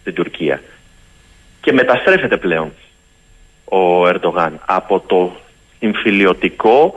στην 0.00 0.14
Τουρκία 0.14 0.60
και 1.60 1.72
μεταστρέφεται 1.72 2.36
πλέον 2.36 2.72
ο 3.64 4.06
Ερντογάν 4.08 4.60
από 4.66 5.00
το 5.00 5.36
συμφιλιωτικό 5.78 6.94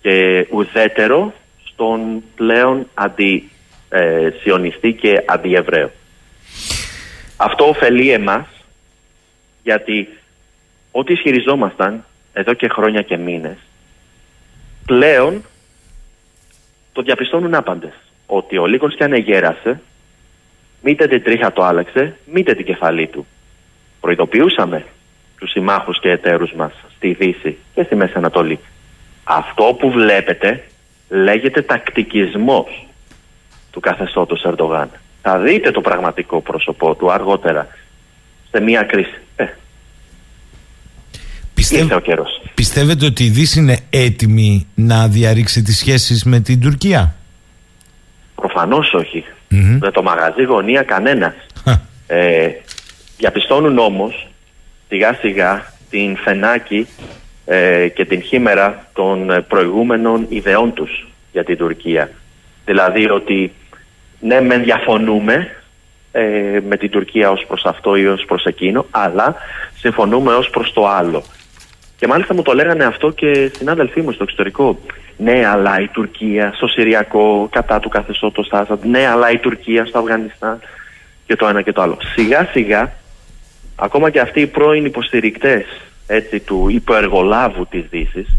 και 0.00 0.46
ουδέτερο 0.50 1.32
στον 1.64 2.22
πλέον 2.34 2.86
αντισιωνιστή 2.94 4.92
και 4.92 5.22
αντιεβραίο. 5.26 5.90
Αυτό 7.44 7.68
ωφελεί 7.68 8.10
εμάς 8.10 8.46
γιατί 9.62 10.08
ό,τι 10.90 11.12
ισχυριζόμασταν 11.12 12.04
εδώ 12.32 12.52
και 12.52 12.68
χρόνια 12.68 13.02
και 13.02 13.16
μήνες 13.16 13.56
πλέον 14.86 15.42
το 16.92 17.02
διαπιστώνουν 17.02 17.54
άπαντες 17.54 17.92
ότι 18.26 18.58
ο 18.58 18.66
Λύκος 18.66 18.96
και 18.96 19.04
αν 19.04 19.12
εγέρασε 19.12 19.80
μήτε 20.82 21.08
την 21.08 21.22
τρίχα 21.22 21.52
το 21.52 21.62
άλλαξε 21.62 22.16
μήτε 22.26 22.54
την 22.54 22.64
κεφαλή 22.64 23.06
του 23.06 23.26
προειδοποιούσαμε 24.00 24.84
τους 25.38 25.50
συμμάχους 25.50 26.00
και 26.00 26.10
εταίρους 26.10 26.52
μας 26.52 26.72
στη 26.96 27.12
Δύση 27.12 27.58
και 27.74 27.82
στη 27.82 27.94
Μέση 27.94 28.12
Ανατολή. 28.16 28.58
Αυτό 29.24 29.76
που 29.78 29.90
βλέπετε 29.90 30.64
λέγεται 31.08 31.62
τακτικισμός 31.62 32.86
του 33.70 33.80
καθεστώτος 33.80 34.44
Ερντογάν. 34.44 34.90
Θα 35.26 35.38
δείτε 35.38 35.70
το 35.70 35.80
πραγματικό 35.80 36.40
πρόσωπό 36.40 36.94
του 36.94 37.12
αργότερα 37.12 37.66
σε 38.50 38.60
μια 38.60 38.82
κρίση. 38.82 39.20
Ε, 39.36 39.44
Πιστεύ... 41.54 41.92
ο 41.92 42.00
καιρός. 42.00 42.42
Πιστεύετε 42.54 43.06
ότι 43.06 43.24
η 43.24 43.28
Δύση 43.28 43.58
είναι 43.58 43.78
έτοιμη 43.90 44.66
να 44.74 45.08
διαρρήξει 45.08 45.62
τις 45.62 45.78
σχέσεις 45.78 46.24
με 46.24 46.40
την 46.40 46.60
Τουρκία; 46.60 47.14
Προφανώς 48.34 48.94
Με 49.80 49.90
το 49.90 50.02
μαγαζί 50.02 50.42
γωνία 50.42 50.82
κανένας. 50.82 51.34
Ε, 52.06 52.48
Διαπιστώνουν 53.16 53.78
όμως 53.78 54.28
σιγά 54.88 55.14
σιγά 55.14 55.72
την 55.90 56.16
φενάκη 56.16 56.86
ε, 57.44 57.88
και 57.88 58.04
την 58.04 58.22
χήμερα 58.22 58.86
των 58.92 59.30
ε, 59.30 59.40
προηγούμενων 59.40 60.26
ιδεών 60.28 60.72
τους 60.72 61.08
για 61.32 61.44
την 61.44 61.56
Τουρκία. 61.56 62.10
Δηλαδή 62.64 63.10
ότι 63.10 63.52
ναι 64.24 64.40
μεν 64.40 64.62
διαφωνούμε 64.62 65.56
ε, 66.12 66.60
με 66.68 66.76
την 66.76 66.90
Τουρκία 66.90 67.30
ως 67.30 67.44
προς 67.46 67.64
αυτό 67.64 67.96
ή 67.96 68.06
ως 68.06 68.24
προς 68.24 68.44
εκείνο 68.44 68.86
αλλά 68.90 69.34
συμφωνούμε 69.76 70.34
ως 70.34 70.50
προς 70.50 70.72
το 70.72 70.86
άλλο. 70.86 71.22
Και 71.96 72.06
μάλιστα 72.06 72.34
μου 72.34 72.42
το 72.42 72.52
λέγανε 72.52 72.84
αυτό 72.84 73.10
και 73.10 73.50
συνάδελφοί 73.56 74.00
μου 74.00 74.12
στο 74.12 74.22
εξωτερικό. 74.22 74.78
Ναι, 75.16 75.46
αλλά 75.46 75.80
η 75.80 75.88
Τουρκία 75.88 76.52
στο 76.54 76.66
Συριακό 76.66 77.48
κατά 77.52 77.80
του 77.80 77.88
καθεστώτος 77.88 78.48
Άσαντ. 78.50 78.84
Ναι, 78.84 79.06
αλλά 79.06 79.30
η 79.30 79.38
Τουρκία 79.38 79.86
στο 79.86 79.98
Αφγανιστάν 79.98 80.60
και 81.26 81.36
το 81.36 81.46
ένα 81.46 81.62
και 81.62 81.72
το 81.72 81.82
άλλο. 81.82 81.96
Σιγά 82.14 82.48
σιγά 82.52 82.92
ακόμα 83.76 84.10
και 84.10 84.20
αυτοί 84.20 84.40
οι 84.40 84.46
πρώην 84.46 84.84
υποστηρικτές 84.84 85.64
έτσι, 86.06 86.40
του 86.40 86.68
υποεργολάβου 86.68 87.66
της 87.66 87.84
δύσης 87.90 88.36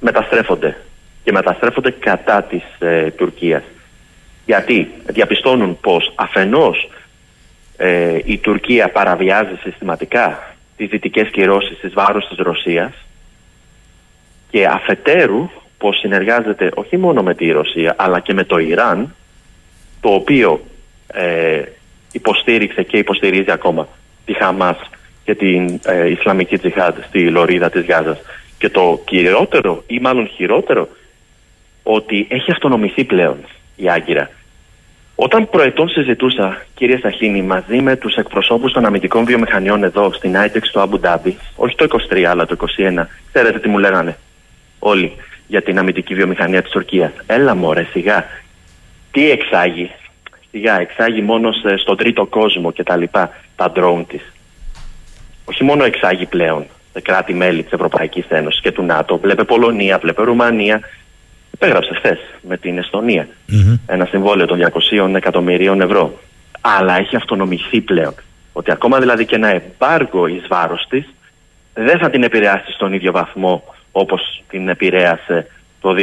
μεταστρέφονται 0.00 0.76
και 1.24 1.32
μεταστρέφονται 1.32 1.90
κατά 1.90 2.42
της 2.42 2.62
ε, 2.78 3.10
Τουρκίας. 3.10 3.62
Γιατί 4.48 4.90
διαπιστώνουν 5.06 5.80
πως 5.80 6.12
αφενός 6.14 6.88
ε, 7.76 8.18
η 8.24 8.38
Τουρκία 8.38 8.90
παραβιάζει 8.90 9.54
συστηματικά 9.62 10.54
τις 10.76 10.88
δυτικές 10.88 11.30
κυρώσεις 11.30 11.78
της 11.78 11.92
βάρος 11.92 12.28
της 12.28 12.38
Ρωσίας 12.38 12.92
και 14.50 14.66
αφετέρου 14.66 15.50
πως 15.78 15.98
συνεργάζεται 15.98 16.70
όχι 16.74 16.96
μόνο 16.96 17.22
με 17.22 17.34
τη 17.34 17.50
Ρωσία 17.50 17.94
αλλά 17.98 18.20
και 18.20 18.32
με 18.34 18.44
το 18.44 18.58
Ιράν 18.58 19.14
το 20.00 20.08
οποίο 20.08 20.60
ε, 21.06 21.62
υποστήριξε 22.12 22.82
και 22.82 22.98
υποστηρίζει 22.98 23.50
ακόμα 23.50 23.88
τη 24.24 24.32
Χαμάς 24.32 24.78
και 25.24 25.34
την 25.34 25.80
ε, 25.84 26.10
Ισλαμική 26.10 26.58
Τζιχάντ 26.58 26.96
στη 27.08 27.30
λωρίδα 27.30 27.70
της 27.70 27.84
Γάζας 27.84 28.18
και 28.58 28.68
το 28.68 29.02
κυριότερο 29.04 29.84
ή 29.86 29.98
μάλλον 30.00 30.28
χειρότερο 30.28 30.88
ότι 31.82 32.26
έχει 32.30 32.50
αυτονομηθεί 32.50 33.04
πλέον 33.04 33.36
η 33.76 33.90
Άγκυρα. 33.90 34.30
Όταν 35.20 35.48
προετών 35.50 35.88
συζητούσα, 35.88 36.62
κύριε 36.74 36.98
Σαχίνη, 36.98 37.42
μαζί 37.42 37.80
με 37.80 37.96
τους 37.96 38.14
εκπροσώπους 38.14 38.72
των 38.72 38.84
αμυντικών 38.84 39.24
βιομηχανιών 39.24 39.82
εδώ 39.82 40.12
στην 40.12 40.34
ITEX 40.36 40.62
του 40.72 40.80
Αμπου 40.80 40.98
Ντάμπι, 40.98 41.36
όχι 41.56 41.74
το 41.74 41.86
23 42.10 42.22
αλλά 42.22 42.46
το 42.46 42.56
21, 42.58 43.06
ξέρετε 43.32 43.58
τι 43.58 43.68
μου 43.68 43.78
λέγανε; 43.78 44.16
Όλοι 44.78 45.12
για 45.46 45.62
την 45.62 45.78
αμυντική 45.78 46.14
βιομηχανία 46.14 46.62
της 46.62 46.70
Τουρκίας. 46.70 47.10
Έλα 47.26 47.54
μωρέ 47.54 47.86
σιγά, 47.90 48.24
τι 49.10 49.30
εξάγει; 49.30 49.90
Σιγά, 50.50 50.80
εξάγει 50.80 51.22
μόνο 51.22 51.50
στον 51.76 51.96
τρίτο 51.96 52.26
κόσμο 52.26 52.72
και 52.72 52.82
τα 52.82 52.96
λοιπά, 52.96 53.30
τα 53.56 53.72
drone 53.74 54.04
της. 54.08 54.32
Όχι 55.44 55.64
μόνο 55.64 55.84
εξάγει 55.84 56.26
πλέον 56.26 56.66
σε 56.92 57.00
κράτη-μέλη 57.00 57.62
της 57.62 57.72
Ευρωπαϊκής 57.72 58.26
Ένωσης 58.28 58.60
και 58.60 58.72
του 58.72 58.82
ΝΑΤΟ, 58.82 59.18
βλέπε 59.18 59.44
Πολωνία, 59.44 59.98
βλέπε 59.98 60.22
Ρουμανία, 60.22 60.80
υπέγραψε 61.58 61.94
χθες 61.94 62.18
με 62.48 62.56
την 62.56 62.78
εστονια 62.78 63.28
ένα 63.86 64.04
συμβόλαιο 64.04 64.46
των 64.46 64.58
200 64.98 65.14
εκατομμυρίων 65.14 65.80
ευρώ. 65.80 66.18
Αλλά 66.60 66.98
έχει 66.98 67.16
αυτονομηθεί 67.16 67.80
πλέον. 67.80 68.14
Ότι 68.52 68.70
ακόμα 68.70 68.98
δηλαδή 68.98 69.24
και 69.24 69.34
ένα 69.34 69.48
εμπάργο 69.48 70.26
εις 70.26 70.46
βάρος 70.48 70.86
της 70.88 71.06
δεν 71.74 71.98
θα 71.98 72.10
την 72.10 72.22
επηρεάσει 72.22 72.72
στον 72.72 72.92
ίδιο 72.92 73.12
βαθμό 73.12 73.74
όπως 73.92 74.42
την 74.48 74.68
επηρέασε 74.68 75.46
το 75.80 75.94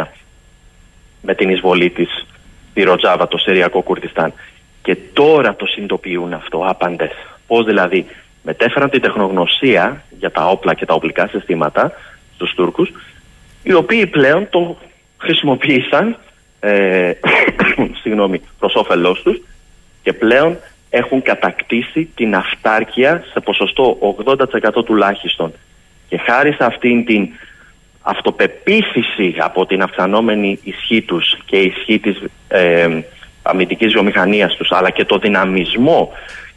2019 0.00 0.04
με 1.22 1.34
την 1.34 1.48
εισβολή 1.48 1.90
της 1.90 2.26
στη 2.70 2.82
Ροτζάβα, 2.82 3.28
το 3.28 3.38
Συριακό 3.38 3.82
Κουρδιστάν. 3.82 4.32
Και 4.82 4.96
τώρα 5.12 5.56
το 5.56 5.66
συνειδητοποιούν 5.66 6.32
αυτό 6.32 6.64
άπαντες. 6.66 7.12
Πώς 7.46 7.64
δηλαδή 7.64 8.06
μετέφεραν 8.42 8.90
την 8.90 9.00
τεχνογνωσία 9.00 10.02
για 10.18 10.30
τα 10.30 10.46
όπλα 10.46 10.74
και 10.74 10.86
τα 10.86 10.94
οπλικά 10.94 11.26
συστήματα 11.26 11.92
στους 12.34 12.54
Τούρκους 12.54 12.92
οι 13.64 13.74
οποίοι 13.74 14.06
πλέον 14.06 14.48
το 14.50 14.76
χρησιμοποίησαν 15.18 16.16
ε, 16.60 17.12
συγγνώμη, 18.02 18.40
προς 18.58 18.74
όφελός 18.74 19.22
τους 19.22 19.40
και 20.02 20.12
πλέον 20.12 20.56
έχουν 20.90 21.22
κατακτήσει 21.22 22.08
την 22.14 22.34
αυτάρκεια 22.34 23.24
σε 23.32 23.40
ποσοστό 23.40 23.98
80% 24.26 24.84
τουλάχιστον. 24.84 25.52
Και 26.08 26.18
χάρη 26.18 26.52
σε 26.52 26.64
αυτήν 26.64 27.04
την 27.04 27.28
αυτοπεποίθηση 28.02 29.34
από 29.38 29.66
την 29.66 29.82
αυξανόμενη 29.82 30.58
ισχύ 30.62 31.02
τους 31.02 31.36
και 31.44 31.56
ισχύ 31.56 31.98
της 31.98 32.22
ε, 32.48 33.00
αμυντικής 33.42 33.92
βιομηχανίας 33.92 34.56
τους 34.56 34.72
αλλά 34.72 34.90
και 34.90 35.04
το 35.04 35.18
δυναμισμό 35.18 36.12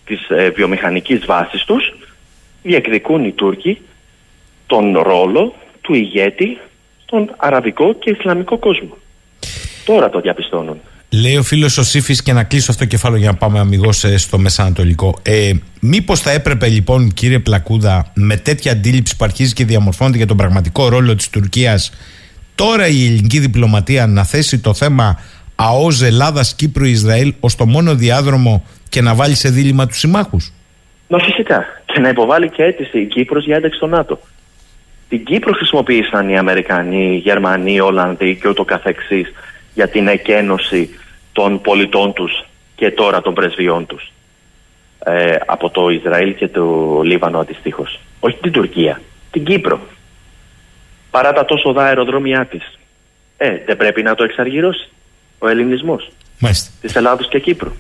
της 0.06 0.30
ε, 0.30 0.50
βιομηχανικής 0.50 1.26
βάσης 1.26 1.64
τους 1.64 1.94
διεκδικούν 2.64 3.24
οι 3.24 3.32
Τούρκοι 3.32 3.82
τον 4.68 4.98
ρόλο 4.98 5.54
του 5.82 5.94
ηγέτη 5.94 6.58
στον 7.08 7.34
αραβικό 7.38 7.94
και 7.94 8.10
ισλαμικό 8.10 8.58
κόσμο. 8.58 8.98
Τώρα 9.86 10.10
το 10.10 10.20
διαπιστώνουν. 10.20 10.78
Λέει 11.10 11.38
ο 11.38 11.44
φίλος 11.44 11.78
ο 11.78 11.84
Σύφης, 11.84 12.22
και 12.22 12.34
να 12.34 12.44
κλείσω 12.44 12.72
αυτό 12.72 12.84
το 12.84 12.90
κεφάλαιο 12.90 13.20
για 13.20 13.32
να 13.32 13.38
πάμε 13.38 13.60
αμυγός 13.60 14.04
ε, 14.04 14.18
στο 14.18 14.38
Μεσανατολικό. 14.38 15.20
Ε, 15.24 15.52
Μήπως 15.82 16.20
θα 16.20 16.32
έπρεπε 16.32 16.68
λοιπόν, 16.68 17.14
κύριε 17.14 17.40
Πλακούδα, 17.40 18.12
με 18.14 18.38
τέτοια 18.38 18.72
αντίληψη 18.72 19.16
που 19.16 19.24
αρχίζει 19.24 19.54
και 19.54 19.66
διαμορφώνεται 19.66 20.18
για 20.18 20.26
τον 20.28 20.38
πραγματικό 20.38 20.90
ρόλο 20.90 21.16
της 21.16 21.30
Τουρκίας, 21.30 21.92
τώρα 22.56 22.88
η 22.88 23.06
ελληνική 23.06 23.40
διπλωματία 23.40 24.08
να 24.08 24.24
θέσει 24.24 24.60
το 24.60 24.74
θέμα 24.74 25.20
ΑΟΖ 25.56 26.02
Ελλάδας, 26.02 26.56
Κύπρου, 26.56 26.86
Ισραήλ 26.86 27.34
ως 27.40 27.56
το 27.56 27.66
μόνο 27.66 27.96
διάδρομο 27.96 28.66
και 28.90 29.02
να 29.02 29.16
βάλει 29.16 29.36
σε 29.36 29.50
δίλημα 29.50 29.88
τους 29.88 29.98
συμμάχους; 29.98 30.54
Μα 31.08 31.20
φυσικά. 31.20 31.66
Και 31.86 32.00
να 32.00 32.10
υποβάλει 32.10 32.50
και 32.50 32.64
αίτηση 32.64 33.00
η 33.00 33.06
Κύπρος 33.06 33.46
για 33.46 33.56
ένταξη 33.56 33.78
στο 33.78 33.88
ΝΑΤΟ. 33.88 34.20
Την 35.10 35.26
Κύπρο 35.26 35.54
χρησιμοποίησαν 35.54 36.30
οι 36.30 36.38
Αμερικανοί, 36.38 37.14
οι 37.14 37.18
Γερμανοί, 37.18 37.74
οι 37.74 37.80
Ολλανδοί 37.80 38.36
και 38.36 38.48
ούτω 38.48 38.64
καθεξής 38.64 39.32
για 39.74 39.88
την 39.88 40.08
εκένωση 40.08 40.90
των 41.32 41.62
πολιτών 41.62 42.14
τους 42.14 42.46
και 42.76 42.92
τώρα 42.92 43.22
των 43.22 43.34
πρεσβειών 43.34 43.86
τους 43.86 44.12
ε, 45.04 45.36
από 45.46 45.70
το 45.70 45.90
Ισραήλ 45.90 46.36
και 46.36 46.48
το 46.48 47.00
Λίβανο 47.04 47.40
αντιστοίχως. 47.40 48.00
Όχι 48.20 48.38
την 48.42 48.52
Τουρκία, 48.52 49.02
την 49.32 49.46
Κύπρο. 49.46 49.80
Παρά 51.12 51.34
τα 51.34 51.46
τόσο 51.46 51.74
δά 51.74 51.84
αεροδρόμια 51.84 52.46
της. 52.46 52.78
Ε, 53.38 53.58
δεν 53.66 53.78
πρέπει 53.78 54.02
να 54.02 54.16
το 54.16 54.24
εξαργυρώσει 54.24 54.90
ο 55.38 55.48
ελληνισμός 55.48 56.12
της 56.82 56.96
Ελλάδος 56.96 57.28
και 57.30 57.40
Κύπρου. 57.40 57.72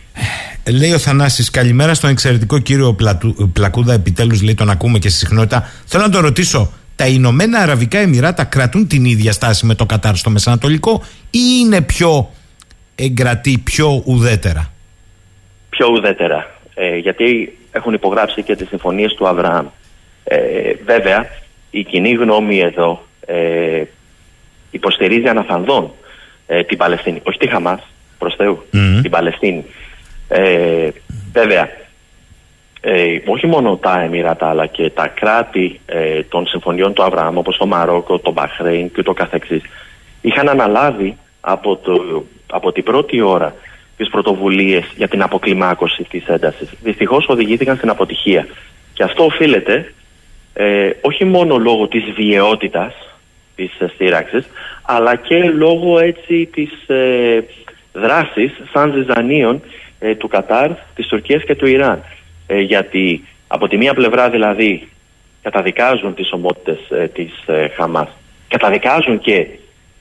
Ε, 0.64 0.72
λέει 0.72 0.94
ο 0.94 0.98
Θανάσης, 0.98 1.50
καλημέρα 1.50 1.94
στον 1.94 2.10
εξαιρετικό 2.10 2.60
κύριο 2.60 2.94
Πλατου, 2.94 3.52
Πλακούδα, 3.54 3.94
επιτέλους 3.94 4.42
λέει 4.42 4.54
τον 4.54 4.70
ακούμε 4.70 5.00
και 5.00 5.10
στη 5.10 5.18
συχνότητα. 5.18 5.70
Θέλω 5.86 6.04
να 6.04 6.10
τον 6.10 6.22
ρωτήσω, 6.22 6.74
τα 6.98 7.08
Ηνωμένα 7.08 7.60
Αραβικά 7.60 7.98
Εμμυράτα 7.98 8.44
κρατούν 8.44 8.88
την 8.88 9.06
ίδια 9.06 9.32
στάση 9.32 9.66
με 9.66 9.76
το 9.76 9.86
Κατάρ 9.86 10.16
στο 10.16 10.30
Μεσανατολικό 10.30 11.04
ή 11.32 11.40
είναι 11.60 11.82
πιο 11.82 12.30
εγκρατή, 12.96 13.58
πιο 13.58 14.04
ουδέτερα; 14.06 14.72
Πιο 15.70 15.88
ουδέτερα. 15.92 16.56
Ε, 16.74 16.98
γιατί 16.98 17.58
έχουν 17.72 17.94
υπογράψει 17.94 18.44
και 18.44 18.56
τις 18.56 18.68
συμφωνίες 18.68 19.14
του 19.14 19.28
Αβραάμ. 19.28 19.66
Ε, 20.24 20.38
βέβαια, 20.86 21.30
η 21.70 21.84
κοινή 21.84 22.12
γνώμη 22.12 22.60
εδώ 22.60 23.08
ε, 23.26 23.84
υποστηρίζει 24.72 25.28
αναφανδόν 25.28 25.92
ε, 26.48 26.64
την 26.64 26.78
Παλαιστίνη. 26.78 27.22
Όχι 27.24 27.38
τη 27.38 27.48
Χαμάς, 27.48 27.82
προς 28.18 28.36
Θεού, 28.36 28.66
την 29.02 29.12
Παλαιστίνη. 29.12 29.66
Ε, 30.28 30.90
βέβαια, 31.34 31.70
ε, 32.90 33.20
όχι 33.26 33.48
μόνο 33.48 33.78
τα 33.78 34.02
Εμμυράτα 34.02 34.50
αλλά 34.50 34.66
και 34.66 34.90
τα 34.90 35.08
κράτη 35.08 35.80
ε, 35.86 36.24
των 36.24 36.48
συμφωνιών 36.48 36.94
του 36.94 37.04
Αβραάμ 37.04 37.38
όπως 37.38 37.58
το 37.58 37.66
Μαρόκο, 37.66 38.20
το 38.20 38.32
Μπαχρέιν 38.32 38.92
και 38.92 39.04
το 39.04 39.14
καθεξής 39.14 39.62
είχαν 40.22 40.50
αναλάβει 40.50 41.18
από, 41.42 41.76
το, 41.76 42.24
από 42.52 42.72
την 42.72 42.84
πρώτη 42.84 43.22
ώρα 43.22 43.56
τις 43.98 44.10
πρωτοβουλίες 44.10 44.86
για 44.96 45.08
την 45.08 45.22
αποκλιμάκωση 45.22 46.04
της 46.04 46.28
έντασης. 46.28 46.70
Δυστυχώς 46.84 47.28
οδηγήθηκαν 47.28 47.76
στην 47.78 47.90
αποτυχία. 47.90 48.48
Και 48.94 49.04
αυτό 49.04 49.24
οφείλεται 49.24 49.94
ε, 50.54 50.90
όχι 51.02 51.26
μόνο 51.26 51.58
λόγω 51.58 51.88
της 51.88 52.04
βιαιότητας 52.16 52.94
της 53.56 53.72
στήραξης 53.94 54.46
αλλά 54.82 55.16
και 55.16 55.44
λόγω 55.44 56.00
έτσι 56.00 56.50
της 56.54 56.72
ε, 56.88 57.44
δράσης 57.94 58.52
σαν 58.74 58.94
ζυζανίων 58.94 59.62
ε, 60.00 60.16
του 60.16 60.28
Κατάρ, 60.28 60.72
της 60.96 61.08
Τουρκίας 61.08 61.44
και 61.44 61.56
του 61.56 61.68
Ιράν. 61.68 62.04
Ε, 62.48 62.60
γιατί 62.60 63.28
από 63.48 63.68
τη 63.68 63.78
μία 63.78 63.94
πλευρά 63.94 64.30
δηλαδή 64.30 64.88
καταδικάζουν 65.42 66.14
τις 66.14 66.32
ομότητες 66.32 66.78
ε, 66.90 67.08
της 67.08 67.32
ε, 67.46 67.68
Χαμάς, 67.68 68.10
καταδικάζουν 68.48 69.20
και 69.20 69.48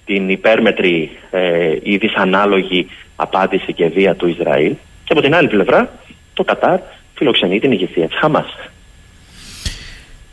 την 0.05 0.28
υπέρμετρη 0.28 1.10
ε, 1.31 1.77
ή 1.82 1.97
δυσανάλογη 1.97 2.86
απάντηση 3.16 3.73
και 3.73 3.89
βία 3.89 4.14
του 4.14 4.28
Ισραήλ 4.28 4.74
και 5.05 5.12
από 5.12 5.20
την 5.20 5.35
άλλη 5.35 5.48
πλευρά 5.48 5.90
το 6.35 6.44
Κατάρ 6.44 6.78
φιλοξενεί 7.14 7.59
την 7.59 7.73
ηγεσία 7.73 8.09
της 8.09 8.18
Χαμάς. 8.18 8.47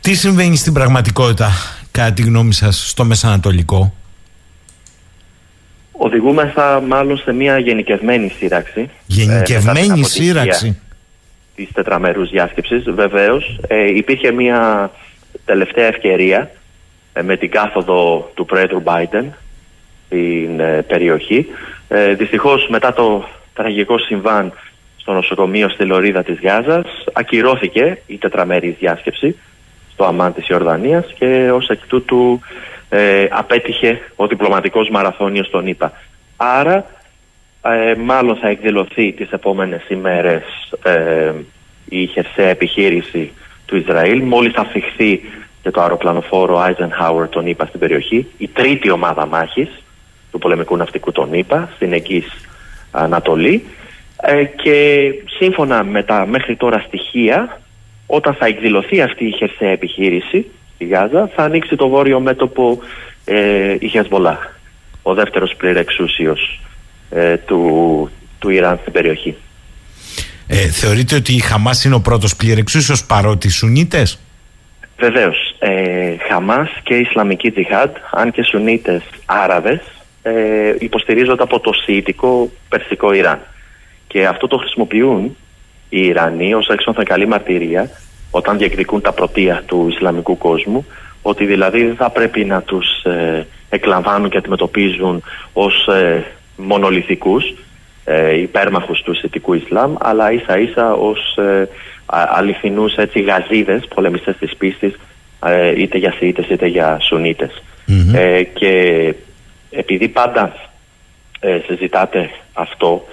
Τι 0.00 0.14
συμβαίνει 0.14 0.56
στην 0.56 0.72
πραγματικότητα 0.72 1.50
κατά 1.90 2.12
τη 2.12 2.22
γνώμη 2.22 2.52
σας 2.52 2.88
στο 2.88 3.04
Μεσανατολικό; 3.04 3.94
Οδηγούμεθα 5.92 6.80
μάλλον 6.80 7.18
σε 7.18 7.32
μια 7.32 7.58
γενικευμένη 7.58 8.28
σύραξη. 8.38 8.90
Γενικευμένη 9.06 10.00
ε, 10.00 10.04
σύραξη 10.04 10.78
της 11.54 11.72
τετραμέρους 11.72 12.30
διάσκεψης 12.30 12.84
βεβαίως 12.90 13.58
ε, 13.68 13.96
υπήρχε 13.96 14.32
μια 14.32 14.90
τελευταία 15.44 15.86
ευκαιρία 15.86 16.50
ε, 17.12 17.22
με 17.22 17.36
την 17.36 17.50
κάθοδο 17.50 18.30
του 18.34 18.44
Πρόεδρου 18.44 18.82
Biden 18.84 19.24
στην 20.06 20.60
ε, 20.60 20.82
περιοχή 20.82 21.46
ε, 21.88 22.14
δυστυχώς 22.14 22.68
μετά 22.68 22.92
το 22.92 23.24
τραγικό 23.54 23.98
συμβάν 23.98 24.52
στο 24.96 25.12
νοσοκομείο 25.12 25.68
στη 25.68 25.84
Λωρίδα 25.84 26.22
της 26.22 26.40
Γάζας 26.40 26.86
ακυρώθηκε 27.12 27.98
η 28.06 28.18
τετραμέρη 28.18 28.76
διάσκεψη 28.80 29.36
στο 29.92 30.04
Αμάν 30.04 30.34
της 30.34 30.48
Ιορδανίας 30.48 31.12
και 31.18 31.50
ως 31.50 31.68
εκ 31.68 31.86
τούτου 31.86 32.40
ε, 32.88 33.26
απέτυχε 33.30 34.00
ο 34.16 34.26
διπλωματικός 34.26 34.88
μαραθώνιος 34.88 35.46
στον 35.46 35.66
ΗΠΑ. 35.66 35.92
Άρα 36.36 36.86
ε, 37.72 37.94
μάλλον 37.94 38.36
θα 38.36 38.48
εκδηλωθεί 38.48 39.12
τις 39.12 39.30
επόμενες 39.30 39.88
ημέρες 39.88 40.42
ε, 40.82 41.32
η 41.88 42.06
χερσαία 42.06 42.48
επιχείρηση 42.48 43.32
του 43.66 43.76
Ισραήλ. 43.76 44.22
Μόλις 44.22 44.52
θα 44.52 44.64
φυχθεί 44.64 45.20
και 45.62 45.70
το 45.70 45.80
αεροπλανοφόρο 45.80 46.64
Eisenhower 46.66 47.28
τον 47.30 47.46
ΗΠΑ 47.46 47.66
στην 47.66 47.80
περιοχή. 47.80 48.26
Η 48.38 48.48
τρίτη 48.48 48.90
ομάδα 48.90 49.26
μάχης 49.26 49.68
του 50.30 50.38
πολεμικού 50.38 50.76
ναυτικού 50.76 51.12
των 51.12 51.32
ΗΠΑ 51.32 51.70
στην 51.74 51.92
Εκής 51.92 52.26
Ανατολή. 52.90 53.64
Ε, 54.20 54.44
και 54.44 55.08
σύμφωνα 55.38 55.84
με 55.84 56.02
τα 56.02 56.26
μέχρι 56.26 56.56
τώρα 56.56 56.78
στοιχεία, 56.86 57.60
όταν 58.06 58.34
θα 58.34 58.46
εκδηλωθεί 58.46 59.02
αυτή 59.02 59.24
η 59.24 59.32
χερσαία 59.32 59.70
επιχείρηση 59.70 60.46
στη 60.74 60.84
Γάζα, 60.84 61.30
θα 61.34 61.42
ανοίξει 61.42 61.76
το 61.76 61.88
βόρειο 61.88 62.20
μέτωπο 62.20 62.78
ε, 63.24 63.76
η 63.78 63.88
Χεσμολά, 63.88 64.38
ο 65.02 65.14
δεύτερος 65.14 65.54
πληρεξούσιος 65.56 66.60
ε, 67.10 67.36
του, 67.36 68.10
του 68.38 68.50
Ιράν 68.50 68.78
στην 68.80 68.92
περιοχή. 68.92 69.36
Ε, 70.46 70.56
θεωρείτε 70.56 71.14
ότι 71.14 71.34
η 71.34 71.38
Χαμάς 71.38 71.84
είναι 71.84 71.94
ο 71.94 72.00
πρώτος 72.00 72.36
πληρεξούσιος 72.36 73.04
παρότι 73.04 73.46
οι 73.46 73.50
Σουνίτες; 73.50 74.18
Βεβαίως, 74.98 75.56
ε, 75.58 76.16
Χαμάς 76.28 76.68
και 76.82 76.94
Ισλαμική 76.94 77.50
Τζιχάντ, 77.50 77.90
αν 78.12 78.30
και 78.30 78.42
Σουνίτες 78.42 79.02
Άραβες, 79.24 79.80
ε, 80.22 80.32
υποστηρίζονται 80.78 81.42
από 81.42 81.60
το 81.60 81.72
Σιητικό 81.72 82.50
Περσικό 82.68 83.12
Ιράν. 83.12 83.40
Και 84.06 84.26
αυτό 84.26 84.46
το 84.46 84.56
χρησιμοποιούν 84.56 85.36
οι 85.88 86.00
Ιρανοί 86.00 86.54
ως 86.54 86.68
έξω 86.68 86.92
καλή 86.92 87.26
μαρτυρία 87.26 87.90
όταν 88.30 88.58
διεκδικούν 88.58 89.00
τα 89.00 89.12
πρωτεία 89.12 89.62
του 89.66 89.88
Ισλαμικού 89.90 90.38
κόσμου 90.38 90.86
ότι 91.22 91.46
δηλαδή 91.46 91.84
δεν 91.84 91.96
θα 91.96 92.10
πρέπει 92.10 92.44
να 92.44 92.62
τους 92.62 93.02
ε, 93.02 93.46
εκλαμβάνουν 93.68 94.30
και 94.30 94.36
αντιμετωπίζουν 94.36 95.22
ως 95.52 95.86
ε, 95.86 96.24
μονολυθικούς 96.56 97.54
ε, 98.04 98.40
υπέρμαχους 98.40 99.02
του 99.02 99.14
Σιτικού 99.14 99.54
Ισλάμ 99.54 99.94
αλλά 99.98 100.32
ίσα 100.32 100.58
ίσα 100.58 100.92
ως 100.92 101.36
ε, 101.36 101.68
αληθινούς 102.06 102.94
έτσι, 102.94 103.20
γαζίδες 103.20 103.88
πολεμιστές 103.94 104.36
της 104.36 104.56
πίστης 104.56 104.94
ε, 105.46 105.80
είτε 105.80 105.98
για 105.98 106.12
Σιήτες 106.12 106.48
είτε 106.48 106.66
για 106.66 106.98
σουνιτες 107.00 107.62
ε, 108.14 108.42
και 108.42 109.14
επειδή 109.70 110.08
πάντα 110.08 110.56
ε, 111.40 111.58
συζητάτε 111.66 112.30
αυτό 112.52 113.04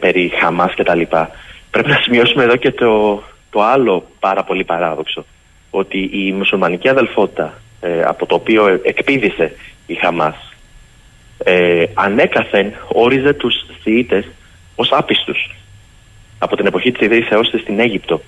περί 0.00 0.32
Χαμάς 0.40 0.74
και 0.74 0.82
τα 0.82 0.94
λοιπά 0.94 1.30
πρέπει 1.70 1.88
να 1.88 2.00
σημειώσουμε 2.02 2.42
εδώ 2.42 2.56
και 2.56 2.70
το, 2.70 3.22
το 3.50 3.62
άλλο 3.62 4.06
πάρα 4.20 4.44
πολύ 4.44 4.64
παράδοξο 4.64 5.24
ότι 5.70 6.10
η 6.12 6.32
μουσουλμανική 6.32 6.88
αδελφότητα 6.88 7.62
από 8.04 8.26
το 8.26 8.34
οποίο 8.34 8.80
εκπίδησε 8.82 9.52
η 9.86 9.94
Χαμάς 9.94 10.54
ε, 11.44 11.84
ανέκαθεν 11.94 12.72
όριζε 12.88 13.32
τους 13.32 13.54
Σιήτες 13.82 14.24
ως 14.74 14.92
άπιστους 14.92 15.50
από 16.38 16.56
την 16.56 16.66
εποχή 16.66 16.92
της 16.92 17.06
ιδρύσεώς 17.06 17.50
της 17.50 17.60
στην 17.60 17.80
Αίγυπτο. 17.80 18.20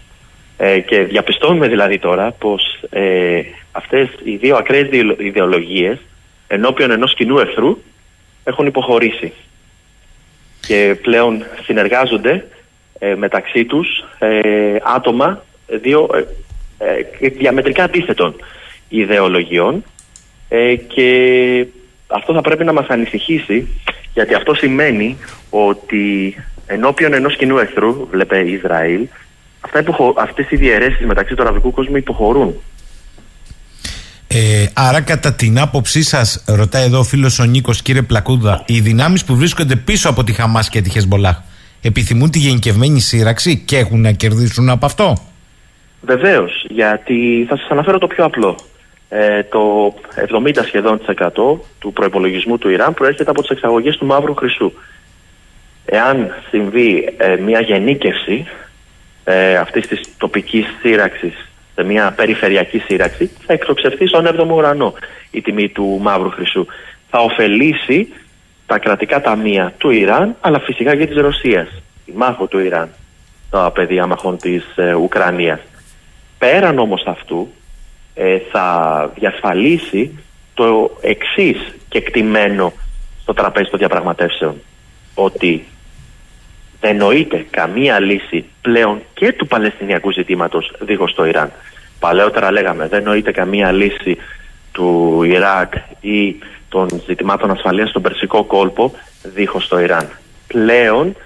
Ε, 0.56 0.80
και 0.80 1.02
διαπιστώνουμε 1.04 1.68
δηλαδή 1.68 1.98
τώρα 1.98 2.32
πως 2.32 2.62
ε, 2.90 3.40
αυτές 3.72 4.08
οι 4.24 4.36
δύο 4.36 4.56
ακραίες 4.56 4.88
ιδεολογίες 5.18 5.98
ενώπιον 6.46 6.90
ενός 6.90 7.14
κοινού 7.14 7.38
εχθρού 7.38 7.78
έχουν 8.44 8.66
υποχωρήσει 8.66 9.32
και 10.60 10.96
πλέον 11.02 11.44
συνεργάζονται 11.64 12.46
ε, 12.98 13.14
μεταξύ 13.14 13.64
τους 13.64 14.04
ε, 14.18 14.76
άτομα 14.82 15.44
δύο 15.66 16.08
ε, 16.78 17.28
διαμετρικά 17.28 17.84
αντίθετων 17.84 18.34
ιδεολογιών 18.88 19.84
και 20.94 21.66
αυτό 22.12 22.32
θα 22.32 22.40
πρέπει 22.40 22.64
να 22.64 22.72
μας 22.72 22.86
ανησυχήσει 22.88 23.68
γιατί 24.14 24.34
αυτό 24.34 24.54
σημαίνει 24.54 25.16
ότι 25.50 26.34
ενώπιον 26.66 27.14
ενός 27.14 27.36
κοινού 27.36 27.58
εχθρού, 27.58 28.06
βλέπε 28.10 28.38
Ισραήλ, 28.38 29.08
αυτά 29.60 29.84
αυτές 30.16 30.50
οι 30.50 30.56
διαιρέσεις 30.56 31.06
μεταξύ 31.06 31.34
του 31.34 31.42
αραβικού 31.42 31.70
κόσμου 31.70 31.96
υποχωρούν. 31.96 32.54
Ε, 34.26 34.66
άρα 34.74 35.00
κατά 35.00 35.34
την 35.34 35.58
άποψή 35.58 36.02
σας, 36.02 36.44
ρωτάει 36.46 36.84
εδώ 36.84 36.98
ο 36.98 37.02
φίλος 37.02 37.38
ο 37.38 37.44
Νίκος 37.44 37.82
κύριε 37.82 38.02
Πλακούδα, 38.02 38.62
οι 38.66 38.80
δυνάμεις 38.80 39.24
που 39.24 39.36
βρίσκονται 39.36 39.76
πίσω 39.76 40.08
από 40.08 40.24
τη 40.24 40.32
Χαμάς 40.32 40.68
και 40.68 40.80
τη 40.80 40.90
Χεσμολάχ 40.90 41.40
επιθυμούν 41.82 42.30
τη 42.30 42.38
γενικευμένη 42.38 43.00
σύραξη 43.00 43.58
και 43.58 43.76
έχουν 43.76 44.00
να 44.00 44.12
κερδίσουν 44.12 44.68
από 44.68 44.86
αυτό; 44.86 45.16
Βεβαίως, 46.00 46.66
γιατί 46.68 47.46
θα 47.48 47.56
σας 47.56 47.70
αναφέρω 47.70 47.98
το 47.98 48.06
πιο 48.06 48.24
απλό. 48.24 48.58
Ε, 49.12 49.42
το 49.42 49.94
70 50.14 50.64
σχεδόν 50.64 51.00
του 51.78 51.92
προπολογισμού 51.92 52.58
του 52.58 52.68
Ιράν 52.68 52.94
προέρχεται 52.94 53.30
από 53.30 53.40
τις 53.40 53.50
εξαγωγές 53.50 53.96
του 53.96 54.06
μαύρου 54.06 54.34
χρυσού. 54.34 54.72
Εάν 55.84 56.34
συμβεί 56.50 57.14
ε, 57.16 57.36
μια 57.36 57.60
γενίκευση 57.60 58.46
ε, 59.24 59.56
αυτής 59.56 59.86
της 59.86 60.00
τοπικής 60.18 60.66
σύραξης 60.80 61.50
σε 61.74 61.84
μια 61.84 62.12
περιφερειακή 62.16 62.78
σύραξη 62.78 63.30
θα 63.46 63.52
εκτοξευθεί 63.52 64.06
στον 64.06 64.26
7ο 64.26 64.50
ουρανό 64.50 64.94
η 65.30 65.40
τιμή 65.40 65.68
του 65.68 65.98
μαύρου 66.00 66.30
χρυσού. 66.30 66.66
Θα 67.10 67.18
ωφελήσει 67.18 68.08
τα 68.66 68.78
κρατικά 68.78 69.20
ταμεία 69.20 69.74
του 69.78 69.90
Ιράν 69.90 70.36
αλλά 70.40 70.60
φυσικά 70.60 70.96
και 70.96 71.06
της 71.06 71.16
Ρωσίας. 71.16 71.68
Η 72.04 72.12
μάχο 72.14 72.46
του 72.46 72.58
Ιράν, 72.58 72.88
τα 73.50 73.70
παιδιά 73.74 74.06
μαχών 74.06 74.36
της 74.36 74.64
ε, 74.76 74.94
Ουκρανίας. 74.94 75.60
Πέραν 76.38 76.78
όμως 76.78 77.02
αυτού 77.06 77.48
ε, 78.22 78.38
θα 78.50 79.10
διασφαλίσει 79.14 80.18
το 80.54 80.98
εξής 81.00 81.74
και 81.88 82.00
κτημένο 82.00 82.72
στο 83.22 83.34
τραπέζι 83.34 83.70
των 83.70 83.78
διαπραγματεύσεων 83.78 84.54
ότι 85.14 85.64
δεν 86.80 86.96
νοείται 86.96 87.46
καμία 87.50 88.00
λύση 88.00 88.44
πλέον 88.60 89.00
και 89.14 89.32
του 89.32 89.46
Παλαιστινιακού 89.46 90.12
ζητήματος 90.12 90.72
δίχως 90.80 91.14
το 91.14 91.24
Ιράν. 91.24 91.52
Παλαιότερα 91.98 92.50
λέγαμε 92.50 92.88
δεν 92.88 93.02
νοείται 93.02 93.32
καμία 93.32 93.72
λύση 93.72 94.16
του 94.72 95.22
Ιράκ 95.22 95.74
ή 96.00 96.36
των 96.68 97.02
ζητημάτων 97.06 97.50
ασφαλείας 97.50 97.88
στον 97.88 98.02
Περσικό 98.02 98.44
κόλπο 98.44 98.92
δίχως 99.22 99.68
το 99.68 99.80
Ιράν. 99.80 100.08
Πλέον 100.46 101.16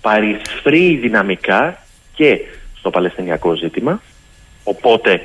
παρισφρεί 0.00 0.96
δυναμικά 0.96 1.82
και 2.14 2.40
στο 2.78 2.90
Παλαιστινιακό 2.90 3.54
ζήτημα 3.54 4.00
οπότε 4.64 5.20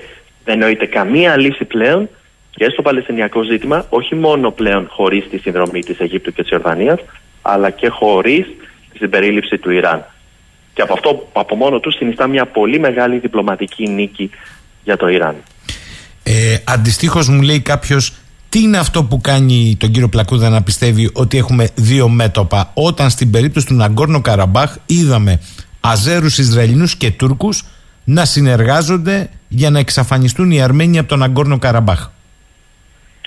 δεν 0.50 0.58
νοείται 0.58 0.86
καμία 0.86 1.38
λύση 1.38 1.66
πλέον 1.66 2.10
και 2.50 2.66
στο 2.72 2.82
Παλαιστινιακό 2.82 3.44
ζήτημα, 3.44 3.86
όχι 3.90 4.16
μόνο 4.16 4.52
πλέον 4.52 4.88
χωρίς 4.90 5.30
τη 5.30 5.38
συνδρομή 5.38 5.80
της 5.80 6.00
Αιγύπτου 6.00 6.34
και 6.34 6.42
της 6.42 6.52
Ιορδανίας, 6.52 7.00
αλλά 7.42 7.70
και 7.70 7.90
χωρίς 7.90 8.46
τη 8.92 8.98
συμπερίληψη 8.98 9.58
του 9.58 9.72
Ιράν. 9.72 10.06
Και 10.74 10.82
από 10.82 10.94
αυτό 10.94 11.30
από 11.34 11.56
μόνο 11.56 11.80
τους 11.80 11.96
συνιστά 11.96 12.28
μια 12.28 12.46
πολύ 12.46 12.80
μεγάλη 12.80 13.18
διπλωματική 13.20 13.90
νίκη 13.90 14.30
για 14.84 14.98
το 14.98 15.08
Ιράν. 15.08 15.36
Ε, 16.24 16.58
Αντιστοίχως, 16.64 17.28
μου 17.28 17.42
λέει 17.42 17.60
κάποιος, 17.60 18.14
τι 18.50 18.60
είναι 18.62 18.78
αυτό 18.78 19.04
που 19.04 19.22
κάνει 19.22 19.76
τον 19.80 19.92
κύριο 19.92 20.10
Πλακούδα 20.10 20.50
να 20.50 20.64
πιστεύει 20.64 21.10
ότι 21.14 21.38
έχουμε 21.38 21.70
δύο 21.76 22.08
μέτωπα, 22.08 22.72
όταν 22.74 23.10
στην 23.10 23.32
περίπτωση 23.32 23.66
του 23.66 23.74
Ναγκόρνο 23.74 24.22
Καραμπάχ 24.22 24.76
είδαμε 24.86 25.40
Αζέρους, 25.80 26.38
Ισραηλινούς 26.38 26.96
και 26.96 27.12
Τούρκους 27.12 27.64
να 28.12 28.26
συνεργάζονται 28.26 29.30
για 29.48 29.70
να 29.70 29.80
εξαφανιστούν 29.80 30.52
οι 30.52 30.62
Αρμένοι 30.62 31.00
από 31.00 31.08
τον 31.08 31.24
Αγκόρνο 31.24 31.60
Καραμπάχ. 31.60 32.10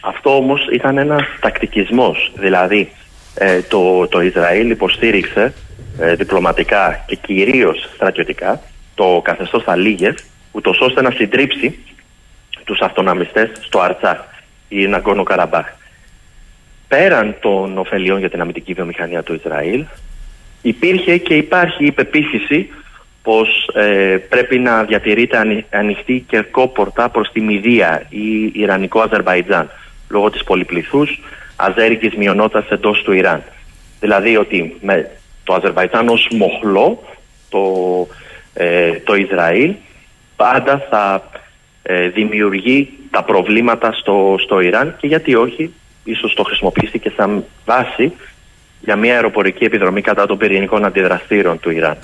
Αυτό 0.02 0.36
όμως 0.36 0.66
ήταν 0.72 0.98
ένας 0.98 1.22
τακτικισμός. 1.40 2.32
Δηλαδή 2.34 2.92
ε, 3.34 3.60
το, 3.60 4.08
το 4.08 4.20
Ισραήλ 4.20 4.70
υποστήριξε 4.70 5.54
ε, 5.98 6.14
διπλωματικά 6.14 7.04
και 7.06 7.16
κυρίως 7.16 7.90
στρατιωτικά 7.94 8.60
το 8.94 9.20
καθεστώς 9.24 9.62
Αλίγες 9.66 10.14
ούτως 10.52 10.80
ώστε 10.80 11.02
να 11.02 11.10
συντρίψει 11.10 11.78
τους 12.64 12.80
αυτοναμιστές 12.80 13.50
στο 13.60 13.80
Αρτσάχ 13.80 14.18
ή 14.68 14.86
Ναγκόρνο 14.86 15.22
Καραμπάχ. 15.22 15.66
Πέραν 16.88 17.36
των 17.40 17.78
ωφελιών 17.78 18.18
για 18.18 18.30
την 18.30 18.40
αμυντική 18.40 18.72
βιομηχανία 18.72 19.22
του 19.22 19.34
Ισραήλ 19.34 19.84
υπήρχε 20.62 21.16
και 21.16 21.34
υπάρχει 21.34 21.84
η 21.84 21.92
πεποίθηση 21.92 22.68
πως 23.22 23.70
ε, 23.74 24.16
πρέπει 24.28 24.58
να 24.58 24.84
διατηρείται 24.84 25.64
ανοιχτή 25.70 26.24
κερκόπορτα 26.28 27.08
προς 27.08 27.30
τη 27.32 27.40
Μηδία 27.40 28.06
ή 28.08 28.52
Ιρανικό 28.52 29.00
Αζερβαϊτζάν 29.00 29.70
λόγω 30.08 30.30
της 30.30 30.44
πολυπληθούς 30.44 31.20
αζέρικης 31.56 32.14
μειονότητας 32.14 32.68
εντός 32.68 33.02
του 33.02 33.12
Ιράν. 33.12 33.42
Δηλαδή 34.00 34.36
ότι 34.36 34.76
με 34.80 35.10
το 35.44 35.54
Αζερβαϊτζάν 35.54 36.08
ως 36.08 36.28
μοχλό 36.30 37.02
το, 37.48 37.62
ε, 38.54 38.92
το 38.92 39.14
Ισραήλ 39.14 39.74
πάντα 40.36 40.86
θα 40.90 41.30
ε, 41.82 42.08
δημιουργεί 42.08 42.88
τα 43.10 43.24
προβλήματα 43.24 43.92
στο, 43.92 44.36
στο 44.38 44.60
Ιράν 44.60 44.96
και 44.98 45.06
γιατί 45.06 45.34
όχι 45.34 45.74
ίσως 46.04 46.34
το 46.34 46.42
χρησιμοποιήσει 46.42 46.98
και 46.98 47.12
σαν 47.16 47.44
βάση 47.64 48.12
για 48.80 48.96
μια 48.96 49.14
αεροπορική 49.14 49.64
επιδρομή 49.64 50.00
κατά 50.00 50.26
των 50.26 50.38
πυρηνικών 50.38 50.84
αντιδραστήρων 50.84 51.60
του 51.60 51.70
Ιράν. 51.70 51.96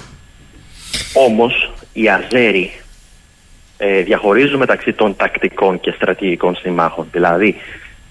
Όμως 1.12 1.72
οι 1.92 2.08
Αζέροι 2.08 2.70
ε, 3.78 4.02
διαχωρίζουν 4.02 4.58
μεταξύ 4.58 4.92
των 4.92 5.16
τακτικών 5.16 5.80
και 5.80 5.90
στρατηγικών 5.96 6.56
συμμάχων. 6.56 7.08
Δηλαδή, 7.12 7.56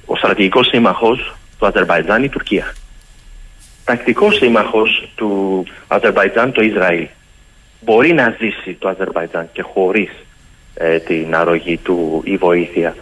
ο 0.05 0.15
στρατηγικός 0.15 0.67
σύμμαχος 0.67 1.35
του 1.59 1.65
Αζερβαϊτζάν 1.65 2.17
είναι 2.17 2.25
η 2.25 2.29
Τουρκία. 2.29 2.73
Τακτικός 3.83 4.35
σύμμαχος 4.35 5.09
του 5.15 5.63
Αζερβαϊτζάν 5.87 6.51
το 6.51 6.61
Ισραήλ. 6.61 7.07
Μπορεί 7.81 8.13
να 8.13 8.35
ζήσει 8.39 8.73
το 8.73 8.87
Αζερβαϊτζάν 8.87 9.49
και 9.53 9.61
χωρίς 9.61 10.09
ε, 10.73 10.99
την 10.99 11.35
αρρωγή 11.35 11.77
του 11.77 12.21
ή 12.25 12.37
βοήθεια 12.37 12.95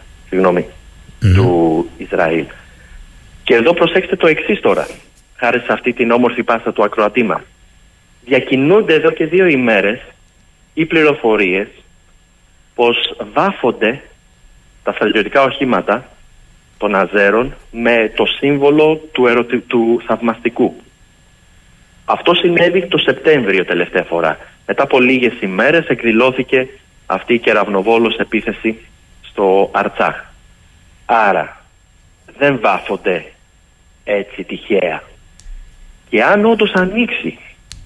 του 1.36 1.90
Ισραήλ. 1.98 2.46
Και 3.44 3.54
εδώ 3.54 3.74
προσέξτε 3.74 4.16
το 4.16 4.28
εξής 4.28 4.60
τώρα, 4.60 4.88
χάρη 5.36 5.60
σε 5.60 5.74
αυτή 5.74 5.94
την 5.94 6.12
όμορφη 6.12 6.44
πάσα 6.44 6.74
του 6.74 6.84
ακροατήμα 6.84 7.44
διακινούνται 8.26 8.94
εδώ 8.94 9.12
και 9.12 9.26
δύο 9.26 9.46
ημέρες 9.46 10.00
οι 10.74 10.86
πληροφορίες 10.86 11.68
πως 12.76 13.16
βάφονται 13.34 14.02
τα 14.84 14.92
στρατιωτικά 14.92 15.42
οχήματα 15.42 16.10
των 16.78 16.96
Αζέρων 16.96 17.56
με 17.72 18.12
το 18.16 18.26
σύμβολο 18.26 18.96
του, 19.12 19.28
ερωτη... 19.28 19.60
του 19.60 20.02
θαυμαστικού. 20.06 20.76
Αυτό 22.06 22.34
συνέβη 22.34 22.88
το 22.88 22.98
Σεπτέμβριο 22.98 23.66
τελευταία 23.66 24.04
φορά. 24.04 24.38
Μετά 24.66 24.84
από 24.84 25.00
λίγες 25.00 25.42
ημέρες 25.42 25.88
εκδηλώθηκε 25.88 26.68
αυτή 27.06 27.34
η 27.34 27.40
κεραυνοβόλος 27.40 28.18
επίθεση 28.18 28.78
στο 29.22 29.70
Αρτσάχ. 29.74 30.24
Άρα 31.06 31.66
δεν 32.38 32.60
βάφονται 32.60 33.26
έτσι 34.04 34.44
τυχαία. 34.44 35.04
Και 36.10 36.24
αν 36.24 36.46
όντως 36.46 36.72
ανοίξει 36.74 37.38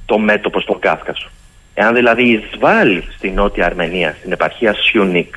το 0.09 0.17
μέτωπο 0.17 0.59
στον 0.59 0.79
Κάφκασο, 0.79 1.29
εάν 1.73 1.95
δηλαδή 1.95 2.23
εισβάλλει 2.23 3.03
στη 3.15 3.31
Νότια 3.31 3.65
Αρμενία, 3.65 4.15
στην 4.19 4.31
επαρχία 4.31 4.73
Σιουνίκ, 4.73 5.35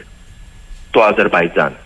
το 0.90 1.02
Αζερβαϊτζάν, 1.02 1.76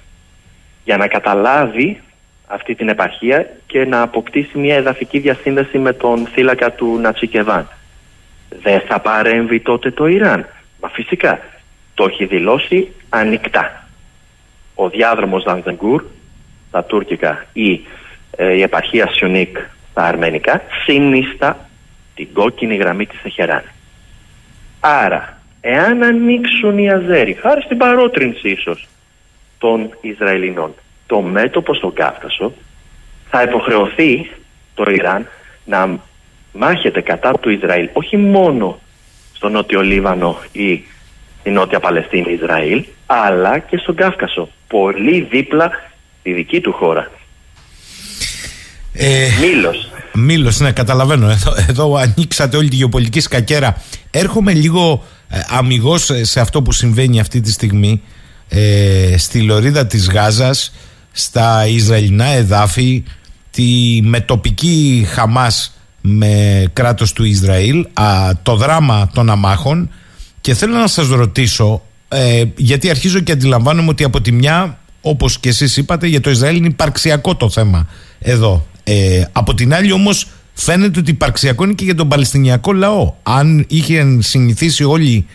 για 0.84 0.96
να 0.96 1.06
καταλάβει 1.06 2.00
αυτή 2.46 2.74
την 2.74 2.88
επαρχία 2.88 3.50
και 3.66 3.84
να 3.84 4.02
αποκτήσει 4.02 4.58
μια 4.58 4.76
εδαφική 4.76 5.18
διασύνδεση 5.18 5.78
με 5.78 5.92
τον 5.92 6.26
θύλακα 6.26 6.72
του 6.72 6.98
Νατσικεβάν. 7.00 7.68
Δεν 8.62 8.80
θα 8.80 9.00
παρέμβει 9.00 9.60
τότε 9.60 9.90
το 9.90 10.06
Ιράν. 10.06 10.46
Μα 10.80 10.88
φυσικά 10.88 11.40
το 11.94 12.04
έχει 12.04 12.24
δηλώσει 12.24 12.92
ανοιχτά. 13.08 13.88
Ο 14.74 14.88
διάδρομος 14.88 15.44
Δανζενγκούρ 15.44 16.04
στα 16.68 16.84
τουρκικά 16.84 17.46
ή 17.52 17.80
ε, 18.36 18.52
η 18.52 18.62
επαρχία 18.62 19.08
Σιουνίκ 19.12 19.56
στα 19.90 20.02
αρμενικά 20.02 20.62
συνίστα 20.84 21.65
την 22.16 22.28
κόκκινη 22.32 22.76
γραμμή 22.76 23.06
της 23.06 23.22
Τεχεράν. 23.22 23.62
Άρα, 24.80 25.40
εάν 25.60 26.02
ανοίξουν 26.02 26.78
οι 26.78 26.90
Αζέροι, 26.90 27.32
χάρη 27.32 27.62
στην 27.62 27.76
παρότρινση 27.76 28.50
ίσως 28.50 28.88
των 29.58 29.96
Ισραηλινών, 30.00 30.74
το 31.06 31.20
μέτωπο 31.20 31.74
στον 31.74 31.92
Κάφκασο, 31.92 32.52
θα 33.30 33.42
υποχρεωθεί 33.42 34.30
το 34.74 34.90
Ιράν 34.90 35.26
να 35.64 35.98
μάχεται 36.52 37.00
κατά 37.00 37.32
του 37.32 37.50
Ισραήλ, 37.50 37.88
όχι 37.92 38.16
μόνο 38.16 38.78
στο 39.32 39.48
Νότιο 39.48 39.82
Λίβανο 39.82 40.36
ή 40.52 40.84
στη 41.40 41.50
Νότια 41.50 41.80
Παλαιστίνη 41.80 42.32
Ισραήλ, 42.32 42.84
αλλά 43.06 43.58
και 43.58 43.76
στον 43.76 43.94
Κάφκασο, 43.94 44.48
πολύ 44.68 45.20
δίπλα 45.20 45.70
στη 46.20 46.32
δική 46.32 46.60
του 46.60 46.72
χώρα. 46.72 47.10
Ε, 48.96 49.28
Μήλος. 49.40 49.90
Μήλος, 50.14 50.60
ναι, 50.60 50.72
καταλαβαίνω. 50.72 51.30
Εδώ, 51.30 51.54
εδώ 51.68 51.94
ανοίξατε 51.94 52.56
όλη 52.56 52.68
τη 52.68 52.76
γεωπολιτική 52.76 53.20
σκακέρα. 53.20 53.82
Έρχομαι 54.10 54.52
λίγο 54.52 55.04
ε, 55.28 55.38
αμυγός 55.48 56.10
σε 56.20 56.40
αυτό 56.40 56.62
που 56.62 56.72
συμβαίνει 56.72 57.20
αυτή 57.20 57.40
τη 57.40 57.52
στιγμή 57.52 58.02
ε, 58.48 59.14
στη 59.18 59.40
λωρίδα 59.40 59.86
της 59.86 60.10
Γάζας, 60.10 60.72
στα 61.12 61.66
Ισραηλινά 61.66 62.24
εδάφη, 62.24 63.04
τη 63.50 64.00
μετοπική 64.02 65.06
Χαμάς 65.08 65.76
με 66.00 66.64
κράτος 66.72 67.12
του 67.12 67.24
Ισραήλ, 67.24 67.86
α, 67.92 68.30
το 68.42 68.56
δράμα 68.56 69.10
των 69.14 69.30
αμάχων 69.30 69.90
και 70.40 70.54
θέλω 70.54 70.76
να 70.76 70.86
σας 70.86 71.08
ρωτήσω, 71.08 71.82
ε, 72.08 72.44
γιατί 72.56 72.90
αρχίζω 72.90 73.20
και 73.20 73.32
αντιλαμβάνομαι 73.32 73.88
ότι 73.88 74.04
από 74.04 74.20
τη 74.20 74.32
μια, 74.32 74.78
όπως 75.00 75.38
και 75.38 75.48
εσείς 75.48 75.76
είπατε, 75.76 76.06
για 76.06 76.20
το 76.20 76.30
Ισραήλ 76.30 76.56
είναι 76.56 76.66
υπαρξιακό 76.66 77.36
το 77.36 77.50
θέμα 77.50 77.88
εδώ. 78.18 78.66
Ε, 78.88 79.24
από 79.32 79.54
την 79.54 79.74
άλλη 79.74 79.92
όμως 79.92 80.28
φαίνεται 80.54 80.98
ότι 80.98 81.10
υπαρξιακό 81.10 81.64
είναι 81.64 81.72
και 81.72 81.84
για 81.84 81.94
τον 81.94 82.08
Παλαιστινιακό 82.08 82.72
λαό. 82.72 83.14
Αν 83.22 83.64
είχαν 83.68 84.22
συνηθίσει 84.22 84.84
όλοι 84.84 85.26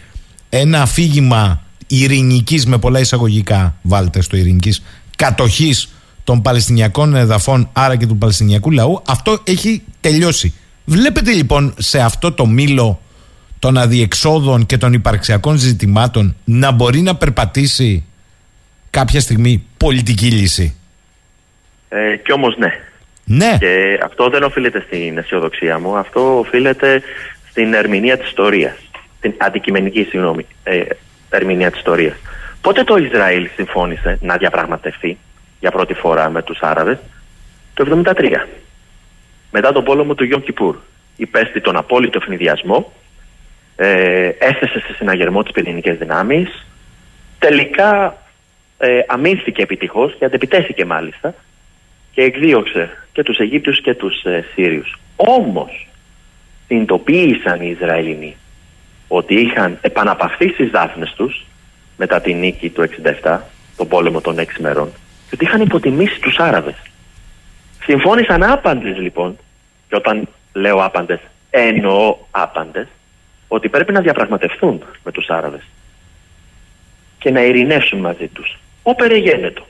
ένα 0.49 0.81
αφήγημα 0.81 1.61
ειρηνικής 1.87 2.65
με 2.65 2.77
πολλά 2.77 2.99
εισαγωγικά, 2.99 3.75
βάλτε 3.81 4.21
στο 4.21 4.37
ειρηνικής, 4.37 4.83
κατοχής 5.15 5.93
των 6.23 6.41
Παλαιστινιακών 6.41 7.15
εδαφών, 7.15 7.69
άρα 7.73 7.95
και 7.95 8.07
του 8.07 8.17
Παλαιστινιακού 8.17 8.71
λαού, 8.71 9.01
αυτό 9.07 9.39
έχει 9.43 9.83
τελειώσει. 10.01 10.53
Βλέπετε 10.85 11.31
λοιπόν 11.31 11.73
σε 11.77 11.99
αυτό 11.99 12.31
το 12.31 12.45
μήλο 12.45 13.01
των 13.59 13.77
αδιεξόδων 13.77 14.65
και 14.65 14.77
των 14.77 14.93
υπαρξιακών 14.93 15.57
ζητημάτων 15.57 16.35
να 16.43 16.71
μπορεί 16.71 17.01
να 17.01 17.15
περπατήσει 17.15 18.05
κάποια 18.89 19.19
στιγμή 19.19 19.63
πολιτική 19.77 20.25
λύση; 20.25 20.75
Ε, 21.89 22.15
κι 22.23 22.31
όμως 22.31 22.57
ναι. 22.57 22.67
Ναι. 23.25 23.57
Και 23.59 23.99
αυτό 24.03 24.29
δεν 24.29 24.43
οφείλεται 24.43 24.83
στην 24.87 25.17
αισιοδοξία 25.17 25.79
μου, 25.79 25.95
αυτό 25.97 26.39
οφείλεται 26.39 27.01
στην 27.49 27.73
ερμηνεία 27.73 28.17
της 28.17 28.27
ιστορίας. 28.27 28.75
Την 29.19 29.33
αντικειμενική, 29.37 30.03
συγγνώμη, 30.03 30.45
ε, 30.63 30.81
ερμηνεία 31.29 31.69
της 31.69 31.79
ιστορίας. 31.79 32.15
Πότε 32.61 32.83
το 32.83 32.95
Ισραήλ 32.95 33.49
συμφώνησε 33.55 34.17
να 34.21 34.37
διαπραγματευτεί 34.37 35.17
για 35.59 35.71
πρώτη 35.71 35.93
φορά 35.93 36.29
με 36.29 36.43
τους 36.43 36.59
Άραβες, 36.59 36.97
το 37.73 37.83
1973. 37.83 38.47
Μετά 39.51 39.71
τον 39.71 39.83
πόλεμο 39.83 40.15
του 40.15 40.23
Γιον 40.23 40.43
Κιπούρ. 40.43 40.75
Υπέστη 41.15 41.61
τον 41.61 41.77
απόλυτο 41.77 42.19
ευνηδιασμό, 42.21 42.93
ε, 43.75 44.29
έθεσε 44.39 44.79
σε 44.79 44.93
συναγερμό 44.93 45.43
τις 45.43 45.51
πυρηνικές 45.51 45.97
δυνάμεις, 45.97 46.65
τελικά 47.39 48.17
ε, 48.77 48.99
αμήνθηκε 49.07 49.61
επιτυχώς 49.61 50.15
και 50.19 50.25
αντεπιτέθηκε 50.25 50.85
μάλιστα 50.85 51.33
και 52.11 52.21
εκδίωξε 52.21 52.89
και 53.13 53.23
τους 53.23 53.37
Αιγύπτιους 53.37 53.81
και 53.81 53.95
τους 53.95 54.23
ε, 54.23 54.45
Σύριους. 54.53 54.99
Όμως 55.15 55.87
συνειδητοποίησαν 56.67 57.61
οι 57.61 57.75
Ισραηλινοί 57.79 58.35
ότι 59.07 59.33
είχαν 59.41 59.77
επαναπαυθεί 59.81 60.47
στις 60.47 60.69
δάφνες 60.69 61.13
τους 61.13 61.45
μετά 61.97 62.21
την 62.21 62.39
νίκη 62.39 62.69
του 62.69 62.89
67, 63.23 63.39
τον 63.77 63.87
πόλεμο 63.87 64.21
των 64.21 64.39
έξι 64.39 64.61
μερών 64.61 64.91
και 65.29 65.31
ότι 65.33 65.45
είχαν 65.45 65.61
υποτιμήσει 65.61 66.19
τους 66.19 66.37
Άραβες. 66.37 66.75
Συμφώνησαν 67.83 68.43
άπαντες 68.43 68.97
λοιπόν 68.97 69.37
και 69.89 69.95
όταν 69.95 70.27
λέω 70.53 70.83
άπαντες 70.83 71.19
εννοώ 71.49 72.17
άπαντες 72.31 72.87
ότι 73.47 73.69
πρέπει 73.69 73.93
να 73.93 74.01
διαπραγματευτούν 74.01 74.83
με 75.03 75.11
τους 75.11 75.29
Άραβες 75.29 75.63
και 77.19 77.31
να 77.31 77.41
ειρηνεύσουν 77.41 77.99
μαζί 77.99 78.27
τους. 78.27 78.59
Όπερε 78.83 79.17
γένετο. 79.17 79.65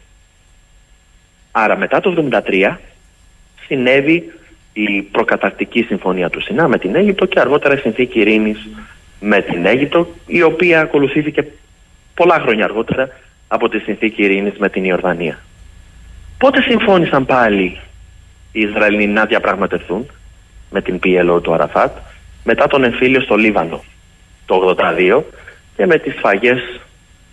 Άρα 1.51 1.77
μετά 1.77 1.99
το 1.99 2.27
1973 2.31 2.75
συνέβη 3.71 4.31
η 4.73 5.01
προκαταρκτική 5.01 5.81
συμφωνία 5.81 6.29
του 6.29 6.41
Σινά 6.41 6.67
με 6.67 6.77
την 6.77 6.95
Αίγυπτο 6.95 7.25
και 7.25 7.39
αργότερα 7.39 7.73
η 7.73 7.77
συνθήκη 7.77 8.19
ειρήνης 8.19 8.69
με 9.19 9.41
την 9.41 9.65
Αίγυπτο 9.65 10.07
η 10.27 10.41
οποία 10.41 10.81
ακολουθήθηκε 10.81 11.45
πολλά 12.13 12.39
χρόνια 12.39 12.63
αργότερα 12.63 13.09
από 13.47 13.69
τη 13.69 13.79
συνθήκη 13.79 14.23
ειρήνης 14.23 14.57
με 14.57 14.69
την 14.69 14.83
Ιορδανία. 14.83 15.39
Πότε 16.37 16.61
συμφώνησαν 16.61 17.25
πάλι 17.25 17.79
οι 18.51 18.59
Ισραηλοί 18.59 19.07
να 19.07 19.25
διαπραγματευτούν 19.25 20.09
με 20.69 20.81
την 20.81 20.99
PLO 21.03 21.39
του 21.43 21.53
Αραφάτ 21.53 21.97
μετά 22.43 22.67
τον 22.67 22.83
εμφύλιο 22.83 23.21
στο 23.21 23.35
Λίβανο 23.35 23.83
το 24.45 24.75
82 24.77 25.21
και 25.75 25.85
με 25.85 25.97
τις 25.97 26.13
σφαγές 26.13 26.59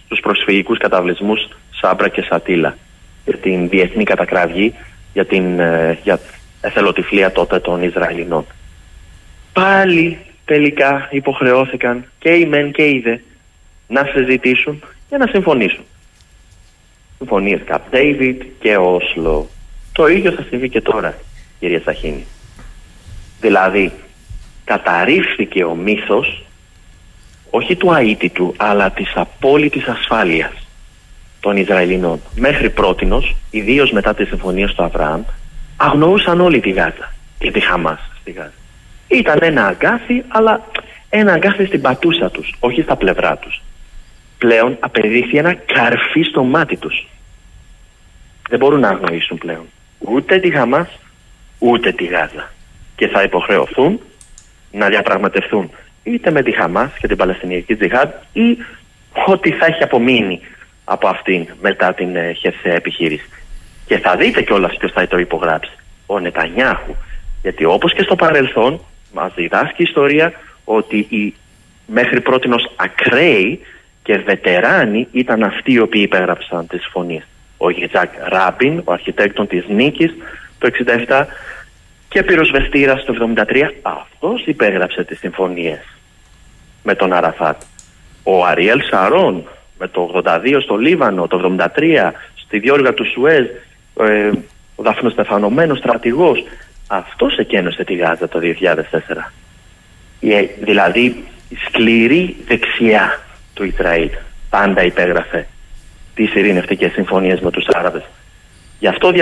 στους 0.05 0.21
προσφυγικούς 0.21 0.79
καταβλισμούς 0.79 1.49
Σάμπρα 1.81 2.09
και 2.09 2.23
Σατήλα 2.23 2.77
για 3.25 3.37
την 3.37 3.69
διεθνή 3.69 4.05
κατακραυγή 4.05 4.75
για 5.13 5.27
την 5.27 5.61
ε, 5.61 5.99
για 6.03 6.21
εθελοτυφλία 6.61 7.33
τότε 7.33 7.61
των 7.61 7.83
Ισραηλινών. 7.83 8.47
Πάλι 9.53 10.19
τελικά 10.45 11.09
υποχρεώθηκαν 11.11 12.05
και 12.19 12.31
οι 12.31 12.47
μεν 12.47 12.73
και 12.73 12.89
οι 12.89 13.01
δε 13.05 13.17
να 13.87 14.05
συζητήσουν 14.13 14.83
και 15.09 15.17
να 15.17 15.27
συμφωνήσουν. 15.27 15.85
Συμφωνίες 17.19 17.61
Καπ 17.65 17.83
David 17.91 18.37
και 18.61 18.77
Όσλο. 18.77 19.49
Το 19.93 20.07
ίδιο 20.07 20.33
θα 20.33 20.45
συμβεί 20.49 20.69
και 20.69 20.81
τώρα, 20.81 21.15
κυρία 21.59 21.81
Σαχίνη. 21.85 22.25
Δηλαδή, 23.41 23.93
καταρρίφθηκε 24.65 25.65
ο 25.65 25.75
μύθος 25.75 26.45
όχι 27.51 27.77
του 27.77 27.93
αίτητου 27.93 28.55
αλλά 28.57 28.91
της 28.91 29.13
απόλυτης 29.15 29.87
ασφάλειας 29.87 30.68
των 31.49 31.57
Ισραηλινών. 31.57 32.21
Μέχρι 32.37 32.71
πρότινος, 32.71 33.37
ιδίως 33.51 33.91
μετά 33.91 34.15
τη 34.15 34.25
συμφωνία 34.25 34.67
του 34.67 34.83
Αβραάμ, 34.83 35.23
αγνοούσαν 35.77 36.41
όλη 36.41 36.61
τη 36.61 36.71
Γάζα 36.71 37.13
και 37.39 37.51
τη 37.51 37.61
Χαμάς 37.61 38.01
στη 38.21 38.31
Γάζα. 38.31 38.53
Ήταν 39.09 39.39
ένα 39.43 39.67
αγκάθι, 39.67 40.25
αλλά 40.29 40.67
ένα 41.09 41.33
αγκάθι 41.33 41.65
στην 41.67 41.81
πατούσα 41.81 42.31
τους, 42.31 42.55
όχι 42.61 42.83
στα 42.83 42.97
πλευρά 42.97 43.37
τους. 43.37 43.63
Πλέον 44.39 44.77
απεδείχθη 44.81 45.37
ένα 45.37 45.55
καρφί 45.55 46.23
στο 46.23 46.43
μάτι 46.43 46.77
τους. 46.77 47.07
Δεν 48.49 48.59
μπορούν 48.59 48.81
να 48.81 48.89
αγνοήσουν 48.89 49.39
πλέον 49.39 49.67
ούτε 49.99 50.39
τη 50.39 50.51
Χαμάς, 50.51 50.89
ούτε 51.59 51.93
τη 51.93 52.05
Γάζα. 52.05 52.53
Και 52.97 53.09
θα 53.09 53.23
υποχρεωθούν 53.23 54.01
να 54.73 54.89
διαπραγματευτούν 54.89 55.71
είτε 56.03 56.31
με 56.31 56.43
τη 56.43 56.53
Χαμάς 56.53 56.91
και 56.99 57.07
την 57.07 57.17
Παλαιστινιακή 57.17 57.77
Τζιχάντ 57.77 58.11
ή 58.33 58.57
ό,τι 59.27 59.51
θα 59.51 59.67
έχει 59.67 59.83
απομείνει 59.83 60.41
από 60.89 61.09
αυτήν 61.09 61.47
μετά 61.61 61.95
την 61.95 62.17
ε, 62.17 62.33
χερσαία 62.33 62.75
επιχείρηση. 62.75 63.29
Και 63.87 63.99
θα 63.99 64.17
δείτε 64.17 64.43
κιόλας 64.43 64.77
ποιος 64.77 64.93
θα 64.93 65.07
το 65.07 65.19
υπογράψει. 65.19 65.73
Ο 66.07 66.19
Νετανιάχου. 66.19 66.95
Γιατί 67.43 67.65
όπως 67.65 67.95
και 67.95 68.03
στο 68.03 68.17
παρελθόν, 68.17 68.81
μας 69.13 69.33
διδάσκει 69.35 69.83
η 69.83 69.87
ιστορία, 69.89 70.33
ότι 70.65 70.97
οι 70.97 71.35
μέχρι 71.87 72.21
πρώτη 72.21 72.49
ακραίοι 72.77 73.61
και 74.03 74.19
βετεράνοι 74.19 75.09
ήταν 75.13 75.43
αυτοί 75.43 75.73
οι 75.73 75.81
οποίοι 75.81 76.03
υπέγραψαν 76.05 76.67
τις 76.67 76.81
συμφωνίες. 76.83 77.27
Ο 77.57 77.71
Γιτζάκ 77.71 78.13
Ράμπιν, 78.29 78.83
ο 78.85 78.93
αρχιτέκτον 78.93 79.47
της 79.47 79.65
νίκης 79.69 80.15
το 80.59 80.69
1967 81.09 81.27
και 82.09 82.23
πυροσβεστήρας 82.23 83.05
το 83.05 83.15
1973, 83.37 83.75
αυτός 83.83 84.47
υπέγραψε 84.47 85.05
τις 85.05 85.19
συμφωνίες 85.19 85.81
με 86.83 86.95
τον 86.95 87.13
Αραφάτ. 87.13 87.63
Ο 88.23 88.45
Αριέλ 88.45 88.83
Σαρών 88.83 89.49
με 89.79 89.89
το 89.89 90.23
82 90.25 90.59
στο 90.63 90.77
Λίβανο, 90.77 91.27
το 91.27 91.57
73 91.77 92.11
στη 92.35 92.59
διόρυγα 92.59 92.95
του 92.95 93.07
Σουέζ, 93.13 93.47
ε, 94.01 94.31
ο 94.77 94.83
δαφνοστεφανωμένος 94.83 95.79
στρατηγός, 95.79 96.45
αυτός 96.87 97.37
εκένωσε 97.37 97.85
τη 97.85 97.95
Γάζα 97.95 98.29
το 98.29 98.39
2004. 98.39 99.33
Ε, 100.21 100.47
δηλαδή 100.61 101.25
η 101.49 101.57
σκληρή 101.67 102.37
δεξιά 102.47 103.21
του 103.55 103.65
Ισραήλ 103.65 104.11
πάντα 104.51 104.83
υπέγραφε 104.83 105.47
τις 106.15 106.35
ειρηνευτικές 106.35 106.93
συμφωνίες 106.93 107.41
με 107.41 107.51
τους 107.51 107.67
Άραβες. 107.67 108.03
Γι' 108.79 108.87
αυτό 108.87 109.13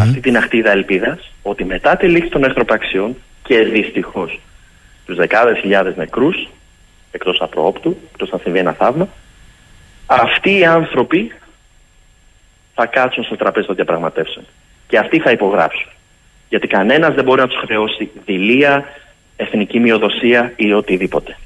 αυτή 0.00 0.20
την 0.20 0.36
αχτίδα 0.36 0.70
ελπίδας 0.70 1.32
ότι 1.42 1.64
μετά 1.64 1.96
τη 1.96 2.08
λήξη 2.08 2.30
των 2.30 2.44
εχθροπαξιών 2.44 3.16
και 3.42 3.58
δυστυχώς 3.58 4.40
τους 5.06 5.16
δεκάδες 5.16 5.58
χιλιάδες 5.58 5.96
νεκρούς 5.96 6.48
εκτός 7.10 7.40
απροόπτου, 7.40 7.96
εκτός 8.12 8.30
να 8.30 8.38
συμβεί 8.38 8.58
ένα 8.58 8.72
θαύμα 8.72 9.08
αυτοί 10.08 10.58
οι 10.58 10.64
άνθρωποι 10.64 11.32
θα 12.74 12.86
κάτσουν 12.86 13.24
στο 13.24 13.36
τραπέζι 13.36 13.66
των 13.66 13.74
διαπραγματεύσεων 13.74 14.44
και 14.88 14.98
αυτοί 14.98 15.18
θα 15.18 15.30
υπογράψουν. 15.30 15.90
Γιατί 16.48 16.66
κανένας 16.66 17.14
δεν 17.14 17.24
μπορεί 17.24 17.40
να 17.40 17.46
τους 17.46 17.60
χρεώσει 17.64 18.10
δηλία, 18.24 18.84
εθνική 19.36 19.78
μειοδοσία 19.80 20.52
ή 20.56 20.72
οτιδήποτε. 20.72 21.36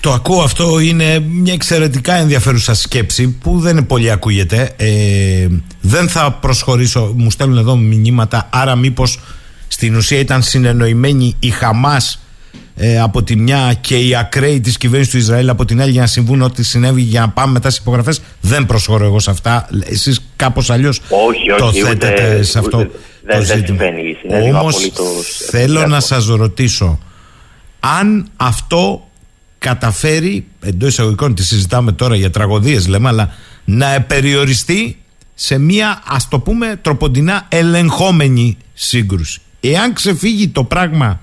Το 0.00 0.10
ακούω 0.10 0.42
αυτό, 0.42 0.78
είναι 0.78 1.18
μια 1.18 1.52
εξαιρετικά 1.52 2.14
ενδιαφέρουσα 2.14 2.74
σκέψη 2.74 3.38
που 3.38 3.58
δεν 3.58 3.86
πολύ 3.86 4.10
ακούγεται. 4.10 4.74
Ε, 4.76 5.46
δεν 5.80 6.08
θα 6.08 6.32
προσχωρήσω, 6.32 7.12
μου 7.16 7.30
στέλνουν 7.30 7.58
εδώ 7.58 7.76
μηνύματα, 7.76 8.48
άρα 8.52 8.76
μήπως 8.76 9.20
στην 9.68 9.96
ουσία 9.96 10.18
ήταν 10.18 10.42
συνεννοημένοι 10.42 11.36
η 11.40 11.50
Χαμάς 11.50 12.20
ε, 12.76 13.00
από 13.00 13.22
τη 13.22 13.36
μια 13.36 13.74
και 13.80 13.96
οι 13.96 14.16
ακραίοι 14.16 14.60
της 14.60 14.76
κυβέρνησης 14.76 15.12
του 15.12 15.18
Ισραήλ 15.18 15.48
από 15.48 15.64
την 15.64 15.80
άλλη 15.80 15.90
για 15.90 16.00
να 16.00 16.06
συμβούν 16.06 16.42
ό,τι 16.42 16.64
συνέβη 16.64 17.02
για 17.02 17.20
να 17.20 17.28
πάμε 17.28 17.52
μετά 17.52 17.70
στις 17.70 17.82
υπογραφές. 17.82 18.22
Δεν 18.40 18.66
προσχωρώ 18.66 19.04
εγώ 19.04 19.18
σε 19.18 19.30
αυτά. 19.30 19.68
Εσείς 19.84 20.32
κάπως 20.36 20.70
αλλιώς 20.70 21.00
το 21.58 21.72
θέτετε 21.72 22.42
σε 22.42 22.58
αυτό 22.58 22.78
δεν, 23.22 23.38
το 23.38 23.44
ζήτημα. 23.44 23.84
Όμως 24.60 24.90
θέλω 25.50 25.86
να 25.86 26.00
σας 26.00 26.26
ρωτήσω 26.26 26.98
αν 27.80 28.28
αυτό 28.36 29.08
καταφέρει 29.58 30.46
εντός 30.60 30.88
εισαγωγικών 30.88 31.34
τη 31.34 31.44
συζητάμε 31.44 31.92
τώρα 31.92 32.16
για 32.16 32.30
τραγωδίες 32.30 32.86
λέμε 32.86 33.08
αλλά 33.08 33.34
να 33.64 34.02
περιοριστεί 34.02 35.02
σε 35.34 35.58
μια 35.58 36.02
ας 36.06 36.28
το 36.28 36.38
πούμε 36.38 36.78
τροποντινά 36.82 37.46
ελεγχόμενη 37.48 38.56
σύγκρουση 38.74 39.40
εάν 39.60 39.92
ξεφύγει 39.92 40.48
το 40.48 40.64
πράγμα 40.64 41.20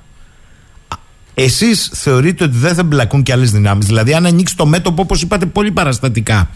Εσείς 1.39 1.89
θεωρείτε 1.93 2.43
ότι 2.43 2.57
δεν 2.57 2.75
θα 2.75 2.83
μπλακούν 2.83 3.23
και 3.23 3.31
άλλες 3.31 3.51
δυνάμεις. 3.51 3.85
Δηλαδή, 3.85 4.13
αν 4.13 4.25
ανοίξει 4.25 4.55
το 4.55 4.65
μέτωπο, 4.65 5.01
όπως 5.01 5.21
είπατε 5.21 5.45
πολύ 5.45 5.71
παραστατικά, 5.71 6.49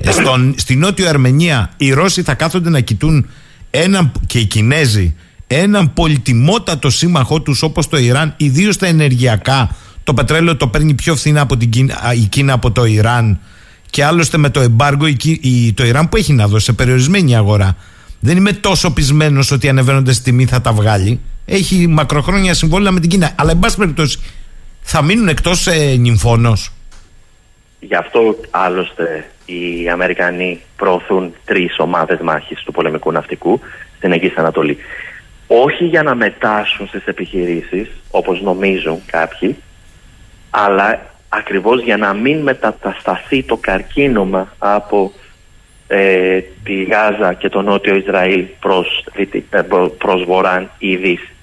ε, 0.00 0.10
στον, 0.10 0.54
στη 0.56 0.76
Νότιο 0.76 1.08
Αρμενία 1.08 1.70
οι 1.76 1.92
Ρώσοι 1.92 2.22
θα 2.22 2.34
κάθονται 2.34 2.70
να 2.70 2.80
κοιτούν 2.80 3.26
έναν, 3.70 4.12
και 4.26 4.38
οι 4.38 4.44
Κινέζοι 4.44 5.14
έναν 5.46 5.92
πολυτιμότατο 5.92 6.90
σύμμαχό 6.90 7.40
τους 7.40 7.62
όπως 7.62 7.88
το 7.88 7.96
Ιράν, 7.96 8.34
ιδίως 8.36 8.74
στα 8.74 8.86
ενεργειακά. 8.86 9.76
Το 10.04 10.14
πετρέλαιο 10.14 10.56
το 10.56 10.68
παίρνει 10.68 10.94
πιο 10.94 11.16
φθηνά 11.16 11.40
από 11.40 11.56
την 11.56 11.70
Κίνα, 11.70 12.12
η 12.14 12.26
Κίνα 12.26 12.52
από 12.52 12.70
το 12.70 12.84
Ιράν. 12.84 13.38
Και 13.90 14.04
άλλωστε 14.04 14.38
με 14.38 14.50
το 14.50 14.60
εμπάργο, 14.60 15.06
η, 15.40 15.72
το 15.72 15.84
Ιράν 15.84 16.08
που 16.08 16.16
έχει 16.16 16.32
να 16.32 16.48
δώσει 16.48 16.64
σε 16.64 16.72
περιορισμένη 16.72 17.36
αγορά. 17.36 17.76
Δεν 18.20 18.36
είμαι 18.36 18.52
τόσο 18.52 18.90
πεισμένος 18.90 19.50
ότι 19.50 19.68
ανεβαίνοντας 19.68 20.22
τιμή 20.22 20.44
θα 20.44 20.60
τα 20.60 20.72
βγάλει 20.72 21.20
έχει 21.46 21.86
μακροχρόνια 21.86 22.54
συμβόλαια 22.54 22.90
με 22.90 23.00
την 23.00 23.10
Κίνα. 23.10 23.30
Αλλά, 23.36 23.50
εν 23.50 23.58
πάση 23.58 23.76
περιπτώσει, 23.76 24.18
θα 24.80 25.02
μείνουν 25.02 25.28
εκτός 25.28 25.66
ε, 25.66 25.96
νυμφόνο. 25.96 26.52
Γι' 27.80 27.94
αυτό 27.94 28.36
άλλωστε 28.50 29.30
οι 29.44 29.88
Αμερικανοί 29.88 30.60
προωθούν 30.76 31.34
τρεις 31.44 31.78
ομάδες 31.78 32.20
μάχης 32.20 32.62
του 32.62 32.72
πολεμικού 32.72 33.12
ναυτικού 33.12 33.60
στην 33.96 34.12
Αγγλική 34.12 34.38
Ανατολή. 34.38 34.76
Όχι 35.46 35.84
για 35.84 36.02
να 36.02 36.14
μετάσουν 36.14 36.86
στις 36.86 37.04
επιχειρήσεις, 37.04 37.88
όπως 38.10 38.42
νομίζουν 38.42 38.98
κάποιοι, 39.06 39.56
αλλά 40.50 41.12
ακριβώς 41.28 41.82
για 41.82 41.96
να 41.96 42.12
μην 42.12 42.38
μετασταθεί 42.38 43.42
το 43.42 43.56
καρκίνωμα 43.56 44.54
από 44.58 45.12
ε, 45.86 46.40
τη 46.64 46.82
Γάζα 46.82 47.32
και 47.32 47.48
το 47.48 47.62
Νότιο 47.62 47.94
Ισραήλ 47.94 48.44
προς, 48.60 49.06
ε, 49.50 49.60
προς 49.98 50.24
Βορράν 50.24 50.70
ή 50.78 50.96
Δύση. 50.96 51.33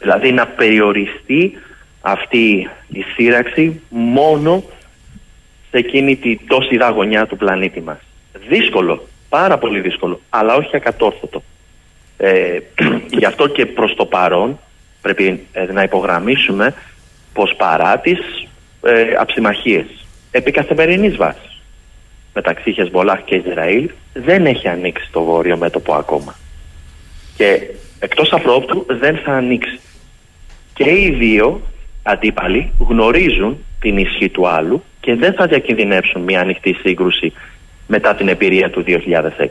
Δηλαδή 0.00 0.32
να 0.32 0.46
περιοριστεί 0.46 1.58
αυτή 2.00 2.70
η 2.88 3.02
σύραξη 3.14 3.80
μόνο 3.88 4.62
σε 5.70 5.76
εκείνη 5.76 6.16
τη 6.16 6.36
τόση 6.36 6.78
γωνιά 6.94 7.26
του 7.26 7.36
πλανήτη 7.36 7.80
μας. 7.80 7.98
Δύσκολο, 8.48 9.06
πάρα 9.28 9.58
πολύ 9.58 9.80
δύσκολο, 9.80 10.20
αλλά 10.30 10.54
όχι 10.54 10.76
ακατόρθωτο. 10.76 11.42
Ε, 12.16 12.58
γι' 13.18 13.24
αυτό 13.24 13.46
και 13.46 13.66
προς 13.66 13.94
το 13.94 14.06
παρόν 14.06 14.58
πρέπει 15.02 15.46
ε, 15.52 15.72
να 15.72 15.82
υπογραμμίσουμε 15.82 16.74
πως 17.32 17.54
παρά 17.56 17.98
τις 17.98 18.18
ε, 18.82 19.14
αψημαχίες 19.18 19.86
επί 20.30 20.50
καθημερινής 20.50 21.16
βάσης 21.16 21.60
μεταξύ 22.34 22.72
Χεσμολάχ 22.72 23.22
και 23.24 23.34
Ισραήλ 23.34 23.90
δεν 24.12 24.46
έχει 24.46 24.68
ανοίξει 24.68 25.08
το 25.12 25.22
βόρειο 25.22 25.56
μέτωπο 25.56 25.94
ακόμα. 25.94 26.34
Και 27.36 27.60
εκτός 27.98 28.32
απρόπτου 28.32 28.86
δεν 28.88 29.16
θα 29.16 29.32
ανοίξει 29.32 29.80
και 30.82 30.90
οι 30.90 31.16
δύο 31.18 31.62
αντίπαλοι 32.02 32.72
γνωρίζουν 32.78 33.56
την 33.80 33.96
ισχύ 33.96 34.28
του 34.28 34.48
άλλου 34.48 34.84
και 35.00 35.14
δεν 35.14 35.34
θα 35.34 35.46
διακινδυνεύσουν 35.46 36.22
μια 36.22 36.40
ανοιχτή 36.40 36.72
σύγκρουση 36.72 37.32
μετά 37.86 38.14
την 38.14 38.28
εμπειρία 38.28 38.70
του 38.70 38.84
2006. 38.86 39.46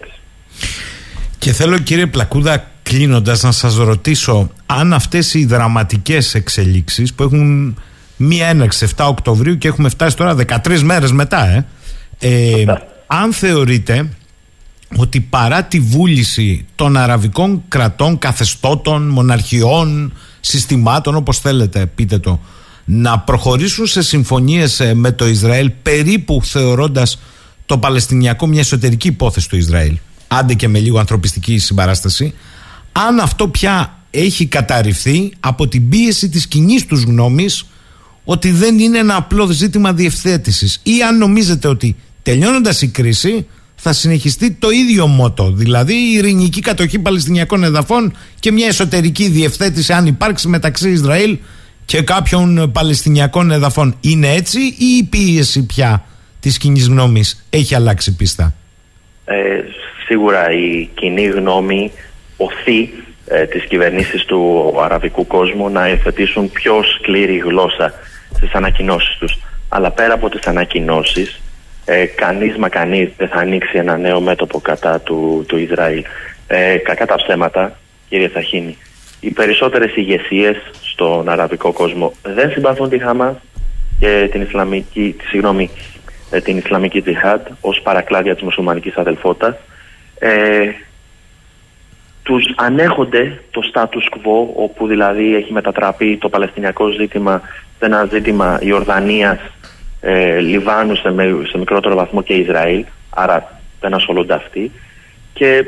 Και 1.38 1.52
θέλω 1.52 1.78
κύριε 1.78 2.06
Πλακούδα 2.06 2.72
κλείνοντας 2.84 3.44
να 3.44 3.52
σας 3.52 3.76
ρωτήσω 3.78 4.52
αν 4.66 4.94
αυτές 4.94 5.34
οι 5.34 5.46
δραματικές 5.46 6.36
εξελίξεις 6.36 7.14
που 7.14 7.24
έχουν 7.24 7.78
μία 8.18 8.48
έναρξη 8.48 8.88
7 8.98 9.06
Οκτωβρίου 9.08 9.58
και 9.58 9.68
έχουμε 9.68 9.90
φτάσει 9.90 10.16
τώρα 10.16 10.36
13 10.66 10.80
μέρες 10.80 11.12
μετά 11.12 11.48
ε, 11.48 11.66
ε 12.20 12.66
αν 13.08 13.34
θεωρείτε 13.34 14.10
ότι 14.96 15.20
παρά 15.20 15.64
τη 15.64 15.80
βούληση 15.80 16.66
των 16.76 16.98
αραβικών 16.98 17.64
κρατών, 17.68 18.20
καθεστώτων, 18.20 19.08
μοναρχιών, 19.08 20.14
συστημάτων 20.40 21.16
όπως 21.16 21.40
θέλετε 21.40 21.86
πείτε 21.86 22.18
το 22.18 22.40
να 22.86 23.20
προχωρήσουν 23.20 23.88
σε 23.88 24.02
συμφωνίες 24.02 24.80
ε, 24.80 24.94
με 24.94 25.12
το 25.12 25.28
Ισραήλ 25.28 25.72
περίπου 25.82 26.42
θεωρώντας 26.44 27.20
το 27.66 27.78
Παλαιστινιακό 27.78 28.48
μια 28.48 28.60
εσωτερική 28.60 29.08
υπόθεση 29.08 29.50
του 29.50 29.56
Ισραήλ. 29.56 29.98
Άντε 30.28 30.54
και 30.54 30.68
με 30.68 30.80
λίγο 30.80 31.00
ανθρωπιστική 31.00 31.58
συμπαράσταση. 31.58 32.34
Αν 32.92 33.20
αυτό 33.20 33.48
πια 33.48 33.98
έχει 34.12 34.46
καταρριφθεί 34.46 35.34
από 35.40 35.68
την 35.68 35.90
πίεση 35.90 36.30
της 36.30 36.48
κοινή 36.48 36.82
τους 36.82 37.04
γνώμης 37.04 37.66
ότι 38.24 38.52
δεν 38.52 38.80
είναι 38.80 38.98
ένα 38.98 39.16
απλό 39.16 39.48
ζήτημα 39.48 39.94
διευθέτησης 39.94 40.80
ή 40.84 41.04
αν 41.04 41.18
νομίζετε 41.18 41.68
ότι 41.68 41.96
τελειώνοντας 42.24 42.82
η 42.82 42.88
κρίση 42.88 43.48
θα 43.82 43.94
συνεχιστεί 43.94 44.52
το 44.52 44.70
ίδιο 44.70 45.08
μότο. 45.08 45.52
Δηλαδή 45.52 45.94
η 45.94 46.14
ειρηνική 46.14 46.62
κατοχή 46.62 47.00
Παλαιστινιακών 47.00 47.64
εδαφών 47.64 48.16
και 48.40 48.52
μια 48.52 48.68
εσωτερική 48.68 49.28
διευθέτηση, 49.28 49.94
αν 49.94 50.06
υπάρξει 50.06 50.48
μεταξύ 50.48 50.90
Ισραήλ 50.90 51.38
και 51.86 52.02
κάποιων 52.02 52.72
Παλαιστινιακών 52.72 53.52
εδαφών. 53.52 53.96
Είναι 54.02 54.34
έτσι 54.34 54.60
ή 54.60 54.98
η 54.98 55.04
πίεση 55.04 55.66
πια 55.66 56.04
της 56.40 56.58
κοινής 56.58 56.88
γνώμης 56.88 57.46
έχει 57.50 57.76
αλλάξει 57.76 58.16
πίστα; 58.16 58.54
Ε, 59.26 59.36
σίγουρα 60.06 60.52
η 60.52 60.90
κοινή 60.94 61.26
γνώμη 61.26 61.92
οθεί 62.38 62.90
ε, 63.28 63.46
τις 63.46 63.66
κυβερνήσεις 63.66 64.26
του 64.26 64.74
αραβικού 64.82 65.28
κόσμου 65.28 65.70
να 65.70 65.90
υιοθετήσουν 65.90 66.52
πιο 66.52 66.84
σκληρή 66.84 67.38
γλώσσα 67.38 67.94
στις 68.36 68.54
ανακοινώσεις 68.54 69.18
τους. 69.18 69.40
Αλλά 69.70 69.92
πέρα 69.92 70.14
από 70.14 70.30
τις 70.30 70.48
ανακοινώσεις 70.48 71.40
ε, 71.92 72.06
κανείς 72.06 72.58
μα 72.58 72.70
κανείς 72.70 73.10
δεν 73.18 73.28
θα 73.28 73.38
ανοίξει 73.38 73.78
ένα 73.78 73.98
νέο 73.98 74.22
μέτωπο 74.22 74.60
κατά 74.60 75.00
του, 75.00 75.46
του 75.48 75.58
Ισραήλ. 75.58 76.04
Ε, 76.48 76.78
κακά 76.78 77.06
τα 77.06 77.16
ψέματα, 77.16 77.80
κύριε 78.10 78.28
Θαχίνη. 78.28 78.78
Οι 79.20 79.32
περισσότερες 79.32 79.96
ηγεσίες 79.96 80.58
στον 80.82 81.30
αραβικό 81.30 81.72
κόσμο 81.72 82.14
δεν 82.24 82.52
συμπαθούν 82.52 82.90
τη 82.90 83.00
Χαμάς 83.00 83.36
και 84.00 84.28
την 84.32 84.42
Ισλαμική, 84.42 85.16
συγγνώμη, 85.30 85.70
ε, 86.32 86.42
την 86.42 86.58
Ισλαμική 86.58 87.02
Τζιχάντ 87.02 87.48
ως 87.62 87.82
παρακλάδια 87.82 88.34
της 88.34 88.44
μουσουλμανικής 88.44 88.96
αδελφότητας. 88.96 89.56
Ε, 90.20 90.72
τους 92.24 92.54
ανέχονται 92.56 93.42
το 93.52 93.62
status 93.74 94.16
quo 94.16 94.48
όπου 94.56 94.88
δηλαδή 94.88 95.36
έχει 95.36 95.54
μετατραπεί 95.54 96.18
το 96.18 96.30
παλαιστινιακό 96.30 96.88
ζήτημα 96.88 97.42
σε 97.80 97.86
ένα 97.86 98.06
ζήτημα 98.12 98.60
Ιορδανίας, 98.62 99.40
ε, 100.02 100.40
Λιβάνου 100.40 100.96
σε, 100.96 101.14
σε 101.50 101.58
μικρότερο 101.58 101.96
βαθμό 101.96 102.22
και 102.22 102.34
Ισραήλ, 102.34 102.86
άρα 103.10 103.62
δεν 103.80 103.94
ασχολούνται 103.94 104.34
αυτοί. 104.34 104.72
Και 105.34 105.66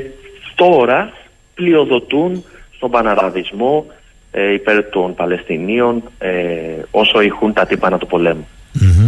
τώρα 0.54 1.12
πλειοδοτούν 1.54 2.44
στον 2.76 2.90
παναραβισμό 2.90 3.86
ε, 4.30 4.52
υπέρ 4.52 4.84
των 4.84 5.14
Παλαιστινίων 5.14 6.02
ε, 6.18 6.30
όσο 6.90 7.20
ηχούν 7.20 7.52
τα 7.52 7.66
τύπανα 7.66 7.98
του 7.98 8.06
πολέμου. 8.06 8.48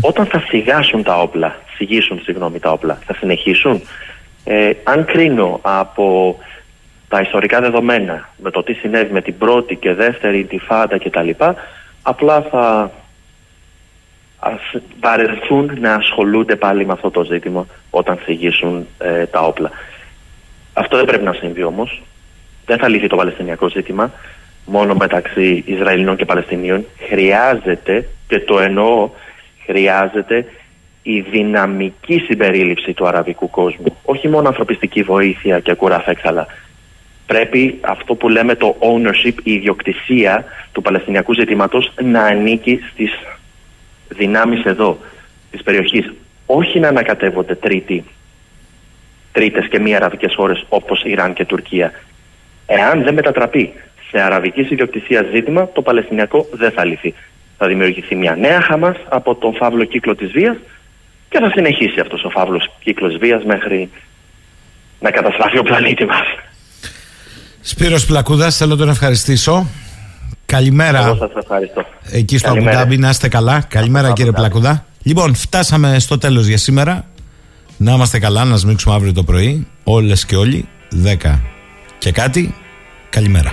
Όταν 0.00 0.26
θα 0.26 0.44
σιγάσουν 0.48 1.02
τα 1.02 1.20
όπλα, 1.20 1.56
σιγήσουν 1.76 2.20
συγγνώμη 2.22 2.58
τα 2.58 2.72
όπλα, 2.72 2.98
θα 3.06 3.14
συνεχίσουν. 3.14 3.82
Ε, 4.44 4.70
αν 4.82 5.04
κρίνω 5.04 5.58
από 5.62 6.36
τα 7.08 7.20
ιστορικά 7.20 7.60
δεδομένα 7.60 8.28
με 8.36 8.50
το 8.50 8.62
τι 8.62 8.72
συνέβη 8.72 9.12
με 9.12 9.20
την 9.20 9.38
πρώτη 9.38 9.76
και 9.76 9.94
δεύτερη 9.94 10.44
τυφάντα 10.44 10.98
κτλ. 10.98 11.30
Απλά 12.02 12.42
θα 12.42 12.90
βαρεθούν 15.00 15.78
να 15.80 15.94
ασχολούνται 15.94 16.56
πάλι 16.56 16.86
με 16.86 16.92
αυτό 16.92 17.10
το 17.10 17.24
ζήτημα 17.24 17.66
όταν 17.90 18.16
θυγήσουν 18.16 18.86
ε, 18.98 19.26
τα 19.26 19.40
όπλα. 19.40 19.70
Αυτό 20.72 20.96
δεν 20.96 21.06
πρέπει 21.06 21.24
να 21.24 21.32
συμβεί 21.32 21.62
όμως. 21.62 22.02
Δεν 22.66 22.78
θα 22.78 22.88
λύθει 22.88 23.06
το 23.06 23.16
Παλαιστινιακό 23.16 23.68
ζήτημα 23.68 24.12
μόνο 24.66 24.94
μεταξύ 24.94 25.62
Ισραηλινών 25.66 26.16
και 26.16 26.24
Παλαιστινίων. 26.24 26.84
Χρειάζεται, 27.08 28.08
και 28.28 28.40
το 28.40 28.60
εννοώ, 28.60 29.10
χρειάζεται 29.66 30.46
η 31.02 31.20
δυναμική 31.20 32.18
συμπερίληψη 32.18 32.92
του 32.92 33.06
αραβικού 33.06 33.50
κόσμου. 33.50 33.96
Όχι 34.04 34.28
μόνο 34.28 34.48
ανθρωπιστική 34.48 35.02
βοήθεια 35.02 35.60
και 35.60 35.74
κουραφέξαλα. 35.74 36.46
Πρέπει 37.26 37.78
αυτό 37.80 38.14
που 38.14 38.28
λέμε 38.28 38.54
το 38.54 38.76
ownership, 38.78 39.34
η 39.42 39.52
ιδιοκτησία 39.52 40.44
του 40.72 40.82
Παλαιστινιακού 40.82 41.34
ζητήματος 41.34 41.92
να 42.02 42.22
ανήκει 42.22 42.80
στις 42.92 43.10
δυνάμεις 44.08 44.64
εδώ, 44.64 44.98
της 45.50 45.62
περιοχής. 45.62 46.12
Όχι 46.46 46.80
να 46.80 46.88
ανακατεύονται 46.88 47.54
τρίτη, 47.54 48.04
τρίτες 49.32 49.68
και 49.68 49.78
μη 49.78 49.94
αραβικές 49.94 50.34
χώρες 50.34 50.64
όπως 50.68 51.02
Ιράν 51.04 51.32
και 51.32 51.44
Τουρκία. 51.44 51.92
Εάν 52.66 53.02
δεν 53.02 53.14
μετατραπεί 53.14 53.72
σε 54.10 54.20
αραβική 54.20 54.60
ιδιοκτησία 54.60 55.26
ζήτημα, 55.32 55.68
το 55.72 55.82
Παλαιστινιακό 55.82 56.48
δεν 56.52 56.70
θα 56.70 56.84
λυθεί. 56.84 57.14
Θα 57.58 57.66
δημιουργηθεί 57.66 58.14
μια 58.14 58.36
νέα 58.36 58.60
Χαμάς 58.60 58.96
από 59.08 59.34
τον 59.34 59.54
φαύλο 59.54 59.84
κύκλο 59.84 60.14
της 60.14 60.30
βίας 60.30 60.56
και 61.28 61.38
θα 61.38 61.50
συνεχίσει 61.54 62.00
αυτός 62.00 62.24
ο 62.24 62.30
φαύλος 62.30 62.70
κύκλος 62.80 63.16
βίας 63.16 63.44
μέχρι 63.44 63.90
να 65.00 65.10
καταστραφεί 65.10 65.58
ο 65.58 65.62
πλανήτη 65.62 66.04
μας. 66.04 66.26
Σπύρος 67.60 68.06
Πλακούδας, 68.06 68.56
θέλω 68.56 68.76
τον 68.76 68.88
ευχαριστήσω. 68.88 69.66
Καλημέρα. 70.46 70.98
Εγώ 70.98 71.16
σας 71.16 71.30
ευχαριστώ. 71.36 71.84
Εκεί 72.10 72.38
στο 72.38 72.50
Αμπουδάμπι, 72.50 72.96
να 72.96 73.08
είστε 73.08 73.28
καλά. 73.28 73.60
Καλημέρα 73.68 74.12
κύριε 74.12 74.32
Πλακούδα. 74.32 74.84
Λοιπόν, 75.02 75.34
φτάσαμε 75.34 75.98
στο 75.98 76.18
τέλος 76.18 76.46
για 76.46 76.58
σήμερα. 76.58 77.04
Να 77.76 77.92
είμαστε 77.92 78.18
καλά, 78.18 78.44
να 78.44 78.56
σμίξουμε 78.56 78.94
αύριο 78.94 79.12
το 79.12 79.22
πρωί. 79.22 79.66
Όλες 79.84 80.26
και 80.26 80.36
όλοι, 80.36 80.68
10 81.04 81.40
και 81.98 82.12
κάτι. 82.12 82.54
Καλημέρα. 83.10 83.52